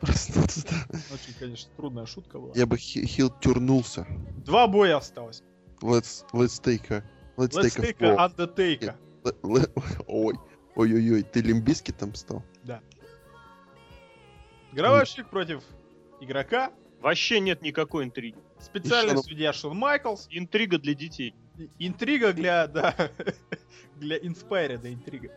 Проснулся, 0.02 0.68
да. 0.70 1.00
Очень, 1.14 1.34
конечно, 1.40 1.72
трудная 1.78 2.06
шутка 2.06 2.40
была. 2.40 2.54
Я 2.56 2.66
бы 2.66 2.78
хи- 2.78 3.06
хил 3.06 3.30
тюрнулся. 3.40 4.06
Два 4.46 4.68
боя 4.68 4.98
осталось. 4.98 5.44
Let's, 5.82 6.26
let's 6.34 6.62
take 6.62 6.92
a... 6.92 7.04
Let's, 7.38 7.56
Let's 7.56 7.76
take, 7.76 7.98
take 7.98 8.02
a. 8.02 8.28
Undertaker. 8.28 8.96
Ой, 10.08 10.36
ой-ой-ой, 10.76 11.24
ты 11.24 11.42
лимбиски 11.42 11.92
там 11.92 12.14
стал? 12.16 12.44
Гробовщик 14.72 15.30
против 15.30 15.64
игрока. 16.20 16.72
Вообще 17.02 17.40
нет 17.40 17.62
никакой 17.62 18.04
интриги. 18.06 18.38
Специальный 18.60 19.14
Еще- 19.14 19.24
судья 19.24 19.54
Шон 19.54 19.76
Майклс. 19.78 20.28
Интрига 20.30 20.78
для 20.78 20.94
детей. 20.94 21.34
Интрига 21.80 22.32
для, 22.34 22.68
да, 22.68 22.96
для 23.98 24.18
Inspire, 24.18 24.78
да, 24.78 24.92
интрига. 24.92 25.32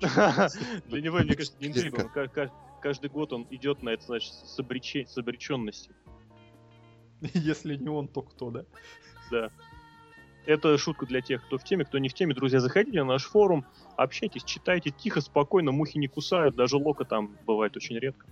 Для 0.00 1.00
него, 1.00 1.18
мне 1.18 1.34
кажется, 1.34 1.56
не 1.60 1.68
интрига. 1.68 2.10
Каждый 2.82 3.10
год 3.10 3.32
он 3.32 3.46
идет 3.50 3.82
на 3.82 3.90
это, 3.90 4.04
значит, 4.04 4.32
с 4.32 4.58
обреченностью. 4.58 5.94
Если 7.34 7.76
не 7.76 7.88
он, 7.88 8.08
то 8.08 8.22
кто, 8.22 8.50
да? 8.50 8.64
Да. 9.30 9.50
Это 10.46 10.78
шутка 10.78 11.06
для 11.06 11.20
тех, 11.20 11.44
кто 11.44 11.58
в 11.58 11.64
теме, 11.64 11.84
кто 11.84 11.98
не 11.98 12.08
в 12.08 12.14
теме. 12.14 12.34
Друзья, 12.34 12.60
заходите 12.60 12.98
на 13.02 13.12
наш 13.12 13.24
форум, 13.24 13.66
общайтесь, 13.96 14.44
читайте 14.44 14.90
тихо, 14.90 15.20
спокойно, 15.20 15.72
мухи 15.72 15.98
не 15.98 16.06
кусают, 16.06 16.54
даже 16.54 16.76
лока 16.76 17.04
там 17.04 17.36
бывает 17.46 17.76
очень 17.76 17.98
редко. 17.98 18.26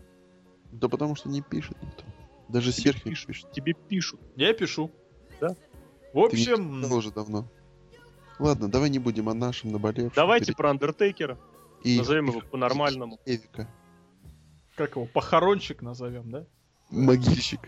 Да 0.72 0.88
потому 0.88 1.16
что 1.16 1.28
не 1.28 1.42
пишет 1.42 1.76
никто. 1.82 2.04
Даже 2.48 2.72
Тебе 2.72 2.92
пишут. 2.92 3.26
пишет. 3.26 3.52
Тебе 3.52 3.72
пишут. 3.74 4.20
Я 4.36 4.52
пишу. 4.54 4.90
Да? 5.40 5.56
В 6.12 6.28
Ты 6.28 6.36
общем, 6.36 6.82
писал 6.82 6.98
уже 6.98 7.10
давно. 7.10 7.48
Ладно, 8.38 8.68
давай 8.70 8.90
не 8.90 8.98
будем 8.98 9.28
о 9.28 9.34
нашем 9.34 9.72
наболевшем. 9.72 10.12
Давайте 10.14 10.46
Перед- 10.46 10.56
про 10.56 10.70
Андертейкера. 10.70 11.38
и- 11.82 11.98
Назовем 11.98 12.26
его 12.26 12.40
по-нормальному. 12.40 13.18
Эвика. 13.26 13.68
как 14.76 14.96
его, 14.96 15.06
похоронщик 15.06 15.82
назовем, 15.82 16.30
да? 16.30 16.46
Могильщик. 16.90 17.60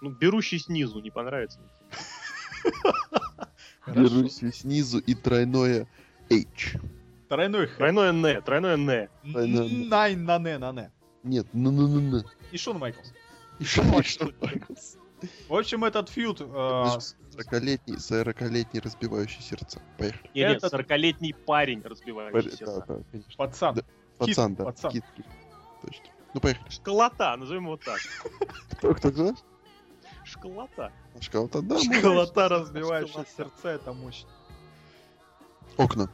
Ну, 0.00 0.10
берущий 0.10 0.58
снизу, 0.58 1.00
не 1.00 1.10
понравится. 1.10 1.60
Берусь 3.86 4.36
снизу 4.54 4.98
и 4.98 5.14
тройное 5.14 5.86
H. 6.30 6.76
Тройное 7.28 7.66
Н, 7.66 7.68
тройное 7.76 8.10
Н. 8.10 8.42
Тройное 8.42 8.74
Н. 9.24 9.88
Найн 9.88 10.24
на 10.24 10.38
не 10.38 10.58
на 10.58 10.72
не. 10.72 10.90
Нет, 11.22 11.46
ну 11.52 11.70
ну 11.70 11.88
ну 11.88 12.00
ну. 12.00 12.22
И 12.52 12.56
Шон 12.58 12.78
Майклс. 12.78 13.12
И 13.58 13.64
шо- 13.64 13.82
Ну, 13.84 13.96
а 13.98 14.00
и 14.00 14.04
что 14.04 14.26
шо- 14.26 14.32
это? 14.42 14.66
В 15.48 15.54
общем, 15.54 15.84
этот 15.84 16.08
фьюд... 16.10 16.40
э, 16.42 16.44
с- 17.00 17.16
40-летний, 17.34 17.96
40-летний 17.96 18.80
разбивающий 18.80 19.40
сердца. 19.42 19.80
Поехали. 19.98 20.30
Нет, 20.34 20.48
нет, 20.50 20.56
Этот- 20.64 20.72
40-летний 20.74 21.32
парень, 21.32 21.80
разбивающий 21.82 22.50
Да, 22.50 22.56
сердца. 22.56 22.84
да, 22.86 22.98
конечно. 23.10 23.32
Пацан. 23.36 23.74
Да. 23.74 23.82
Пацан, 24.18 24.54
да. 24.54 24.64
пацан. 24.64 24.92
Кит, 24.92 25.04
кит. 25.16 25.26
Точно. 25.82 26.04
Ну, 26.34 26.40
поехали. 26.40 26.70
Школота, 26.70 27.34
назовем 27.36 27.64
его 27.64 27.76
так. 27.78 27.98
Кто, 28.72 28.94
кто, 28.94 29.10
кто? 29.10 29.34
Школота. 30.46 30.92
Шкалата, 31.20 31.62
да. 31.62 31.78
Школота, 31.80 32.48
разбивающая 32.48 33.24
Школота. 33.24 33.30
сердца, 33.36 33.68
это 33.68 33.92
мощно. 33.92 34.28
Окна. 35.76 36.08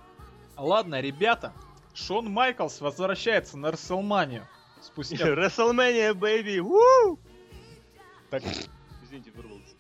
Ладно, 0.57 1.01
ребята. 1.01 1.53
Шон 1.93 2.31
Майклс 2.31 2.81
возвращается 2.81 3.59
на 3.59 3.71
Расселманию. 3.71 4.47
Спустя... 4.81 5.17
WrestleMania, 5.35 6.15
baby! 6.15 6.59
Woo! 6.59 7.19
Так, 8.31 8.43
Извините, 9.05 9.31
вырвался. 9.33 9.77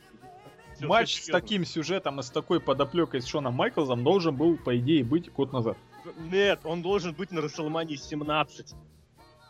Матч 0.80 1.22
с 1.22 1.26
таким 1.26 1.64
сюжетом 1.64 2.20
и 2.20 2.22
с 2.22 2.30
такой 2.30 2.60
подоплекой 2.60 3.22
с 3.22 3.26
Шоном 3.26 3.54
Майклзом 3.54 4.04
должен 4.04 4.36
был, 4.36 4.58
по 4.58 4.76
идее, 4.78 5.04
быть 5.04 5.32
год 5.32 5.52
назад. 5.52 5.78
Нет, 6.18 6.60
он 6.64 6.82
должен 6.82 7.14
быть 7.14 7.30
на 7.30 7.38
WrestleMania 7.38 7.96
17. 7.96 8.74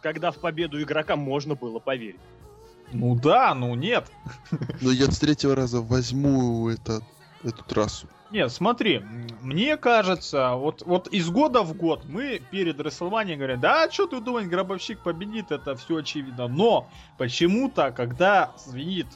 когда 0.02 0.30
в 0.30 0.38
победу 0.38 0.80
игрока 0.80 1.16
можно 1.16 1.54
было 1.56 1.78
поверить. 1.80 2.20
Ну 2.92 3.14
да, 3.14 3.54
ну 3.54 3.74
нет. 3.74 4.10
Но 4.80 4.90
я 4.90 5.10
с 5.10 5.18
третьего 5.18 5.54
раза 5.54 5.80
возьму 5.80 6.68
это, 6.68 7.00
эту 7.42 7.64
трассу. 7.64 8.06
Нет, 8.30 8.50
смотри, 8.50 9.00
мне 9.42 9.76
кажется, 9.76 10.54
вот, 10.54 10.82
вот 10.86 11.06
из 11.08 11.28
года 11.28 11.62
в 11.62 11.74
год 11.74 12.04
мы 12.08 12.40
перед 12.50 12.80
Расселманией 12.80 13.36
говорим, 13.36 13.60
да, 13.60 13.90
что 13.90 14.06
ты 14.06 14.20
думаешь, 14.22 14.48
гробовщик 14.48 15.00
победит, 15.00 15.52
это 15.52 15.76
все 15.76 15.96
очевидно. 15.96 16.48
Но 16.48 16.88
почему-то, 17.18 17.90
когда 17.90 18.52
звенит 18.56 19.06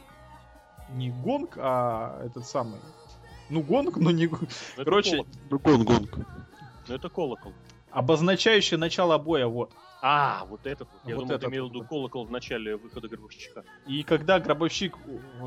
не 0.90 1.10
гонг, 1.10 1.56
а 1.56 2.22
этот 2.26 2.46
самый, 2.46 2.78
ну 3.48 3.62
гонг, 3.62 3.96
но 3.96 4.10
не 4.10 4.26
гонг, 4.26 4.42
Ну, 4.42 4.82
это 4.82 4.84
Короче, 4.84 5.10
колокол. 5.10 5.34
Ну, 5.48 5.58
гон, 5.58 5.84
гонг. 5.84 6.18
Ну, 6.88 6.94
это 6.94 7.08
колокол. 7.08 7.52
Обозначающий 7.96 8.76
начало 8.76 9.16
боя, 9.18 9.46
вот. 9.46 9.72
А, 10.02 10.44
вот 10.44 10.66
этот 10.66 10.88
вот. 10.92 11.00
Я 11.06 11.14
Вот 11.16 11.22
думал, 11.22 11.28
ты 11.28 11.34
этот 11.46 11.50
имел 11.50 11.66
в 11.66 11.70
виду 11.70 11.80
да. 11.80 11.86
колокол 11.88 12.26
в 12.26 12.30
начале 12.30 12.76
выхода 12.76 13.08
гробовщика. 13.08 13.64
И 13.86 14.02
когда 14.02 14.38
гробовщик, 14.38 14.98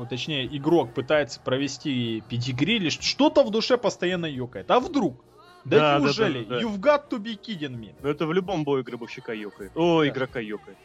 точнее 0.08 0.44
игрок 0.56 0.92
пытается 0.92 1.40
провести 1.40 2.20
педигри 2.22 2.76
или 2.76 2.88
ш- 2.88 3.00
что-то 3.00 3.44
в 3.44 3.50
душе 3.50 3.78
постоянно 3.78 4.26
ёкает. 4.26 4.68
А 4.70 4.80
вдруг? 4.80 5.24
Да, 5.64 5.76
Да, 5.78 5.98
да, 5.98 6.04
неужели? 6.04 6.42
да, 6.44 6.56
да. 6.56 6.60
You've 6.60 6.80
got 6.80 7.08
to 7.10 7.18
be 7.22 7.38
kidding 7.40 7.78
me. 7.78 7.94
Но 8.02 8.08
это 8.08 8.26
в 8.26 8.32
любом 8.32 8.64
бою 8.64 8.82
гробовщика 8.82 9.32
ёкает. 9.32 9.70
О, 9.76 10.00
Да. 10.02 10.08
игрока 10.08 10.40
ёкает. 10.40 10.78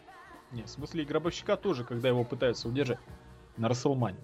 Не, 0.52 0.64
в 0.64 0.70
смысле 0.70 1.02
и 1.02 1.06
гробовщика 1.06 1.58
тоже, 1.58 1.84
когда 1.84 2.08
его 2.10 2.24
пытаются 2.24 2.70
удержать 2.70 3.00
на 3.58 3.68
Расселмане. 3.68 4.20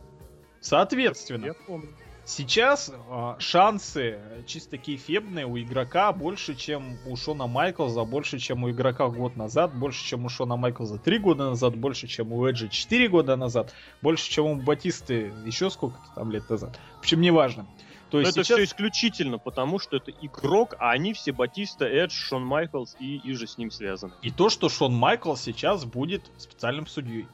Соответственно, 0.59 1.45
Я 1.47 1.53
помню. 1.55 1.95
Сейчас 2.31 2.91
а, 3.09 3.35
шансы 3.39 4.17
э, 4.17 4.43
чисто 4.47 4.77
кейфебные 4.77 5.45
у 5.45 5.59
игрока 5.59 6.11
больше, 6.11 6.55
чем 6.55 6.97
у 7.05 7.15
Шона 7.15 7.47
Майклза, 7.47 8.03
больше, 8.03 8.39
чем 8.39 8.63
у 8.63 8.71
игрока 8.71 9.07
год 9.09 9.35
назад, 9.35 9.75
больше, 9.75 10.03
чем 10.05 10.25
у 10.25 10.29
Шона 10.29 10.55
Майклза 10.55 10.97
три 10.97 11.19
года 11.19 11.49
назад, 11.49 11.75
больше, 11.75 12.07
чем 12.07 12.31
у 12.33 12.45
Эджи 12.47 12.69
четыре 12.69 13.07
года 13.09 13.35
назад, 13.35 13.73
больше, 14.01 14.29
чем 14.29 14.45
у 14.45 14.55
Батисты 14.55 15.33
еще 15.45 15.69
сколько-то 15.69 16.15
там 16.15 16.31
лет 16.31 16.49
назад. 16.49 16.79
В 16.97 16.99
общем, 16.99 17.21
неважно. 17.21 17.67
То 18.09 18.17
Но 18.17 18.21
есть 18.21 18.31
это 18.33 18.43
сейчас... 18.43 18.57
все 18.57 18.65
исключительно 18.65 19.37
потому, 19.37 19.79
что 19.79 19.97
это 19.97 20.11
игрок, 20.11 20.75
а 20.79 20.91
они 20.91 21.13
все 21.13 21.31
Батиста, 21.31 21.85
Эдж, 21.85 22.11
Шон 22.11 22.45
Майклс 22.45 22.95
и, 22.99 23.17
и 23.17 23.33
же 23.33 23.47
с 23.47 23.57
ним 23.57 23.71
связаны. 23.71 24.13
И 24.21 24.31
то, 24.31 24.49
что 24.49 24.67
Шон 24.67 24.93
Майклс 24.93 25.41
сейчас 25.41 25.85
будет 25.85 26.29
специальным 26.37 26.87
судьей. 26.87 27.27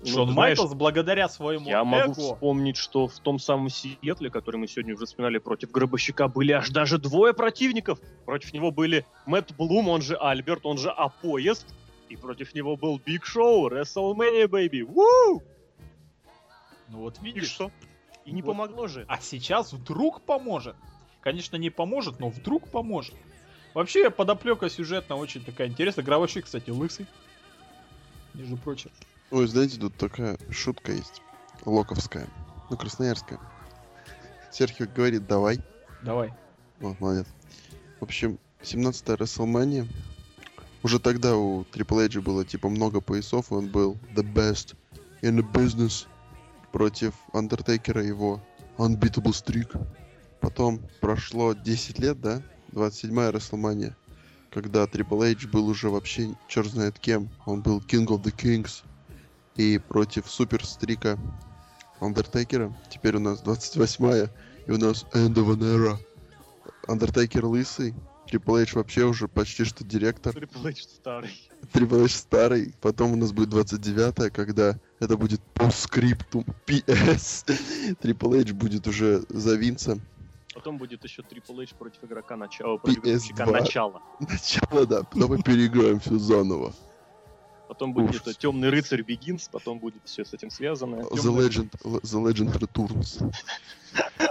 Ну, 0.00 0.06
Шон 0.06 0.32
знаешь, 0.32 0.58
Майклс, 0.58 0.74
благодаря 0.74 1.28
своему 1.28 1.68
Я 1.68 1.82
могу 1.82 2.12
эго... 2.12 2.34
вспомнить, 2.34 2.76
что 2.76 3.08
в 3.08 3.18
том 3.18 3.38
самом 3.38 3.68
Сиэтле, 3.68 4.30
который 4.30 4.56
мы 4.56 4.68
сегодня 4.68 4.94
уже 4.94 5.06
вспоминали 5.06 5.38
против 5.38 5.72
Гробовщика, 5.72 6.28
были 6.28 6.52
аж 6.52 6.70
даже 6.70 6.98
двое 6.98 7.34
противников. 7.34 7.98
Против 8.24 8.52
него 8.52 8.70
были 8.70 9.04
Мэтт 9.26 9.56
Блум, 9.56 9.88
он 9.88 10.02
же 10.02 10.16
Альберт, 10.16 10.64
он 10.64 10.78
же 10.78 10.90
Апоезд. 10.90 11.66
И 12.08 12.16
против 12.16 12.54
него 12.54 12.76
был 12.76 13.00
Биг 13.04 13.24
Шоу, 13.24 13.68
WrestleMania, 13.68 14.46
baby. 14.46 14.84
Вуу! 14.84 15.42
Ну 16.88 16.98
вот 17.00 17.18
И 17.20 17.24
видишь, 17.24 17.48
что? 17.48 17.70
И 18.24 18.30
не 18.30 18.40
Вот. 18.40 18.52
помогло 18.52 18.86
же. 18.86 19.04
А 19.08 19.18
сейчас 19.20 19.72
вдруг 19.72 20.22
поможет. 20.22 20.76
Конечно, 21.20 21.56
не 21.56 21.70
поможет, 21.70 22.20
но 22.20 22.28
вдруг 22.28 22.68
поможет. 22.70 23.14
Вообще, 23.74 24.10
подоплека 24.10 24.70
сюжетно 24.70 25.16
очень 25.16 25.44
такая 25.44 25.68
интересная. 25.68 26.04
Гробовщик, 26.04 26.44
кстати, 26.44 26.70
лысый. 26.70 27.06
Между 28.34 28.56
прочим. 28.56 28.90
Ой, 29.30 29.46
знаете, 29.46 29.78
тут 29.78 29.94
такая 29.96 30.38
шутка 30.50 30.92
есть. 30.92 31.20
Локовская. 31.66 32.26
Ну, 32.70 32.76
красноярская. 32.76 33.38
Серхио 34.50 34.86
говорит, 34.86 35.26
давай. 35.26 35.60
Давай. 36.02 36.32
Вот, 36.80 36.98
молодец. 36.98 37.26
В 38.00 38.04
общем, 38.04 38.38
17-я 38.62 39.14
WrestleMania. 39.16 39.86
Уже 40.82 40.98
тогда 40.98 41.36
у 41.36 41.62
Triple 41.64 42.06
H 42.06 42.22
было 42.22 42.44
типа 42.44 42.70
много 42.70 43.00
поясов, 43.00 43.50
и 43.50 43.54
он 43.54 43.68
был 43.68 43.98
the 44.14 44.22
best 44.22 44.76
in 45.20 45.36
the 45.36 45.52
business 45.52 46.06
против 46.72 47.12
Undertaker 47.34 48.02
его 48.02 48.40
unbeatable 48.78 49.32
streak. 49.32 49.78
Потом 50.40 50.80
прошло 51.00 51.52
10 51.52 51.98
лет, 51.98 52.20
да? 52.20 52.42
27-я 52.72 53.30
WrestleMania. 53.30 53.94
Когда 54.50 54.84
Triple 54.84 55.32
H 55.32 55.48
был 55.48 55.68
уже 55.68 55.90
вообще 55.90 56.34
черт 56.46 56.68
знает 56.68 56.98
кем. 56.98 57.28
Он 57.44 57.60
был 57.60 57.80
King 57.80 58.06
of 58.06 58.22
the 58.22 58.34
Kings. 58.34 58.84
И 59.58 59.78
против 59.78 60.30
суперстрика 60.30 61.18
Undertaker. 62.00 62.72
Теперь 62.90 63.16
у 63.16 63.20
нас 63.20 63.42
28-я. 63.42 64.30
И 64.66 64.70
у 64.70 64.78
нас 64.78 65.04
End 65.12 65.34
of 65.34 65.48
an 65.48 65.60
Era. 65.60 65.98
Undertaker 66.86 67.44
лысый. 67.44 67.94
Triple 68.30 68.62
H 68.62 68.74
вообще 68.74 69.04
уже 69.04 69.26
почти 69.26 69.64
что 69.64 69.84
директор. 69.84 70.32
Triple 70.32 70.68
H 70.68 70.84
старый. 70.84 71.50
Triple 71.72 72.04
H 72.04 72.10
старый. 72.12 72.74
Потом 72.80 73.14
у 73.14 73.16
нас 73.16 73.32
будет 73.32 73.48
29-я, 73.48 74.30
когда 74.30 74.78
это 75.00 75.16
будет 75.16 75.40
постскриптум 75.54 76.44
PS. 76.66 77.46
Triple 78.00 78.42
H 78.42 78.52
будет 78.52 78.86
уже 78.86 79.24
за 79.28 79.56
Винса. 79.56 79.98
Потом 80.54 80.78
будет 80.78 81.02
еще 81.02 81.22
Triple 81.22 81.64
H 81.64 81.74
против 81.76 82.04
игрока 82.04 82.36
начала. 82.36 82.76
Против 82.76 83.02
PS2. 83.02 83.32
игрока 83.32 83.50
начала. 83.50 84.02
Начало, 84.20 84.86
да. 84.86 85.02
Потом 85.02 85.30
мы 85.30 85.42
переиграем 85.42 85.98
все 85.98 86.16
заново. 86.16 86.72
Потом 87.68 87.92
будет 87.92 88.10
Ужас. 88.10 88.22
это 88.22 88.34
Темный 88.34 88.70
рыцарь 88.70 89.02
Begins, 89.02 89.48
потом 89.52 89.78
будет 89.78 90.02
все 90.04 90.24
с 90.24 90.32
этим 90.32 90.50
связано. 90.50 90.96
The 90.96 91.16
Тёмный- 91.16 91.46
Legend, 91.48 91.70
The 91.82 92.24
Legend 92.24 92.58
Returns. 92.58 93.32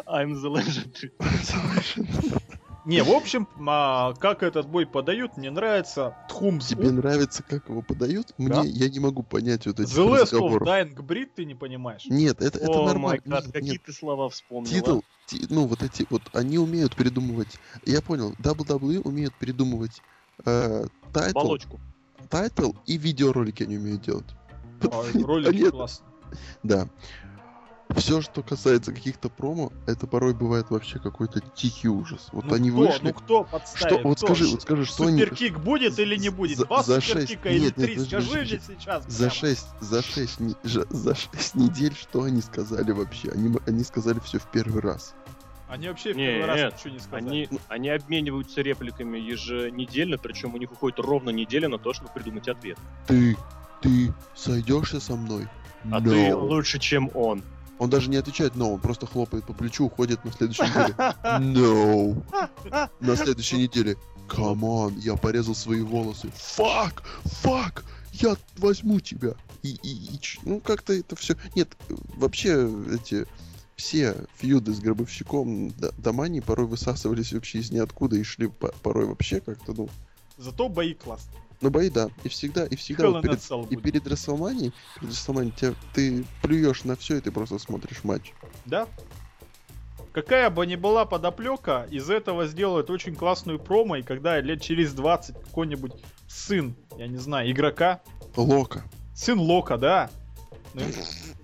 I'm 0.07 0.33
the 0.33 0.49
legend. 0.51 1.11
Не, 2.85 3.03
в 3.03 3.09
общем, 3.11 3.47
а, 3.67 4.13
как 4.13 4.43
этот 4.43 4.65
бой 4.69 4.85
подают, 4.87 5.35
мне 5.35 5.51
нравится. 5.51 6.15
Тхумс. 6.29 6.67
Тебе 6.67 6.89
нравится, 6.91 7.43
как 7.43 7.67
его 7.67 7.81
подают? 7.81 8.33
Мне, 8.37 8.47
Да. 8.49 8.63
я 8.63 8.87
не 8.89 8.99
могу 9.01 9.23
понять 9.23 9.65
вот 9.67 9.81
этих 9.81 9.93
The 9.93 10.07
Last 10.07 10.31
of. 10.39 10.59
Dying 10.59 10.95
Breed, 10.95 11.31
ты 11.35 11.43
не 11.43 11.53
понимаешь. 11.53 12.05
Нет, 12.05 12.41
это, 12.41 12.59
это 12.59 12.71
май 12.71 12.85
нормально. 12.85 13.21
Нет, 13.25 13.51
какие 13.51 13.77
ты 13.77 13.91
слова 13.91 14.29
вспомнил. 14.29 14.71
Титул, 14.71 15.03
ти- 15.25 15.45
ну 15.49 15.67
вот 15.67 15.83
эти 15.83 16.07
вот, 16.09 16.21
они 16.31 16.57
умеют 16.57 16.95
придумывать. 16.95 17.59
Я 17.85 18.01
понял, 18.01 18.33
WWE 18.39 19.01
умеют 19.01 19.33
придумывать 19.35 20.01
э, 20.45 20.85
title, 21.11 21.39
Оболочку. 21.39 21.81
Title 22.27 22.73
и 22.85 22.97
видеоролики 22.97 23.63
они 23.63 23.77
умеют 23.77 24.01
делать. 24.01 24.25
А, 24.91 25.01
Они- 25.13 25.23
Ролики 25.23 25.69
классные. 25.69 26.07
Да. 26.63 26.87
Все, 27.95 28.21
что 28.21 28.43
касается 28.43 28.91
каких-то 28.91 29.29
промо, 29.29 29.71
это 29.87 30.07
порой 30.07 30.33
бывает 30.33 30.69
вообще 30.69 30.99
какой-то 30.99 31.39
тихий 31.39 31.87
ужас. 31.87 32.27
Вот 32.33 32.43
Ну 32.43 32.53
они 32.53 32.69
кто? 32.69 32.79
вышли. 32.79 32.99
Ну 33.01 33.13
кто 33.13 33.43
подставит? 33.45 33.99
что, 33.99 34.07
вот 34.09 34.17
Кто? 34.17 34.27
скажи, 34.27 34.45
вот 34.47 34.61
скажи, 34.61 34.85
что 34.85 35.05
они 35.05 35.21
Superkick 35.21 35.59
будет 35.59 35.97
или 35.97 36.17
не 36.17 36.27
будет? 36.27 36.57
за- 36.57 36.65
Два 36.65 36.83
за 36.83 36.99
шесть- 36.99 37.29
superkick 37.29 37.47
а 37.47 37.49
или 37.49 37.59
нет, 37.65 37.77
нет, 37.77 37.85
три? 37.87 37.93
подожди, 37.95 38.09
Скажи 38.09 38.27
подожди. 38.29 38.55
мне 38.67 38.77
сейчас. 38.77 39.03
за 39.07 39.17
прямо. 39.19 39.31
6, 39.33 39.65
за 39.79 40.01
6, 40.03 40.39
за 40.91 41.15
6 41.15 41.55
недель, 41.55 41.95
что 41.95 42.23
они 42.23 42.41
сказали 42.41 42.91
вообще? 42.91 43.29
Они, 43.31 43.57
они 43.65 43.83
сказали 43.85 44.19
все 44.19 44.37
в 44.39 44.51
первый 44.51 44.81
раз. 44.81 45.15
Они 45.67 45.89
вообще 45.89 46.13
в 46.13 46.17
Нет, 46.17 46.39
первый 46.39 46.63
раз 46.63 46.73
ничего 46.73 46.93
не 46.93 46.99
сказали. 46.99 47.25
Они, 47.25 47.49
они 47.67 47.89
обмениваются 47.89 48.61
репликами 48.61 49.17
еженедельно, 49.17 50.17
причем 50.17 50.53
у 50.55 50.57
них 50.57 50.71
уходит 50.71 50.99
ровно 50.99 51.29
неделя 51.29 51.67
на 51.67 51.77
то, 51.77 51.93
чтобы 51.93 52.11
придумать 52.13 52.47
ответ. 52.47 52.77
Ты, 53.05 53.35
ты 53.81 54.13
сойдешься 54.35 54.99
со 54.99 55.15
мной? 55.15 55.47
А 55.91 55.99
No. 55.99 56.09
ты 56.09 56.35
лучше, 56.35 56.79
чем 56.79 57.11
он. 57.13 57.43
Он 57.79 57.89
даже 57.89 58.09
не 58.09 58.17
отвечает 58.17 58.53
no, 58.53 58.73
он 58.73 58.79
просто 58.79 59.05
хлопает 59.05 59.45
по 59.45 59.53
плечу, 59.53 59.85
уходит 59.85 60.23
на 60.25 60.31
следующей 60.31 60.63
неделе. 60.63 60.95
No. 61.23 62.89
На 62.99 63.15
следующей 63.15 63.57
неделе. 63.57 63.97
Come 64.27 64.61
on, 64.61 64.99
я 64.99 65.15
порезал 65.15 65.55
свои 65.55 65.81
волосы. 65.81 66.27
Fuck, 66.35 67.03
fuck, 67.23 67.83
я 68.13 68.35
возьму 68.57 68.99
тебя. 68.99 69.35
И, 69.63 69.75
и, 69.83 70.15
и 70.15 70.19
ну 70.43 70.59
как-то 70.59 70.93
это 70.93 71.15
все. 71.15 71.35
Нет, 71.55 71.77
вообще 72.15 72.69
эти 72.93 73.25
все 73.77 74.15
фьюды 74.35 74.73
с 74.73 74.79
гробовщиком 74.79 75.71
домани 75.97 76.39
порой 76.41 76.65
высасывались 76.67 77.31
вообще 77.31 77.59
из 77.59 77.71
ниоткуда 77.71 78.17
и 78.17 78.23
шли 78.23 78.47
по- 78.47 78.73
порой 78.83 79.05
вообще 79.05 79.39
как-то, 79.39 79.73
ну, 79.73 79.87
Зато 80.37 80.67
бои 80.67 80.93
классные. 80.93 81.39
ну 81.61 81.69
бои, 81.69 81.89
да. 81.89 82.09
И 82.23 82.29
всегда, 82.29 82.65
и 82.65 82.75
всегда 82.75 83.09
вот 83.09 83.21
перед, 83.21 83.39
и 83.49 83.53
будет. 83.75 83.81
перед 83.83 84.03
WrestleMania, 84.07 84.73
перед 84.99 85.11
WrestleMania 85.13 85.55
тебя- 85.55 85.75
ты 85.93 86.25
плюешь 86.41 86.83
на 86.83 86.95
все, 86.95 87.17
и 87.17 87.21
ты 87.21 87.31
просто 87.31 87.59
смотришь 87.59 88.03
матч. 88.03 88.33
Да? 88.65 88.87
Какая 90.11 90.49
бы 90.49 90.65
ни 90.65 90.75
была 90.75 91.05
подоплека, 91.05 91.87
из 91.91 92.09
этого 92.09 92.47
сделают 92.47 92.89
очень 92.89 93.15
классную 93.15 93.59
промо, 93.59 93.97
и 93.97 94.01
когда 94.01 94.39
лет 94.41 94.61
через 94.61 94.93
20 94.93 95.35
какой-нибудь 95.39 95.93
сын, 96.27 96.75
я 96.97 97.07
не 97.07 97.17
знаю, 97.17 97.51
игрока, 97.51 98.01
Лока. 98.35 98.83
сын 99.13 99.39
Лока, 99.39 99.77
да, 99.77 100.09
ну, 100.73 100.81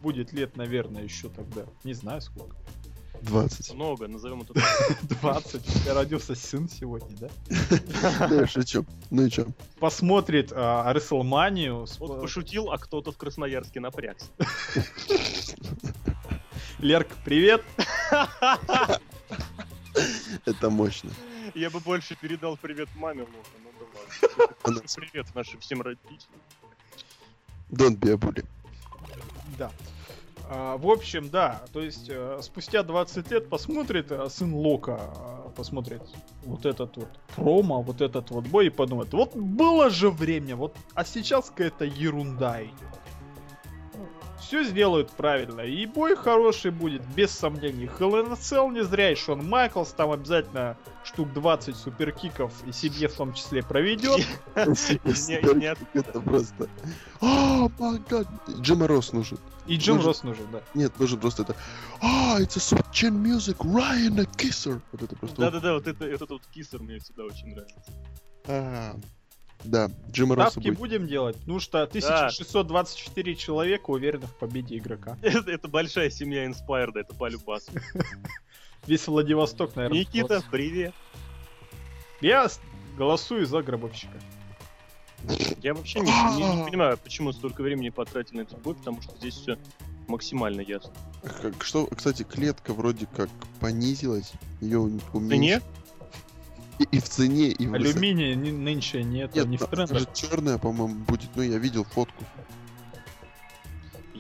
будет 0.04 0.34
лет, 0.34 0.58
наверное, 0.58 1.04
еще 1.04 1.30
тогда, 1.30 1.64
не 1.86 1.94
знаю 1.94 2.20
сколько, 2.22 2.56
20. 3.22 3.74
Много, 3.74 4.08
назовем 4.10 4.42
это 4.42 4.54
так. 4.54 4.64
20, 5.22 5.56
у 5.56 5.60
тебя 5.80 5.94
родился 5.94 6.36
сын 6.36 6.68
сегодня, 6.70 7.16
да? 7.18 7.30
Да, 8.28 8.36
я 8.36 8.46
шучу. 8.48 8.86
Ну 9.10 9.26
и 9.26 9.30
чё? 9.32 9.48
Посмотрит 9.80 10.52
а, 10.54 10.92
Рестлманию, 10.92 11.88
с- 11.88 11.98
Вот 12.00 12.20
пошутил, 12.22 12.70
а 12.72 12.78
кто-то 12.78 13.12
в 13.14 13.18
Красноярске 13.18 13.80
напрягся. 13.80 14.28
Лерк, 16.80 17.08
привет! 17.24 17.64
Это 20.46 20.70
мощно. 20.70 21.10
Я 21.56 21.70
бы 21.70 21.80
больше 21.80 22.18
передал 22.20 22.58
привет 22.58 22.90
маме 22.96 23.22
Лоха, 23.22 23.34
ну 23.64 23.70
да 23.80 23.86
ладно. 24.66 24.82
Привет 24.96 25.34
нашим 25.36 25.60
всем 25.62 25.82
родителям. 25.82 26.18
Don't 27.72 27.98
be 27.98 28.12
a 28.12 28.16
bully. 28.18 28.44
Да. 29.58 29.72
А, 30.50 30.78
в 30.78 30.90
общем, 30.90 31.30
да, 31.30 31.62
то 31.72 31.82
есть 31.82 32.10
э, 32.10 32.40
спустя 32.42 32.84
20 32.84 33.32
лет 33.32 33.50
посмотрит 33.50 34.12
э, 34.12 34.28
сын 34.30 34.54
Лока, 34.54 35.00
э, 35.16 35.50
посмотрит 35.56 36.02
вот 36.44 36.66
этот 36.66 36.98
вот 36.98 37.10
промо, 37.36 37.82
вот 37.82 38.02
этот 38.02 38.30
вот 38.32 38.46
бой 38.48 38.68
и 38.68 38.70
подумает, 38.70 39.14
вот 39.14 39.36
было 39.36 39.90
же 39.90 40.10
время, 40.10 40.56
вот, 40.56 40.76
а 40.94 41.06
сейчас 41.06 41.50
какая-то 41.50 41.86
ерунда 41.86 42.64
идет. 42.64 43.03
Все 44.48 44.64
сделают 44.64 45.10
правильно, 45.12 45.62
и 45.62 45.86
бой 45.86 46.16
хороший 46.16 46.72
будет, 46.72 47.02
без 47.16 47.32
сомнений. 47.32 47.86
Hell 47.86 48.12
in 48.12 48.32
a 48.32 48.36
Cell 48.36 48.72
не 48.72 48.84
зря, 48.84 49.12
и 49.12 49.16
Шон 49.16 49.48
Майклс 49.48 49.94
там 49.94 50.12
обязательно 50.12 50.78
штук 51.04 51.32
20 51.34 51.76
суперкиков 51.76 52.52
и 52.66 52.72
себе 52.72 53.08
в 53.08 53.14
том 53.14 53.34
числе 53.34 53.64
проведет. 53.64 54.26
Это 54.56 56.22
просто... 56.22 56.68
О, 57.22 57.70
май 57.80 58.02
гад. 58.10 58.28
Джима 58.60 58.88
Росс 58.88 59.14
нужен. 59.14 59.38
И 59.66 59.78
Джим 59.78 60.02
Росс 60.06 60.24
нужен, 60.24 60.46
да. 60.52 60.62
Нет, 60.74 61.00
нужен 61.00 61.20
просто 61.20 61.44
это... 61.44 61.56
А, 62.02 62.36
a 62.38 62.42
Switchin 62.42 63.14
music, 63.14 63.58
Ryan 63.60 64.22
a 64.22 64.26
kisser. 64.26 64.82
Вот 64.92 65.04
это 65.04 65.16
просто... 65.16 65.40
Да-да-да, 65.40 65.74
вот 65.76 65.88
это, 65.88 66.06
этот 66.06 66.32
вот 66.32 66.42
кисер 66.54 66.82
мне 66.82 67.00
всегда 67.00 67.24
очень 67.24 67.56
нравится. 67.56 67.92
А, 69.64 69.68
Да, 69.68 69.92
Джима 70.12 70.36
Росса 70.36 70.52
Ставки 70.52 70.68
будет. 70.70 70.78
будем 70.80 71.08
делать, 71.08 71.38
ну 71.46 71.60
что 71.60 71.82
1624 71.84 73.36
человека 73.36 73.90
уверены 73.92 74.28
в 74.28 74.36
победе 74.36 74.78
игрока. 74.78 75.18
Это, 75.22 75.50
это 75.52 75.68
большая 75.68 76.10
семья 76.10 76.46
Инспайрда, 76.46 77.02
это 77.02 77.14
полюбас. 77.14 77.68
Весь 78.88 79.08
Владивосток, 79.08 79.76
наверное. 79.76 80.00
Никита, 80.00 80.44
привет. 80.52 80.94
Я 82.22 82.48
голосую 82.98 83.46
за 83.46 83.62
гробовщика. 83.62 84.18
Я 85.62 85.74
вообще 85.74 86.02
не, 86.02 86.12
не- 86.36 86.56
не 86.58 86.66
понимаю, 86.66 86.98
почему 86.98 87.32
столько 87.32 87.62
времени 87.62 87.90
потратили 87.90 88.38
на 88.38 88.42
этот 88.42 88.60
бой, 88.62 88.76
потому 88.76 89.02
что 89.02 89.16
здесь 89.16 89.36
все 89.36 89.58
максимально 90.08 90.60
ясно. 90.62 90.92
Как- 91.42 91.64
Что, 91.64 91.86
кстати, 91.88 92.24
клетка 92.24 92.74
вроде 92.74 93.06
как 93.06 93.30
понизилась. 93.62 94.34
Ее 94.60 94.80
уменьшили. 94.80 95.30
цене? 95.30 95.62
И, 96.80 96.84
и 96.84 97.00
в 97.00 97.08
цене, 97.08 97.50
и 97.50 97.68
в 97.68 97.72
высоте. 97.72 97.90
Алюминия 97.92 98.36
ни- 98.36 98.52
нынче 98.52 99.04
нет, 99.04 99.36
Нет, 99.36 99.46
не 99.48 99.58
в 99.58 99.66
трендах. 99.68 99.90
даже 99.92 100.08
черная, 100.14 100.58
по-моему, 100.58 100.96
будет. 101.06 101.30
Ну, 101.36 101.44
я 101.44 101.58
видел 101.58 101.84
фотку. 101.84 102.24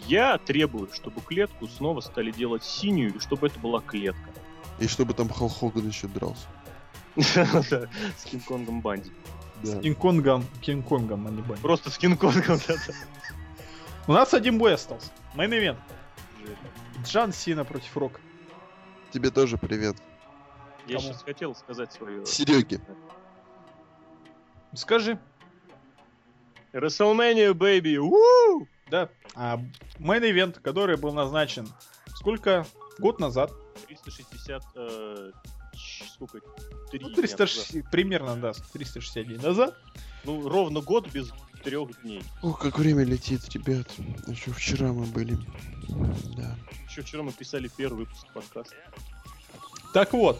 Я 0.07 0.37
требую, 0.37 0.89
чтобы 0.93 1.21
клетку 1.21 1.67
снова 1.67 2.01
стали 2.01 2.31
делать 2.31 2.63
синюю, 2.63 3.15
и 3.15 3.19
чтобы 3.19 3.47
это 3.47 3.59
была 3.59 3.81
клетка. 3.81 4.29
И 4.79 4.87
чтобы 4.87 5.13
там 5.13 5.29
Халл 5.29 5.49
Хоган 5.49 5.87
еще 5.87 6.07
дрался. 6.07 6.47
С 7.15 8.25
Кинг-Конгом 8.25 8.81
Банди. 8.81 9.11
Да. 9.63 9.79
Кинг-Конгом, 9.79 10.45
Кинг-Конгом, 10.61 11.27
а 11.27 11.31
не 11.31 11.41
бой. 11.41 11.57
Просто 11.57 11.89
с 11.89 11.97
Кинг-Конгом. 11.97 12.59
У 14.07 14.13
нас 14.13 14.33
один 14.33 14.57
бой 14.57 14.73
остался. 14.73 15.09
Мейн 15.35 15.53
ивент. 15.53 15.79
Джан 17.05 17.31
Сина 17.31 17.63
против 17.63 17.95
Рока. 17.95 18.19
Тебе 19.11 19.29
тоже 19.29 19.57
привет. 19.57 19.95
Я 20.87 20.97
Кому? 20.97 21.09
сейчас 21.09 21.23
хотел 21.23 21.55
сказать 21.55 21.91
свою... 21.93 22.25
Сереге. 22.25 22.79
Скажи. 24.73 25.19
WrestleMania, 26.73 27.53
baby! 27.53 27.97
уу! 27.97 28.67
Да. 28.89 29.09
А 29.35 29.59
мейн 29.99 30.23
ивент, 30.23 30.59
который 30.59 30.97
был 30.97 31.13
назначен 31.13 31.67
сколько? 32.15 32.65
Год 32.99 33.19
назад. 33.19 33.51
360... 33.87 34.63
э, 34.75 35.31
Сколько? 36.13 36.39
Три 36.91 36.99
Ну, 36.99 37.07
дня 37.09 37.15
360, 37.15 37.89
примерно, 37.91 38.35
да, 38.35 38.53
360 38.73 39.25
дней 39.25 39.37
назад. 39.37 39.75
Ну, 40.23 40.47
ровно 40.47 40.81
год 40.81 41.09
без 41.11 41.31
трех 41.63 41.99
дней. 42.03 42.23
Ох, 42.43 42.59
как 42.61 42.77
время 42.77 43.03
летит, 43.03 43.41
ребят. 43.49 43.87
Еще 44.27 44.51
вчера 44.51 44.93
мы 44.93 45.05
были. 45.05 45.37
Да. 46.37 46.55
Еще 46.87 47.01
вчера 47.01 47.23
мы 47.23 47.31
писали 47.31 47.69
первый 47.75 48.05
выпуск 48.05 48.27
подкаста. 48.33 48.75
Так 49.93 50.13
вот. 50.13 50.39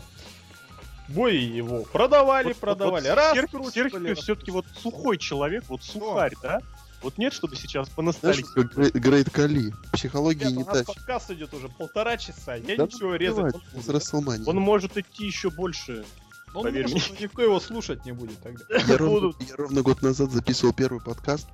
Бой 1.10 1.38
его 1.38 1.84
продавали, 1.84 2.54
продавали. 2.54 3.08
Раз, 3.08 3.34
Серхио 3.36 4.16
все-таки 4.16 4.52
вот 4.52 4.66
сухой 4.82 5.18
человек, 5.18 5.66
вот 5.68 5.84
сухарь, 5.84 6.34
да? 6.42 6.60
Вот 7.02 7.18
нет, 7.18 7.34
чтобы 7.34 7.58
сейчас 7.58 7.90
по 7.90 8.02
Знаешь, 8.02 8.16
ностальгии. 8.40 8.44
как 8.54 8.74
Грей- 8.74 8.92
Грейт 8.94 9.30
Кали. 9.30 9.74
Психологии 9.92 10.40
Ребята, 10.40 10.56
не 10.56 10.64
у 10.64 10.66
нас 10.66 10.78
тащит. 10.78 10.96
подкаст 10.96 11.32
идет 11.32 11.54
уже 11.54 11.68
полтора 11.68 12.16
часа. 12.16 12.56
Я 12.56 12.78
Да 12.78 12.86
ничего 12.86 13.10
ну, 13.10 13.16
резать 13.16 13.56
не 13.74 13.82
буду. 13.82 14.50
Он 14.50 14.56
может 14.58 14.98
идти 14.98 15.26
еще 15.26 15.50
больше. 15.50 16.06
Он 16.54 16.64
поверь 16.64 16.88
может, 16.88 17.20
никто 17.20 17.42
его 17.42 17.60
слушать 17.60 18.06
не 18.06 18.14
будет 18.14 18.40
тогда. 18.42 18.64
Я 18.88 18.98
ровно, 18.98 19.34
я 19.42 19.56
ровно 19.58 19.82
год 19.82 20.02
назад 20.02 20.32
записывал 20.32 20.74
первый 20.74 21.02
подкаст 21.02 21.48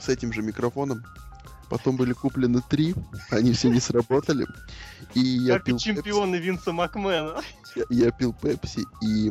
с 0.00 0.08
этим 0.10 0.32
же 0.32 0.42
микрофоном. 0.42 1.02
Потом 1.70 1.96
были 1.96 2.12
куплены 2.12 2.60
три, 2.68 2.94
они 3.30 3.52
все 3.54 3.70
не 3.70 3.80
сработали. 3.80 4.46
И 5.14 5.20
я 5.20 5.54
Как 5.54 5.64
пил 5.64 5.76
и 5.76 5.78
чемпионы 5.78 6.36
Винса 6.36 6.72
Макмена. 6.72 7.40
Я, 7.76 7.84
я 7.90 8.10
пил 8.10 8.32
Пепси, 8.32 8.84
и, 9.02 9.30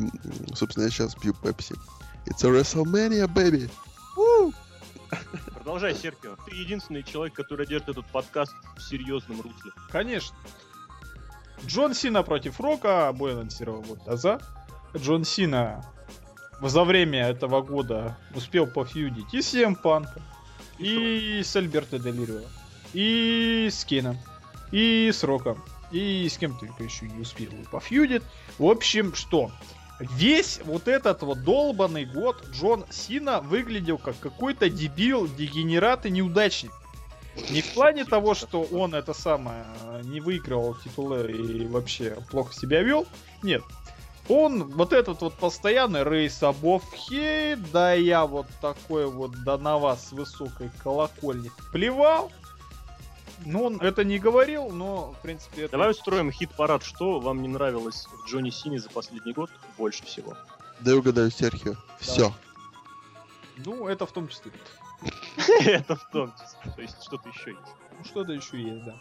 собственно, 0.54 0.84
я 0.84 0.90
сейчас 0.90 1.14
пью 1.14 1.34
Пепси. 1.34 1.74
It's 2.26 2.44
a 2.44 2.50
WrestleMania, 2.50 3.26
baby! 3.26 3.70
Продолжай, 5.54 5.94
Серхио. 5.94 6.36
Ты 6.46 6.54
единственный 6.54 7.02
человек, 7.02 7.34
который 7.34 7.66
держит 7.66 7.88
этот 7.88 8.06
подкаст 8.06 8.52
в 8.76 8.82
серьезном 8.82 9.40
русле. 9.40 9.72
Конечно. 9.90 10.36
Джон 11.66 11.94
Сина 11.94 12.22
против 12.22 12.60
Рока, 12.60 13.10
бой 13.14 13.32
анонсировал 13.32 13.82
год 13.82 14.06
назад. 14.06 14.42
Джон 14.96 15.24
Сина 15.24 15.84
за 16.60 16.84
время 16.84 17.28
этого 17.28 17.62
года 17.62 18.16
успел 18.34 18.66
пофьюдить 18.66 19.32
и 19.32 19.40
с 19.40 19.54
CM 19.54 19.76
Punk, 19.82 20.08
и 20.78 21.40
с 21.42 21.56
Альберто 21.56 21.98
Делирио, 21.98 22.42
и 22.92 23.68
с 23.70 23.84
Кейном, 23.84 24.18
и 24.70 25.10
с 25.12 25.24
Роком, 25.24 25.62
и 25.94 26.28
с 26.28 26.36
кем 26.38 26.58
только 26.58 26.82
еще 26.82 27.08
не 27.08 27.20
успел 27.20 27.50
пофьюдить. 27.70 28.22
В 28.58 28.66
общем, 28.66 29.14
что? 29.14 29.50
Весь 30.00 30.60
вот 30.64 30.88
этот 30.88 31.22
вот 31.22 31.44
долбанный 31.44 32.04
год 32.04 32.44
Джон 32.50 32.84
Сина 32.90 33.40
выглядел 33.40 33.96
как 33.96 34.18
какой-то 34.18 34.68
дебил, 34.68 35.28
дегенерат 35.28 36.04
и 36.06 36.10
неудачник. 36.10 36.72
Не 37.50 37.62
в 37.62 37.74
плане 37.74 38.04
того, 38.04 38.34
что 38.34 38.62
он 38.62 38.94
это 38.94 39.12
самое 39.12 39.64
не 40.02 40.20
выигрывал 40.20 40.74
титулы 40.74 41.30
и 41.30 41.66
вообще 41.66 42.16
плохо 42.30 42.52
себя 42.52 42.82
вел. 42.82 43.06
Нет. 43.42 43.62
Он 44.28 44.64
вот 44.64 44.92
этот 44.92 45.20
вот 45.20 45.34
постоянный 45.34 46.02
рейс 46.02 46.42
обов 46.42 46.82
хей, 46.94 47.56
да 47.72 47.92
я 47.92 48.26
вот 48.26 48.46
такой 48.60 49.06
вот 49.06 49.32
да 49.44 49.58
на 49.58 49.78
вас 49.78 50.08
с 50.08 50.12
высокой 50.12 50.70
колокольни 50.82 51.50
плевал. 51.72 52.32
Ну, 53.44 53.64
он 53.64 53.80
это 53.80 54.04
не 54.04 54.18
говорил, 54.18 54.70
но, 54.70 55.12
в 55.12 55.22
принципе, 55.22 55.62
это... 55.62 55.72
Давай 55.72 55.90
устроим 55.90 56.30
хит-парад. 56.30 56.82
Что 56.82 57.20
вам 57.20 57.42
не 57.42 57.48
нравилось 57.48 58.06
в 58.06 58.28
Джонни 58.28 58.50
Сине 58.50 58.78
за 58.78 58.88
последний 58.90 59.32
год 59.32 59.50
больше 59.76 60.04
всего? 60.04 60.36
Дай 60.80 60.94
угадаю, 60.94 61.30
Серхио. 61.30 61.74
Все. 62.00 62.32
Ну, 63.58 63.86
это 63.86 64.06
в 64.06 64.12
том 64.12 64.28
числе. 64.28 64.52
Это 65.60 65.96
в 65.96 66.10
том 66.10 66.32
числе. 66.32 66.72
То 66.74 66.82
есть 66.82 67.02
что-то 67.02 67.28
еще 67.28 67.50
есть. 67.50 67.74
Ну, 67.98 68.04
что-то 68.04 68.32
еще 68.32 68.60
есть, 68.60 68.84
да. 68.84 68.94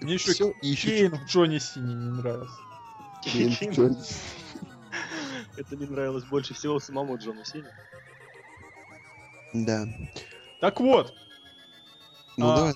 Мне 0.00 0.14
еще 0.14 0.52
Кейн 0.62 1.14
в 1.14 1.26
Джонни 1.26 1.58
Сине 1.58 1.94
не 1.94 2.10
нравился. 2.12 2.60
Кейн 3.22 3.50
в 3.50 3.76
Джонни. 3.76 3.96
Это 5.56 5.76
не 5.76 5.86
нравилось 5.86 6.24
больше 6.24 6.54
всего 6.54 6.78
самому 6.78 7.18
Джону 7.18 7.44
Сине. 7.44 7.70
Да. 9.52 9.86
Так 10.60 10.80
вот, 10.80 11.12
Ну 12.36 12.50
А, 12.50 12.56
давай. 12.56 12.74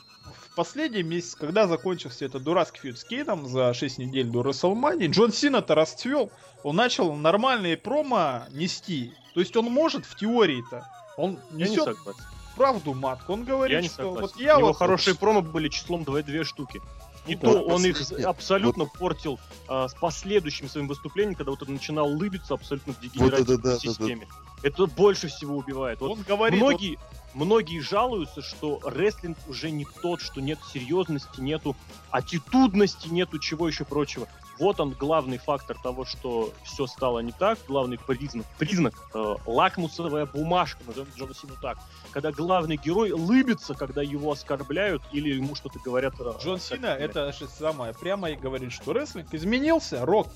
В 0.53 0.55
последний 0.55 1.03
месяц, 1.03 1.35
когда 1.35 1.67
закончился 1.67 2.27
этот 2.27 2.43
дурацкий 2.43 2.81
фьюд 2.81 2.99
с 2.99 3.05
Кейном 3.05 3.47
за 3.49 3.73
6 3.73 3.99
недель 3.99 4.29
до 4.29 4.43
WrestleMania, 4.43 5.07
Джон 5.07 5.33
Сина-то 5.33 5.75
расцвел. 5.75 6.31
Он 6.63 6.77
начал 6.77 7.15
нормальные 7.15 7.79
промо 7.79 8.45
нести. 8.51 9.15
То 9.33 9.41
есть 9.41 9.57
он 9.57 9.67
может 9.67 10.05
в 10.05 10.15
теории-то. 10.15 10.87
Он 11.17 11.39
не 11.53 11.63
несет 11.63 11.85
согласен. 11.97 12.21
правду 12.55 12.93
матку. 12.93 13.33
Он 13.33 13.45
говорит, 13.45 13.75
Я 13.75 13.81
не 13.81 13.89
что 13.89 13.97
согласен. 13.97 14.21
вот 14.21 14.37
я 14.37 14.57
У 14.57 14.59
него 14.59 14.69
вот... 14.69 14.77
хорошие 14.77 15.15
промо 15.15 15.41
были 15.41 15.71
числом 15.71 16.03
2-2 16.03 16.45
штуки. 16.45 16.83
И 17.27 17.35
Ну 17.37 17.41
то 17.41 17.55
да, 17.55 17.75
он 17.75 17.87
их 17.87 18.13
абсолютно 18.25 18.85
портил 18.85 19.39
а, 19.69 19.89
с 19.89 19.95
последующим 19.95 20.69
своим 20.69 20.87
выступлением, 20.87 21.35
когда 21.35 21.53
вот 21.53 21.63
он 21.63 21.75
начинал 21.75 22.09
лыбиться 22.09 22.53
абсолютно 22.53 22.93
в 22.93 22.99
это 22.99 23.07
дегенеративной 23.07 23.57
да, 23.57 23.63
да, 23.63 23.71
да. 23.71 23.79
системе. 23.79 24.29
Это 24.63 24.87
больше 24.87 25.29
всего 25.29 25.57
убивает. 25.57 26.01
Вот 26.01 26.11
Он 26.11 26.23
говорит, 26.23 26.61
вот 26.61 26.67
многие, 26.67 26.99
многие 27.35 27.81
жалуются, 27.81 28.43
что 28.43 28.81
рестлинг 28.85 29.39
уже 29.49 29.71
не 29.71 29.87
тот, 30.03 30.21
что 30.21 30.41
нет 30.41 30.59
серьезности, 30.73 31.41
нету 31.41 31.77
аттитудности, 32.11 33.09
нету 33.09 33.39
чего 33.39 33.69
еще 33.69 33.85
прочего. 33.85 34.29
Вот 34.59 34.81
он 34.81 34.91
главный 34.91 35.39
фактор 35.39 35.77
того, 35.83 36.05
что 36.05 36.53
все 36.63 36.87
стало 36.87 37.21
не 37.21 37.33
так, 37.33 37.59
главный 37.67 37.99
признак, 37.99 38.47
признак 38.59 38.95
э, 39.15 39.35
лакмусовая 39.47 40.27
бумажка, 40.27 40.79
назовем 40.87 41.09
Джона 41.17 41.35
Сину 41.35 41.55
так, 41.61 41.79
когда 42.11 42.31
главный 42.31 42.77
герой 42.77 43.13
лыбится, 43.13 43.75
когда 43.75 44.03
его 44.03 44.31
оскорбляют 44.31 45.03
или 45.11 45.35
ему 45.35 45.55
что-то 45.55 45.79
говорят. 45.81 46.15
э, 46.21 46.33
Джон 46.41 46.61
Сина 46.61 46.87
это 46.87 47.33
же 47.33 47.49
самое 47.49 47.95
прямо 47.95 48.31
и 48.31 48.37
говорит, 48.37 48.73
что 48.73 48.93
рестлинг 48.93 49.33
изменился, 49.33 50.05
рок. 50.05 50.29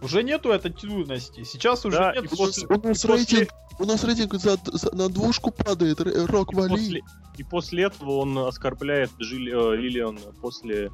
Уже 0.00 0.22
нету 0.22 0.52
attitudeности. 0.52 1.44
Сейчас 1.44 1.84
уже 1.84 1.96
Да, 1.98 2.14
нет. 2.14 2.24
и 2.24 2.28
после- 2.28 2.66
У 2.68 2.72
нас 2.80 3.02
после- 3.02 3.14
рейтинг, 3.16 3.48
у 3.80 3.84
нас 3.84 4.04
рейтинг 4.04 4.34
за, 4.34 4.58
за- 4.64 4.94
на 4.94 5.08
двушку 5.08 5.50
падает, 5.50 6.00
Рок 6.00 6.52
вали. 6.54 6.70
После- 6.70 7.02
и 7.36 7.42
после 7.42 7.84
этого 7.84 8.18
он 8.18 8.38
оскорбляет 8.38 9.10
Жили- 9.18 9.52
э, 9.52 9.76
Лилиан 9.76 10.18
после 10.40 10.90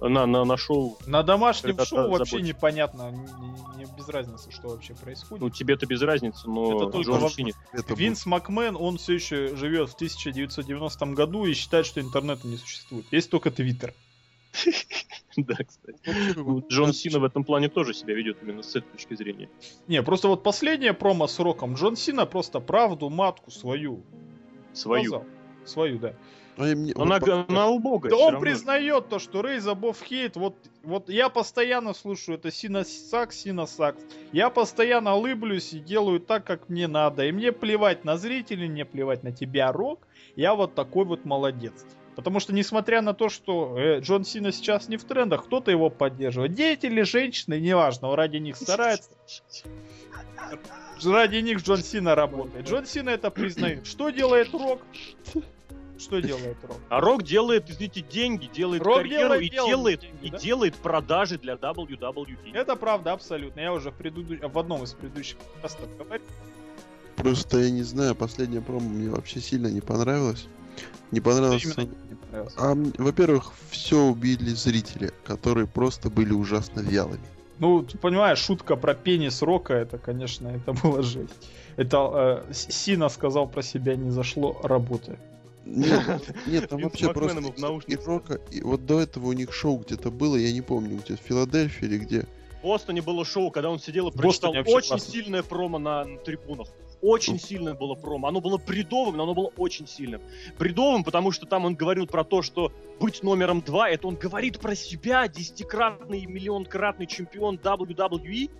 на, 0.00 0.24
на, 0.24 0.44
на 0.44 0.56
шоу. 0.56 0.96
На 1.06 1.22
домашнем 1.22 1.72
Это 1.74 1.84
шоу 1.84 2.10
вообще 2.10 2.40
непонятно, 2.40 3.10
не, 3.10 3.84
не- 3.84 3.96
без 3.98 4.08
разницы, 4.08 4.50
что 4.50 4.68
вообще 4.68 4.94
происходит. 4.94 5.42
Ну, 5.42 5.50
тебе-то 5.50 5.84
без 5.84 6.00
разницы, 6.00 6.48
но 6.48 6.84
Это 6.84 6.90
только 6.90 7.10
во- 7.10 7.30
Это 7.72 7.92
Винс 7.94 8.24
Макмен, 8.24 8.76
он 8.80 8.96
все 8.96 9.12
еще 9.14 9.54
живет 9.56 9.90
в 9.90 9.94
1990 9.94 11.14
году 11.14 11.44
и 11.44 11.52
считает, 11.52 11.84
что 11.84 12.00
интернета 12.00 12.46
не 12.46 12.56
существует. 12.56 13.04
Есть 13.10 13.28
только 13.30 13.50
Твиттер. 13.50 13.92
Да, 15.48 15.56
кстати. 15.64 16.34
был- 16.36 16.44
Ну, 16.60 16.64
Джон 16.68 16.92
Сина 16.92 17.18
в 17.18 17.24
этом 17.24 17.44
плане 17.44 17.68
тоже 17.68 17.94
себя 17.94 18.14
ведет 18.14 18.38
именно 18.42 18.62
с 18.62 18.76
этой 18.76 18.88
точки 18.92 19.14
зрения. 19.14 19.48
Не, 19.88 20.02
просто 20.02 20.28
вот 20.28 20.42
последнее 20.42 20.92
промо 20.94 21.26
с 21.26 21.38
Роком 21.38 21.74
Джон 21.74 21.96
Сина 21.96 22.26
просто 22.26 22.60
правду 22.60 23.10
матку 23.10 23.50
свою 23.50 24.02
Свою. 24.72 25.04
сказал. 25.10 25.26
Свою, 25.64 25.98
да. 25.98 26.14
А 26.56 26.62
мне- 26.74 26.92
Она, 26.96 27.18
она 27.48 27.68
убогая. 27.68 28.10
Да 28.10 28.16
он 28.18 28.32
равно. 28.34 28.40
признает 28.40 29.08
то, 29.08 29.18
что 29.18 29.40
Рейз 29.40 29.66
Above 29.66 29.96
Hate, 30.10 30.32
вот, 30.34 30.56
вот 30.82 31.08
я 31.08 31.28
постоянно 31.30 31.94
слушаю 31.94 32.36
это 32.38 32.50
Сина 32.50 32.84
Сакс, 32.84 33.36
Сина 33.40 33.66
Сакс. 33.66 34.02
Я 34.32 34.50
постоянно 34.50 35.14
улыблюсь 35.14 35.72
и 35.72 35.78
делаю 35.78 36.20
так, 36.20 36.44
как 36.44 36.68
мне 36.68 36.86
надо. 36.86 37.24
И 37.24 37.32
мне 37.32 37.52
плевать 37.52 38.04
на 38.04 38.18
зрителей, 38.18 38.68
мне 38.68 38.84
плевать 38.84 39.22
на 39.22 39.32
тебя, 39.32 39.72
Рок. 39.72 40.06
Я 40.36 40.54
вот 40.54 40.74
такой 40.74 41.04
вот 41.06 41.24
молодец. 41.24 41.86
Потому 42.16 42.40
что, 42.40 42.52
несмотря 42.52 43.00
на 43.02 43.14
то, 43.14 43.28
что 43.28 43.78
э, 43.78 44.00
Джон 44.00 44.24
Сина 44.24 44.52
сейчас 44.52 44.88
не 44.88 44.96
в 44.96 45.04
трендах, 45.04 45.44
кто-то 45.44 45.70
его 45.70 45.90
поддерживает. 45.90 46.54
Дети 46.54 46.86
или 46.86 47.02
женщины, 47.02 47.58
неважно, 47.60 48.08
он 48.08 48.14
ради 48.14 48.36
них 48.38 48.56
старается. 48.56 49.10
Ради 51.04 51.36
них 51.36 51.62
Джон 51.62 51.78
Сина 51.78 52.14
работает. 52.14 52.68
Джон 52.68 52.84
Сина 52.86 53.10
это 53.10 53.30
признает. 53.30 53.86
Что 53.86 54.10
делает 54.10 54.52
Рок? 54.52 54.82
Что 55.98 56.20
делает 56.20 56.56
Рок? 56.62 56.78
А 56.88 57.00
Рок 57.00 57.22
делает, 57.22 57.68
извините, 57.70 58.00
деньги, 58.02 58.46
делает 58.46 58.82
Рок 58.82 58.96
карьеру 58.98 59.18
делает- 59.34 59.42
и 59.42 59.50
делает 59.50 59.70
делает, 59.70 60.00
деньги, 60.00 60.26
и 60.26 60.30
да? 60.30 60.38
делает 60.38 60.74
продажи 60.76 61.38
для 61.38 61.54
WWE. 61.54 62.36
Это 62.54 62.76
правда, 62.76 63.12
абсолютно. 63.12 63.60
Я 63.60 63.72
уже 63.72 63.90
в, 63.90 63.94
преду- 63.94 64.48
в 64.48 64.58
одном 64.58 64.82
из 64.82 64.92
предыдущих 64.94 65.36
подкастов 65.38 65.96
говорил. 65.96 66.26
Просто 67.16 67.58
я 67.58 67.70
не 67.70 67.82
знаю, 67.82 68.14
последняя 68.14 68.62
промо 68.62 68.88
мне 68.88 69.10
вообще 69.10 69.40
сильно 69.40 69.66
не 69.68 69.80
понравилась. 69.82 70.46
Не 71.10 71.20
понравилось. 71.20 71.64
Именно 71.64 71.88
не 72.08 72.14
понравилось. 72.14 72.54
А, 72.56 72.74
во-первых, 72.98 73.52
все 73.70 74.00
убили 74.00 74.50
зрители, 74.50 75.12
которые 75.24 75.66
просто 75.66 76.10
были 76.10 76.32
ужасно 76.32 76.80
вялыми. 76.80 77.24
Ну, 77.58 77.82
ты 77.82 77.98
понимаешь, 77.98 78.38
шутка 78.38 78.74
про 78.76 78.94
пенис 78.94 79.42
Рока, 79.42 79.74
это, 79.74 79.98
конечно, 79.98 80.48
это 80.48 80.72
было 80.72 81.02
жесть. 81.02 81.34
Это 81.76 82.44
э, 82.48 82.52
Сина 82.54 83.08
сказал 83.10 83.46
про 83.46 83.62
себя, 83.62 83.96
не 83.96 84.10
зашло, 84.10 84.58
работает. 84.62 85.18
Нет, 85.66 86.34
нет, 86.46 86.68
там 86.68 86.80
вообще 86.80 87.12
просто 87.12 87.38
и. 87.86 87.96
Рока, 87.96 88.40
и 88.50 88.62
вот 88.62 88.86
до 88.86 89.00
этого 89.00 89.26
у 89.26 89.32
них 89.32 89.52
шоу 89.52 89.78
где-то 89.78 90.10
было, 90.10 90.36
я 90.36 90.52
не 90.52 90.62
помню, 90.62 91.00
где 91.04 91.16
в 91.16 91.20
Филадельфии 91.20 91.84
или 91.84 91.98
где. 91.98 92.26
В 92.60 92.66
Бостоне 92.66 93.02
было 93.02 93.24
шоу, 93.24 93.50
когда 93.50 93.70
он 93.70 93.78
сидел 93.78 94.08
и 94.08 94.12
прочитал 94.16 94.52
очень 94.52 94.64
классно. 94.64 94.98
сильное 94.98 95.42
промо 95.42 95.78
на, 95.78 96.04
на 96.04 96.18
трибунах. 96.18 96.68
Очень 97.02 97.38
сильное 97.38 97.74
было 97.74 97.94
промо. 97.94 98.28
Оно 98.28 98.40
было 98.40 98.58
бредовым, 98.58 99.16
но 99.16 99.22
оно 99.22 99.34
было 99.34 99.52
очень 99.56 99.86
сильным. 99.86 100.20
Бредовым, 100.58 101.02
потому 101.02 101.32
что 101.32 101.46
там 101.46 101.64
он 101.64 101.74
говорил 101.74 102.06
про 102.06 102.24
то, 102.24 102.42
что 102.42 102.72
быть 102.98 103.22
номером 103.22 103.62
два, 103.62 103.88
это 103.88 104.06
он 104.06 104.16
говорит 104.16 104.60
про 104.60 104.74
себя, 104.74 105.26
десятикратный, 105.26 106.26
миллионкратный 106.26 107.06
чемпион 107.06 107.56
WWE, 107.56 108.50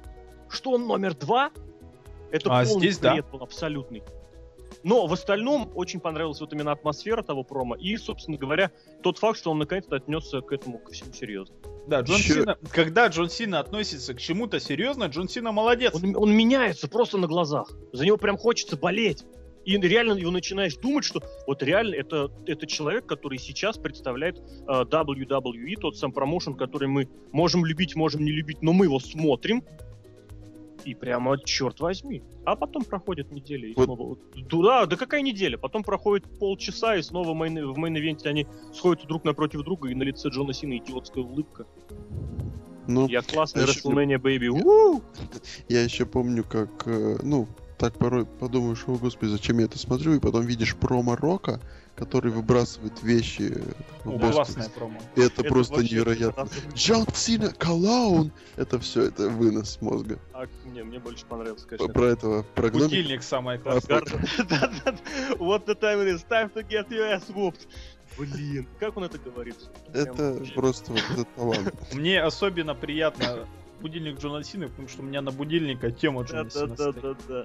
что 0.49 0.73
он 0.73 0.87
номер 0.87 1.15
два. 1.15 1.51
Это 2.31 2.51
А 2.51 2.65
полный 2.65 2.81
здесь 2.81 2.99
да. 2.99 3.13
бред 3.13 3.27
был 3.31 3.43
абсолютный. 3.43 4.03
Но 4.83 5.07
в 5.07 5.13
остальном 5.13 5.71
очень 5.75 6.01
понравилась 6.01 6.41
вот 6.41 6.53
именно 6.53 6.73
атмосфера 6.73 7.23
того 7.23 7.45
промо 7.45 7.75
и, 7.75 7.97
собственно 7.97 8.39
говоря, 8.39 8.71
тот 9.03 9.19
факт, 9.19 9.39
что 9.39 9.51
он 9.51 9.59
наконец-то 9.59 9.97
отнесся 9.97 10.41
к 10.41 10.53
этому 10.53 10.79
ко 10.79 10.93
всему 10.93 11.13
серьезно. 11.13 11.55
Да, 11.87 12.01
Джон 12.01 12.21
Чё? 12.21 12.35
Сина, 12.35 12.59
когда 12.73 13.09
Джон 13.09 13.31
Сина 13.31 13.61
относится 13.61 14.15
к 14.15 14.21
чему-то 14.21 14.61
серьезно, 14.61 15.05
Джон 15.05 15.29
Сина 15.29 15.53
молодец. 15.53 15.95
Он, 15.95 16.17
он 16.17 16.33
меняется 16.37 16.89
просто 16.89 17.19
на 17.19 17.27
глазах. 17.27 17.71
За 17.93 18.05
него 18.05 18.17
прям 18.17 18.37
хочется 18.37 18.77
болеть. 18.77 19.25
И 19.65 19.77
реально 19.77 20.15
его 20.15 20.31
начинаешь 20.31 20.77
думать, 20.77 21.05
что 21.05 21.23
вот 21.47 21.63
реально 21.63 21.95
это, 21.95 22.31
это 22.47 22.67
человек, 22.67 23.07
который 23.07 23.39
сейчас 23.39 23.77
представляет 23.77 24.39
э, 24.39 24.43
WWE, 24.67 25.77
тот 25.79 25.97
сам 25.99 26.13
промоушен, 26.13 26.55
который 26.55 26.89
мы 26.89 27.09
можем 27.31 27.67
любить, 27.67 27.95
можем 27.95 28.25
не 28.25 28.33
любить, 28.33 28.63
но 28.63 28.73
мы 28.73 28.87
его 28.87 28.99
смотрим. 28.99 29.63
И 30.85 30.95
прямо, 30.95 31.39
черт 31.45 31.81
возьми. 31.81 32.23
А 32.45 32.57
потом 32.57 32.85
проходит 32.85 33.31
неделя 33.31 33.69
и 33.69 33.75
Вот. 33.75 33.85
снова... 33.85 34.19
Да, 34.51 34.87
да 34.87 34.97
какая 34.97 35.23
неделя? 35.23 35.59
Потом 35.59 35.83
проходит 35.83 36.27
полчаса, 36.39 36.97
и 36.97 37.03
снова 37.03 37.31
main- 37.35 37.67
в 37.73 37.79
main 37.79 37.99
event 37.99 38.24
е 38.24 38.29
они 38.29 38.47
сходят 38.73 39.07
друг 39.07 39.25
напротив 39.25 39.63
друга, 39.63 39.89
и 39.89 39.95
на 39.95 40.03
лице 40.03 40.29
Джона 40.29 40.53
Сина 40.53 40.77
идиотская 40.79 41.23
улыбка. 41.25 41.67
Ну, 42.87 43.07
Я 43.09 43.23
классный 43.23 43.65
WrestleMania, 43.65 44.19
baby. 44.19 44.49
У! 44.49 45.01
я 45.69 45.83
еще 45.83 46.07
помню, 46.07 46.45
как, 46.45 46.87
э, 46.87 47.19
ну, 47.23 47.47
так 47.81 47.97
порой 47.97 48.27
подумаешь, 48.27 48.85
о 48.87 48.95
господи, 48.97 49.31
зачем 49.31 49.59
я 49.59 49.65
это 49.65 49.79
смотрю, 49.79 50.13
и 50.15 50.21
потом 50.21 50.45
видишь 50.45 50.77
промо 50.77 51.17
Рока, 51.17 51.63
который 51.97 52.31
выбрасывает 52.31 53.03
вещи 53.03 53.55
в 54.05 54.11
О, 54.11 54.13
Бостон. 54.19 54.33
классная 54.33 54.69
промо. 54.69 55.01
Это, 55.17 55.41
Это 55.41 55.45
просто 55.45 55.83
невероятно. 55.83 56.47
Джон 56.75 57.07
Сина, 57.15 57.55
клоун! 57.57 58.33
Это 58.57 58.79
все, 58.79 59.05
это 59.05 59.31
вынос 59.31 59.81
мозга. 59.81 60.19
А, 60.35 60.45
не, 60.67 60.83
мне 60.85 60.99
больше 60.99 61.25
понравилось, 61.25 61.63
Про, 61.63 61.79
конечно. 61.79 61.95
про 61.95 62.05
этого, 62.05 62.43
про 62.55 62.69
гномика. 62.69 62.89
Будильник 62.91 63.23
самое 63.23 63.59
классное. 63.59 64.01
What 65.39 65.65
the 65.65 65.75
time 65.75 66.05
it 66.05 66.15
is? 66.15 66.23
Time 66.29 66.53
to 66.53 66.63
get 66.63 66.91
your 66.91 67.11
ass 67.11 67.33
whooped. 67.35 67.67
Блин, 68.19 68.67
как 68.79 68.99
он 68.99 69.05
это 69.05 69.17
говорит? 69.19 69.57
Это 69.95 70.39
просто 70.55 70.93
вот 70.93 71.03
этот 71.13 71.35
талант. 71.35 71.95
Мне 71.95 72.21
особенно 72.21 72.75
приятно 72.75 73.47
будильник 73.81 74.19
Джона 74.19 74.43
Сины, 74.45 74.69
потому 74.69 74.89
что 74.89 75.03
у 75.03 75.05
меня 75.05 75.23
на 75.23 75.31
будильника 75.31 75.91
тема 75.91 76.23
Джона 76.23 76.51
Сина 76.51 76.75
стоит. 76.75 76.95
Да-да-да-да. 76.95 77.45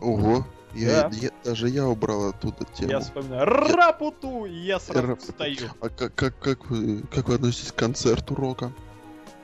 Ого, 0.00 0.46
я, 0.74 1.08
Да. 1.08 1.10
я- 1.16 1.30
даже 1.44 1.68
я 1.68 1.86
убрал 1.86 2.30
оттуда 2.30 2.64
тему. 2.74 2.90
Я 2.90 3.00
вспоминаю 3.00 3.44
Рапуту, 3.46 4.46
и 4.46 4.54
я 4.54 4.78
сразу 4.80 5.06
Рапуту. 5.08 5.32
встаю. 5.32 5.56
А 5.80 5.88
как, 5.88 6.14
как, 6.14 6.38
как, 6.38 6.70
вы, 6.70 7.02
как 7.10 7.28
вы 7.28 7.34
относитесь 7.34 7.72
к 7.72 7.74
концерту 7.76 8.34
Рока? 8.34 8.72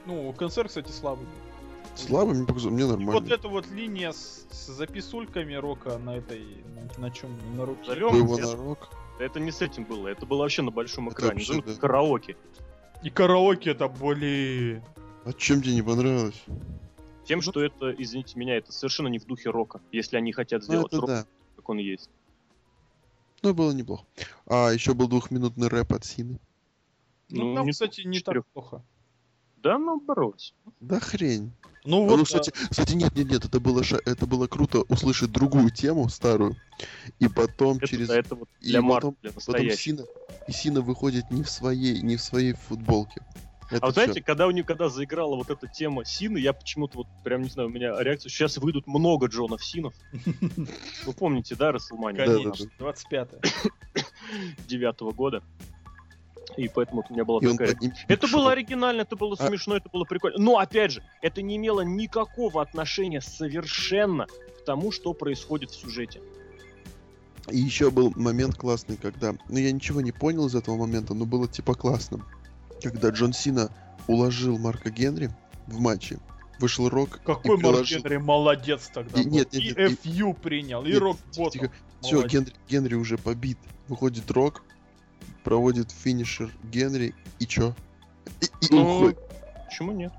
Ну, 0.07 0.33
концерт, 0.33 0.69
кстати, 0.69 0.91
слабый. 0.91 1.27
Слабо, 1.95 2.33
мне 2.33 2.47
показалось, 2.47 2.75
мне 2.75 2.85
И 2.85 2.87
нормально. 2.89 3.13
вот 3.13 3.31
эта 3.31 3.49
вот 3.49 3.67
линия 3.71 4.13
с, 4.13 4.47
с 4.51 4.67
записульками 4.69 5.55
Рока 5.55 5.99
на 5.99 6.17
этой, 6.17 6.43
на, 6.99 7.03
на 7.07 7.11
чем, 7.11 7.31
на 7.57 7.65
руке. 7.67 7.95
Было 7.95 8.39
это- 8.39 8.47
на 8.49 8.57
Рок. 8.57 8.89
Это 9.19 9.41
не 9.41 9.51
с 9.51 9.63
этим 9.63 9.85
было, 9.85 10.09
это 10.09 10.27
было 10.27 10.41
вообще 10.41 10.61
на 10.63 10.71
большом 10.71 11.09
Это 11.09 11.17
экране. 11.17 11.35
вообще, 11.37 11.55
Ну, 11.55 11.63
да. 11.67 11.73
Караоке. 11.81 12.37
И 13.03 13.09
караоке 13.11 13.71
это, 13.71 13.89
блин. 13.89 14.83
А 15.27 15.33
чем 15.33 15.61
тебе 15.61 15.75
не 15.75 15.83
понравилось? 15.83 16.41
Тем, 17.25 17.43
что 17.43 17.61
это, 17.61 17.91
извините 17.91 18.39
меня, 18.39 18.57
это 18.57 18.71
совершенно 18.71 19.09
не 19.09 19.19
в 19.19 19.25
духе 19.27 19.51
рока, 19.51 19.81
если 19.91 20.17
они 20.17 20.33
хотят 20.33 20.61
Ну, 20.63 20.67
сделать 20.67 20.87
это 20.93 20.97
рок, 21.01 21.07
да. 21.09 21.27
как 21.57 21.69
он 21.69 21.79
есть. 21.79 22.09
Ну, 23.43 23.53
было 23.53 23.73
неплохо. 23.73 24.05
А 24.47 24.71
еще 24.71 24.95
был 24.95 25.09
двухминутный 25.09 25.67
рэп 25.69 25.93
от 25.95 26.05
Сины. 26.05 26.39
Ну, 27.29 27.45
Ну, 27.47 27.55
там, 27.57 27.67
не 27.67 27.73
кстати, 27.73 28.03
не 28.03 28.19
четырёх. 28.19 28.45
так 28.45 28.53
плохо. 28.53 28.85
Да, 29.57 29.79
наоборот. 29.79 30.55
Да 30.81 31.01
хрень. 31.01 31.53
Ну 31.85 32.05
Ну, 32.07 32.17
вот, 32.17 32.25
кстати, 32.27 32.51
кстати, 32.71 32.95
нет, 32.95 33.15
нет, 33.17 33.29
нет, 33.31 33.45
это 33.45 33.59
было, 33.61 33.83
ша- 33.85 34.01
это 34.05 34.27
было 34.27 34.47
круто 34.47 34.83
услышать 34.89 35.31
другую 35.33 35.71
тему 35.71 36.09
старую, 36.09 36.57
и 37.21 37.29
потом 37.29 37.77
Это, 37.79 37.87
через, 37.87 38.09
да, 38.09 38.19
это 38.19 38.35
вот 38.37 38.49
и 38.61 38.67
для 38.69 38.83
Марка, 38.83 39.09
потом- 39.13 39.17
для 39.23 39.33
потом. 39.33 39.71
Сина, 39.71 40.05
и 40.49 40.53
Сина 40.53 40.81
выходит 40.81 41.31
не 41.31 41.43
в 41.45 41.51
своей, 41.51 42.01
не 42.03 42.17
в 42.17 42.21
своей 42.23 42.55
футболке. 42.55 43.23
Это 43.71 43.83
А 43.83 43.87
вот 43.87 43.95
знаете, 43.95 44.23
когда 44.23 44.47
у 44.47 44.51
них, 44.53 44.65
когда 44.65 44.89
заиграла 44.89 45.35
вот 45.35 45.51
эта 45.51 45.67
тема 45.67 46.05
Сины, 46.05 46.39
я 46.39 46.53
почему-то 46.53 46.99
вот 46.99 47.07
прям 47.25 47.43
не 47.43 47.49
знаю, 47.49 47.69
у 47.69 47.73
меня 47.73 48.01
реакция, 48.01 48.31
сейчас 48.31 48.59
выйдут 48.59 48.87
много 48.87 49.27
Джонов 49.27 49.65
Синов. 49.65 49.95
Вы 51.05 51.13
помните, 51.13 51.57
да, 51.57 51.73
Расселмания 51.73 52.25
конечно, 52.25 52.67
25 52.79 53.29
девятого 54.67 55.11
года? 55.11 55.43
И 56.57 56.69
поэтому 56.69 57.03
вот 57.03 57.11
у 57.11 57.13
меня 57.13 57.25
была 57.25 57.41
И 57.41 57.49
такая... 57.49 57.73
под 57.73 57.81
ним 57.83 57.93
Это 58.09 58.27
шел. 58.29 58.39
было 58.39 58.53
оригинально, 58.53 59.03
это 59.03 59.17
было 59.17 59.37
А- 59.39 59.47
смешно, 59.49 59.77
это 59.77 59.89
было 59.89 60.05
прикольно. 60.05 60.39
Но 60.39 60.59
опять 60.59 60.93
же, 60.93 61.03
это 61.21 61.43
не 61.43 61.57
имело 61.57 61.81
никакого 61.83 62.63
отношения 62.63 63.21
совершенно 63.21 64.27
к 64.27 64.65
тому, 64.65 64.93
что 64.93 65.13
происходит 65.13 65.71
в 65.71 65.75
сюжете. 65.75 66.23
И 67.51 67.59
еще 67.59 67.91
был 67.91 68.13
момент 68.17 68.57
классный, 68.57 68.97
когда... 68.97 69.35
Ну, 69.49 69.59
я 69.59 69.71
ничего 69.71 70.01
не 70.01 70.13
понял 70.13 70.47
из 70.47 70.55
этого 70.55 70.77
момента, 70.77 71.15
но 71.15 71.27
было 71.27 71.47
типа 71.47 71.75
классно. 71.75 72.25
Когда 72.83 73.11
Джон 73.11 73.33
Сина 73.33 73.71
уложил 74.07 74.59
Марка 74.59 74.91
Генри 74.91 75.31
в 75.67 75.81
матче, 75.81 76.19
вышел 76.61 76.89
Рок 76.89 77.21
Какой 77.25 77.59
и 77.59 77.63
Марк. 77.63 77.87
Генри 77.87 78.17
молодец 78.19 78.91
тогда. 78.93 79.21
И- 79.21 79.25
был. 79.25 79.31
нет, 79.31 79.49
и 79.55 79.59
нет, 79.63 79.77
нет, 79.79 79.91
и- 80.05 80.09
FU 80.09 80.35
принял, 80.35 80.85
и 80.85 80.93
Нет, 80.93 80.99
Рок 81.01 81.17
тихо, 81.31 81.51
тихо. 81.51 81.73
Все. 82.03 82.27
Генри, 82.27 82.53
Генри 82.69 82.95
уже 82.95 83.19
побит. 83.19 83.59
Выходит 83.89 84.31
Рок, 84.31 84.63
проводит 85.45 85.91
финишер 85.91 86.51
Генри, 86.65 87.15
и 87.39 87.47
чё? 87.47 87.75
И, 88.41 88.47
и 88.47 88.69
Ну, 88.71 88.83
уходит. 88.99 89.19
Почему 89.69 89.93
нет? 89.93 90.13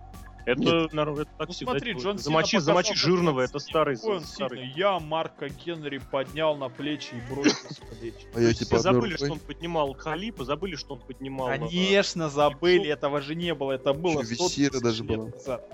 Это, 0.48 0.62
Нет. 0.62 0.94
народ, 0.94 1.20
это 1.20 1.32
так 1.38 1.50
Ну 1.50 1.54
всегда 1.54 1.72
смотри. 1.74 1.92
Джон 1.92 2.18
замочи, 2.20 2.56
показал, 2.56 2.76
замочи 2.76 2.96
жирного, 2.96 3.42
это 3.42 3.60
старый, 3.60 3.98
он 4.02 4.22
старый. 4.22 4.72
Я 4.78 4.98
Марка 4.98 5.50
Генри 5.50 5.98
поднял 5.98 6.56
на 6.56 6.70
плечи 6.70 7.16
и 7.16 7.34
бросил 7.34 7.70
с 7.70 7.76
плеч. 7.76 8.14
А 8.34 8.40
я 8.40 8.54
Все 8.54 8.64
типа 8.64 8.78
одной 8.78 8.94
забыли, 8.94 9.16
что 9.16 9.26
рукой. 9.26 9.40
он 9.42 9.46
поднимал 9.46 9.94
Халипа, 9.94 10.46
забыли, 10.46 10.76
что 10.78 10.94
он 10.94 11.02
поднимал... 11.02 11.48
Конечно, 11.48 12.30
забыли, 12.30 12.88
этого 12.90 13.20
же 13.20 13.36
не 13.36 13.54
было, 13.54 13.74
это 13.74 13.92
было 13.92 14.26
Чё, 14.26 14.36
100 14.36 14.44
Весера 14.46 14.80
даже 14.80 15.04
назад. 15.04 15.70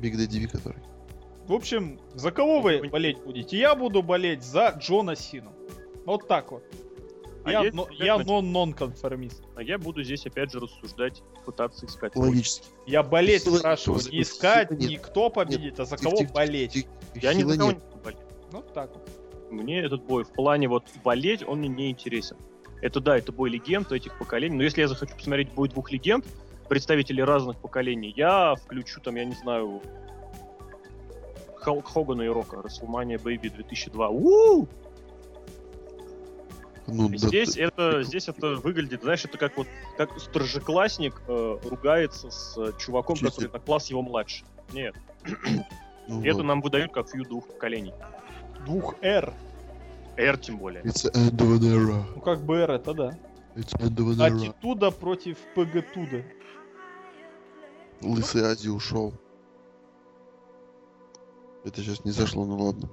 Биг 0.00 0.16
Дэдди 0.16 0.38
Ви, 0.38 0.46
который. 0.48 0.82
В 1.46 1.52
общем, 1.52 2.00
за 2.12 2.32
кого 2.32 2.60
вы 2.60 2.88
болеть 2.88 3.18
будете? 3.22 3.56
Я 3.56 3.76
буду 3.76 4.02
болеть 4.02 4.42
за 4.42 4.74
Джона 4.80 5.14
Сину. 5.14 5.52
Вот 6.04 6.26
так 6.26 6.50
вот. 6.50 6.64
А 7.44 7.50
я 7.50 7.70
но- 7.72 7.88
я 7.90 8.14
мотив? 8.16 8.26
нон 8.26 8.52
нон-конформист. 8.52 9.42
А 9.54 9.62
я 9.62 9.78
буду 9.78 10.02
здесь 10.02 10.24
опять 10.26 10.50
же 10.52 10.60
рассуждать, 10.60 11.22
пытаться 11.44 11.84
искать. 11.86 12.16
Логически. 12.16 12.66
Я 12.86 13.02
болеть 13.02 13.42
Сила- 13.44 13.58
спрашиваю, 13.58 14.00
не 14.10 14.22
искать, 14.22 14.68
Сила 14.68 14.78
нет. 14.78 14.90
не 14.90 14.96
кто 14.96 15.28
победит, 15.30 15.78
а 15.80 15.84
за 15.84 15.96
кого 15.96 16.16
тихо, 16.16 16.32
болеть. 16.32 16.72
тихо, 16.72 16.88
тихо. 17.12 17.26
Я 17.26 17.34
ни 17.34 17.42
за 17.42 17.58
кого 17.58 17.72
нет. 17.72 17.82
не 17.94 18.00
болеть. 18.00 18.18
Ну 18.52 18.62
так 18.74 18.90
вот. 18.94 19.10
Мне 19.50 19.80
этот 19.80 20.02
бой 20.04 20.24
в 20.24 20.30
плане 20.32 20.68
вот 20.68 20.84
болеть, 21.04 21.46
он 21.46 21.58
мне 21.58 21.68
не 21.68 21.90
интересен. 21.90 22.36
Это 22.80 23.00
да, 23.00 23.16
это 23.18 23.30
бой 23.30 23.50
легенд 23.50 23.92
этих 23.92 24.18
поколений, 24.18 24.56
но 24.56 24.62
если 24.62 24.80
я 24.80 24.88
захочу 24.88 25.14
посмотреть 25.14 25.52
бой 25.52 25.68
двух 25.68 25.92
легенд, 25.92 26.24
представителей 26.68 27.22
разных 27.24 27.58
поколений, 27.58 28.12
я 28.16 28.54
включу 28.56 29.00
там, 29.00 29.16
я 29.16 29.24
не 29.24 29.34
знаю, 29.34 29.82
Халк 31.56 31.86
Хогана 31.88 32.22
и 32.22 32.28
Рока, 32.28 32.56
WrestleMania 32.56 33.22
Baby 33.22 33.50
2002. 33.54 34.08
У! 34.10 34.66
Ну, 36.86 37.08
да, 37.08 37.16
Здесь 37.16 37.52
ты- 37.54 37.62
это, 37.62 38.02
здесь 38.02 38.28
это 38.28 38.56
выглядит, 38.56 39.02
знаешь, 39.02 39.24
это 39.24 39.38
как 39.38 39.56
вот 39.56 39.66
как 39.96 40.18
старшеклассник 40.20 41.22
э, 41.26 41.58
ругается 41.64 42.30
с 42.30 42.56
э, 42.58 42.72
чуваком, 42.78 43.16
Чисто. 43.16 43.30
который 43.30 43.52
на 43.52 43.58
класс 43.58 43.88
его 43.88 44.02
младше. 44.02 44.44
Нет, 44.72 44.94
ну, 46.08 46.20
это 46.20 46.36
ладно. 46.36 46.42
нам 46.42 46.60
выдают 46.60 46.92
как 46.92 47.08
фью 47.08 47.24
двух 47.24 47.46
поколений. 47.46 47.94
Двух 48.66 48.94
R. 49.02 49.32
R 50.16 50.36
тем 50.38 50.58
более. 50.58 50.82
It's 50.82 51.04
the 51.04 51.12
end 51.14 51.36
of 51.36 51.58
an 51.58 51.62
era. 51.62 52.04
Ну 52.14 52.20
как 52.20 52.44
бы 52.44 52.56
R 52.58 52.70
это 52.72 52.92
да. 52.94 53.18
It's 53.56 53.72
end 53.78 53.96
of 53.96 54.14
an 54.14 54.18
era. 54.18 54.36
Аттитуда 54.36 54.90
против 54.90 55.38
ПГ-туда. 55.54 56.22
Лысый 58.02 58.42
Ази 58.44 58.68
ушел. 58.68 59.14
Это 61.64 61.80
сейчас 61.82 62.04
не 62.04 62.10
зашло, 62.10 62.44
ну 62.44 62.58
ладно. 62.58 62.90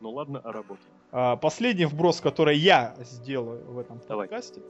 Ну 0.00 0.10
ладно, 0.10 0.40
а 0.42 0.50
работа. 0.52 0.80
А, 1.12 1.36
последний 1.36 1.84
вброс, 1.84 2.20
который 2.20 2.56
я 2.56 2.96
сделаю 3.00 3.64
в 3.70 3.78
этом 3.78 4.00
Давай. 4.08 4.26
подкасте. 4.26 4.62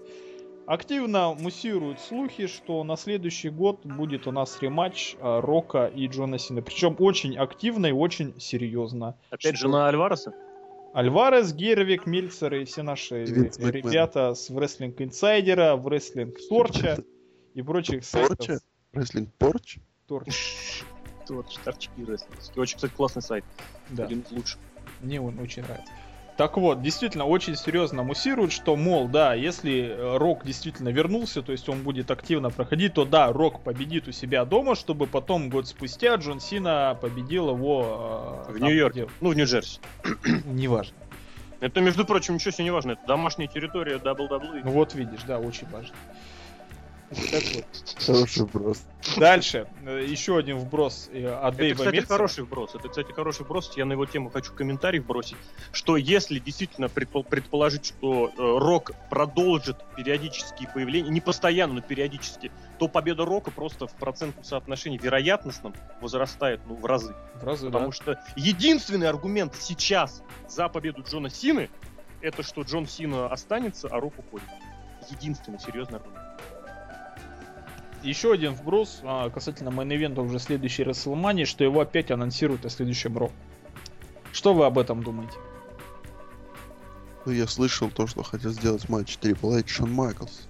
Активно 0.67 1.35
муссируют 1.35 2.01
слухи, 2.01 2.47
что 2.49 2.83
на 2.85 2.97
следующий 2.97 3.49
год 3.49 3.85
будет 3.85 4.27
у 4.27 4.33
нас 4.33 4.61
рематч 4.61 5.17
а, 5.21 5.41
Рока 5.41 5.87
и 5.87 6.09
Джона 6.09 6.39
Сина. 6.39 6.61
Причем 6.61 6.97
очень 6.99 7.37
активно 7.37 7.87
и 7.87 7.93
очень 7.93 8.39
серьезно. 8.41 9.17
Опять 9.31 9.57
Что? 9.57 9.69
же 9.69 9.69
на 9.69 9.89
Альвареса? 9.89 10.35
Альварес, 10.95 11.55
Гервик, 11.55 12.07
Мельцер 12.07 12.53
и 12.55 12.65
все 12.65 12.83
наши 12.83 13.25
Винс 13.25 13.59
ребята 13.59 14.35
с 14.35 14.51
Wrestling 14.51 14.95
Insider 14.99 15.59
а, 15.59 15.77
Wrestling 15.77 16.37
Torch 16.49 16.90
а 16.90 16.99
и 17.55 17.63
прочих 17.63 18.05
сайтов. 18.05 18.61
Wrestling 18.93 19.33
Porch? 19.39 19.79
Torch. 20.07 20.83
Вот, 21.29 21.47
торчки 21.65 22.05
рестлинг. 22.05 22.39
Очень, 22.57 22.77
кстати, 22.77 22.93
классный 22.93 23.23
сайт. 23.23 23.45
Да. 23.89 24.05
Один 24.05 24.21
из 24.21 24.33
лучших. 24.33 24.61
Мне 25.01 25.19
он 25.19 25.39
очень 25.39 25.63
нравится. 25.63 25.93
Так 26.37 26.57
вот, 26.57 26.81
действительно, 26.83 27.27
очень 27.27 27.57
серьезно 27.57 28.03
муссируют, 28.03 28.53
что, 28.53 28.75
мол, 28.75 29.07
да, 29.07 29.35
если 29.35 29.89
э, 29.89 30.17
Рок 30.17 30.47
действительно 30.47 30.89
вернулся, 30.89 31.43
то 31.43 31.53
есть 31.53 31.69
он 31.69 31.83
будет 31.83 32.11
активно 32.11 32.51
проходить, 32.51 32.95
то 32.95 33.05
да, 33.05 33.31
Рок 33.33 33.61
победит 33.61 34.09
у 34.09 34.13
себя 34.13 34.45
дома, 34.47 34.75
чтобы 34.75 35.07
потом 35.07 35.51
год 35.51 35.69
спустя 35.69 36.15
Джон 36.15 36.41
Сина 36.41 36.97
победил 37.01 37.51
его... 37.51 38.45
э, 38.49 38.53
В 38.53 38.59
Нью-Йорке. 38.59 39.09
Ну, 39.21 39.31
в 39.31 39.37
Нью-Джерси. 39.37 39.79
Неважно. 40.47 40.97
Это, 41.61 41.81
между 41.81 42.05
прочим, 42.05 42.35
ничего 42.35 42.51
себе 42.51 42.65
не 42.65 42.71
важно. 42.71 42.93
Это 42.93 43.03
домашняя 43.07 43.47
территория 43.47 43.97
WWE. 43.99 44.63
Ну 44.65 44.71
вот 44.73 44.95
видишь, 44.95 45.23
да, 45.27 45.39
очень 45.39 45.69
важно. 45.69 45.95
Так 47.31 47.43
вот. 47.55 47.65
Хороший 48.07 48.43
вопрос. 48.43 48.83
Дальше, 49.17 49.67
еще 49.85 50.39
один 50.39 50.59
вброс 50.59 51.09
э, 51.13 51.27
от 51.27 51.55
Это, 51.55 51.59
Дэйва 51.59 51.79
кстати, 51.79 51.95
Мельцера. 51.95 52.17
хороший 52.17 52.45
вброс. 52.45 52.75
Это, 52.75 52.89
кстати, 52.89 53.13
хороший 53.13 53.45
вброс. 53.45 53.73
Я 53.77 53.85
на 53.85 53.93
его 53.93 54.07
тему 54.07 54.31
хочу 54.31 54.53
комментарий 54.53 55.01
бросить. 55.01 55.37
Что 55.73 55.97
если 55.97 56.39
действительно 56.39 56.87
предпол- 56.87 57.25
предположить, 57.25 57.87
что 57.87 58.29
э, 58.29 58.33
Рок 58.37 58.93
продолжит 59.11 59.77
периодические 59.97 60.69
появления, 60.73 61.11
не 61.11 61.21
постоянно, 61.21 61.75
но 61.75 61.81
периодически, 61.81 62.51
то 62.79 62.89
победа 62.89 63.25
Рока 63.25 63.51
просто 63.51 63.87
в 63.87 63.95
процентном 63.95 64.45
соотношении 64.45 64.99
вероятностном 64.99 65.75
возрастает 66.01 66.61
ну, 66.67 66.75
в 66.75 66.87
разы. 66.87 67.15
В 67.35 67.45
разы, 67.45 67.67
да. 67.67 67.73
Потому 67.73 67.93
что 67.93 68.23
единственный 68.37 69.09
аргумент 69.09 69.55
сейчас 69.59 70.23
за 70.49 70.69
победу 70.69 71.03
Джона 71.03 71.31
Сины 71.31 71.69
это 72.23 72.43
что 72.43 72.63
Джон 72.63 72.87
Сина 72.87 73.27
останется, 73.27 73.89
а 73.89 74.01
Рок 74.01 74.19
уходит. 74.19 74.49
Единственный 75.11 75.59
серьезный 75.59 75.99
аргумент. 75.99 76.32
Еще 78.03 78.33
один 78.33 78.53
вброс 78.55 79.01
а, 79.05 79.31
касательно 79.31 79.69
main 79.71 79.91
event 79.91 80.16
а 80.16 80.21
уже 80.23 80.39
следующей 80.39 80.83
WrestleMania, 80.83 81.45
что 81.45 81.63
его 81.65 81.81
опять 81.81 82.11
анонсируют 82.11 82.65
на 82.65 82.71
следующем 82.71 83.17
Raw. 83.17 83.31
Что 84.33 84.55
вы 84.55 84.65
об 84.67 84.79
этом 84.79 85.03
думаете? 85.03 85.35
Ну, 87.25 87.33
я 87.33 87.47
слышал 87.47 87.91
то, 87.91 88.07
что 88.07 88.23
хотел 88.23 88.51
сделать 88.51 88.89
матч 88.89 89.17
Triple 89.21 89.61
H 89.61 89.69
Шон 89.71 89.93
Майклс. 89.93 90.49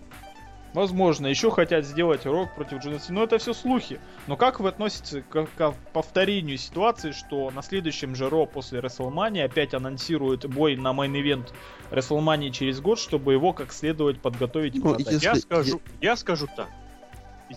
Возможно, 0.72 1.26
еще 1.26 1.50
хотят 1.50 1.84
сделать 1.84 2.24
Рок 2.24 2.54
против 2.54 2.78
Джона 2.82 2.98
Сина, 2.98 3.18
но 3.18 3.24
это 3.24 3.36
все 3.36 3.52
слухи. 3.52 4.00
Но 4.26 4.38
как 4.38 4.58
вы 4.58 4.70
относитесь 4.70 5.22
к, 5.28 5.46
к 5.54 5.74
повторению 5.92 6.56
ситуации, 6.56 7.10
что 7.10 7.50
на 7.50 7.62
следующем 7.62 8.14
же 8.14 8.30
Raw 8.30 8.46
после 8.46 8.80
WrestleMania 8.80 9.44
опять 9.44 9.74
анонсируют 9.74 10.46
бой 10.46 10.76
на 10.76 10.94
main 10.94 11.20
event 11.20 11.52
WrestleMania 11.90 12.50
через 12.50 12.80
год, 12.80 12.98
чтобы 12.98 13.34
его 13.34 13.52
как 13.52 13.70
следовать 13.70 14.22
подготовить 14.22 14.74
Ну, 14.82 14.96
если- 14.98 15.22
Я 15.22 15.34
скажу, 15.34 15.82
я 16.00 16.16
скажу 16.16 16.48
так. 16.56 16.68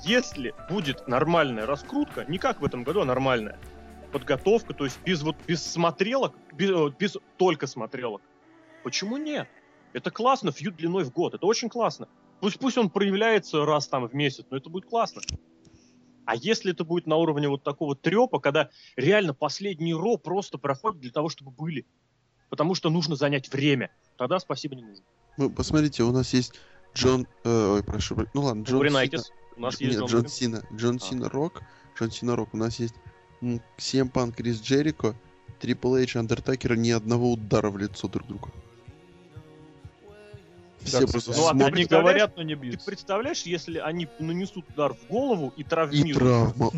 Если 0.03 0.53
будет 0.69 1.07
нормальная 1.07 1.65
раскрутка, 1.65 2.26
не 2.27 2.38
как 2.38 2.61
в 2.61 2.65
этом 2.65 2.84
году, 2.84 3.01
а 3.01 3.05
нормальная 3.05 3.57
подготовка, 4.11 4.73
то 4.73 4.85
есть 4.85 4.99
без 5.03 5.22
вот 5.23 5.35
без 5.47 5.63
смотрелок, 5.63 6.34
без, 6.53 6.69
э, 6.69 6.91
без 6.97 7.17
только 7.38 7.67
смотрелок. 7.67 8.22
Почему 8.84 9.17
нет? 9.17 9.47
Это 9.93 10.11
классно, 10.11 10.51
фьюд 10.51 10.76
длиной 10.76 11.03
в 11.03 11.11
год, 11.11 11.34
это 11.34 11.45
очень 11.45 11.69
классно. 11.69 12.07
Пусть 12.39 12.59
пусть 12.59 12.77
он 12.77 12.89
проявляется 12.89 13.65
раз 13.65 13.88
там 13.88 14.07
в 14.07 14.13
месяц, 14.13 14.45
но 14.49 14.57
это 14.57 14.69
будет 14.69 14.85
классно. 14.85 15.22
А 16.26 16.35
если 16.35 16.72
это 16.73 16.84
будет 16.84 17.07
на 17.07 17.17
уровне 17.17 17.47
вот 17.47 17.63
такого 17.63 17.95
трепа, 17.95 18.39
когда 18.39 18.69
реально 18.95 19.34
последний 19.34 19.93
ро 19.93 20.17
просто 20.17 20.57
проходит 20.57 20.99
для 20.99 21.11
того, 21.11 21.30
чтобы 21.30 21.51
были, 21.51 21.85
потому 22.49 22.73
что 22.76 22.89
нужно 22.89 23.15
занять 23.15 23.51
время, 23.51 23.91
тогда 24.17 24.39
спасибо 24.39 24.76
не 24.76 24.84
нужно. 24.84 25.05
Ну, 25.38 25.49
посмотрите, 25.49 26.03
у 26.03 26.11
нас 26.11 26.34
есть 26.34 26.53
Джон... 26.95 27.27
э, 27.43 27.67
ой, 27.73 27.84
прошу... 27.84 28.15
про- 28.15 28.27
Ну 28.34 28.41
ладно, 28.41 28.63
Джон 28.63 28.80
Сина. 28.89 29.23
У 29.57 29.61
нас 29.61 29.76
Дж- 29.76 29.86
есть 29.86 29.99
нет, 29.99 30.10
Джон. 30.10 30.27
Сина. 30.27 30.64
Джон 30.73 30.95
А. 30.98 30.99
Сина 30.99 31.30
Рок. 31.30 31.61
Джон 31.98 32.11
Сина 32.11 32.36
Рок. 32.36 32.53
У 32.53 32.57
нас 32.57 32.80
есть 32.80 32.95
Сем 33.77 34.10
Панк, 34.10 34.36
Крис 34.36 34.60
Джерико, 34.61 35.15
Трипл 35.60 35.95
Эйдж, 35.95 36.18
Андертакер, 36.18 36.76
ни 36.76 36.90
одного 36.91 37.32
удара 37.32 37.69
в 37.69 37.77
лицо 37.77 38.07
друг 38.07 38.27
друга. 38.27 38.49
Все 40.84 41.02
Да, 41.02 41.07
просто. 41.07 41.32
Ну, 41.32 41.48
а 41.48 41.52
ты 41.52 41.57
смотрят 41.57 41.73
Они 41.76 41.86
говорят, 41.86 42.38
но 42.38 42.44
не 42.44 42.56
Ты 42.56 42.61
бьются. 42.61 42.86
представляешь, 42.86 43.41
если 43.44 43.80
они 43.80 44.07
нанесут 44.19 44.69
удар 44.69 44.94
в 44.94 45.07
голову 45.07 45.52
и 45.57 45.61
и 45.61 45.64
травмируют? 45.64 46.18
травма. 46.18 46.72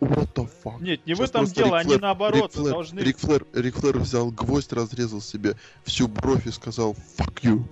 What 0.00 0.32
the 0.34 0.48
fuck? 0.64 0.82
Нет, 0.82 1.04
не 1.06 1.12
в 1.14 1.16
Сейчас 1.18 1.30
этом 1.30 1.40
просто 1.42 1.56
дело, 1.56 1.76
Рик 1.78 1.86
они 1.86 1.94
Флэр- 1.96 2.00
наоборот 2.00 2.42
Рик 2.42 2.52
Флэр, 2.52 2.72
должны... 2.72 3.00
Рик 3.00 3.18
Флэр, 3.18 3.46
Рик 3.52 3.74
Флэр 3.76 3.98
взял 3.98 4.30
гвоздь, 4.30 4.72
разрезал 4.72 5.20
себе 5.20 5.56
всю 5.84 6.08
бровь 6.08 6.46
и 6.46 6.50
сказал 6.52 6.92
fuck 7.18 7.34
you. 7.42 7.64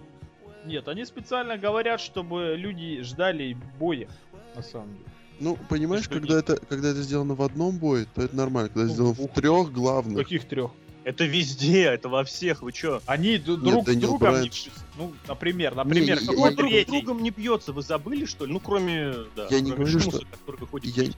Нет, 0.67 0.89
они 0.89 1.05
специально 1.07 1.57
говорят, 1.57 2.01
чтобы 2.01 2.55
люди 2.59 3.01
ждали 3.03 3.57
боя, 3.79 4.09
на 4.55 4.63
самом 4.63 4.89
деле. 4.89 5.05
Ну, 5.41 5.59
понимаешь, 5.69 6.05
Что 6.05 6.15
когда 6.15 6.39
это, 6.39 6.57
когда 6.69 6.89
это 6.91 7.03
сделано 7.03 7.35
в 7.35 7.43
одном 7.43 7.79
бое, 7.79 8.07
то 8.15 8.23
это 8.23 8.37
нормально. 8.37 8.69
Когда 8.69 8.87
Ну, 8.89 8.93
сделано 8.95 9.15
в 9.15 9.29
трех 9.35 9.73
главных, 9.73 10.17
Каких 10.19 10.47
трех? 10.47 10.71
Это 11.05 11.25
везде, 11.25 11.83
это 11.87 12.09
во 12.09 12.23
всех, 12.23 12.63
вы 12.63 12.71
чё? 12.71 13.03
Они 13.07 13.37
друг 13.37 13.61
да 13.85 13.93
с 13.93 13.95
не 13.97 14.01
другом 14.03 14.29
не 14.29 14.37
убрать. 14.37 14.43
бьются. 14.45 14.71
Ну, 14.97 15.13
например, 15.27 15.75
например, 15.75 16.21
я- 16.21 16.27
какой 16.27 16.51
я- 16.51 16.57
Друг 16.57 16.71
с 16.71 16.87
другом 16.87 17.23
не 17.25 17.31
бьется, 17.31 17.73
вы 17.73 17.83
забыли, 17.83 18.25
что 18.25 18.47
ли? 18.47 18.53
Ну, 18.53 18.61
кроме, 18.61 19.13
да, 19.35 19.49
Я 19.51 19.61
не 19.61 19.73
кроме 19.73 19.85
говорю, 19.87 20.01
Шмуса, 20.01 20.19
что- 20.19 20.27
который 20.39 20.61
выходит 20.61 20.97
я-. 20.97 21.11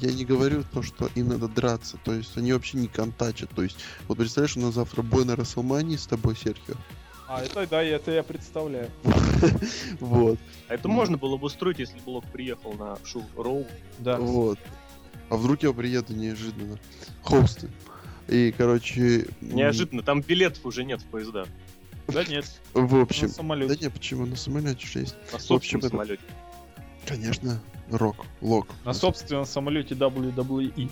Я 0.00 0.12
не 0.12 0.24
говорю 0.24 0.62
то, 0.72 0.82
что 0.82 1.08
им 1.16 1.28
надо 1.28 1.48
драться, 1.48 1.96
то 2.04 2.12
есть 2.14 2.36
они 2.36 2.52
вообще 2.52 2.78
не 2.78 2.88
контачат, 2.88 3.50
то 3.50 3.62
есть 3.62 3.76
вот 4.08 4.18
представляешь, 4.18 4.56
у 4.56 4.60
нас 4.60 4.74
завтра 4.74 5.02
бой 5.02 5.24
на 5.24 5.36
Расселмании 5.36 5.96
с 5.96 6.06
тобой, 6.06 6.34
Серхио, 6.36 6.74
А, 7.32 7.42
это 7.44 7.64
да, 7.68 7.80
это 7.80 8.10
я 8.10 8.24
представляю. 8.24 8.90
вот, 10.00 10.36
А 10.68 10.74
это 10.74 10.88
можно 10.88 11.16
было 11.16 11.36
бы 11.36 11.46
устроить, 11.46 11.78
если 11.78 11.96
Блок 12.00 12.24
приехал 12.32 12.72
на 12.72 12.98
шоу 13.04 13.22
Роу. 13.36 13.66
Да. 14.00 14.18
вот, 14.18 14.58
а 15.28 15.36
вдруг 15.36 15.62
я 15.62 15.72
приеду 15.72 16.12
неожиданно, 16.12 16.76
хосты, 17.22 17.68
и, 18.26 18.52
короче, 18.58 19.28
Неожиданно, 19.40 20.02
там 20.02 20.22
билетов 20.22 20.66
уже 20.66 20.82
нет 20.82 21.02
в 21.02 21.04
поезда. 21.04 21.46
Да 22.08 22.24
нет, 22.24 22.46
в 22.74 22.94
на 22.96 23.02
общем, 23.02 23.28
да 23.28 23.32
самолете. 23.34 23.84
не, 23.84 23.90
почему, 23.90 24.26
на 24.26 24.34
самолете 24.34 24.84
же 24.84 24.98
есть, 24.98 25.14
На 25.30 25.36
общем, 25.36 25.40
собственном 25.46 25.80
это- 25.86 25.90
самолете. 25.90 26.22
Конечно, 27.06 27.62
Рок, 27.92 28.26
Лок. 28.40 28.66
На 28.84 28.92
собственном 28.92 29.46
самолете 29.46 29.94
WWE. 29.94 30.90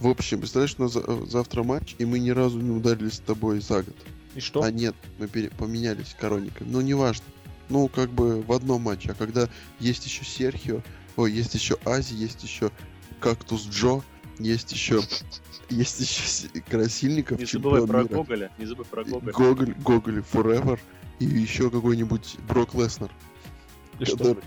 В 0.00 0.08
общем, 0.08 0.40
представляешь, 0.40 0.74
у 0.78 0.82
нас 0.82 0.92
за- 0.94 1.26
завтра 1.26 1.62
матч, 1.62 1.94
и 1.98 2.04
мы 2.04 2.18
ни 2.18 2.30
разу 2.30 2.58
не 2.60 2.70
ударились 2.70 3.14
с 3.14 3.20
тобой 3.20 3.60
за 3.60 3.84
год. 3.84 3.94
И 4.38 4.40
что? 4.40 4.62
А 4.62 4.70
нет, 4.70 4.94
мы 5.18 5.26
пере- 5.26 5.50
поменялись 5.50 6.14
коронниками. 6.16 6.68
Ну, 6.70 6.80
неважно. 6.80 7.24
Ну, 7.68 7.88
как 7.88 8.10
бы 8.10 8.40
в 8.40 8.52
одном 8.52 8.82
матче. 8.82 9.10
А 9.10 9.14
когда 9.14 9.48
есть 9.80 10.06
еще 10.06 10.24
Серхио, 10.24 10.80
ой, 11.16 11.32
есть 11.32 11.54
еще 11.54 11.76
Ази, 11.84 12.14
есть 12.14 12.44
еще 12.44 12.70
Кактус 13.18 13.66
Джо, 13.66 14.00
есть 14.38 14.70
еще 14.70 15.02
есть 15.70 15.98
еще 15.98 16.60
Красильников, 16.70 17.40
Не 17.40 17.46
забывай 17.46 17.84
про 17.84 18.02
мира, 18.04 18.14
Гоголя. 18.14 18.50
Не 18.58 18.66
забывай 18.66 18.88
про 18.88 19.02
Гоголя. 19.02 19.32
Гоголь, 19.32 19.74
Гоголь 19.82 20.22
Forever, 20.32 20.78
и 21.18 21.24
еще 21.24 21.68
какой-нибудь 21.68 22.36
Брок 22.46 22.74
Леснер. 22.74 23.10
И 23.98 24.04
что? 24.04 24.38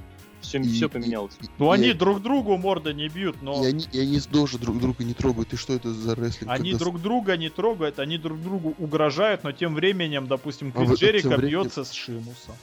Все, 0.42 0.60
и- 0.60 0.64
все 0.64 0.90
поменялось. 0.90 1.38
Ну 1.58 1.72
они 1.72 1.94
друг 1.94 2.22
другу 2.22 2.58
морда 2.58 2.94
не 2.94 3.08
бьют, 3.08 3.42
но 3.42 3.64
И 3.64 3.68
они, 3.68 3.86
и 3.92 4.00
они 4.00 4.20
тоже 4.20 4.58
друг 4.58 4.80
друга 4.80 5.04
не 5.04 5.14
трогают. 5.14 5.54
И 5.54 5.56
что 5.58 5.74
это 5.74 5.94
за 5.94 6.16
рестлинг? 6.16 6.52
они 6.52 6.72
когда 6.72 6.84
друг 6.86 7.02
друга 7.02 7.38
не 7.38 7.50
трогают, 7.50 8.00
они 8.00 8.18
друг 8.18 8.42
другу 8.42 8.76
угрожают, 8.78 9.44
но 9.44 9.52
тем 9.52 9.76
временем, 9.76 10.28
допустим, 10.28 10.74
А 10.76 10.80
Крис 10.80 10.88
тем 10.88 10.96
Джерика 11.10 11.28
временем- 11.30 11.50
бьется 11.64 11.84
с 11.84 11.92
Шимусом. 11.92 12.56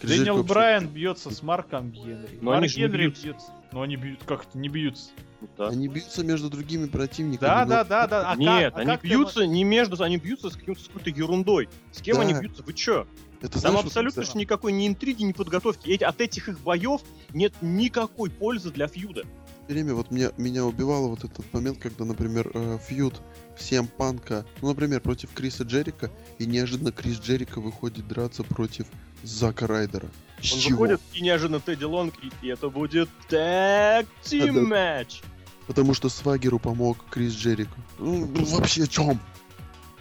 Крис 0.00 0.10
Джерика 0.12 0.24
Дэниел 0.24 0.36
вообще- 0.38 0.52
Брайан 0.54 0.88
бьется 0.88 1.30
с 1.30 1.42
Марком 1.42 1.90
Генри. 1.90 2.38
Но 2.40 2.50
Марк 2.50 2.64
они 2.64 2.68
Генри 2.74 3.02
бьются. 3.06 3.22
бьется. 3.24 3.46
Но 3.72 3.82
они 3.82 3.96
бьют, 3.96 4.20
как 4.26 4.44
это 4.44 4.58
не 4.58 4.68
бьются? 4.68 5.10
Вот 5.40 5.50
так. 5.56 5.72
Они 5.72 5.88
бьются 5.88 6.22
между 6.24 6.50
другими 6.50 6.86
противниками. 6.86 7.48
Да, 7.48 7.64
но- 7.64 7.70
да, 7.70 7.84
да, 7.84 8.06
да. 8.06 8.30
А 8.30 8.36
Нет, 8.36 8.72
как- 8.72 8.76
а 8.76 8.80
они 8.82 8.90
как 8.92 9.00
ты 9.00 9.08
бьются 9.08 9.46
не 9.46 9.64
между, 9.64 10.02
они 10.02 10.18
бьются 10.18 10.50
с, 10.50 10.52
с 10.52 10.56
какой-то 10.56 11.10
ерундой. 11.10 11.68
С 11.90 12.00
кем 12.02 12.16
Да. 12.16 12.22
они 12.22 12.34
бьются? 12.34 12.62
Вы 12.62 12.72
чё? 12.74 13.06
Это, 13.42 13.52
Там 13.54 13.60
знаешь, 13.60 13.76
вот 13.78 13.86
абсолютно 13.86 14.22
ж 14.22 14.34
никакой 14.34 14.72
ни 14.72 14.86
интриги, 14.86 15.22
ни 15.24 15.32
подготовки. 15.32 15.88
Эти- 15.90 16.04
от 16.04 16.20
этих 16.20 16.48
их 16.48 16.60
боев 16.60 17.00
нет 17.34 17.52
никакой 17.60 18.30
пользы 18.30 18.70
для 18.70 18.86
фьюда. 18.86 19.24
Время 19.68 19.94
вот 19.94 20.10
меня, 20.10 20.30
меня 20.36 20.64
убивало 20.64 21.08
вот 21.08 21.24
этот 21.24 21.52
момент, 21.52 21.78
когда, 21.78 22.04
например, 22.04 22.50
э, 22.54 22.78
фьюд 22.86 23.20
всем 23.56 23.86
панка, 23.88 24.44
ну, 24.60 24.68
например, 24.68 25.00
против 25.00 25.32
Криса 25.32 25.64
Джерика, 25.64 26.10
и 26.38 26.46
неожиданно 26.46 26.92
Крис 26.92 27.18
Джерика 27.18 27.60
выходит 27.60 28.06
драться 28.06 28.42
против 28.44 28.86
Зака 29.24 29.66
Райдера. 29.66 30.08
С 30.40 30.52
Он 30.52 30.58
чего? 30.60 30.70
выходит 30.80 31.00
и 31.14 31.20
неожиданно 31.20 31.60
Тедди 31.60 31.84
Лонг, 31.84 32.14
и, 32.22 32.30
и 32.46 32.48
это 32.50 32.68
будет 32.68 33.08
tag 33.28 34.06
team 34.24 34.46
Да-да. 34.52 34.60
матч. 34.62 35.20
Потому 35.68 35.94
что 35.94 36.08
Свагеру 36.08 36.58
помог 36.58 36.98
Крис 37.08 37.32
Джерика. 37.34 37.72
Ну, 37.98 38.26
ну, 38.26 38.44
вообще 38.46 38.82
о 38.84 38.86
чем? 38.88 39.20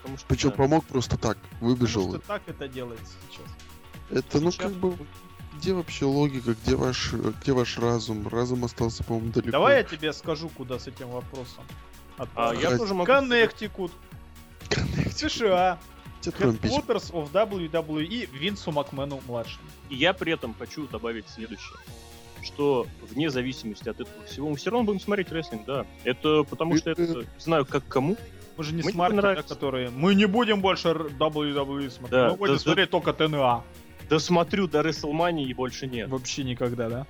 Потому 0.02 0.18
что, 0.18 0.28
Причем 0.28 0.50
да. 0.50 0.56
помог 0.56 0.86
просто 0.86 1.18
так, 1.18 1.38
выбежал. 1.60 2.06
Потому 2.06 2.24
что 2.24 2.28
так 2.28 2.42
это 2.48 2.68
делается 2.68 3.14
сейчас. 3.30 3.46
Это, 4.10 4.40
ну, 4.42 4.52
Сейчас 4.52 4.66
как 4.66 4.74
бы, 4.74 4.98
где 5.58 5.74
вообще 5.74 6.06
логика, 6.06 6.56
где 6.66 6.76
ваш, 6.76 7.14
где 7.14 7.54
ваш 7.54 7.78
разум? 7.78 8.28
Разум 8.28 8.66
остался, 8.66 9.04
по-моему, 9.04 9.32
далеко. 9.32 9.52
Давай 9.52 9.78
я 9.78 9.84
тебе 9.84 10.12
скажу, 10.12 10.50
куда 10.50 10.80
с 10.80 10.88
этим 10.88 11.10
вопросом. 11.10 11.64
А, 12.18 12.24
отправить. 12.24 12.62
я 12.62 12.70
Хз. 12.72 12.78
тоже 12.80 12.94
могу... 12.94 13.06
Коннектикут, 13.06 13.92
США, 15.16 15.80
отправим 16.26 16.58
письмо. 16.58 16.80
Headquarters 16.80 17.12
of 17.12 17.32
WWE 17.32 18.30
Винсу 18.38 18.72
Макмену 18.72 19.22
младшему. 19.28 19.68
И 19.90 19.96
я 19.96 20.14
при 20.14 20.34
этом 20.34 20.56
хочу 20.58 20.88
добавить 20.88 21.30
следующее. 21.30 21.78
Что 22.44 22.88
вне 23.02 23.30
зависимости 23.30 23.88
от 23.88 24.00
этого 24.00 24.24
всего, 24.26 24.50
мы 24.50 24.56
все 24.56 24.72
равно 24.72 24.86
будем 24.86 25.00
смотреть 25.00 25.32
рестлинг, 25.32 25.66
да. 25.66 25.86
Это 26.04 26.44
потому 26.44 26.76
что 26.76 26.90
это, 26.90 27.02
не 27.04 27.26
знаю, 27.38 27.66
как 27.66 27.88
кому. 27.88 28.18
Мы 28.58 28.64
же 28.64 28.74
не 28.74 28.84
Мне 28.84 28.92
смарты, 28.92 29.22
да, 29.22 29.42
которые... 29.42 29.90
Мы 29.90 30.16
не 30.16 30.26
будем 30.26 30.62
больше 30.62 30.90
WWE 30.90 31.90
смотреть. 31.90 32.12
Да, 32.12 32.30
Мы 32.32 32.36
будем 32.36 32.54
да, 32.56 32.60
смотреть 32.60 32.90
только 32.90 33.14
ТНА. 33.14 33.64
Досмотрю 34.10 34.68
до 34.68 34.82
Рестлмании 34.82 35.48
и 35.48 35.54
больше 35.54 35.88
нет. 35.88 36.10
Вообще 36.10 36.44
никогда, 36.44 36.90
да? 36.90 37.08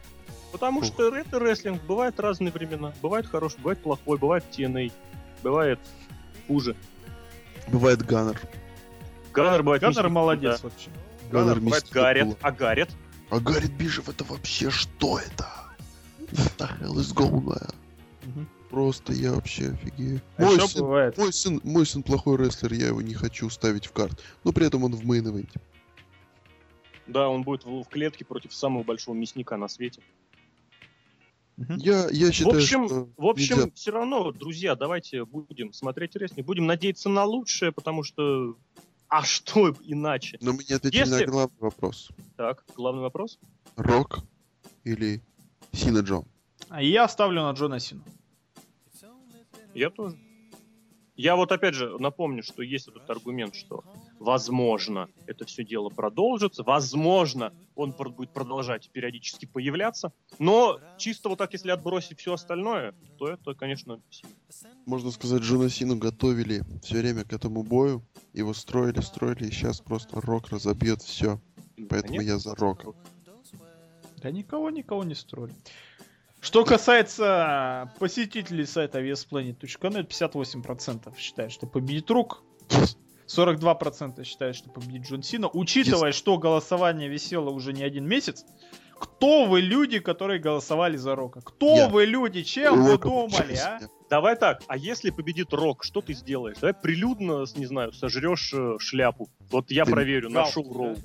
Потому 0.52 0.82
Ух. 0.82 0.86
что 0.86 1.16
это 1.16 1.40
рестлинг. 1.40 1.82
Бывают 1.84 2.20
разные 2.20 2.52
времена. 2.52 2.94
Бывает 3.02 3.26
хороший, 3.26 3.58
бывает 3.58 3.82
плохой, 3.82 4.18
бывает 4.18 4.44
TNA. 4.52 4.92
Бывает 5.42 5.80
хуже. 6.48 6.76
Бывает 7.68 8.06
Ганнер. 8.06 8.40
Ганнер 9.34 9.64
бывает... 9.64 9.82
Ганнер 9.82 10.10
молодец 10.10 10.62
да. 10.62 10.68
вообще. 10.68 10.90
Ганнер 11.32 11.56
Ганнер 11.56 11.60
бывает 11.62 11.90
Гаррет. 11.90 12.38
А 12.42 12.52
Гаррет? 12.52 12.90
А 13.30 13.40
Гаррет 13.40 13.72
Бишофф 13.72 14.10
это 14.10 14.24
вообще 14.26 14.70
что 14.70 15.20
это? 15.20 15.48
What 16.32 16.58
the 16.58 16.80
hell 16.80 16.98
is 16.98 17.14
going 17.14 17.46
on? 17.46 18.48
Просто 18.72 19.12
я 19.12 19.34
вообще 19.34 19.72
офигею. 19.72 20.22
А 20.38 20.44
Мой 20.44 20.56
еще 20.56 20.68
сын, 20.70 20.82
бывает. 20.82 21.18
мой, 21.18 21.34
сын, 21.34 21.60
мой 21.66 21.86
сын 21.86 22.04
плохой 22.04 22.38
рестлер, 22.38 22.72
я 22.72 22.88
его 22.88 23.02
не 23.02 23.14
хочу 23.14 23.50
ставить 23.50 23.86
в 23.86 23.92
card. 23.92 24.24
Но 24.46 24.54
при 24.54 24.66
этом 24.66 24.86
он 24.86 24.96
в 24.96 25.06
main 25.06 25.46
Да, 27.06 27.28
он 27.28 27.44
будет 27.44 27.66
в, 27.66 27.84
в 27.84 27.90
клетке 27.90 28.24
против 28.24 28.54
самого 28.54 28.84
большого 28.84 29.14
мясника 29.14 29.58
на 29.58 29.68
свете. 29.68 30.02
Я, 31.58 32.08
я 32.12 32.32
считаю, 32.32 32.56
общем, 32.56 32.88
что 32.88 33.10
В 33.18 33.26
общем, 33.28 33.58
нельзя- 33.58 33.72
все 33.76 33.92
равно, 33.92 34.32
друзья, 34.32 34.76
давайте 34.76 35.26
будем 35.26 35.74
смотреть 35.74 36.16
рестлинг, 36.16 36.48
будем 36.48 36.66
надеяться 36.66 37.10
на 37.10 37.26
лучшее, 37.26 37.74
потому 37.74 38.04
что... 38.04 38.56
А 39.10 39.24
что 39.24 39.76
иначе? 39.84 40.38
Но 40.42 40.54
мы 40.54 40.64
не 40.64 40.74
ответили 40.74 41.02
Если- 41.02 41.26
на 41.26 41.32
главный 41.32 41.60
вопрос. 41.60 42.10
Так, 42.38 42.64
главный 42.74 43.02
вопрос. 43.02 43.38
Рок 43.76 44.20
или 44.86 45.22
Сина 45.74 46.00
Джон? 46.00 46.24
А 46.70 46.82
я 46.82 47.10
ставлю 47.10 47.42
на 47.42 47.52
Джона 47.52 47.78
Сину. 47.82 48.06
Я 49.74 49.90
тоже. 49.90 50.18
Я 51.16 51.36
вот 51.36 51.52
опять 51.52 51.76
же 51.76 52.00
напомню, 52.00 52.42
что 52.42 52.64
есть 52.64 52.88
этот 52.88 53.08
аргумент, 53.10 53.54
что 53.54 53.84
возможно 54.18 55.08
это 55.28 55.46
все 55.46 55.64
дело 55.64 55.90
продолжится, 55.90 56.64
возможно 56.64 57.54
он 57.76 57.92
будет 57.92 58.32
продолжать 58.32 58.90
периодически 58.90 59.46
появляться, 59.46 60.14
но 60.40 60.80
чисто 60.98 61.30
вот 61.30 61.38
так, 61.38 61.54
если 61.54 61.70
отбросить 61.70 62.20
все 62.20 62.34
остальное, 62.34 62.96
то 63.20 63.28
это, 63.28 63.54
конечно, 63.54 64.02
сильно. 64.10 64.34
Можно 64.86 65.12
сказать, 65.12 65.44
Джона 65.44 65.70
Сину 65.70 65.98
готовили 65.98 66.64
все 66.82 67.00
время 67.00 67.24
к 67.24 67.34
этому 67.34 67.62
бою. 67.62 68.04
Его 68.34 68.54
строили, 68.54 69.02
строили, 69.02 69.48
и 69.48 69.52
сейчас 69.52 69.82
просто 69.82 70.22
Рок 70.22 70.50
разобьет 70.50 71.02
все. 71.02 71.40
Поэтому 71.90 72.22
Нет? 72.22 72.24
я 72.24 72.38
за 72.40 72.56
Рока. 72.56 72.94
Да 74.18 74.32
никого, 74.32 74.70
никого 74.70 75.04
не 75.04 75.16
строили. 75.16 75.54
Что 76.42 76.66
касается 76.66 77.94
посетителей 78.00 78.66
сайта 78.66 79.00
VSPlanet.net, 79.00 80.08
58% 80.08 81.16
считают, 81.16 81.54
что 81.54 81.68
победит 81.68 82.10
Рук. 82.10 82.44
42% 83.28 84.24
считают, 84.24 84.56
что 84.58 84.70
победит 84.72 85.08
Джон 85.08 85.22
Сина. 85.22 85.50
Учитывая, 85.54 86.12
что 86.12 86.38
голосование 86.40 87.08
висело 87.08 87.52
уже 87.52 87.74
не 87.74 87.84
один 87.84 88.08
месяц, 88.08 88.44
кто 89.02 89.46
вы 89.46 89.62
люди, 89.62 90.00
которые 90.00 90.40
голосовали 90.40 90.96
за 90.98 91.16
Рока? 91.16 91.42
Кто 91.42 91.76
Я. 91.76 91.90
вы 91.90 92.06
люди? 92.06 92.44
Чем 92.44 92.84
вы 92.84 92.92
Рока 92.92 93.08
думали, 93.08 93.30
получилось. 93.32 93.62
а? 93.64 93.80
Давай 94.10 94.36
так, 94.36 94.62
а 94.68 94.76
если 94.78 95.10
победит 95.10 95.54
Рок, 95.54 95.86
что 95.86 96.02
ты 96.02 96.14
сделаешь? 96.14 96.58
Давай 96.60 96.74
прилюдно, 96.74 97.46
не 97.56 97.66
знаю, 97.66 97.94
сожрешь 97.94 98.54
э, 98.54 98.76
шляпу. 98.78 99.30
Вот 99.50 99.72
я 99.72 99.86
Ты- 99.86 99.92
проверю 99.92 100.30
на 100.30 100.42
Галстук, 100.42 100.66
шоу 100.66 100.74
Роу. 100.74 100.96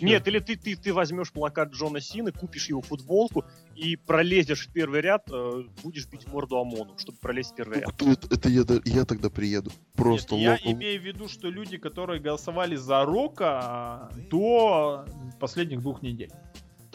Нет, 0.00 0.28
или 0.28 0.38
ты, 0.38 0.54
ты, 0.56 0.76
ты 0.76 0.92
возьмешь 0.94 1.32
плакат 1.32 1.72
Джона 1.72 2.00
Сины, 2.00 2.30
купишь 2.30 2.68
его 2.68 2.80
футболку 2.80 3.44
и 3.74 3.96
пролезешь 3.96 4.68
в 4.68 4.72
первый 4.72 5.00
ряд, 5.00 5.28
э, 5.32 5.62
будешь 5.82 6.06
бить 6.06 6.28
морду 6.28 6.56
ОМОНу, 6.58 6.96
чтобы 6.98 7.18
пролезть 7.18 7.52
в 7.52 7.54
первый 7.56 7.74
Ну, 7.78 7.80
ряд. 7.82 7.92
кто 7.92 8.12
это, 8.12 8.28
это 8.32 8.48
я, 8.48 8.62
я 8.84 9.04
тогда 9.04 9.30
приеду. 9.30 9.72
Просто 9.96 10.36
Нет, 10.36 10.60
я 10.62 10.72
имею 10.72 11.00
в 11.00 11.04
виду, 11.04 11.28
что 11.28 11.48
люди, 11.50 11.76
которые 11.76 12.20
голосовали 12.20 12.76
за 12.76 13.04
Рока 13.04 13.60
а, 13.62 14.10
до 14.30 15.06
последних 15.40 15.80
двух 15.80 16.02
недель. 16.02 16.30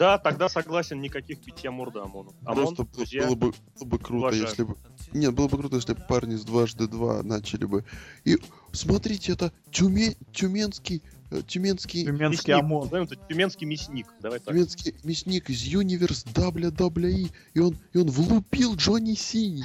Да, 0.00 0.16
тогда 0.16 0.48
согласен, 0.48 0.98
никаких 1.02 1.44
битья 1.44 1.70
морды 1.70 1.98
ОМОНу. 1.98 2.34
ОМОН, 2.46 2.74
Просто 2.74 2.96
друзья, 2.96 3.26
было 3.26 3.34
бы, 3.34 3.52
было 3.78 3.84
бы 3.86 3.98
круто, 3.98 4.16
уважаю. 4.28 4.44
если 4.44 4.62
бы... 4.62 4.76
Нет, 5.12 5.34
было 5.34 5.46
бы 5.46 5.58
круто, 5.58 5.76
если 5.76 5.92
бы 5.92 6.00
парни 6.08 6.36
с 6.36 6.44
дважды 6.44 6.88
два 6.88 7.22
начали 7.22 7.66
бы. 7.66 7.84
И 8.24 8.38
смотрите, 8.72 9.32
это 9.32 9.52
Тюме... 9.70 10.16
Тюменский... 10.32 11.02
э, 11.30 11.42
Тюменский... 11.46 12.06
Тюменский 12.06 12.54
мясник. 12.54 12.64
ОМОН. 12.64 12.94
Это 12.94 13.16
тюменский 13.28 13.66
мясник. 13.66 14.06
Давай 14.22 14.38
так. 14.38 14.54
Тюменский 14.54 14.94
мясник 15.04 15.50
из 15.50 15.66
Universe 15.66 16.24
WWE, 16.32 17.30
и 17.52 17.60
он, 17.60 17.76
и 17.92 17.98
он 17.98 18.08
влупил 18.08 18.76
Джонни 18.76 19.12
Сини. 19.12 19.64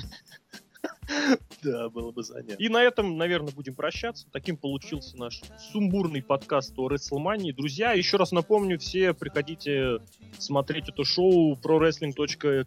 Да, 1.64 1.90
было 1.90 2.12
бы 2.12 2.24
занятно. 2.24 2.62
И 2.62 2.70
на 2.70 2.84
этом, 2.84 3.18
наверное, 3.18 3.52
будем 3.54 3.76
прощаться. 3.76 4.28
Таким 4.32 4.58
получился 4.58 5.18
наш 5.18 5.42
сумбурный 5.72 6.22
подкаст 6.22 6.74
о 6.78 6.90
WrestleMania. 6.90 7.54
Друзья, 7.54 7.94
еще 7.94 8.18
раз 8.18 8.32
напомню, 8.32 8.78
все 8.78 9.14
приходите 9.14 10.00
смотреть 10.38 10.90
это 10.90 11.04
шоу 11.04 11.56
prowrestling.tv, 11.56 12.66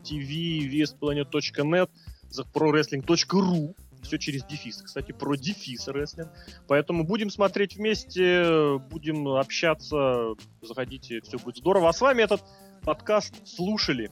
vestplanet.net, 0.68 1.90
за 2.28 2.42
prowrestling.ru. 2.42 3.74
Все 4.02 4.18
через 4.18 4.44
дефис. 4.44 4.80
Кстати, 4.82 5.12
про 5.12 5.34
дефис 5.36 5.88
рестлинг. 5.88 6.28
Поэтому 6.68 7.04
будем 7.04 7.30
смотреть 7.30 7.76
вместе, 7.76 8.78
будем 8.90 9.28
общаться. 9.28 10.34
Заходите, 10.62 11.20
все 11.20 11.38
будет 11.38 11.56
здорово. 11.56 11.88
А 11.88 11.92
с 11.92 12.00
вами 12.00 12.22
этот 12.22 12.42
подкаст 12.82 13.46
слушали. 13.46 14.10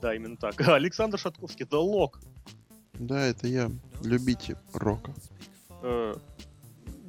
Да, 0.00 0.14
именно 0.14 0.36
так. 0.36 0.60
Александр 0.68 1.18
Шатковский, 1.18 1.66
The 1.66 1.80
Lock. 1.80 2.20
Да, 3.02 3.26
это 3.26 3.48
я. 3.48 3.70
Любите 4.02 4.56
рока. 4.72 5.12
э, 5.82 6.14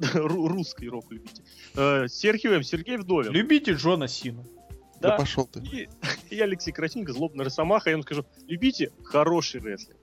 ру- 0.00 0.48
русский 0.48 0.88
рок 0.88 1.10
любите. 1.10 1.42
Э, 1.76 2.08
Серхио 2.08 2.52
М. 2.54 2.62
Сергей 2.64 2.96
Вдовин. 2.96 3.30
Любите 3.32 3.72
Джона 3.72 4.08
Сину. 4.08 4.44
Да, 5.00 5.10
Да. 5.10 5.16
пошел 5.16 5.46
ты. 5.46 5.60
И, 5.60 5.88
Я 6.34 6.44
Алексей 6.44 6.72
Красинко, 6.72 7.12
злобный 7.12 7.44
Росомаха, 7.44 7.90
я 7.90 7.96
вам 7.96 8.02
скажу, 8.02 8.24
любите 8.48 8.90
хороший 9.04 9.60
рестлинг. 9.60 9.98